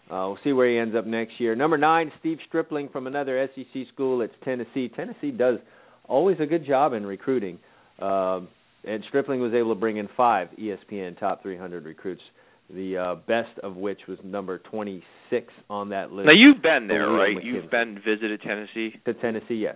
uh, 0.09 0.27
we'll 0.27 0.39
see 0.43 0.51
where 0.53 0.69
he 0.69 0.77
ends 0.77 0.95
up 0.95 1.05
next 1.05 1.39
year. 1.39 1.55
Number 1.55 1.77
nine, 1.77 2.11
Steve 2.19 2.37
Stripling 2.47 2.89
from 2.89 3.07
another 3.07 3.47
SEC 3.55 3.83
school. 3.93 4.21
It's 4.21 4.33
Tennessee. 4.43 4.89
Tennessee 4.95 5.31
does 5.31 5.59
always 6.07 6.37
a 6.39 6.45
good 6.45 6.65
job 6.65 6.93
in 6.93 7.05
recruiting, 7.05 7.59
um, 7.99 8.47
and 8.83 9.03
Stripling 9.07 9.39
was 9.39 9.53
able 9.53 9.73
to 9.73 9.79
bring 9.79 9.97
in 9.97 10.09
five 10.17 10.49
ESPN 10.59 11.19
top 11.19 11.41
300 11.43 11.85
recruits. 11.85 12.21
The 12.73 12.97
uh, 12.97 13.15
best 13.27 13.57
of 13.63 13.75
which 13.75 13.99
was 14.07 14.17
number 14.23 14.59
26 14.59 15.47
on 15.69 15.89
that 15.89 16.11
list. 16.11 16.27
Now 16.27 16.33
you've 16.35 16.61
been 16.61 16.87
there, 16.87 17.09
right? 17.09 17.35
McKinley. 17.35 17.55
You've 17.61 17.69
been 17.71 17.95
visited 17.95 18.41
Tennessee. 18.41 18.93
to 19.05 19.13
Tennessee, 19.13 19.55
yes. 19.55 19.75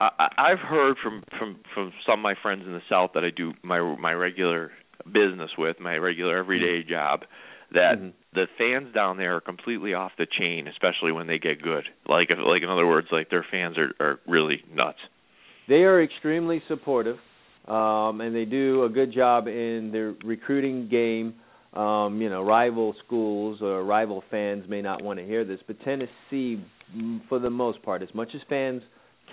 I, 0.00 0.10
I- 0.18 0.50
I've 0.52 0.58
heard 0.58 0.96
from 1.02 1.22
from 1.38 1.56
from 1.74 1.92
some 2.06 2.20
of 2.20 2.22
my 2.22 2.34
friends 2.42 2.62
in 2.66 2.72
the 2.72 2.82
South 2.88 3.10
that 3.14 3.24
I 3.24 3.30
do 3.34 3.52
my 3.62 3.80
my 3.98 4.12
regular 4.12 4.70
business 5.06 5.50
with, 5.56 5.80
my 5.80 5.96
regular 5.96 6.36
everyday 6.36 6.86
job, 6.88 7.22
that 7.72 7.98
Mhm. 7.98 8.12
The 8.34 8.46
fans 8.58 8.94
down 8.94 9.16
there 9.16 9.36
are 9.36 9.40
completely 9.40 9.94
off 9.94 10.12
the 10.18 10.26
chain, 10.38 10.68
especially 10.68 11.12
when 11.12 11.26
they 11.26 11.38
get 11.38 11.62
good. 11.62 11.84
Like 12.08 12.28
like 12.30 12.62
in 12.62 12.68
other 12.68 12.86
words, 12.86 13.08
like 13.10 13.30
their 13.30 13.46
fans 13.50 13.76
are 13.78 13.92
are 14.00 14.20
really 14.26 14.62
nuts. 14.72 14.98
They 15.68 15.82
are 15.82 16.02
extremely 16.02 16.62
supportive, 16.68 17.16
um, 17.66 18.20
and 18.20 18.34
they 18.34 18.44
do 18.44 18.84
a 18.84 18.88
good 18.88 19.12
job 19.12 19.46
in 19.46 19.90
their 19.92 20.14
recruiting 20.24 20.88
game. 20.88 21.34
Um, 21.74 22.20
you 22.22 22.30
know, 22.30 22.42
rival 22.42 22.94
schools 23.04 23.58
or 23.60 23.84
rival 23.84 24.24
fans 24.30 24.64
may 24.68 24.80
not 24.80 25.02
want 25.02 25.18
to 25.18 25.24
hear 25.26 25.44
this, 25.44 25.60
but 25.66 25.76
Tennessee, 25.84 26.64
for 27.28 27.38
the 27.38 27.50
most 27.50 27.82
part, 27.82 28.02
as 28.02 28.08
much 28.14 28.30
as 28.34 28.40
fans 28.48 28.80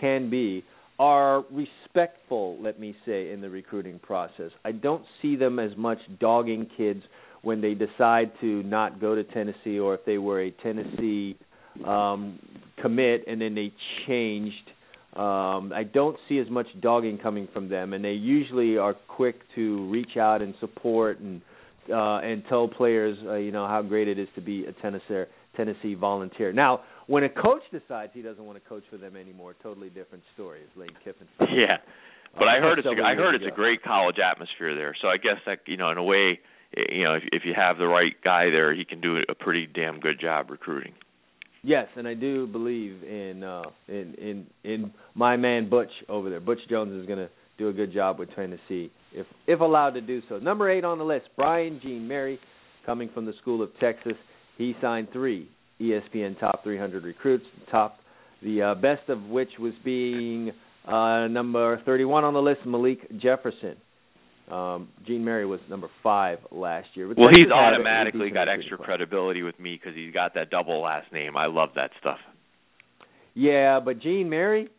can 0.02 0.30
be, 0.30 0.66
are 1.00 1.44
respectful, 1.50 2.62
let 2.62 2.78
me 2.78 2.94
say, 3.06 3.32
in 3.32 3.40
the 3.40 3.50
recruiting 3.50 4.00
process. 4.00 4.52
I 4.66 4.74
don't 4.74 5.04
see 5.22 5.38
them 5.38 5.60
as 5.60 5.72
much 5.78 5.98
dogging 6.20 6.70
kids 6.76 7.04
when 7.46 7.62
they 7.62 7.74
decide 7.74 8.32
to 8.42 8.64
not 8.64 9.00
go 9.00 9.16
to 9.16 9.24
Tennessee 9.24 9.80
or 9.80 9.94
if 9.94 10.04
they 10.06 10.18
were 10.18 10.42
a 10.42 10.52
Tennessee 10.52 11.38
um 11.86 12.40
commit 12.82 13.26
and 13.28 13.40
then 13.40 13.54
they 13.54 13.72
changed 14.08 14.70
um 15.16 15.72
I 15.74 15.84
don't 15.84 16.18
see 16.28 16.40
as 16.40 16.50
much 16.50 16.68
dogging 16.82 17.18
coming 17.18 17.48
from 17.54 17.70
them 17.70 17.94
and 17.94 18.04
they 18.04 18.12
usually 18.12 18.78
are 18.78 18.94
quick 18.94 19.36
to 19.56 19.90
reach 19.90 20.18
out 20.18 20.42
and 20.42 20.54
support 20.60 21.20
and 21.20 21.42
uh 21.90 22.18
and 22.18 22.44
tell 22.50 22.68
players 22.68 23.18
uh, 23.28 23.36
you 23.36 23.52
know 23.52 23.68
how 23.68 23.82
great 23.82 24.08
it 24.08 24.18
is 24.18 24.28
to 24.36 24.42
be 24.42 24.66
a 24.66 24.74
Tennessee 24.82 25.26
Tennessee 25.56 25.94
volunteer. 25.94 26.52
Now, 26.52 26.82
when 27.08 27.24
a 27.24 27.30
coach 27.30 27.62
decides 27.72 28.12
he 28.14 28.22
doesn't 28.22 28.44
want 28.44 28.62
to 28.62 28.70
coach 28.70 28.84
for 28.90 28.98
them 28.98 29.16
anymore, 29.16 29.56
totally 29.64 29.90
different 29.90 30.24
story. 30.34 30.60
As 30.62 30.78
Lane 30.78 30.90
Kiffin. 31.04 31.28
Yeah, 31.40 31.78
but 32.38 32.48
I 32.48 32.60
heard 32.60 32.80
it's 32.80 32.88
a, 32.88 33.02
I 33.02 33.16
heard 33.16 33.36
it's 33.36 33.46
a 33.48 33.56
great 33.56 33.84
college 33.84 34.18
atmosphere 34.20 34.76
there. 34.76 34.96
So 35.02 35.08
I 35.08 35.18
guess 35.18 35.40
that 35.46 35.60
you 35.68 35.78
know 35.78 35.92
in 35.92 35.98
a 35.98 36.04
way, 36.04 36.40
you 36.76 37.04
know 37.04 37.16
if 37.16 37.24
if 37.32 37.44
you 37.46 37.54
have 37.56 37.78
the 37.78 37.88
right 37.88 38.14
guy 38.24 38.50
there, 38.50 38.74
he 38.74 38.86
can 38.86 39.02
do 39.02 39.18
a 39.28 39.36
pretty 39.36 39.68
damn 39.68 40.00
good 40.00 40.20
job 40.20 40.50
recruiting. 40.50 40.94
Yes, 41.64 41.88
and 41.96 42.08
I 42.08 42.14
do 42.14 42.46
believe 42.46 43.02
in 43.04 43.44
uh 43.44 43.64
in 43.88 44.14
in 44.16 44.48
in 44.64 44.94
my 45.16 45.36
man 45.36 45.68
Butch 45.68 45.90
over 46.08 46.30
there. 46.30 46.40
Butch 46.40 46.60
Jones 46.70 46.92
is 46.94 47.08
going 47.08 47.18
to 47.20 47.30
do 47.58 47.70
a 47.70 47.74
good 47.74 47.92
job 47.92 48.20
with 48.20 48.30
Tennessee 48.36 48.92
if 49.12 49.26
if 49.48 49.60
allowed 49.62 49.92
to 49.92 50.02
do 50.02 50.22
so. 50.30 50.38
Number 50.38 50.70
8 50.70 50.84
on 50.84 51.00
the 51.00 51.04
list, 51.04 51.26
Brian 51.36 51.80
Jean 51.82 52.08
Mary 52.08 52.40
coming 52.86 53.10
from 53.14 53.26
the 53.26 53.34
School 53.42 53.64
of 53.64 53.70
Texas. 53.80 54.14
He 54.60 54.76
signed 54.80 55.08
3 55.12 55.50
E 55.80 55.92
ESPN 55.92 56.40
top 56.40 56.64
300 56.64 57.04
recruits, 57.04 57.46
top 57.72 57.98
the 58.44 58.62
uh, 58.62 58.76
best 58.76 59.10
of 59.10 59.24
which 59.24 59.50
was 59.60 59.74
being 59.84 60.52
uh 60.88 61.28
number 61.28 61.82
31 61.84 62.24
on 62.24 62.36
the 62.36 62.42
list 62.42 62.60
Malik 62.66 63.00
Jefferson. 63.20 63.76
Um 64.52 64.90
Jean 65.08 65.24
Mary 65.26 65.46
was 65.46 65.60
number 65.70 65.90
5 66.04 66.40
last 66.52 66.88
year. 66.94 67.08
Well, 67.08 67.30
he's 67.32 67.52
automatically 67.52 68.30
got 68.30 68.48
extra 68.48 68.78
credibility 68.78 69.42
with 69.42 69.60
me 69.60 69.80
because 69.82 69.96
he's 69.96 70.14
got 70.14 70.34
that 70.36 70.50
double 70.50 70.82
last 70.82 71.12
name. 71.12 71.36
I 71.38 71.48
love 71.48 71.70
that 71.76 71.92
stuff. 72.00 72.20
Yeah, 73.34 73.80
but 73.84 74.00
Jean 74.02 74.30
Mary 74.30 74.70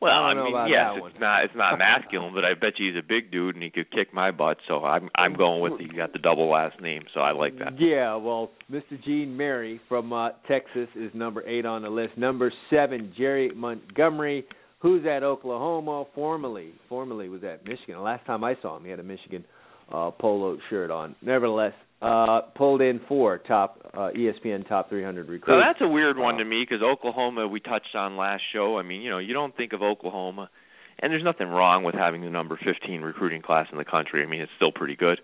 Well, 0.00 0.12
I 0.12 0.32
I, 0.32 0.34
mean, 0.34 0.54
yes, 0.68 1.10
it's 1.10 1.20
not 1.20 1.44
it's 1.44 1.54
not 1.56 1.78
masculine, 1.78 2.32
but 2.34 2.44
I 2.44 2.54
bet 2.54 2.78
you 2.78 2.92
he's 2.92 2.98
a 2.98 3.06
big 3.06 3.30
dude 3.30 3.54
and 3.54 3.62
he 3.62 3.70
could 3.70 3.90
kick 3.90 4.12
my 4.14 4.30
butt. 4.30 4.58
So 4.68 4.84
I'm 4.84 5.10
I'm 5.14 5.34
going 5.34 5.60
with 5.60 5.80
he's 5.80 5.92
got 5.92 6.12
the 6.12 6.18
double 6.18 6.48
last 6.50 6.80
name, 6.80 7.02
so 7.12 7.20
I 7.20 7.32
like 7.32 7.58
that. 7.58 7.78
Yeah, 7.80 8.16
well, 8.16 8.50
Mr. 8.70 9.02
Jean 9.04 9.36
Mary 9.36 9.80
from 9.88 10.12
uh, 10.12 10.30
Texas 10.48 10.88
is 10.94 11.10
number 11.14 11.46
eight 11.46 11.66
on 11.66 11.82
the 11.82 11.90
list. 11.90 12.16
Number 12.16 12.52
seven, 12.70 13.12
Jerry 13.16 13.50
Montgomery, 13.54 14.44
who's 14.84 15.04
at 15.06 15.22
Oklahoma, 15.22 16.04
formerly 16.14 16.72
formerly 16.90 17.30
was 17.30 17.42
at 17.42 17.64
Michigan. 17.64 17.94
The 17.96 18.00
last 18.02 18.24
time 18.26 18.44
I 18.44 18.54
saw 18.60 18.76
him, 18.76 18.84
he 18.84 18.90
had 18.90 19.00
a 19.00 19.02
Michigan 19.02 19.42
uh, 19.90 20.10
polo 20.10 20.58
shirt 20.68 20.90
on. 20.90 21.16
Nevertheless, 21.22 21.72
uh, 22.02 22.42
pulled 22.54 22.82
in 22.82 23.00
four 23.08 23.38
top 23.38 23.80
uh, 23.94 24.10
ESPN 24.14 24.68
top 24.68 24.90
300 24.90 25.26
recruits. 25.28 25.46
So 25.46 25.58
that's 25.58 25.80
a 25.80 25.88
weird 25.88 26.18
one 26.18 26.34
Uh, 26.34 26.38
to 26.38 26.44
me 26.44 26.64
because 26.68 26.82
Oklahoma 26.82 27.48
we 27.48 27.60
touched 27.60 27.94
on 27.94 28.18
last 28.18 28.42
show. 28.52 28.78
I 28.78 28.82
mean, 28.82 29.00
you 29.00 29.08
know, 29.08 29.18
you 29.18 29.32
don't 29.32 29.56
think 29.56 29.72
of 29.72 29.80
Oklahoma, 29.82 30.50
and 30.98 31.10
there's 31.10 31.24
nothing 31.24 31.48
wrong 31.48 31.82
with 31.82 31.94
having 31.94 32.20
the 32.20 32.28
number 32.30 32.58
15 32.62 33.00
recruiting 33.00 33.40
class 33.40 33.66
in 33.72 33.78
the 33.78 33.86
country. 33.86 34.22
I 34.22 34.26
mean, 34.26 34.42
it's 34.42 34.52
still 34.56 34.72
pretty 34.72 34.96
good. 34.96 35.18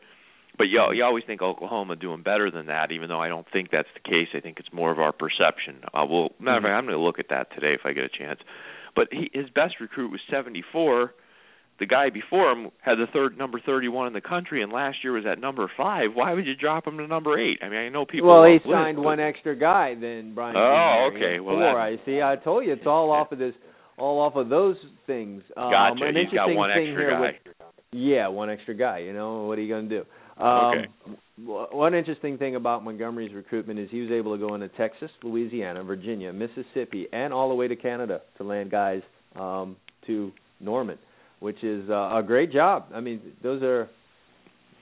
But 0.57 0.65
you 0.65 0.81
you 0.95 1.05
always 1.05 1.25
think 1.27 1.43
Oklahoma 1.43 1.97
doing 1.97 2.23
better 2.23 2.51
than 2.51 2.67
that, 2.67 2.93
even 2.93 3.09
though 3.11 3.21
I 3.21 3.29
don't 3.29 3.47
think 3.53 3.71
that's 3.71 3.89
the 3.95 4.01
case. 4.09 4.29
I 4.35 4.41
think 4.41 4.59
it's 4.59 4.73
more 4.73 4.91
of 4.91 4.99
our 4.99 5.13
perception. 5.13 5.83
Uh, 5.93 6.07
well, 6.09 6.31
matter 6.41 6.59
of 6.59 6.63
fact, 6.65 6.73
I'm 6.73 6.85
going 6.87 6.97
to 6.97 7.03
look 7.05 7.19
at 7.19 7.29
that 7.31 7.53
today 7.55 7.75
if 7.75 7.83
I 7.85 7.93
get 7.93 8.05
a 8.05 8.09
chance. 8.09 8.41
But 8.97 9.09
he, 9.13 9.31
his 9.33 9.49
best 9.51 9.75
recruit 9.81 10.11
was 10.11 10.21
74. 10.31 11.13
The 11.79 11.87
guy 11.87 12.11
before 12.11 12.51
him 12.53 12.71
had 12.83 12.97
the 12.97 13.07
third 13.11 13.39
number 13.39 13.59
31 13.65 14.09
in 14.09 14.13
the 14.13 14.21
country, 14.21 14.63
and 14.63 14.71
last 14.71 14.99
year 15.03 15.13
was 15.13 15.25
at 15.25 15.39
number 15.41 15.71
five. 15.79 16.11
Why 16.13 16.35
would 16.35 16.45
you 16.47 16.55
drop 16.55 16.87
him 16.87 16.99
to 16.99 17.07
number 17.07 17.39
eight? 17.39 17.59
I 17.63 17.71
mean, 17.71 17.79
I 17.79 17.89
know 17.89 18.05
people. 18.05 18.29
well, 18.29 18.45
he 18.45 18.59
signed 18.71 18.97
but- 18.97 19.05
one 19.05 19.21
extra 19.21 19.57
guy 19.57 19.95
than 19.95 20.35
Brian. 20.35 20.57
Oh, 20.57 21.09
Jean 21.11 21.15
Mary. 21.21 21.33
okay. 21.37 21.41
Well, 21.41 21.57
four. 21.57 21.63
that- 21.63 21.77
I 21.77 21.97
see. 22.05 22.21
I 22.21 22.37
told 22.37 22.67
you 22.67 22.73
it's 22.73 22.87
all 22.87 23.11
off 23.19 23.33
of 23.33 23.39
this, 23.39 23.55
all 23.97 24.21
off 24.21 24.35
of 24.37 24.51
those 24.51 24.77
things. 25.07 25.43
Um, 25.57 25.71
Gotcha. 25.71 26.05
An 26.05 26.17
He's 26.17 26.29
got 26.35 26.55
one 26.55 26.71
extra 26.71 27.11
guy. 27.13 27.21
With, 27.21 27.57
yeah, 27.93 28.29
one 28.29 28.51
extra 28.51 28.75
guy. 28.75 28.99
You 28.99 29.15
know 29.15 29.45
what 29.47 29.59
are 29.59 29.63
you 29.63 29.69
going 29.73 29.89
to 29.89 30.01
do? 30.01 30.43
Um, 30.43 30.49
Okay. 30.79 30.87
One 31.45 31.95
interesting 31.95 32.39
thing 32.39 32.57
about 32.57 32.85
Montgomery's 32.85 33.35
recruitment 33.35 33.79
is 33.79 33.89
he 33.91 34.01
was 34.01 34.11
able 34.11 34.37
to 34.37 34.47
go 34.47 34.55
into 34.55 34.69
Texas, 34.69 35.11
Louisiana, 35.23 35.83
Virginia, 35.85 36.33
Mississippi, 36.33 37.07
and 37.13 37.33
all 37.33 37.49
the 37.49 37.55
way 37.55 37.69
to 37.69 37.77
Canada 37.77 38.21
to 38.39 38.45
land 38.45 38.71
guys 38.71 39.03
um, 39.37 39.77
to 40.07 40.33
Norman, 40.61 40.99
which 41.39 41.63
is 41.63 41.89
uh, 41.89 42.19
a 42.19 42.23
great 42.27 42.53
job. 42.53 42.87
I 42.93 43.01
mean, 43.01 43.21
those 43.43 43.63
are 43.63 43.89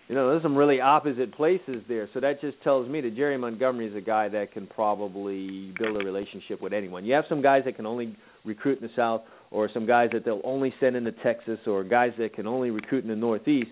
you 0.09 0.15
know, 0.15 0.31
there's 0.31 0.43
some 0.43 0.57
really 0.57 0.81
opposite 0.81 1.35
places 1.35 1.83
there. 1.87 2.09
So 2.15 2.21
that 2.21 2.41
just 2.41 2.61
tells 2.65 2.89
me 2.89 3.03
that 3.03 3.15
Jerry 3.15 3.37
Montgomery 3.37 3.89
is 3.89 3.95
a 3.95 4.01
guy 4.01 4.29
that 4.31 4.53
can 4.53 4.67
probably 4.67 5.75
build 5.79 6.01
a 6.01 6.05
relationship 6.05 6.63
with 6.63 6.73
anyone. 6.73 7.05
You 7.05 7.13
have 7.13 7.25
some 7.29 7.43
guys 7.43 7.63
that 7.67 7.77
can 7.77 7.85
only 7.85 8.17
recruit 8.45 8.81
in 8.81 8.87
the 8.87 8.93
South, 8.97 9.21
or 9.51 9.69
some 9.73 9.87
guys 9.87 10.09
that 10.15 10.25
they'll 10.25 10.41
only 10.45 10.73
send 10.81 10.97
into 10.97 11.13
Texas, 11.13 11.59
or 11.67 11.85
guys 11.85 12.13
that 12.19 12.35
can 12.35 12.47
only 12.47 12.71
recruit 12.71 13.05
in 13.05 13.11
the 13.11 13.17
Northeast. 13.17 13.71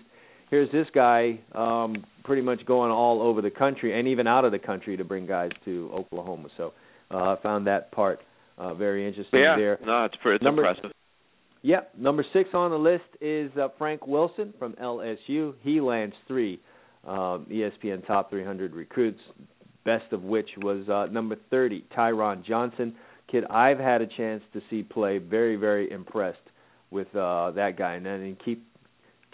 Here's 0.49 0.71
this 0.71 0.87
guy 0.93 1.39
um, 1.53 2.05
pretty 2.23 2.41
much 2.41 2.65
going 2.65 2.91
all 2.91 3.21
over 3.21 3.41
the 3.41 3.51
country 3.51 3.97
and 3.97 4.07
even 4.07 4.27
out 4.27 4.45
of 4.45 4.51
the 4.51 4.59
country 4.59 4.95
to 4.97 5.03
bring 5.03 5.25
guys 5.25 5.51
to 5.65 5.91
Oklahoma. 5.93 6.49
So 6.55 6.73
uh, 7.11 7.17
I 7.17 7.35
found 7.43 7.67
that 7.67 7.91
part 7.91 8.21
uh, 8.57 8.73
very 8.73 9.07
interesting 9.07 9.41
yeah, 9.41 9.55
there. 9.57 9.79
no, 9.85 10.05
it's 10.05 10.15
pretty, 10.21 10.35
it's 10.37 10.43
Number- 10.43 10.65
impressive. 10.65 10.91
Yep, 11.63 11.93
number 11.97 12.23
six 12.33 12.49
on 12.53 12.71
the 12.71 12.77
list 12.77 13.03
is 13.19 13.51
uh, 13.57 13.67
Frank 13.77 14.05
Wilson 14.07 14.53
from 14.59 14.73
LSU. 14.73 15.53
He 15.63 15.81
lands 15.81 16.15
three 16.27 16.61
um, 17.05 17.47
ESPN 17.51 18.05
top 18.05 18.29
300 18.29 18.73
recruits, 18.73 19.19
best 19.83 20.13
of 20.13 20.23
which 20.23 20.49
was 20.57 20.87
uh, 20.87 21.11
number 21.11 21.35
30, 21.49 21.83
Tyron 21.95 22.45
Johnson. 22.45 22.95
Kid 23.29 23.43
I've 23.45 23.79
had 23.79 24.01
a 24.01 24.07
chance 24.07 24.43
to 24.53 24.61
see 24.69 24.83
play. 24.83 25.17
Very, 25.17 25.55
very 25.55 25.91
impressed 25.91 26.37
with 26.91 27.07
uh, 27.15 27.51
that 27.51 27.75
guy, 27.77 27.95
and 27.95 28.05
then 28.05 28.37
keep 28.45 28.65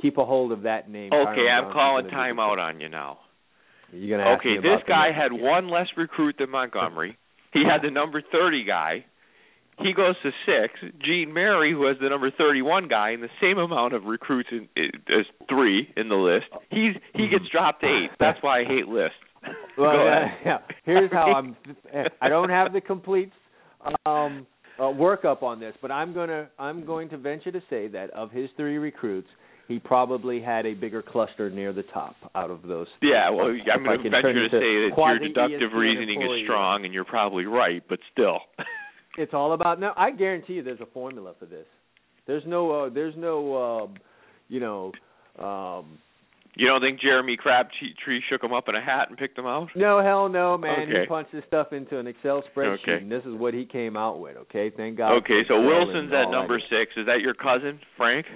keep 0.03 0.17
a 0.17 0.25
hold 0.25 0.51
of 0.51 0.63
that 0.63 0.89
name. 0.89 1.11
Okay, 1.11 1.41
Tyron 1.41 1.63
I'm 1.63 1.73
calling 1.73 2.05
gonna 2.05 2.33
be 2.33 2.39
timeout 2.39 2.59
on 2.59 2.79
you 2.79 2.89
now. 2.89 3.19
You're 3.91 4.19
gonna 4.19 4.35
Okay, 4.35 4.57
this 4.57 4.83
guy 4.87 5.07
had 5.15 5.31
one 5.31 5.69
less 5.69 5.87
recruit 5.97 6.35
than 6.37 6.51
Montgomery. 6.51 7.17
He 7.53 7.63
had 7.63 7.81
the 7.81 7.91
number 7.91 8.21
30 8.31 8.65
guy. 8.65 9.05
He 9.79 9.93
goes 9.93 10.15
to 10.21 10.31
six. 10.45 10.93
Jean 11.03 11.33
Mary, 11.33 11.71
who 11.71 11.87
has 11.87 11.97
the 11.99 12.09
number 12.09 12.29
31 12.29 12.87
guy, 12.89 13.11
and 13.11 13.23
the 13.23 13.29
same 13.41 13.57
amount 13.57 13.93
of 13.93 14.03
recruits 14.03 14.49
in, 14.51 14.67
as 15.09 15.25
three 15.49 15.91
in 15.97 16.09
the 16.09 16.15
list. 16.15 16.45
He's 16.69 16.93
he 17.15 17.27
gets 17.27 17.49
dropped 17.51 17.81
to 17.81 17.87
eight. 17.87 18.11
That's 18.19 18.37
why 18.41 18.61
I 18.61 18.63
hate 18.65 18.87
lists. 18.87 19.17
Well, 19.77 19.89
ahead. 20.07 20.37
yeah. 20.45 20.57
Here's 20.85 21.11
how 21.11 21.33
I'm. 21.33 21.57
I 22.21 22.29
don't 22.29 22.49
have 22.49 22.71
the 22.71 22.79
complete 22.79 23.31
um, 24.05 24.45
uh, 24.79 24.83
workup 24.83 25.43
on 25.43 25.59
this, 25.59 25.75
but 25.81 25.91
I'm 25.91 26.13
gonna 26.13 26.49
I'm 26.57 26.85
going 26.85 27.09
to 27.09 27.17
venture 27.17 27.51
to 27.51 27.61
say 27.69 27.87
that 27.89 28.09
of 28.11 28.31
his 28.31 28.49
three 28.55 28.77
recruits, 28.77 29.27
he 29.67 29.79
probably 29.79 30.41
had 30.41 30.65
a 30.65 30.73
bigger 30.73 31.01
cluster 31.01 31.49
near 31.49 31.73
the 31.73 31.83
top 31.93 32.15
out 32.35 32.51
of 32.51 32.63
those. 32.63 32.87
Yeah, 33.01 33.29
well, 33.29 33.47
I'm 33.47 33.83
going 33.83 34.03
to 34.03 34.09
venture 34.09 34.33
to 34.33 34.49
say 34.49 34.59
that 34.59 34.91
your 34.95 35.19
deductive 35.19 35.71
reasoning 35.73 36.21
employee. 36.21 36.41
is 36.41 36.45
strong, 36.45 36.85
and 36.85 36.93
you're 36.93 37.05
probably 37.05 37.45
right, 37.45 37.83
but 37.87 37.99
still. 38.11 38.39
It's 39.15 39.33
all 39.33 39.53
about 39.53 39.79
now. 39.79 39.93
I 39.95 40.09
guarantee 40.09 40.53
you, 40.53 40.63
there's 40.63 40.81
a 40.81 40.87
formula 40.87 41.33
for 41.37 41.45
this. 41.45 41.67
There's 42.25 42.43
no. 42.47 42.85
Uh, 42.85 42.89
there's 42.89 43.13
no. 43.15 43.83
Um, 43.83 43.95
you 44.47 44.59
know. 44.59 44.91
Um, 45.37 45.99
you 46.55 46.67
don't 46.67 46.81
think 46.81 46.99
Jeremy 46.99 47.35
Crabtree 47.35 48.21
shook 48.29 48.43
him 48.43 48.53
up 48.53 48.65
in 48.69 48.75
a 48.75 48.81
hat 48.81 49.09
and 49.09 49.17
picked 49.17 49.37
him 49.37 49.45
out? 49.47 49.69
No, 49.75 50.01
hell 50.03 50.29
no, 50.29 50.55
man. 50.57 50.81
Okay. 50.87 51.01
He 51.01 51.07
punched 51.07 51.33
his 51.33 51.43
stuff 51.47 51.73
into 51.73 51.97
an 51.97 52.05
Excel 52.05 52.43
spreadsheet, 52.55 52.83
Okay. 52.83 52.97
and 53.01 53.11
this 53.11 53.23
is 53.25 53.33
what 53.33 53.55
he 53.55 53.65
came 53.65 53.97
out 53.97 54.19
with. 54.19 54.37
Okay, 54.37 54.71
thank 54.75 54.97
God. 54.97 55.17
Okay, 55.17 55.41
so 55.47 55.59
Wilson's 55.61 56.11
at 56.13 56.29
number 56.29 56.59
six. 56.59 56.91
Is 56.95 57.07
that 57.07 57.21
your 57.21 57.33
cousin, 57.33 57.79
Frank? 57.97 58.27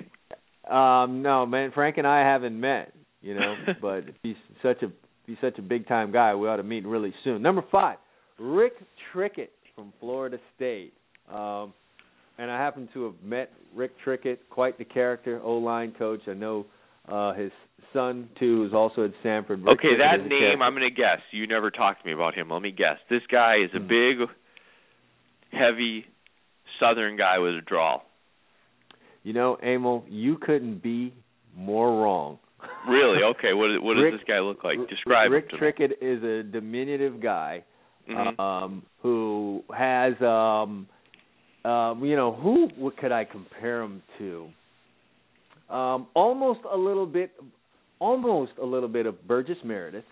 Um, 0.70 1.22
no, 1.22 1.46
man. 1.46 1.72
Frank 1.74 1.98
and 1.98 2.06
I 2.08 2.20
haven't 2.20 2.60
met, 2.60 2.94
you 3.22 3.34
know, 3.36 3.56
but 3.82 4.04
he's 4.24 4.36
such 4.62 4.82
a 4.84 4.88
he's 5.26 5.38
such 5.42 5.58
a 5.58 5.62
big 5.62 5.88
time 5.88 6.12
guy. 6.12 6.36
We 6.36 6.48
ought 6.48 6.58
to 6.58 6.64
meet 6.64 6.86
really 6.86 7.14
soon. 7.24 7.42
Number 7.42 7.64
five, 7.72 7.98
Rick 8.40 8.74
Trickett 9.14 9.50
from 9.76 9.94
Florida 10.00 10.38
State. 10.56 10.94
Um, 11.32 11.74
and 12.40 12.52
I 12.52 12.58
happen 12.58 12.88
to 12.94 13.06
have 13.06 13.16
met 13.24 13.52
Rick 13.76 13.92
Trickett, 14.06 14.38
quite 14.50 14.78
the 14.78 14.86
character, 14.86 15.42
O 15.44 15.54
line 15.54 15.94
coach. 15.98 16.22
I 16.28 16.34
know 16.34 16.66
uh 17.08 17.34
his 17.34 17.52
son 17.94 18.30
too 18.40 18.66
is 18.68 18.74
also 18.74 19.06
at 19.06 19.12
Sanford. 19.24 19.62
Rick 19.64 19.76
Okay, 19.80 19.88
Trickett 19.96 20.24
that 20.24 20.28
name. 20.28 20.62
I'm 20.62 20.74
going 20.74 20.88
to 20.88 20.94
guess. 20.94 21.20
You 21.32 21.48
never 21.48 21.72
talked 21.72 22.02
to 22.02 22.08
me 22.08 22.14
about 22.14 22.36
him. 22.36 22.50
Let 22.50 22.62
me 22.62 22.72
guess. 22.72 22.98
This 23.10 23.22
guy 23.32 23.56
is 23.64 23.70
a 23.76 23.80
Hmm. 23.80 23.88
big, 23.88 24.18
heavy 25.52 26.06
Southern 26.80 27.18
guy 27.18 27.40
with 27.40 27.56
a 27.56 27.62
drawl. 27.62 28.04
You 29.28 29.34
know, 29.34 29.58
Emil, 29.62 30.06
you 30.08 30.38
couldn't 30.38 30.82
be 30.82 31.14
more 31.54 32.02
wrong. 32.02 32.40
Really? 32.88 33.24
Okay. 33.24 33.54
What 33.54 33.68
what 33.84 33.96
does 33.96 34.04
Rick- 34.04 34.14
this 34.14 34.24
guy 34.26 34.40
look 34.40 34.64
like? 34.64 34.78
Describe 34.90 35.32
Rick 35.32 35.52
him 35.52 35.60
to 35.60 35.66
Trickett 35.66 35.92
is 36.02 36.24
a 36.24 36.44
diminutive 36.44 37.20
guy 37.22 37.66
me. 38.08 38.16
Mhm. 38.16 38.40
um 38.40 38.84
who 39.02 39.66
has 39.76 40.14
um 40.22 40.88
um 41.70 42.06
you 42.06 42.16
know 42.16 42.32
who 42.32 42.70
what 42.78 42.96
could 42.96 43.12
I 43.12 43.26
compare 43.26 43.82
him 43.82 44.02
to? 44.18 44.48
Um 45.70 46.08
almost 46.14 46.62
a 46.72 46.78
little 46.78 47.06
bit 47.06 47.32
almost 48.00 48.54
a 48.62 48.66
little 48.66 48.88
bit 48.88 49.06
of 49.08 49.28
Burgess 49.28 49.58
Meredith. 49.66 50.06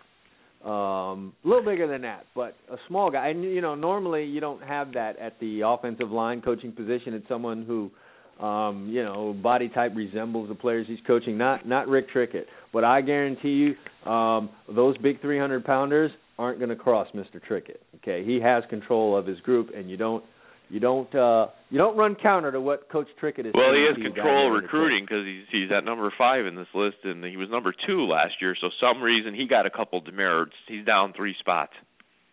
Um 0.65 1.31
a 1.45 1.47
little 1.47 1.63
bigger 1.63 1.87
than 1.87 2.01
that, 2.01 2.25
but 2.35 2.57
a 2.69 2.75
small 2.89 3.09
guy. 3.09 3.29
And 3.29 3.45
you 3.45 3.61
know, 3.61 3.75
normally 3.75 4.25
you 4.25 4.41
don't 4.41 4.61
have 4.61 4.91
that 4.91 5.17
at 5.19 5.39
the 5.39 5.61
offensive 5.61 6.11
line 6.11 6.41
coaching 6.41 6.73
position. 6.73 7.13
It's 7.13 7.29
someone 7.29 7.63
who 7.63 7.91
um, 8.39 8.89
you 8.91 9.03
know, 9.03 9.33
body 9.33 9.69
type 9.69 9.93
resembles 9.95 10.49
the 10.49 10.55
players 10.55 10.87
he's 10.87 10.99
coaching. 11.07 11.37
Not 11.37 11.67
not 11.67 11.87
Rick 11.87 12.07
Trickett, 12.13 12.45
but 12.73 12.83
I 12.83 13.01
guarantee 13.01 13.75
you, 14.05 14.11
um, 14.11 14.49
those 14.73 14.97
big 14.97 15.21
300 15.21 15.63
pounders 15.63 16.11
aren't 16.37 16.59
going 16.59 16.69
to 16.69 16.75
cross 16.75 17.07
Mr. 17.15 17.41
Trickett. 17.49 17.77
Okay, 17.97 18.25
he 18.25 18.39
has 18.41 18.63
control 18.69 19.17
of 19.17 19.25
his 19.25 19.39
group, 19.39 19.69
and 19.75 19.89
you 19.89 19.97
don't 19.97 20.23
you 20.69 20.79
don't 20.79 21.13
uh, 21.13 21.47
you 21.69 21.77
don't 21.77 21.97
run 21.97 22.15
counter 22.21 22.51
to 22.51 22.59
what 22.59 22.89
Coach 22.89 23.07
Trickett 23.21 23.45
is. 23.45 23.53
Well, 23.53 23.73
he 23.73 23.85
has 23.87 23.95
to 23.95 24.01
you 24.01 24.09
down 24.09 24.15
control 24.15 24.57
of 24.57 24.63
recruiting 24.63 25.05
because 25.05 25.25
he's 25.25 25.45
he's 25.51 25.71
at 25.71 25.85
number 25.85 26.11
five 26.17 26.45
in 26.45 26.55
this 26.55 26.67
list, 26.73 26.97
and 27.03 27.23
he 27.23 27.37
was 27.37 27.49
number 27.49 27.73
two 27.87 28.05
last 28.05 28.33
year. 28.41 28.55
So 28.59 28.69
some 28.81 29.01
reason 29.01 29.33
he 29.33 29.47
got 29.47 29.65
a 29.65 29.69
couple 29.69 30.01
demerits. 30.01 30.53
He's 30.67 30.85
down 30.85 31.13
three 31.15 31.35
spots. 31.39 31.73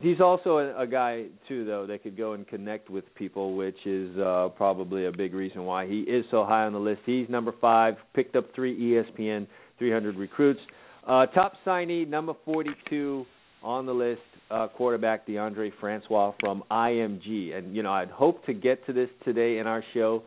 He's 0.03 0.21
also 0.21 0.59
a, 0.59 0.83
a 0.83 0.87
guy 0.87 1.27
too, 1.47 1.65
though, 1.65 1.87
that 1.87 2.03
could 2.03 2.17
go 2.17 2.33
and 2.33 2.47
connect 2.47 2.91
with 2.91 3.05
people, 3.15 3.55
which 3.55 3.77
is 3.87 4.19
uh, 4.19 4.49
probably 4.57 5.07
a 5.07 5.13
big 5.13 5.33
reason 5.33 5.65
why 5.65 5.87
he 5.87 6.01
is 6.01 6.25
so 6.33 6.45
high 6.45 6.65
on 6.65 6.73
the 6.73 6.81
list. 6.81 7.03
He's 7.07 7.29
number 7.29 7.55
five, 7.61 7.95
picked 8.13 8.35
up 8.35 8.47
three 8.53 8.77
ESPN 8.77 9.47
300 9.79 10.17
recruits. 10.17 10.61
Uh, 11.07 11.27
top 11.27 11.53
signee, 11.65 12.09
number 12.09 12.33
42 12.45 13.25
on 13.63 13.87
the 13.87 13.93
list, 13.93 14.21
uh, 14.51 14.67
quarterback 14.77 15.25
Deondre 15.25 15.71
Francois 15.81 16.33
from 16.41 16.65
IMG. 16.69 17.57
And 17.57 17.77
you 17.77 17.85
know, 17.85 17.93
I'd 17.93 18.11
hope 18.11 18.45
to 18.47 18.55
get 18.55 18.85
to 18.87 18.93
this 18.93 19.09
today 19.25 19.59
in 19.59 19.69
our 19.69 19.85
show. 19.95 20.25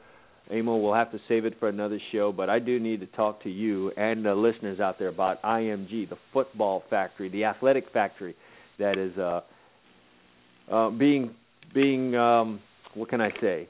Emil, 0.49 0.79
we'll 0.79 0.93
have 0.93 1.11
to 1.11 1.19
save 1.27 1.43
it 1.43 1.59
for 1.59 1.67
another 1.67 1.99
show, 2.13 2.31
but 2.31 2.49
I 2.49 2.59
do 2.59 2.79
need 2.79 3.01
to 3.01 3.07
talk 3.07 3.43
to 3.43 3.49
you 3.49 3.91
and 3.97 4.23
the 4.23 4.35
listeners 4.35 4.79
out 4.79 4.99
there 4.99 5.07
about 5.09 5.41
IMG, 5.41 6.07
the 6.07 6.17
football 6.31 6.83
factory, 6.89 7.29
the 7.29 7.45
athletic 7.45 7.85
factory 7.91 8.35
that 8.77 8.97
is 8.97 9.17
uh, 9.17 9.41
uh, 10.71 10.89
being 10.89 11.33
being 11.73 12.15
um, 12.15 12.59
what 12.93 13.09
can 13.09 13.21
I 13.21 13.29
say? 13.41 13.67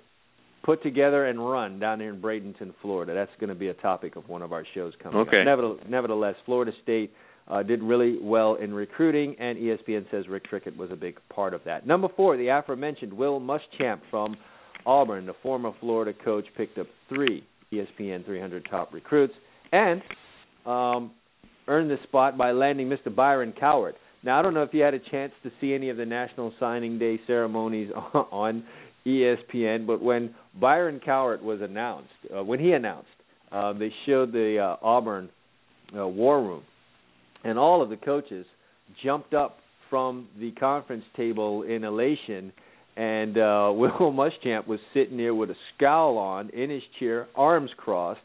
Put 0.64 0.82
together 0.82 1.26
and 1.28 1.40
run 1.48 1.80
down 1.80 2.00
here 2.00 2.10
in 2.12 2.20
Bradenton, 2.22 2.74
Florida. 2.82 3.14
That's 3.14 3.32
going 3.40 3.50
to 3.50 3.56
be 3.56 3.68
a 3.68 3.74
topic 3.76 4.16
of 4.16 4.28
one 4.28 4.42
of 4.42 4.52
our 4.52 4.66
shows 4.74 4.94
coming 5.02 5.20
Okay. 5.20 5.42
up. 5.42 5.46
Nevertheless, 5.46 5.84
nevertheless, 5.88 6.36
Florida 6.46 6.72
State 6.82 7.12
uh, 7.48 7.62
did 7.62 7.84
really 7.84 8.18
well 8.22 8.56
in 8.56 8.74
recruiting, 8.74 9.36
and 9.40 9.58
ESPN 9.60 10.10
says 10.10 10.28
Rick 10.28 10.50
Trickett 10.50 10.76
was 10.76 10.90
a 10.92 10.96
big 10.96 11.18
part 11.30 11.54
of 11.54 11.62
that. 11.66 11.86
Number 11.86 12.08
four, 12.16 12.36
the 12.38 12.48
aforementioned 12.48 13.14
Will 13.14 13.40
Muschamp 13.40 14.00
from 14.10 14.36
Auburn, 14.88 15.28
the 15.28 15.36
former 15.44 15.72
Florida 15.80 16.14
coach, 16.24 16.46
picked 16.58 16.80
up 16.80 16.88
three 17.10 17.44
ESPN 17.72 18.26
300 18.26 18.68
top 18.70 18.92
recruits, 18.94 19.34
and 19.72 20.02
um, 20.66 21.12
earned 21.68 21.92
the 21.92 21.98
spot 22.08 22.38
by 22.38 22.52
landing 22.52 22.90
Mr. 22.90 23.14
Byron 23.16 23.54
Cowart. 23.62 23.94
Now, 24.26 24.40
I 24.40 24.42
don't 24.42 24.56
know 24.56 24.64
if 24.64 24.74
you 24.74 24.82
had 24.82 24.96
a 24.96 25.00
chance 25.00 25.34
to 25.44 25.52
see 25.62 25.76
any 25.76 25.90
of 25.90 25.98
the 25.98 26.06
National 26.06 26.52
Signing 26.60 26.98
Day 26.98 27.20
ceremonies 27.28 27.92
on 28.14 28.64
ESPN, 29.06 29.86
but 29.86 30.02
when 30.02 30.34
Byron 30.60 31.00
Cowart 31.06 31.44
was 31.44 31.62
announced, 31.62 32.10
uh, 32.36 32.44
when 32.44 32.60
he 32.60 32.72
announced, 32.72 33.08
uh, 33.52 33.74
they 33.74 33.94
showed 34.08 34.32
the 34.32 34.58
uh, 34.58 34.84
Auburn 34.84 35.30
uh, 35.96 36.08
war 36.08 36.42
room, 36.42 36.64
and 37.44 37.60
all 37.60 37.84
of 37.84 37.90
the 37.90 37.98
coaches 37.98 38.48
jumped 39.04 39.36
up 39.36 39.58
from 39.92 40.28
the 40.40 40.50
conference 40.54 41.06
table 41.16 41.62
in 41.62 41.84
elation, 41.84 42.52
and 42.98 43.38
uh, 43.38 43.72
Will 43.76 44.12
Muschamp 44.12 44.66
was 44.66 44.80
sitting 44.96 45.18
there 45.18 45.36
with 45.36 45.52
a 45.52 45.56
scowl 45.78 46.18
on 46.18 46.50
in 46.50 46.72
his 46.72 46.82
chair, 47.00 47.28
arms 47.36 47.70
crossed, 47.78 48.22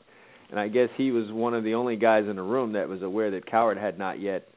and 0.50 0.58
I 0.58 0.68
guess 0.68 0.88
he 0.96 1.10
was 1.10 1.30
one 1.30 1.52
of 1.52 1.62
the 1.62 1.74
only 1.74 1.96
guys 1.96 2.24
in 2.26 2.36
the 2.36 2.42
room 2.42 2.72
that 2.72 2.88
was 2.88 3.02
aware 3.02 3.30
that 3.32 3.44
Cowart 3.44 3.78
had 3.78 3.98
not 3.98 4.18
yet 4.18 4.48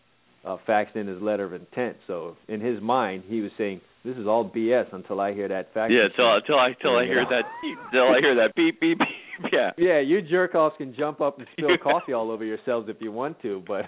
uh, 0.46 0.58
faxed 0.68 0.96
in 0.96 1.08
his 1.08 1.22
letter 1.22 1.46
of 1.46 1.54
intent. 1.54 1.98
So 2.08 2.36
in 2.48 2.60
his 2.62 2.82
mind, 2.82 3.24
he 3.28 3.42
was 3.42 3.52
saying, 3.58 3.82
"This 4.04 4.18
is 4.18 4.28
all 4.28 4.44
BS 4.50 4.88
until 4.94 5.20
I 5.22 5.34
hear 5.34 5.48
that 5.48 5.74
fax." 5.74 5.92
Yeah, 5.92 6.04
machine." 6.04 6.16
till 6.46 6.58
I 6.60 6.74
till 6.82 6.98
I 6.98 7.06
hear 7.06 7.26
that 7.30 7.44
till 7.92 8.04
I 8.04 8.20
hear 8.20 8.36
that 8.36 8.56
beep 8.56 8.80
beep 8.80 9.00
beep. 9.00 9.08
Yeah. 9.52 9.72
Yeah, 9.78 10.00
you 10.00 10.22
jerk 10.22 10.54
offs 10.56 10.76
can 10.78 10.94
jump 10.96 11.20
up 11.22 11.40
and 11.40 11.48
spill 11.54 11.76
coffee 11.84 12.14
all 12.14 12.30
over 12.32 12.46
yourselves 12.46 12.88
if 12.90 12.98
you 13.02 13.12
want 13.12 13.42
to, 13.42 13.64
but 13.68 13.86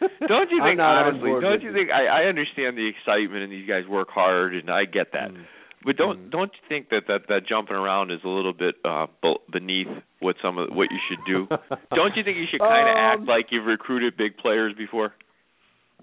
Don't 0.28 0.50
you 0.50 0.62
think 0.64 0.78
not 0.78 1.06
honestly? 1.08 1.30
Don't 1.40 1.60
you 1.62 1.72
think 1.72 1.90
I, 1.90 2.22
I 2.22 2.28
understand 2.28 2.76
the 2.78 2.86
excitement 2.88 3.42
and 3.42 3.52
these 3.52 3.68
guys 3.68 3.82
work 3.88 4.08
hard 4.10 4.54
and 4.54 4.70
I 4.70 4.84
get 4.84 5.12
that. 5.12 5.30
Mm. 5.32 5.44
But 5.84 5.96
don't 5.96 6.18
Mm. 6.18 6.30
don't 6.30 6.52
you 6.54 6.62
think 6.68 6.88
that 6.90 7.02
that 7.08 7.22
that 7.28 7.46
jumping 7.48 7.76
around 7.76 8.10
is 8.10 8.20
a 8.24 8.28
little 8.28 8.52
bit 8.52 8.76
uh 8.84 9.06
be- 9.22 9.36
beneath 9.52 9.88
what 10.20 10.36
some 10.42 10.56
of 10.58 10.70
what 10.70 10.88
you 10.90 10.98
should 11.08 11.22
do? 11.26 11.46
don't 11.94 12.16
you 12.16 12.22
think 12.24 12.36
you 12.38 12.46
should 12.50 12.60
kind 12.60 12.88
of 12.88 12.96
Um, 12.96 13.04
act 13.20 13.28
like 13.28 13.46
you've 13.50 13.66
recruited 13.66 14.16
big 14.16 14.36
players 14.38 14.72
before? 14.76 15.14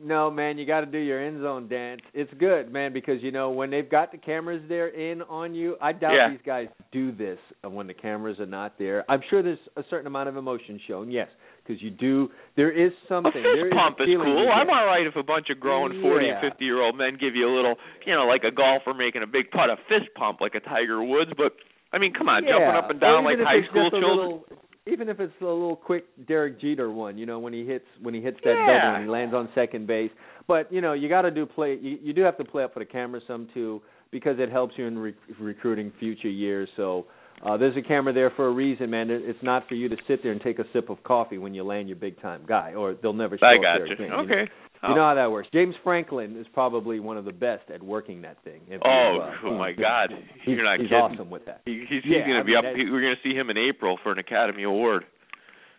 No, 0.04 0.30
man, 0.30 0.58
you 0.58 0.66
got 0.66 0.82
to 0.82 0.86
do 0.88 0.98
your 0.98 1.24
end 1.26 1.42
zone 1.42 1.70
dance. 1.70 2.02
It's 2.14 2.32
good, 2.38 2.72
man, 2.72 2.92
because 2.92 3.24
you 3.24 3.32
know 3.32 3.52
when 3.52 3.70
they've 3.72 3.90
got 3.90 4.12
the 4.12 4.18
cameras 4.18 4.62
there 4.68 4.90
in 4.90 5.22
on 5.24 5.56
you. 5.56 5.78
I 5.82 5.94
doubt 5.94 6.14
Yeah. 6.14 6.30
these 6.30 6.44
guys 6.46 6.68
do 6.92 7.14
this 7.14 7.40
uh, 7.64 7.70
when 7.70 7.88
the 7.88 7.94
cameras 7.94 8.38
are 8.40 8.46
not 8.46 8.78
there. 8.78 9.06
I'm 9.10 9.22
sure 9.30 9.42
there's 9.42 9.58
a 9.78 9.84
certain 9.90 10.08
amount 10.08 10.28
of 10.28 10.36
emotion 10.36 10.82
shown, 10.86 11.10
yes, 11.12 11.30
because 11.64 11.82
you 11.82 11.92
do. 11.92 12.30
There 12.58 12.72
is 12.72 12.92
A 12.92 13.08
something. 13.08 13.32
fist 13.32 13.44
there 13.44 13.68
is 13.68 13.72
a 13.72 13.76
pump 13.76 13.96
is 14.02 14.08
feeling 14.08 14.28
cool. 14.36 14.52
I'm 14.52 14.70
all 14.70 14.86
right 14.86 15.08
if 15.08 15.16
a 15.16 15.24
bunch 15.24 15.48
of 15.50 15.62
grown 15.62 16.02
forty 16.02 16.28
and 16.28 16.42
fifty 16.42 16.66
year 16.66 16.82
old 16.82 16.98
men 16.98 17.16
give 17.20 17.34
you 17.34 17.48
a 17.48 17.54
little, 17.56 17.76
you 18.06 18.14
know, 18.14 18.26
like 18.28 18.44
a 18.44 18.52
golfer 18.52 18.94
making 18.94 19.24
a 19.24 19.28
big 19.28 19.50
putt, 19.50 19.70
a 19.70 19.78
fist 19.88 20.12
pump 20.16 20.42
like 20.42 20.56
a 20.56 20.60
Tiger 20.60 21.02
Woods. 21.02 21.32
But 21.38 21.54
I 21.94 22.00
mean, 22.00 22.12
come 22.14 22.28
on, 22.28 22.44
yeah. 22.44 22.52
jumping 22.60 22.76
up 22.76 22.90
and 22.92 23.00
down 23.00 23.24
like 23.24 23.38
high 23.40 23.64
school 23.72 23.90
children. 23.90 24.12
Little, 24.12 24.46
even 24.88 25.10
if 25.10 25.20
it's 25.20 25.34
a 25.42 25.46
little 25.46 25.76
quick 25.76 26.06
Derek 26.28 26.60
Jeter 26.62 26.92
one, 26.92 27.18
you 27.18 27.26
know, 27.26 27.40
when 27.40 27.54
he 27.54 27.66
hits 27.66 27.86
when 28.02 28.14
he 28.14 28.22
hits 28.22 28.38
that 28.44 28.52
Yeah. 28.56 28.68
double 28.82 28.96
and 28.96 29.04
he 29.06 29.10
lands 29.10 29.34
on 29.34 29.50
second 29.56 29.88
base. 29.88 30.12
But 30.48 30.72
you 30.72 30.82
know, 30.82 30.94
you 30.94 31.10
got 31.10 31.24
to 31.24 31.32
do 31.32 31.46
play. 31.46 31.78
You, 31.82 31.98
you 32.02 32.14
do 32.14 32.22
have 32.22 32.38
to 32.38 32.46
play 32.46 32.64
up 32.64 32.74
for 32.74 32.80
the 32.80 32.86
camera 32.86 33.20
some 33.28 33.48
too, 33.54 33.82
because 34.12 34.38
it 34.40 34.50
helps 34.52 34.76
you 34.78 34.86
in 34.86 34.98
re- 34.98 35.16
recruiting 35.40 35.92
future 36.00 36.30
years. 36.30 36.70
So. 36.76 37.06
Uh, 37.46 37.58
there's 37.58 37.76
a 37.76 37.82
camera 37.82 38.14
there 38.14 38.30
for 38.38 38.48
a 38.48 38.50
reason, 38.50 38.90
man. 38.90 39.10
It- 39.12 39.24
It's 39.26 39.44
not 39.44 39.68
for 39.68 39.76
you 39.76 39.90
to 39.90 39.98
sit 40.08 40.24
there 40.24 40.32
and 40.32 40.40
take 40.40 40.58
a 40.58 40.64
sip 40.72 40.90
of 40.90 41.04
coffee 41.04 41.38
when 41.38 41.54
you 41.54 41.66
land 41.66 41.90
your 41.90 41.98
big 41.98 42.20
time 42.22 42.44
guy, 42.48 42.74
or 42.76 42.94
they'll 42.94 43.12
never 43.12 43.38
show 43.38 43.46
I 43.46 43.50
up 43.50 43.56
got 43.62 43.78
there 43.80 43.88
you. 43.88 43.94
again. 43.94 44.14
Okay. 44.14 44.34
You 44.34 44.46
know 44.46 44.46
how 44.94 45.14
that 45.16 45.32
works. 45.32 45.48
James 45.54 45.74
Franklin 45.84 46.38
is 46.38 46.46
probably 46.54 47.00
one 47.00 47.18
of 47.18 47.26
the 47.26 47.32
best 47.32 47.64
at 47.74 47.82
working 47.82 48.22
that 48.24 48.38
thing. 48.44 48.62
You, 48.70 48.80
Oh, 48.86 49.18
uh, 49.22 49.48
oh 49.48 49.58
my 49.58 49.72
God! 49.88 50.10
He's, 50.44 50.56
You're 50.56 50.64
not 50.64 50.80
he's 50.80 50.90
kidding. 50.90 50.98
awesome 51.04 51.30
with 51.30 51.46
that. 51.46 51.62
He, 51.66 51.86
he's 51.90 52.02
Yeah, 52.06 52.18
he's 52.20 52.26
going 52.28 52.38
to 52.40 52.44
be 52.44 52.52
mean, 52.56 52.66
up. 52.66 52.76
He, 52.76 52.84
we're 52.92 53.02
going 53.02 53.16
to 53.16 53.28
see 53.30 53.36
him 53.36 53.50
in 53.50 53.58
April 53.58 53.98
for 54.04 54.12
an 54.12 54.20
Academy 54.20 54.64
Award. 54.64 55.06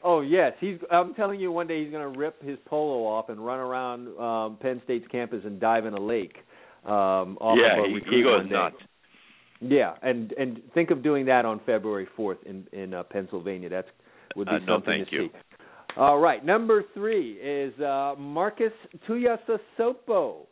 Oh 0.02 0.20
yes, 0.20 0.52
he's. 0.60 0.78
I'm 0.90 1.14
telling 1.14 1.40
you, 1.40 1.50
one 1.52 1.66
day 1.66 1.82
he's 1.82 1.92
going 1.92 2.12
to 2.12 2.18
rip 2.18 2.42
his 2.42 2.58
polo 2.66 3.04
off 3.06 3.28
and 3.28 3.44
run 3.44 3.58
around 3.58 4.08
um, 4.18 4.56
Penn 4.60 4.80
State's 4.84 5.06
campus 5.10 5.42
and 5.44 5.58
dive 5.60 5.86
in 5.86 5.94
a 5.94 6.00
lake. 6.00 6.36
Um, 6.84 7.36
off 7.40 7.58
yeah, 7.60 7.80
of 7.82 7.86
he, 7.90 8.16
he 8.16 8.22
goes 8.22 8.48
nuts. 8.50 8.76
Yeah, 9.60 9.94
and 10.02 10.32
and 10.32 10.60
think 10.74 10.90
of 10.90 11.02
doing 11.02 11.26
that 11.26 11.44
on 11.44 11.60
February 11.64 12.06
4th 12.16 12.44
in 12.44 12.66
in 12.72 12.92
uh, 12.94 13.02
Pennsylvania. 13.04 13.68
That's 13.70 13.88
would 14.36 14.46
be 14.48 14.54
Uh, 14.54 14.58
no, 14.60 14.74
something 14.74 14.92
thank 14.98 15.08
to 15.10 15.16
you. 15.16 15.28
see. 15.28 15.38
All 15.96 16.18
right, 16.18 16.44
number 16.44 16.84
three 16.94 17.32
is 17.32 17.78
uh, 17.80 18.14
Marques 18.18 18.72
Tuiasosopo, 19.08 20.46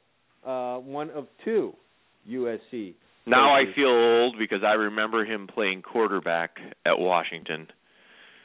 uh, 0.47 0.79
one 0.81 1.11
of 1.11 1.27
two 1.45 1.75
USC. 2.29 2.95
Now 3.27 3.55
I 3.55 3.65
feel 3.75 3.89
old 3.89 4.37
because 4.39 4.61
I 4.67 4.73
remember 4.73 5.25
him 5.25 5.47
playing 5.47 5.83
quarterback 5.83 6.57
at 6.87 6.99
Washington. 6.99 7.67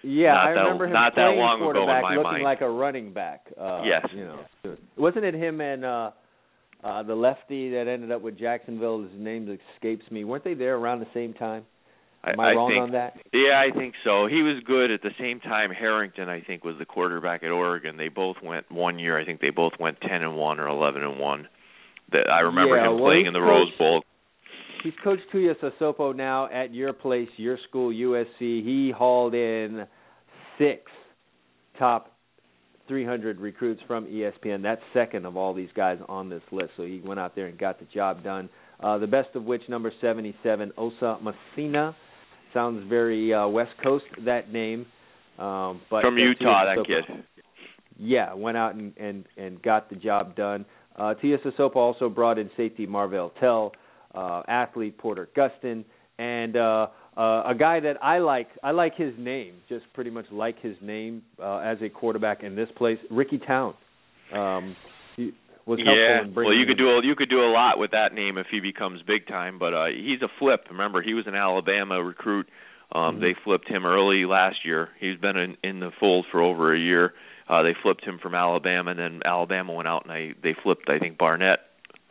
Yeah, 0.03 0.33
Not 0.33 0.47
I 0.47 0.53
that- 0.53 0.59
remember 0.61 0.85
him 0.87 0.93
not 0.93 1.15
that 1.15 1.25
playing 1.27 1.39
long 1.39 1.57
ago 1.61 1.69
in 1.69 1.75
quarterback, 1.75 2.01
my 2.03 2.15
looking 2.15 2.23
mind. 2.31 2.43
like 2.43 2.61
a 2.61 2.69
running 2.69 3.13
back. 3.13 3.45
Uh, 3.59 3.81
Yes. 3.85 4.05
you 4.13 4.25
know, 4.25 4.75
wasn't 4.97 5.25
it 5.25 5.33
him 5.33 5.59
and 5.61 5.83
uh, 5.83 6.11
uh, 6.83 7.03
the 7.03 7.15
lefty 7.15 7.69
that 7.71 7.87
ended 7.89 8.11
up 8.11 8.21
with 8.21 8.37
Jacksonville? 8.37 9.01
His 9.03 9.11
name 9.19 9.57
escapes 9.75 10.09
me. 10.11 10.23
Weren't 10.23 10.43
they 10.45 10.53
there 10.53 10.75
around 10.77 10.99
the 11.01 11.07
same 11.13 11.33
time? 11.33 11.65
I, 12.23 12.31
Am 12.31 12.39
I, 12.39 12.51
wrong 12.51 12.69
think, 12.69 12.81
on 12.83 12.91
that? 12.91 13.13
Yeah, 13.31 13.61
I 13.65 13.75
think 13.77 13.93
so. 14.03 14.27
He 14.27 14.41
was 14.41 14.61
good 14.65 14.91
at 14.91 15.01
the 15.01 15.11
same 15.19 15.39
time. 15.39 15.71
Harrington, 15.71 16.27
I 16.27 16.41
think, 16.41 16.65
was 16.65 16.75
the 16.77 16.85
quarterback 16.85 17.43
at 17.43 17.49
Oregon. 17.51 17.95
They 17.95 18.09
both 18.09 18.35
went 18.43 18.69
one 18.71 18.99
year. 18.99 19.17
I 19.17 19.23
think 19.25 19.39
they 19.39 19.51
both 19.51 19.73
went 19.79 20.01
ten 20.01 20.21
and 20.23 20.35
one 20.35 20.59
or 20.59 20.67
eleven 20.67 21.03
and 21.03 21.17
one. 21.17 21.47
That 22.11 22.29
I 22.29 22.41
remember 22.41 22.75
Yeah, 22.75 22.87
him 22.87 22.95
well, 22.99 23.05
playing 23.09 23.25
in 23.27 23.33
the 23.33 23.39
coached- 23.39 23.49
Rose 23.49 23.77
Bowl. 23.77 24.03
He's 24.83 24.93
coached 25.03 25.23
Tuiasosopo 25.33 26.15
now 26.15 26.47
at 26.51 26.73
your 26.73 26.93
place, 26.93 27.27
your 27.37 27.57
school, 27.67 27.91
USC. 27.91 28.63
He 28.63 28.91
hauled 28.97 29.33
in 29.33 29.85
six 30.57 30.83
top 31.77 32.13
300 32.87 33.39
recruits 33.39 33.81
from 33.87 34.05
ESPN. 34.07 34.61
That's 34.63 34.81
second 34.93 35.25
of 35.25 35.37
all 35.37 35.53
these 35.53 35.69
guys 35.75 35.99
on 36.09 36.29
this 36.29 36.41
list. 36.51 36.71
So 36.77 36.83
he 36.83 37.01
went 37.05 37.19
out 37.19 37.35
there 37.35 37.45
and 37.47 37.57
got 37.57 37.79
the 37.79 37.85
job 37.93 38.23
done. 38.23 38.49
Uh, 38.79 38.97
the 38.97 39.07
best 39.07 39.29
of 39.35 39.43
which, 39.43 39.61
number 39.69 39.91
77, 40.01 40.71
Osa 40.77 41.17
Masina. 41.21 41.93
Sounds 42.53 42.87
very 42.89 43.33
uh, 43.33 43.47
West 43.47 43.71
Coast, 43.83 44.05
that 44.25 44.51
name. 44.51 44.85
Um, 45.37 45.81
but 45.89 46.01
From 46.01 46.17
Utah, 46.17 46.65
that 46.65 46.85
kid. 46.85 47.23
yeah, 47.97 48.33
went 48.33 48.57
out 48.57 48.75
and 48.75 48.95
and 48.97 49.25
and 49.37 49.61
got 49.61 49.89
the 49.89 49.95
job 49.95 50.35
done. 50.35 50.65
Uh, 50.97 51.13
Tuiasosopo 51.23 51.77
also 51.77 52.09
brought 52.09 52.37
in 52.37 52.49
safety 52.57 52.85
Marvell 52.85 53.31
Tell, 53.39 53.71
uh, 54.13 54.41
athlete 54.49 54.97
Porter 54.97 55.29
Gustin, 55.35 55.85
and 56.17 56.57
uh, 56.57 56.87
uh, 57.15 57.43
a 57.45 57.55
guy 57.57 57.79
that 57.79 58.03
I 58.03 58.19
like. 58.19 58.49
I 58.63 58.71
like 58.71 58.95
his 58.95 59.13
name, 59.17 59.55
just 59.69 59.85
pretty 59.93 60.09
much 60.09 60.25
like 60.31 60.61
his 60.61 60.75
name 60.81 61.21
uh, 61.41 61.59
as 61.59 61.77
a 61.81 61.87
quarterback 61.87 62.43
in 62.43 62.55
this 62.55 62.69
place. 62.75 62.97
Ricky 63.09 63.37
Town 63.37 63.73
um, 64.33 64.75
was 65.69 65.79
helpful 65.79 65.95
Yeah. 65.95 66.21
in 66.23 66.33
bringing. 66.33 66.49
Well, 66.51 66.59
you 66.59 66.65
could 66.65 66.77
do 66.77 66.89
a, 66.89 67.05
you 67.05 67.15
could 67.15 67.29
do 67.29 67.41
a 67.41 67.51
lot 67.51 67.77
with 67.77 67.91
that 67.91 68.13
name 68.13 68.37
if 68.37 68.47
he 68.51 68.59
becomes 68.59 69.01
big 69.03 69.27
time. 69.27 69.59
But 69.59 69.73
uh, 69.73 69.85
he's 69.87 70.21
a 70.21 70.27
flip. 70.39 70.65
Remember, 70.69 71.01
he 71.01 71.13
was 71.13 71.27
an 71.27 71.35
Alabama 71.35 72.01
recruit. 72.03 72.49
Um, 72.91 73.17
Mhm. 73.17 73.21
They 73.21 73.33
flipped 73.43 73.67
him 73.69 73.85
early 73.85 74.25
last 74.25 74.65
year. 74.65 74.89
He's 74.99 75.17
been 75.17 75.37
in, 75.37 75.57
in 75.63 75.79
the 75.79 75.91
fold 75.99 76.25
for 76.31 76.41
over 76.41 76.73
a 76.73 76.79
year. 76.79 77.13
Uh, 77.47 77.61
they 77.63 77.73
flipped 77.81 78.03
him 78.03 78.17
from 78.19 78.33
Alabama, 78.35 78.91
and 78.91 78.99
then 78.99 79.21
Alabama 79.25 79.73
went 79.73 79.87
out 79.87 80.03
and 80.03 80.11
I, 80.11 80.33
they 80.43 80.53
flipped, 80.63 80.89
I 80.89 80.97
think, 80.99 81.17
Barnett 81.17 81.59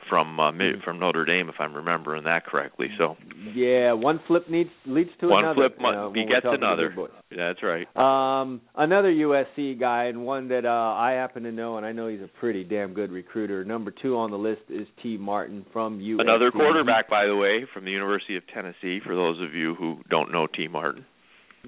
from 0.08 0.38
uh, 0.40 0.50
mid, 0.52 0.76
Mhm. 0.76 0.84
from 0.84 0.98
Notre 0.98 1.24
Dame, 1.24 1.48
if 1.48 1.56
I'm 1.60 1.74
remembering 1.74 2.24
that 2.24 2.46
correctly. 2.46 2.88
So 2.98 3.16
Yeah, 3.54 3.92
one 3.92 4.18
flip 4.26 4.48
needs 4.48 4.70
leads 4.86 5.10
to 5.20 5.28
one 5.28 5.44
another. 5.44 5.62
One 5.62 5.70
flip 5.78 5.94
uh, 5.94 6.08
begets 6.10 6.46
another. 6.46 6.94
That's 7.30 7.62
right. 7.62 7.86
Um, 7.96 8.60
another 8.74 9.10
USC 9.10 9.74
guy, 9.78 10.04
and 10.04 10.24
one 10.24 10.48
that 10.48 10.64
uh, 10.64 10.68
I 10.96 11.12
happen 11.12 11.42
to 11.44 11.52
know, 11.52 11.76
and 11.76 11.84
I 11.86 11.92
know 11.92 12.08
he's 12.08 12.22
a 12.22 12.28
pretty 12.40 12.64
damn 12.64 12.94
good 12.94 13.12
recruiter. 13.12 13.64
Number 13.64 13.90
two 13.90 14.16
on 14.16 14.30
the 14.30 14.38
list 14.38 14.62
is 14.70 14.86
Tee 15.02 15.16
Martin 15.18 15.64
from 15.72 16.00
USC. 16.00 16.20
Another 16.20 16.50
quarterback, 16.50 17.08
by 17.10 17.26
the 17.26 17.36
way, 17.36 17.64
from 17.72 17.84
the 17.84 17.90
University 17.90 18.36
of 18.36 18.42
Tennessee. 18.52 19.00
For 19.00 19.14
those 19.14 19.40
of 19.40 19.54
you 19.54 19.74
who 19.74 19.98
don't 20.10 20.32
know 20.32 20.46
Tee 20.46 20.68
Martin. 20.68 21.04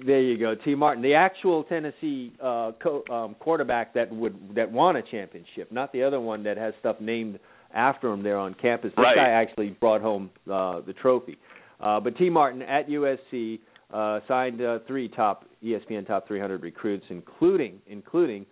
There 0.03 0.21
you 0.21 0.37
go, 0.37 0.55
Tee 0.55 0.73
Martin, 0.73 1.03
the 1.03 1.15
actual 1.15 1.63
Tennessee 1.65 2.31
uh, 2.41 2.71
co- 2.81 3.03
um, 3.11 3.35
quarterback 3.39 3.93
that 3.93 4.11
would 4.11 4.55
that 4.55 4.71
won 4.71 4.95
a 4.95 5.01
championship, 5.03 5.69
not 5.71 5.91
the 5.91 6.03
other 6.03 6.19
one 6.19 6.43
that 6.43 6.57
has 6.57 6.73
stuff 6.79 6.95
named 7.01 7.39
after 7.73 8.11
him 8.11 8.23
there 8.23 8.37
on 8.37 8.53
campus. 8.55 8.91
This 8.91 9.03
Right. 9.03 9.15
guy 9.15 9.29
actually 9.29 9.69
brought 9.71 10.01
home 10.01 10.29
uh, 10.51 10.81
the 10.81 10.93
trophy. 10.93 11.37
Uh, 11.79 11.99
but 11.99 12.17
Tee 12.17 12.29
Martin 12.29 12.61
at 12.61 12.87
USC 12.89 13.59
uh, 13.93 14.19
signed 14.27 14.61
uh, 14.61 14.79
three 14.87 15.07
top 15.09 15.45
ESPN 15.63 16.05
top 16.07 16.27
300 16.27 16.61
recruits, 16.63 17.05
including 17.09 17.79
including 17.87 18.45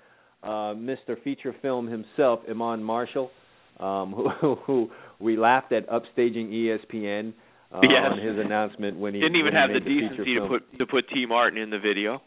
uh, 0.43 0.73
Mr. 0.73 1.21
Feature 1.23 1.55
Film 1.61 1.87
himself, 1.87 2.39
Iman 2.49 2.83
Marshall, 2.83 3.29
um, 3.79 4.13
who, 4.41 4.55
who 4.65 4.89
we 5.19 5.37
laughed 5.37 5.71
at 5.71 5.87
upstaging 5.89 6.51
ESPN. 6.51 7.33
Uh, 7.71 7.81
Yes. 7.83 8.01
on 8.11 8.17
his 8.17 8.35
announcement 8.43 8.97
when 8.97 9.13
he 9.13 9.19
Didn't 9.19 9.35
even 9.35 9.53
when 9.53 9.69
he 9.69 9.73
have 9.75 9.83
the 9.83 9.87
decency 9.87 10.33
to 10.39 10.47
put 10.47 10.79
to 10.79 10.87
put 10.87 11.07
Tee 11.13 11.27
Martin 11.27 11.59
in 11.61 11.69
the 11.69 11.77
video. 11.77 12.19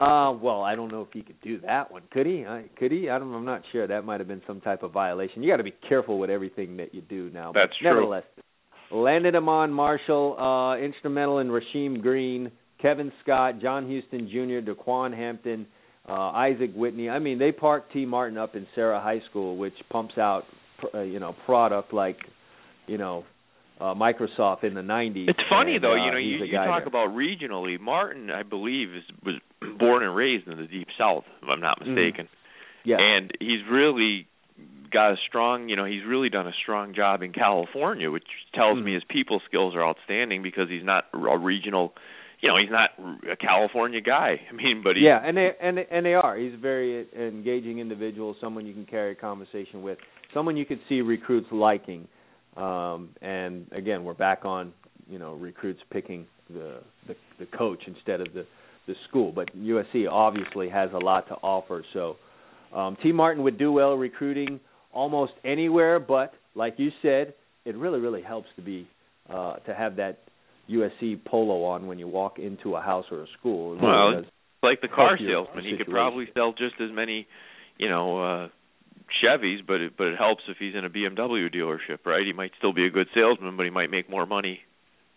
Uh, 0.00 0.32
well, 0.40 0.62
I 0.62 0.76
don't 0.76 0.92
know 0.92 1.02
if 1.02 1.08
he 1.12 1.22
could 1.22 1.40
do 1.40 1.60
that 1.62 1.90
one. 1.90 2.02
Could 2.12 2.26
he? 2.26 2.44
I, 2.46 2.64
could 2.78 2.92
he? 2.92 3.10
I 3.10 3.18
don't, 3.18 3.34
I'm 3.34 3.44
not 3.44 3.62
sure. 3.72 3.86
That 3.86 4.04
might 4.04 4.20
have 4.20 4.28
been 4.28 4.42
some 4.46 4.60
type 4.60 4.84
of 4.84 4.92
violation. 4.92 5.42
You 5.42 5.50
got 5.50 5.56
to 5.56 5.64
be 5.64 5.74
careful 5.88 6.18
with 6.20 6.30
everything 6.30 6.76
that 6.76 6.94
you 6.94 7.00
do 7.00 7.30
now. 7.34 7.50
That's 7.52 7.72
but 7.72 7.82
true. 7.82 7.90
Nevertheless, 7.90 8.22
landed 8.92 9.34
Iman 9.34 9.72
Marshall, 9.72 10.36
uh, 10.38 10.78
instrumental 10.78 11.40
in 11.40 11.48
Rasheem 11.48 12.00
Green, 12.00 12.52
Kevin 12.80 13.10
Scott, 13.22 13.60
John 13.60 13.88
Houston 13.88 14.28
Jr., 14.28 14.70
Daquan 14.70 15.16
Hampton, 15.16 15.66
uh, 16.08 16.12
Isaac 16.12 16.70
Whitney. 16.76 17.08
I 17.10 17.18
mean, 17.18 17.40
they 17.40 17.50
parked 17.50 17.92
Tee 17.92 18.06
Martin 18.06 18.38
up 18.38 18.54
in 18.54 18.66
Serra 18.76 19.00
High 19.00 19.20
School, 19.30 19.56
which 19.56 19.74
pumps 19.90 20.14
out, 20.16 20.44
uh, 20.94 21.00
you 21.00 21.18
know, 21.18 21.34
product 21.44 21.92
like, 21.92 22.18
you 22.86 22.98
know, 22.98 23.24
uh, 23.80 23.94
Microsoft 23.94 24.64
in 24.64 24.74
the 24.74 24.80
90s. 24.80 25.28
It's 25.28 25.38
funny 25.50 25.74
And, 25.74 25.84
though, 25.84 25.92
uh, 25.92 26.04
you 26.06 26.10
know, 26.12 26.18
you, 26.18 26.44
you 26.44 26.52
talk 26.52 26.80
there. 26.80 26.86
about 26.86 27.16
regionally. 27.16 27.78
Martin, 27.78 28.30
I 28.30 28.42
believe, 28.42 28.94
is 28.94 29.02
was 29.24 29.34
born 29.78 30.02
and 30.02 30.14
raised 30.14 30.46
in 30.48 30.56
the 30.56 30.66
deep 30.66 30.88
south, 30.98 31.24
if 31.42 31.48
I'm 31.48 31.60
not 31.60 31.80
Mhm. 31.80 31.86
mistaken. 31.86 32.28
yeah. 32.84 32.98
And 32.98 33.32
he's 33.40 33.64
really 33.66 34.26
got 34.90 35.12
a 35.12 35.16
strong, 35.28 35.68
you 35.68 35.76
know, 35.76 35.84
he's 35.84 36.04
really 36.04 36.30
done 36.30 36.46
a 36.46 36.52
strong 36.52 36.94
job 36.94 37.22
in 37.22 37.32
California, 37.32 38.10
which 38.10 38.26
tells 38.54 38.78
me 38.78 38.92
Mhm. 38.92 38.94
his 38.94 39.04
people 39.04 39.40
skills 39.40 39.74
are 39.74 39.84
outstanding 39.84 40.42
because 40.42 40.68
he's 40.70 40.84
not 40.84 41.06
a 41.12 41.36
regional, 41.36 41.94
you 42.40 42.48
know, 42.48 42.56
he's 42.56 42.70
not 42.70 42.92
a 43.28 43.36
California 43.36 44.00
guy. 44.00 44.40
I 44.50 44.52
mean, 44.52 44.82
but 44.82 44.96
he 44.96 45.04
yeah, 45.04 45.20
and 45.22 45.36
they 45.36 45.54
and 45.60 45.78
and 45.78 46.06
they 46.06 46.14
are. 46.14 46.36
He's 46.36 46.54
a 46.54 46.56
very 46.56 47.06
engaging 47.14 47.78
individual, 47.78 48.34
someone 48.40 48.64
you 48.64 48.72
can 48.72 48.86
carry 48.86 49.12
a 49.12 49.14
conversation 49.14 49.82
with, 49.82 49.98
someone 50.32 50.56
you 50.56 50.64
could 50.64 50.80
see 50.88 51.02
recruits 51.02 51.50
liking. 51.52 52.08
Um, 52.56 53.10
and 53.20 53.66
again, 53.72 54.04
we're 54.04 54.14
back 54.14 54.44
on 54.44 54.72
you 55.10 55.18
know 55.18 55.34
recruits 55.34 55.82
picking 55.90 56.26
the 56.48 56.80
the, 57.06 57.16
the 57.38 57.46
coach 57.46 57.82
instead 57.86 58.20
of 58.20 58.32
the 58.32 58.46
the 58.88 58.94
school. 59.08 59.30
But 59.32 59.56
USC 59.56 60.10
obviously 60.10 60.68
has 60.68 60.90
a 60.92 60.98
lot 60.98 61.28
to 61.28 61.34
offer. 61.34 61.84
So 61.92 62.16
um, 62.74 62.96
Tee 63.02 63.12
Martin 63.12 63.44
would 63.44 63.58
do 63.58 63.70
well 63.70 63.94
recruiting 63.94 64.58
almost 64.92 65.32
anywhere, 65.44 66.00
but 66.00 66.34
like 66.56 66.74
you 66.78 66.90
said, 67.02 67.34
it 67.64 67.76
really 67.76 68.00
really 68.00 68.22
helps 68.22 68.48
to 68.56 68.62
be 68.62 68.88
uh, 69.30 69.56
to 69.56 69.74
have 69.74 69.96
that 69.96 70.18
USC 70.68 71.24
polo 71.24 71.64
on 71.64 71.86
when 71.86 71.98
you 71.98 72.08
walk 72.08 72.38
into 72.38 72.74
a 72.74 72.80
house 72.80 73.04
or 73.10 73.22
a 73.22 73.26
school. 73.38 73.74
Really 73.74 73.86
Well, 73.86 74.22
like 74.62 74.80
the 74.80 74.88
car 74.88 75.16
salesman, 75.18 75.64
he 75.64 75.76
could 75.76 75.86
probably 75.86 76.26
sell 76.34 76.52
just 76.52 76.74
as 76.80 76.90
many, 76.92 77.26
you 77.78 77.88
know, 77.88 78.22
uh 78.22 78.48
Chevys, 79.24 79.66
but 79.66 79.80
it, 79.80 79.92
but 79.96 80.08
it 80.08 80.18
helps 80.18 80.42
if 80.48 80.58
he's 80.58 80.74
in 80.74 80.84
a 80.84 80.90
BMW 80.90 81.52
dealership, 81.54 82.04
right? 82.04 82.26
He 82.26 82.32
might 82.32 82.52
still 82.58 82.72
be 82.72 82.84
a 82.84 82.90
good 82.90 83.08
salesman, 83.14 83.56
but 83.56 83.64
he 83.64 83.70
might 83.70 83.90
make 83.90 84.10
more 84.10 84.26
money, 84.26 84.60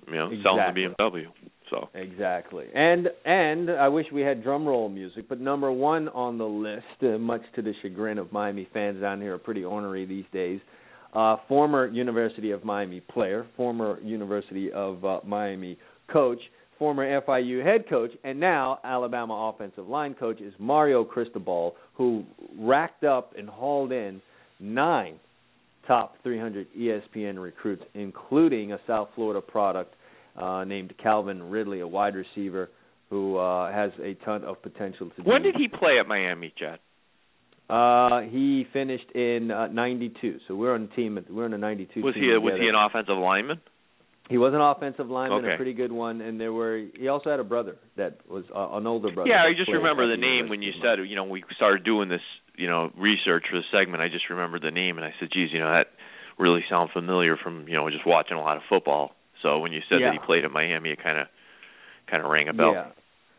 you 0.07 0.15
know, 0.15 0.31
selling 0.43 0.73
the 0.73 0.95
BMW. 1.03 1.25
So 1.71 1.89
Exactly. 1.95 2.65
And 2.75 3.07
and 3.25 3.71
I 3.71 3.87
wish 3.87 4.05
we 4.13 4.21
had 4.21 4.43
drum 4.43 4.67
roll 4.67 4.89
music, 4.89 5.27
but 5.27 5.39
number 5.39 5.71
one 5.71 6.09
on 6.09 6.37
the 6.37 6.45
list, 6.45 6.85
uh, 7.01 7.17
much 7.17 7.41
to 7.55 7.63
the 7.63 7.73
chagrin 7.81 8.19
of 8.19 8.31
Miami 8.31 8.67
fans 8.73 9.01
down 9.01 9.21
here, 9.21 9.33
are 9.33 9.39
pretty 9.39 9.63
ornery 9.63 10.05
these 10.05 10.25
days. 10.31 10.59
Uh, 11.13 11.37
former 11.47 11.87
University 11.87 12.51
of 12.51 12.63
Miami 12.63 12.99
player, 12.99 13.47
former 13.57 13.99
University 14.01 14.71
of 14.71 15.03
uh, 15.03 15.19
Miami 15.25 15.77
coach, 16.11 16.39
former 16.77 17.21
FIU 17.21 17.63
head 17.65 17.87
coach, 17.89 18.11
and 18.23 18.39
now 18.39 18.79
Alabama 18.83 19.51
offensive 19.53 19.87
line 19.87 20.13
coach 20.13 20.39
is 20.39 20.53
Mario 20.59 21.03
Cristobal, 21.03 21.75
who 21.95 22.23
racked 22.57 23.03
up 23.03 23.33
and 23.37 23.49
hauled 23.49 23.91
in 23.91 24.21
nine 24.59 25.19
top 25.87 26.15
300 26.23 26.67
ESPN 26.77 27.41
recruits, 27.41 27.83
including 27.93 28.71
a 28.71 28.79
South 28.87 29.09
Florida 29.15 29.41
product 29.41 29.93
uh, 30.35 30.63
named 30.63 30.93
Calvin 31.01 31.49
Ridley, 31.49 31.79
a 31.79 31.87
wide 31.87 32.15
receiver 32.15 32.69
who 33.09 33.37
uh, 33.37 33.71
has 33.71 33.91
a 34.01 34.13
ton 34.25 34.43
of 34.43 34.61
potential 34.61 35.11
to. 35.15 35.21
When 35.23 35.43
do. 35.43 35.51
did 35.51 35.61
he 35.61 35.67
play 35.67 35.99
at 35.99 36.07
Miami, 36.07 36.53
Jet? 36.57 36.79
Uh, 37.69 38.21
he 38.21 38.65
finished 38.73 39.09
in 39.15 39.51
uh, 39.51 39.67
'92, 39.67 40.39
so 40.47 40.55
we're 40.55 40.73
on 40.73 40.87
the 40.87 40.95
team. 40.95 41.17
We're 41.29 41.45
on 41.45 41.53
a 41.53 41.57
'92. 41.57 42.01
Was 42.01 42.13
team 42.13 42.23
he 42.23 42.31
a, 42.33 42.39
was 42.39 42.59
he 42.59 42.67
an 42.67 42.75
offensive 42.75 43.17
lineman? 43.17 43.61
He 44.29 44.37
was 44.37 44.53
an 44.53 44.61
offensive 44.61 45.09
lineman, 45.09 45.43
Okay. 45.43 45.53
a 45.53 45.57
pretty 45.57 45.73
good 45.73 45.91
one, 45.91 46.21
and 46.21 46.39
there 46.39 46.53
were. 46.53 46.85
He 46.97 47.09
also 47.09 47.29
had 47.29 47.39
a 47.39 47.43
brother 47.43 47.75
that 47.97 48.19
was 48.29 48.45
uh, 48.55 48.77
an 48.77 48.87
older 48.87 49.11
brother. 49.11 49.29
Yeah, 49.29 49.43
I 49.43 49.51
just 49.57 49.69
remember 49.69 50.09
the 50.09 50.19
name 50.19 50.47
when 50.47 50.61
you 50.61 50.71
said, 50.81 50.99
you 51.05 51.15
know, 51.15 51.25
we 51.25 51.43
started 51.55 51.83
doing 51.83 52.07
this, 52.07 52.21
you 52.55 52.67
know, 52.67 52.91
research 52.97 53.45
for 53.49 53.57
the 53.57 53.63
segment. 53.71 54.01
I 54.01 54.07
just 54.07 54.29
remembered 54.29 54.61
the 54.61 54.71
name, 54.71 54.97
and 54.97 55.05
I 55.05 55.13
said, 55.19 55.29
geez, 55.33 55.49
you 55.51 55.59
know, 55.59 55.71
that 55.71 55.87
really 56.39 56.63
sounds 56.69 56.91
familiar 56.93 57.35
from, 57.35 57.67
you 57.67 57.73
know, 57.73 57.89
just 57.89 58.07
watching 58.07 58.37
a 58.37 58.41
lot 58.41 58.55
of 58.55 58.63
football. 58.69 59.11
So 59.41 59.59
when 59.59 59.71
you 59.71 59.81
said 59.89 59.99
that 60.01 60.13
he 60.13 60.19
played 60.25 60.45
at 60.45 60.51
Miami, 60.51 60.91
it 60.91 61.03
kind 61.03 61.19
of, 61.19 61.27
kind 62.09 62.23
of 62.23 62.29
rang 62.29 62.47
a 62.47 62.53
bell. 62.53 62.73
Yeah. 62.73 62.91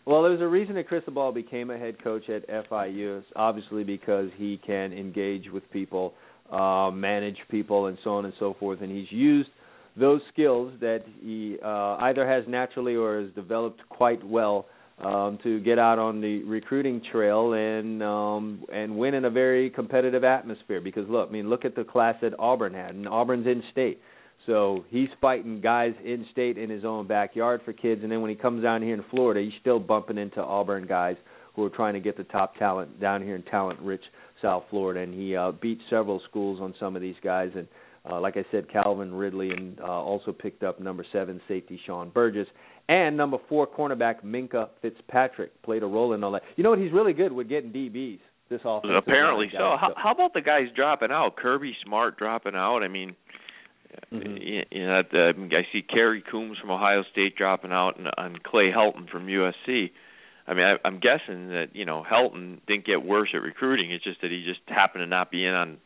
Well, 0.04 0.22
there's 0.22 0.40
a 0.40 0.46
reason 0.46 0.74
that 0.74 0.88
Cristobal 0.88 1.30
became 1.32 1.70
a 1.70 1.78
head 1.78 2.02
coach 2.02 2.28
at 2.28 2.48
FIU. 2.48 3.18
It's 3.18 3.26
obviously 3.36 3.84
because 3.84 4.30
he 4.36 4.60
can 4.66 4.92
engage 4.92 5.48
with 5.52 5.62
people, 5.70 6.14
uh, 6.50 6.90
manage 6.90 7.36
people, 7.50 7.86
and 7.86 7.96
so 8.02 8.10
on 8.10 8.24
and 8.24 8.34
so 8.40 8.56
forth. 8.58 8.80
And 8.80 8.90
he's 8.90 9.10
used 9.12 9.48
those 9.96 10.20
skills 10.32 10.72
that 10.80 11.04
he 11.22 11.56
uh, 11.62 11.96
either 12.00 12.26
has 12.26 12.44
naturally 12.48 12.96
or 12.96 13.20
has 13.20 13.30
developed 13.34 13.80
quite 13.90 14.24
well 14.26 14.66
um, 14.98 15.38
to 15.42 15.60
get 15.60 15.78
out 15.78 15.98
on 15.98 16.20
the 16.20 16.42
recruiting 16.44 17.00
trail 17.10 17.52
and 17.52 18.02
um, 18.02 18.64
and 18.72 18.96
win 18.96 19.14
in 19.14 19.24
a 19.24 19.30
very 19.30 19.70
competitive 19.70 20.24
atmosphere. 20.24 20.80
Because 20.80 21.08
look, 21.08 21.28
I 21.28 21.32
mean, 21.32 21.48
look 21.48 21.64
at 21.64 21.76
the 21.76 21.84
class 21.84 22.16
that 22.22 22.32
Auburn 22.38 22.74
had, 22.74 22.94
and 22.94 23.08
Auburn's 23.08 23.46
in 23.46 23.62
state. 23.70 24.00
So 24.46 24.84
he's 24.90 25.08
fighting 25.20 25.60
guys 25.60 25.92
in 26.04 26.26
state 26.32 26.58
in 26.58 26.68
his 26.68 26.84
own 26.84 27.06
backyard 27.06 27.60
for 27.64 27.72
kids, 27.72 28.02
and 28.02 28.10
then 28.10 28.20
when 28.20 28.30
he 28.30 28.36
comes 28.36 28.62
down 28.62 28.82
here 28.82 28.94
in 28.94 29.04
Florida, 29.10 29.40
he's 29.40 29.58
still 29.60 29.78
bumping 29.78 30.18
into 30.18 30.40
Auburn 30.40 30.86
guys 30.86 31.16
who 31.54 31.64
are 31.64 31.70
trying 31.70 31.94
to 31.94 32.00
get 32.00 32.16
the 32.16 32.24
top 32.24 32.56
talent 32.56 33.00
down 33.00 33.22
here 33.22 33.36
in 33.36 33.42
talent-rich 33.42 34.02
South 34.40 34.64
Florida. 34.70 35.00
And 35.00 35.14
he 35.14 35.36
uh, 35.36 35.52
beat 35.52 35.78
several 35.90 36.20
schools 36.28 36.60
on 36.60 36.74
some 36.80 36.96
of 36.96 37.02
these 37.02 37.14
guys, 37.22 37.50
and 37.54 37.68
uh, 38.10 38.20
like 38.20 38.36
I 38.36 38.44
said, 38.50 38.70
Calvin 38.70 39.14
Ridley, 39.14 39.50
and 39.50 39.78
uh, 39.80 39.84
also 39.84 40.32
picked 40.32 40.64
up 40.64 40.80
number 40.80 41.04
seven 41.12 41.40
safety 41.46 41.80
Sean 41.86 42.10
Burgess, 42.10 42.48
and 42.88 43.16
number 43.16 43.36
four 43.48 43.66
cornerback 43.66 44.24
Minkah 44.24 44.70
Fitzpatrick 44.80 45.62
played 45.62 45.84
a 45.84 45.86
role 45.86 46.14
in 46.14 46.24
all 46.24 46.32
that. 46.32 46.42
You 46.56 46.64
know 46.64 46.70
what? 46.70 46.80
He's 46.80 46.92
really 46.92 47.12
good 47.12 47.32
with 47.32 47.48
getting 47.48 47.70
DBs. 47.70 48.18
This 48.50 48.60
offense. 48.66 48.92
Apparently 48.98 49.48
so. 49.50 49.76
How, 49.80 49.94
how 49.96 50.10
about 50.10 50.34
the 50.34 50.42
guys 50.42 50.66
dropping 50.76 51.10
out? 51.10 51.36
Kirby 51.36 51.74
Smart 51.86 52.18
dropping 52.18 52.54
out. 52.54 52.80
I 52.80 52.88
mean, 52.88 53.16
Mhm. 54.12 54.64
you 54.70 54.86
know, 54.86 55.02
uh, 55.12 55.56
I 55.56 55.66
see 55.72 55.82
Kerry 55.82 56.22
Coombs 56.22 56.58
from 56.58 56.70
Ohio 56.70 57.02
State 57.12 57.36
dropping 57.36 57.72
out, 57.72 57.96
and, 57.98 58.08
and 58.16 58.42
Clay 58.42 58.70
Helton 58.70 59.08
from 59.08 59.26
USC. 59.28 59.90
I 60.46 60.54
mean, 60.54 60.64
I, 60.64 60.76
I'm 60.84 60.98
guessing 60.98 61.48
that 61.48 61.68
you 61.74 61.84
know 61.84 62.04
Helton 62.08 62.58
didn't 62.66 62.84
get 62.86 63.04
worse 63.04 63.30
at 63.34 63.42
recruiting. 63.42 63.92
It's 63.92 64.04
just 64.04 64.20
that 64.22 64.30
he 64.30 64.44
just 64.44 64.60
happened 64.66 65.02
to 65.02 65.06
not 65.06 65.30
be 65.30 65.44
in 65.44 65.54
on 65.54 65.78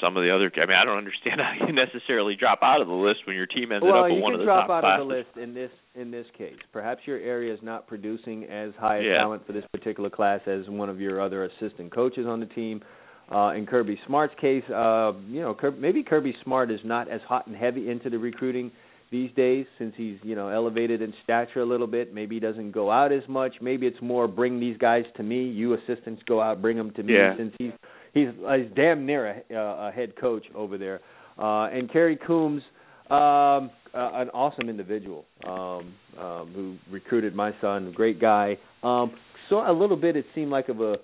some 0.00 0.16
of 0.16 0.22
the 0.22 0.34
other. 0.34 0.50
I 0.56 0.66
mean, 0.66 0.76
I 0.76 0.84
don't 0.84 0.98
understand 0.98 1.40
how 1.44 1.66
you 1.66 1.72
necessarily 1.72 2.36
drop 2.36 2.60
out 2.62 2.80
of 2.80 2.86
the 2.86 2.94
list 2.94 3.20
when 3.26 3.34
your 3.36 3.46
team 3.46 3.72
ended 3.72 3.82
well, 3.90 4.04
up 4.04 4.10
with 4.10 4.18
you 4.18 4.22
one 4.22 4.34
of 4.34 4.40
the 4.40 4.46
top 4.46 4.68
Well, 4.68 4.78
you 4.78 4.82
can 4.82 4.82
drop 4.82 4.84
out 4.84 4.98
classes. 4.98 5.02
of 5.02 5.08
the 5.08 5.14
list 5.14 5.36
in 5.36 5.54
this 5.54 5.70
in 5.94 6.10
this 6.10 6.26
case. 6.36 6.58
Perhaps 6.72 7.02
your 7.06 7.18
area 7.18 7.52
is 7.52 7.60
not 7.62 7.86
producing 7.86 8.44
as 8.44 8.72
high 8.78 8.98
a 8.98 9.02
Yeah. 9.02 9.18
talent 9.18 9.46
for 9.46 9.52
this 9.52 9.64
particular 9.72 10.10
class 10.10 10.40
as 10.46 10.68
one 10.68 10.88
of 10.88 11.00
your 11.00 11.20
other 11.20 11.44
assistant 11.44 11.92
coaches 11.92 12.26
on 12.26 12.40
the 12.40 12.46
team. 12.46 12.82
Uh, 13.30 13.52
in 13.54 13.66
Kirby 13.66 14.00
Smart's 14.06 14.34
case, 14.40 14.64
uh, 14.70 15.12
you 15.28 15.42
know, 15.42 15.54
Kir- 15.54 15.72
maybe 15.72 16.02
Kirby 16.02 16.34
Smart 16.44 16.70
is 16.70 16.80
not 16.82 17.10
as 17.10 17.20
hot 17.28 17.46
and 17.46 17.54
heavy 17.54 17.90
into 17.90 18.08
the 18.08 18.18
recruiting 18.18 18.70
these 19.10 19.30
days 19.36 19.66
since 19.78 19.94
he's 19.96 20.16
you 20.22 20.34
know 20.34 20.48
elevated 20.48 21.02
in 21.02 21.12
stature 21.24 21.60
a 21.60 21.66
little 21.66 21.86
bit. 21.86 22.14
Maybe 22.14 22.36
he 22.36 22.40
doesn't 22.40 22.72
go 22.72 22.90
out 22.90 23.12
as 23.12 23.22
much. 23.28 23.54
Maybe 23.60 23.86
it's 23.86 24.00
more 24.02 24.28
bring 24.28 24.60
these 24.60 24.76
guys 24.78 25.04
to 25.16 25.22
me. 25.22 25.44
You 25.44 25.74
assistants 25.74 26.22
go 26.26 26.40
out, 26.40 26.62
bring 26.62 26.76
them 26.76 26.90
to 26.92 27.02
me. 27.02 27.14
Yeah. 27.14 27.36
Since 27.36 27.54
he's 27.58 27.72
he's, 28.14 28.28
he's 28.28 28.70
damn 28.74 29.06
near 29.06 29.42
a, 29.50 29.54
a 29.56 29.92
head 29.94 30.14
coach 30.20 30.44
over 30.54 30.78
there. 30.78 31.00
Uh, 31.38 31.68
and 31.68 31.90
Kerry 31.90 32.18
Coombs, 32.26 32.62
um, 33.10 33.70
uh, 33.94 34.10
an 34.14 34.28
awesome 34.30 34.68
individual 34.68 35.24
um, 35.46 35.94
um, 36.18 36.52
who 36.54 36.76
recruited 36.90 37.34
my 37.34 37.52
son. 37.60 37.92
Great 37.94 38.20
guy. 38.20 38.58
Um, 38.82 39.12
so 39.48 39.56
a 39.56 39.72
little 39.72 39.96
bit 39.96 40.16
it 40.16 40.26
seemed 40.34 40.50
like 40.50 40.68
of 40.68 40.80
a 40.80 40.96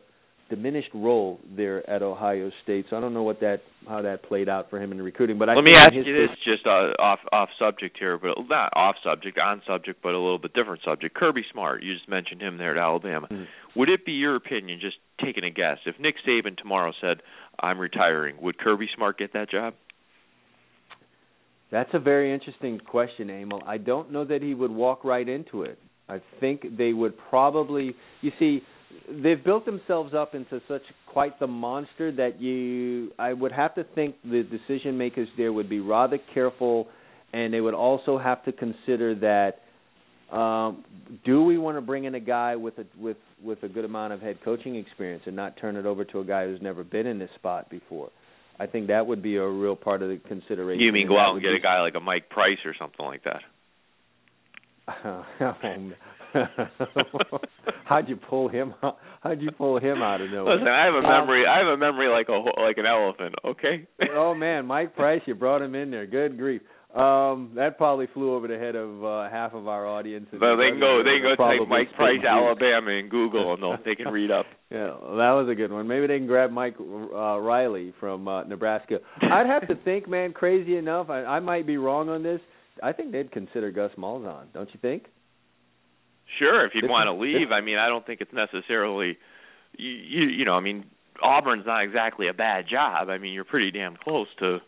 diminished 0.50 0.90
role 0.94 1.40
there 1.56 1.88
at 1.88 2.02
Ohio 2.02 2.50
State. 2.62 2.86
So 2.90 2.96
I 2.96 3.00
don't 3.00 3.14
know 3.14 3.22
what 3.22 3.40
that 3.40 3.62
how 3.88 4.02
that 4.02 4.22
played 4.22 4.48
out 4.48 4.70
for 4.70 4.80
him 4.80 4.92
in 4.92 5.00
recruiting. 5.00 5.38
But 5.38 5.48
I 5.48 5.54
Let 5.54 5.64
me 5.64 5.74
ask 5.74 5.92
you 5.92 6.04
this, 6.04 6.30
just 6.44 6.66
uh, 6.66 6.92
off 6.98 7.20
off 7.32 7.48
subject 7.58 7.96
here, 7.98 8.18
but 8.18 8.36
not 8.48 8.72
off 8.74 8.96
subject, 9.04 9.38
on 9.38 9.62
subject, 9.66 10.00
but 10.02 10.10
a 10.10 10.18
little 10.18 10.38
bit 10.38 10.54
different 10.54 10.82
subject. 10.84 11.14
Kirby 11.14 11.44
Smart, 11.52 11.82
you 11.82 11.94
just 11.94 12.08
mentioned 12.08 12.40
him 12.40 12.58
there 12.58 12.72
at 12.72 12.78
Alabama. 12.78 13.26
Mhm. 13.30 13.46
Would 13.74 13.88
it 13.88 14.04
be 14.04 14.12
your 14.12 14.36
opinion, 14.36 14.80
just 14.80 14.96
taking 15.22 15.44
a 15.44 15.50
guess, 15.50 15.78
if 15.86 15.98
Nick 15.98 16.16
Saban 16.26 16.56
tomorrow 16.56 16.92
said, 17.00 17.22
"I'm 17.58 17.78
retiring," 17.78 18.36
would 18.40 18.58
Kirby 18.58 18.88
Smart 18.94 19.18
get 19.18 19.32
that 19.32 19.50
job? 19.50 19.74
That's 21.70 21.90
a 21.92 21.98
very 21.98 22.32
interesting 22.32 22.78
question, 22.78 23.30
Emil. 23.30 23.62
I 23.66 23.78
don't 23.78 24.12
know 24.12 24.24
that 24.24 24.42
he 24.42 24.54
would 24.54 24.70
walk 24.70 25.04
right 25.04 25.28
into 25.28 25.62
it. 25.62 25.78
I 26.08 26.20
think 26.38 26.76
they 26.76 26.92
would 26.92 27.14
probably. 27.30 27.96
You 28.20 28.30
see, 28.38 28.62
they've 29.22 29.42
built 29.42 29.64
themselves 29.64 30.14
up 30.14 30.34
into 30.34 30.60
such 30.68 30.82
quite 31.06 31.38
the 31.40 31.46
monster 31.46 32.12
that 32.12 32.40
you. 32.40 33.12
I 33.18 33.32
would 33.32 33.52
have 33.52 33.74
to 33.76 33.84
think 33.94 34.16
the 34.24 34.42
decision 34.42 34.98
makers 34.98 35.28
there 35.36 35.52
would 35.52 35.68
be 35.68 35.80
rather 35.80 36.18
careful, 36.32 36.88
and 37.32 37.52
they 37.52 37.60
would 37.60 37.74
also 37.74 38.18
have 38.18 38.44
to 38.44 38.52
consider 38.52 39.14
that. 39.16 39.60
Um, 40.34 40.84
do 41.24 41.44
we 41.44 41.58
want 41.58 41.76
to 41.76 41.82
bring 41.82 42.04
in 42.04 42.14
a 42.14 42.20
guy 42.20 42.56
with 42.56 42.78
a 42.78 42.86
with 42.98 43.18
with 43.42 43.62
a 43.62 43.68
good 43.68 43.84
amount 43.84 44.12
of 44.12 44.20
head 44.20 44.38
coaching 44.44 44.76
experience 44.76 45.22
and 45.26 45.36
not 45.36 45.56
turn 45.60 45.76
it 45.76 45.86
over 45.86 46.04
to 46.06 46.20
a 46.20 46.24
guy 46.24 46.46
who's 46.46 46.62
never 46.62 46.82
been 46.82 47.06
in 47.06 47.18
this 47.18 47.30
spot 47.36 47.70
before? 47.70 48.10
I 48.58 48.66
think 48.66 48.86
that 48.88 49.06
would 49.06 49.22
be 49.22 49.36
a 49.36 49.46
real 49.46 49.76
part 49.76 50.02
of 50.02 50.08
the 50.08 50.20
consideration. 50.28 50.80
You 50.80 50.92
mean 50.92 51.08
go 51.08 51.18
out 51.18 51.34
and 51.34 51.42
get 51.42 51.50
be- 51.50 51.56
a 51.56 51.60
guy 51.60 51.80
like 51.80 51.94
a 51.94 52.00
Mike 52.00 52.30
Price 52.30 52.58
or 52.64 52.74
something 52.78 53.04
like 53.04 53.22
that? 53.24 53.42
how'd 57.84 58.08
you 58.08 58.16
pull 58.16 58.48
him? 58.48 58.74
out- 58.82 58.98
How'd 59.22 59.40
you 59.40 59.50
pull 59.52 59.78
him 59.78 60.02
out 60.02 60.20
of 60.20 60.30
nowhere? 60.30 60.56
Listen, 60.56 60.68
I 60.68 60.84
have 60.84 60.94
a 60.94 60.98
Um, 60.98 61.02
memory. 61.04 61.46
I 61.46 61.58
have 61.58 61.66
a 61.68 61.76
memory 61.78 62.08
like 62.08 62.28
a 62.28 62.40
ho- 62.42 62.62
like 62.62 62.76
an 62.76 62.84
elephant. 62.86 63.34
Okay. 63.44 63.86
oh 64.14 64.34
man, 64.34 64.66
Mike 64.66 64.94
Price, 64.94 65.22
you 65.26 65.34
brought 65.34 65.62
him 65.62 65.74
in 65.74 65.90
there. 65.90 66.04
Good 66.06 66.36
grief. 66.36 66.60
Um, 66.94 67.50
that 67.56 67.76
probably 67.76 68.06
flew 68.14 68.34
over 68.36 68.46
the 68.46 68.56
head 68.58 68.76
of 68.76 69.02
uh, 69.04 69.28
half 69.28 69.52
of 69.54 69.66
our 69.66 69.84
audience. 69.86 70.28
and 70.30 70.40
So 70.40 70.56
they 70.56 70.70
can 70.70 70.78
go. 70.78 71.02
They 71.02 71.18
can 71.20 71.34
go 71.36 71.42
type 71.42 71.68
Mike 71.68 71.92
Price. 71.96 72.20
Alabama 72.24 72.90
in 72.90 73.08
Google 73.08 73.54
and 73.54 73.62
they'll, 73.62 73.76
they 73.84 73.94
can 73.96 74.12
read 74.12 74.30
up. 74.30 74.46
Yeah, 74.70 74.94
well, 75.02 75.16
that 75.16 75.32
was 75.32 75.48
a 75.50 75.54
good 75.56 75.72
one. 75.72 75.88
Maybe 75.88 76.06
they 76.06 76.18
can 76.18 76.26
grab 76.28 76.50
Mike 76.50 76.76
uh, 76.78 77.38
Riley 77.40 77.94
from 77.98 78.28
uh, 78.28 78.44
Nebraska. 78.44 78.98
I'd 79.22 79.46
have 79.46 79.66
to 79.68 79.74
think, 79.84 80.06
man. 80.08 80.32
Crazy 80.34 80.76
enough, 80.76 81.08
I, 81.10 81.24
I 81.24 81.40
might 81.40 81.66
be 81.66 81.78
wrong 81.78 82.08
on 82.10 82.22
this. 82.22 82.40
I 82.82 82.92
think 82.92 83.10
they'd 83.12 83.32
consider 83.32 83.70
Gus 83.72 83.90
Malzahn. 83.98 84.52
Don't 84.52 84.68
you 84.72 84.78
think? 84.82 85.04
Sure, 86.38 86.66
if 86.66 86.72
you'd 86.74 86.88
want 86.88 87.06
to 87.06 87.12
leave. 87.12 87.52
I 87.52 87.60
mean, 87.60 87.78
I 87.78 87.88
don't 87.88 88.04
think 88.04 88.20
it's 88.20 88.32
necessarily. 88.32 89.18
You, 89.76 89.90
you 89.90 90.28
you 90.28 90.44
know, 90.44 90.54
I 90.54 90.60
mean, 90.60 90.84
Auburn's 91.22 91.66
not 91.66 91.82
exactly 91.82 92.28
a 92.28 92.34
bad 92.34 92.66
job. 92.68 93.08
I 93.08 93.18
mean, 93.18 93.32
you're 93.32 93.44
pretty 93.44 93.70
damn 93.70 93.96
close 93.96 94.28
to. 94.40 94.58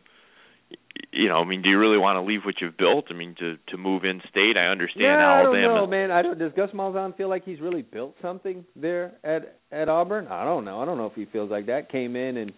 You 1.12 1.28
know, 1.28 1.36
I 1.36 1.44
mean, 1.44 1.62
do 1.62 1.68
you 1.68 1.78
really 1.78 1.98
want 1.98 2.16
to 2.16 2.22
leave 2.22 2.40
what 2.44 2.56
you've 2.60 2.76
built? 2.76 3.06
I 3.10 3.14
mean, 3.14 3.34
to 3.38 3.56
to 3.68 3.76
move 3.76 4.04
in 4.04 4.20
state, 4.30 4.56
I 4.56 4.66
understand 4.66 5.04
yeah, 5.04 5.28
I 5.28 5.42
don't 5.42 5.56
Alabama. 5.56 5.74
know, 5.80 5.86
man. 5.86 6.10
I 6.10 6.22
don't. 6.22 6.38
Does 6.38 6.52
Gus 6.56 6.70
Malzahn 6.70 7.16
feel 7.16 7.28
like 7.28 7.44
he's 7.44 7.60
really 7.60 7.82
built 7.82 8.14
something 8.20 8.64
there 8.74 9.14
at 9.24 9.58
at 9.72 9.88
Auburn? 9.88 10.26
I 10.28 10.44
don't 10.44 10.64
know. 10.64 10.80
I 10.80 10.84
don't 10.84 10.98
know 10.98 11.06
if 11.06 11.14
he 11.14 11.26
feels 11.26 11.50
like 11.50 11.66
that. 11.66 11.90
Came 11.90 12.16
in 12.16 12.36
and 12.36 12.50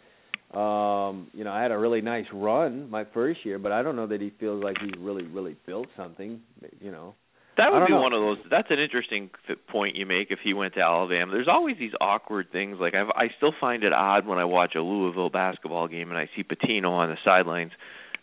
um, 0.54 1.28
you 1.34 1.44
know, 1.44 1.52
I 1.52 1.60
had 1.60 1.72
a 1.72 1.78
really 1.78 2.00
nice 2.00 2.24
run 2.32 2.88
my 2.88 3.04
first 3.12 3.44
year, 3.44 3.58
but 3.58 3.70
I 3.70 3.82
don't 3.82 3.96
know 3.96 4.06
that 4.06 4.20
he 4.20 4.32
feels 4.40 4.62
like 4.62 4.76
he's 4.80 4.98
really 4.98 5.24
really 5.24 5.56
built 5.66 5.88
something. 5.96 6.40
You 6.80 6.90
know. 6.90 7.14
That 7.58 7.72
would 7.72 7.86
be 7.86 7.92
know. 7.92 8.00
one 8.00 8.12
of 8.14 8.20
those. 8.22 8.38
That's 8.50 8.70
an 8.70 8.78
interesting 8.78 9.30
point 9.68 9.96
you 9.96 10.06
make. 10.06 10.30
If 10.30 10.38
he 10.42 10.54
went 10.54 10.74
to 10.74 10.80
Alabama, 10.80 11.32
there's 11.32 11.48
always 11.48 11.76
these 11.78 11.92
awkward 12.00 12.46
things. 12.52 12.78
Like 12.80 12.94
I've, 12.94 13.10
I 13.14 13.28
still 13.36 13.52
find 13.60 13.82
it 13.84 13.92
odd 13.92 14.26
when 14.26 14.38
I 14.38 14.44
watch 14.44 14.74
a 14.76 14.80
Louisville 14.80 15.28
basketball 15.30 15.88
game 15.88 16.08
and 16.10 16.18
I 16.18 16.30
see 16.36 16.44
Pitino 16.44 16.90
on 16.90 17.10
the 17.10 17.16
sidelines, 17.24 17.72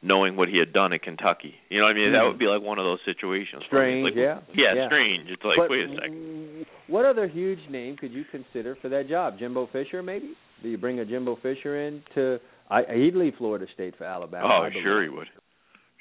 knowing 0.01 0.37
what 0.37 0.47
he 0.47 0.57
had 0.57 0.71
done 0.71 0.93
at 0.93 1.01
Kentucky. 1.03 1.55
You 1.69 1.79
know 1.79 1.85
what 1.85 1.91
I 1.91 1.99
mean? 1.99 2.11
That 2.13 2.19
Mhm. 2.23 2.27
would 2.29 2.39
be 2.39 2.47
like 2.47 2.61
one 2.61 2.79
of 2.79 2.85
those 2.85 2.99
situations. 3.03 3.63
Strange, 3.67 4.05
like, 4.05 4.15
yeah, 4.15 4.39
Yeah, 4.53 4.73
yeah. 4.73 4.87
strange. 4.87 5.29
It's 5.29 5.43
like, 5.43 5.57
but 5.57 5.69
wait 5.69 5.89
a 5.89 5.95
second. 5.95 6.65
What 6.87 7.05
other 7.05 7.27
huge 7.27 7.59
name 7.69 7.97
could 7.97 8.13
you 8.13 8.23
consider 8.31 8.75
for 8.75 8.89
that 8.89 9.09
job? 9.09 9.37
Jimbo 9.37 9.65
Fisher, 9.73 10.01
maybe? 10.01 10.31
Do 10.63 10.69
you 10.69 10.77
bring 10.77 10.99
a 10.99 11.05
Jimbo 11.05 11.35
Fisher 11.43 11.75
in 11.87 12.03
to? 12.13 12.39
I, 12.69 12.83
he'd 12.93 13.15
leave 13.15 13.35
Florida 13.37 13.67
State 13.73 13.95
for 13.97 14.05
Alabama. 14.05 14.47
Oh, 14.65 14.69
sure 14.81 15.03
he 15.03 15.09
would. 15.09 15.27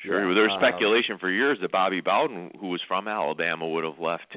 Sure. 0.04 0.28
Yeah, 0.28 0.34
There 0.34 0.44
was 0.44 0.52
um, 0.54 0.60
speculation 0.60 1.18
for 1.18 1.30
years 1.30 1.58
that 1.62 1.72
Bobby 1.72 2.00
Bowden, 2.00 2.50
who 2.60 2.68
was 2.68 2.80
from 2.86 3.08
Alabama, 3.08 3.66
would 3.68 3.84
have 3.84 3.98
left 3.98 4.28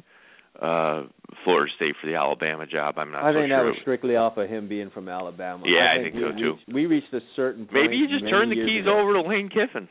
uh 0.60 1.04
Florida 1.44 1.72
State 1.76 1.94
for 2.02 2.08
the 2.08 2.16
Alabama 2.16 2.66
job. 2.66 2.98
I'm 2.98 3.12
not 3.12 3.22
sure. 3.22 3.30
I 3.30 3.34
so 3.34 3.38
think 3.38 3.50
sure. 3.52 3.58
that 3.58 3.66
was 3.70 3.78
strictly 3.82 4.16
off 4.16 4.38
of 4.38 4.50
him 4.50 4.68
being 4.68 4.90
from 4.90 5.08
Alabama. 5.08 5.64
Yeah, 5.68 5.94
I 5.94 6.02
think, 6.02 6.16
think 6.16 6.26
so, 6.26 6.34
we 6.34 6.42
too. 6.42 6.52
Reached, 6.58 6.74
we 6.74 6.86
reached 6.88 7.14
a 7.14 7.20
certain 7.36 7.66
point. 7.68 7.84
Maybe 7.86 7.98
you 7.98 8.08
just 8.08 8.26
turn 8.30 8.50
the 8.50 8.56
keys 8.56 8.82
ago. 8.82 8.98
over 9.00 9.14
to 9.14 9.22
Lane 9.22 9.50
Kiffin. 9.50 9.88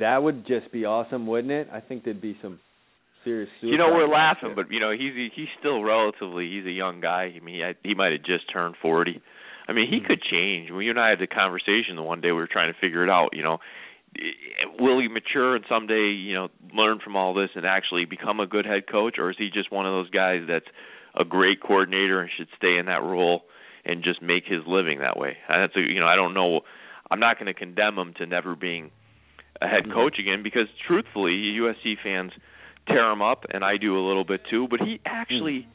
That 0.00 0.22
would 0.22 0.46
just 0.46 0.72
be 0.72 0.84
awesome, 0.84 1.26
wouldn't 1.26 1.52
it? 1.52 1.68
I 1.72 1.80
think 1.80 2.04
there'd 2.04 2.20
be 2.20 2.36
some 2.42 2.60
serious. 3.24 3.48
You 3.60 3.76
know, 3.78 3.88
we're 3.92 4.08
laughing, 4.08 4.52
there. 4.54 4.64
but 4.64 4.72
you 4.72 4.80
know, 4.80 4.90
he's 4.92 5.12
he's 5.34 5.48
still 5.60 5.82
relatively 5.82 6.48
he's 6.50 6.66
a 6.66 6.70
young 6.70 7.00
guy. 7.00 7.32
I 7.34 7.40
mean, 7.44 7.56
he, 7.82 7.88
he 7.90 7.94
might 7.94 8.12
have 8.12 8.24
just 8.24 8.50
turned 8.52 8.74
40. 8.80 9.20
I 9.68 9.72
mean, 9.72 9.88
he 9.88 10.00
Hmm. 10.00 10.06
could 10.06 10.22
change. 10.22 10.70
When 10.70 10.82
you 10.84 10.90
and 10.90 11.00
I 11.00 11.10
had 11.10 11.20
the 11.20 11.26
conversation 11.26 11.96
the 11.96 12.02
one 12.02 12.20
day 12.20 12.28
we 12.32 12.38
were 12.40 12.48
trying 12.50 12.72
to 12.72 12.78
figure 12.80 13.04
it 13.04 13.10
out, 13.10 13.30
you 13.32 13.42
know, 13.42 13.58
will 14.78 15.00
he 15.00 15.08
mature 15.08 15.56
and 15.56 15.64
someday, 15.68 16.10
you 16.10 16.34
know, 16.34 16.48
learn 16.74 16.98
from 17.02 17.16
all 17.16 17.34
this 17.34 17.50
and 17.54 17.64
actually 17.64 18.04
become 18.04 18.40
a 18.40 18.46
good 18.46 18.66
head 18.66 18.86
coach 18.90 19.16
or 19.18 19.30
is 19.30 19.36
he 19.38 19.50
just 19.52 19.72
one 19.72 19.86
of 19.86 19.92
those 19.92 20.10
guys 20.10 20.42
that's 20.46 20.66
a 21.18 21.24
great 21.24 21.60
coordinator 21.60 22.20
and 22.20 22.30
should 22.36 22.48
stay 22.56 22.76
in 22.78 22.86
that 22.86 23.02
role 23.02 23.42
and 23.84 24.04
just 24.04 24.22
make 24.22 24.44
his 24.46 24.60
living 24.66 25.00
that 25.00 25.16
way? 25.16 25.36
And 25.48 25.62
that's 25.62 25.76
a, 25.76 25.80
you 25.80 26.00
know, 26.00 26.06
I 26.06 26.16
don't 26.16 26.34
know. 26.34 26.60
I'm 27.10 27.20
not 27.20 27.38
going 27.38 27.46
to 27.46 27.54
condemn 27.54 27.98
him 27.98 28.14
to 28.18 28.26
never 28.26 28.54
being 28.56 28.90
a 29.60 29.66
head 29.66 29.84
Mm-hmm. 29.84 29.92
coach 29.92 30.18
again 30.18 30.42
because 30.42 30.66
truthfully, 30.86 31.32
USC 31.60 31.94
fans 32.02 32.32
tear 32.88 33.10
him 33.10 33.22
up 33.22 33.44
and 33.50 33.64
I 33.64 33.76
do 33.76 33.96
a 33.98 34.04
little 34.06 34.24
bit 34.24 34.42
too, 34.50 34.66
but 34.68 34.80
he 34.80 35.00
actually 35.06 35.66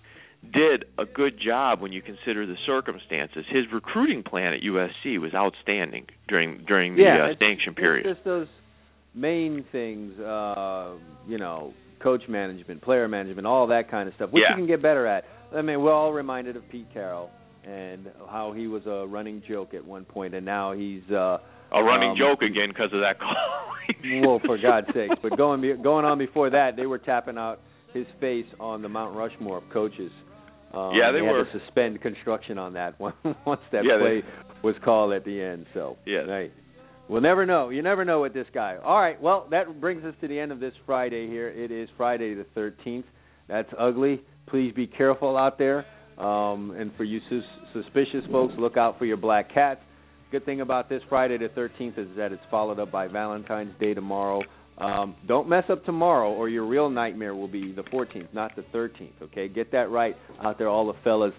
did 0.43 0.85
a 0.97 1.05
good 1.05 1.39
job 1.43 1.81
when 1.81 1.91
you 1.91 2.01
consider 2.01 2.45
the 2.45 2.55
circumstances. 2.65 3.45
His 3.49 3.65
recruiting 3.73 4.23
plan 4.23 4.53
at 4.53 4.61
USC 4.61 5.19
was 5.19 5.33
outstanding 5.33 6.05
during 6.27 6.63
during 6.67 6.95
the 6.95 7.03
yeah, 7.03 7.29
uh, 7.31 7.37
sanction 7.39 7.73
period. 7.73 8.05
It's 8.05 8.17
just 8.17 8.25
those 8.25 8.47
main 9.13 9.65
things, 9.71 10.17
uh, 10.19 10.93
you 11.27 11.37
know, 11.37 11.73
coach 12.01 12.21
management, 12.29 12.81
player 12.81 13.07
management, 13.07 13.47
all 13.47 13.67
that 13.67 13.89
kind 13.89 14.07
of 14.07 14.15
stuff, 14.15 14.31
which 14.31 14.43
Yeah. 14.43 14.51
you 14.55 14.55
can 14.57 14.67
get 14.67 14.81
better 14.81 15.07
at. 15.07 15.25
I 15.55 15.61
mean, 15.61 15.81
we're 15.81 15.93
all 15.93 16.13
reminded 16.13 16.55
of 16.55 16.69
Pete 16.69 16.87
Carroll 16.93 17.31
and 17.63 18.09
how 18.29 18.53
he 18.53 18.67
was 18.67 18.85
a 18.85 19.05
running 19.07 19.41
joke 19.47 19.73
at 19.73 19.83
one 19.83 20.05
point, 20.05 20.33
and 20.33 20.45
now 20.45 20.73
he's 20.73 21.03
uh, 21.11 21.39
a 21.71 21.83
running 21.83 22.11
um, 22.11 22.17
joke 22.17 22.41
again 22.41 22.69
because 22.69 22.93
of 22.93 23.01
that 23.01 23.19
call. 23.19 23.35
well, 24.21 24.39
for 24.45 24.57
God's 24.57 24.87
sake! 24.93 25.11
But 25.21 25.35
going 25.35 25.61
be, 25.61 25.73
going 25.73 26.05
on 26.05 26.17
before 26.17 26.49
that, 26.51 26.75
they 26.75 26.85
were 26.85 26.99
tapping 26.99 27.37
out 27.37 27.59
his 27.93 28.05
face 28.19 28.45
on 28.59 28.81
the 28.81 28.89
Mount 28.89 29.15
Rushmore 29.15 29.57
of 29.57 29.63
coaches. 29.71 30.11
Um, 30.73 30.91
Yeah, 30.93 31.11
they 31.11 31.19
had 31.23 31.31
were. 31.31 31.45
to 31.45 31.59
suspend 31.59 32.01
construction 32.01 32.57
on 32.57 32.73
that 32.73 32.99
one 32.99 33.13
once 33.45 33.61
that 33.71 33.83
Yeah, 33.85 33.97
play 33.99 34.21
they- 34.21 34.27
was 34.63 34.75
called 34.83 35.13
at 35.13 35.23
the 35.25 35.41
end. 35.41 35.65
So 35.73 35.97
yeah, 36.05 36.19
right. 36.19 36.51
We'll 37.09 37.21
never 37.21 37.45
know. 37.45 37.69
You 37.69 37.81
never 37.83 38.03
know 38.03 38.21
with 38.21 38.33
this 38.33 38.47
guy. 38.53 38.75
All 38.83 38.99
right. 38.99 39.21
Well, 39.21 39.47
that 39.51 39.79
brings 39.79 40.03
us 40.03 40.13
to 40.19 40.27
the 40.27 40.37
end 40.37 40.51
of 40.51 40.59
this 40.59 40.73
Friday 40.85 41.27
here. 41.27 41.47
It 41.47 41.71
is 41.71 41.87
Friday 41.95 42.33
the 42.33 42.45
13th. 42.55 43.05
That's 43.47 43.69
ugly. 43.79 44.21
Please 44.47 44.73
be 44.73 44.87
careful 44.87 45.37
out 45.37 45.57
there. 45.57 45.85
Um, 46.17 46.71
and 46.77 46.91
for 46.97 47.05
you 47.05 47.21
sus- 47.29 47.43
suspicious 47.83 48.25
folks, 48.29 48.55
look 48.57 48.75
out 48.75 48.97
for 48.99 49.05
your 49.05 49.15
black 49.15 49.53
cats. 49.53 49.79
Good 50.31 50.43
thing 50.45 50.59
about 50.59 50.89
this 50.89 51.01
Friday 51.07 51.37
the 51.37 51.47
13th 51.47 51.97
is 51.97 52.07
that 52.17 52.33
it's 52.33 52.41
followed 52.51 52.79
up 52.79 52.91
by 52.91 53.07
Valentine's 53.07 53.73
Day 53.79 53.93
tomorrow. 53.93 54.41
Um, 54.77 55.15
don't 55.27 55.49
mess 55.49 55.63
up 55.69 55.83
tomorrow, 55.85 56.31
or 56.31 56.49
your 56.49 56.65
real 56.65 56.89
nightmare 56.89 57.33
will 57.33 57.47
be 57.47 57.73
the 57.73 57.83
14th, 57.83 58.33
not 58.33 58.55
the 58.55 58.61
13th. 58.73 59.21
Okay, 59.23 59.47
get 59.47 59.71
that 59.71 59.89
right 59.89 60.15
out 60.43 60.57
there, 60.57 60.69
all 60.69 60.85
the 60.85 60.99
fellas 61.03 61.33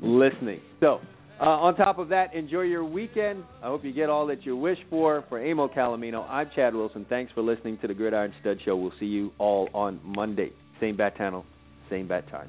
listening. 0.00 0.60
So, 0.80 1.00
uh, 1.40 1.44
on 1.44 1.74
top 1.74 1.98
of 1.98 2.08
that, 2.10 2.34
enjoy 2.34 2.62
your 2.62 2.84
weekend. 2.84 3.42
I 3.62 3.66
hope 3.66 3.84
you 3.84 3.92
get 3.92 4.08
all 4.08 4.26
that 4.28 4.46
you 4.46 4.56
wish 4.56 4.78
for. 4.88 5.24
For 5.28 5.44
Emil 5.44 5.68
Calomino, 5.68 6.28
I'm 6.28 6.48
Chad 6.54 6.74
Wilson. 6.74 7.04
Thanks 7.08 7.32
for 7.32 7.42
listening 7.42 7.78
to 7.82 7.88
the 7.88 7.94
Gridiron 7.94 8.32
Stud 8.40 8.58
Show. 8.64 8.76
We'll 8.76 8.92
see 9.00 9.06
you 9.06 9.32
all 9.38 9.68
on 9.74 10.00
Monday. 10.04 10.52
Same 10.80 10.96
bat 10.96 11.16
channel, 11.16 11.44
same 11.90 12.06
bat 12.06 12.28
time. 12.30 12.48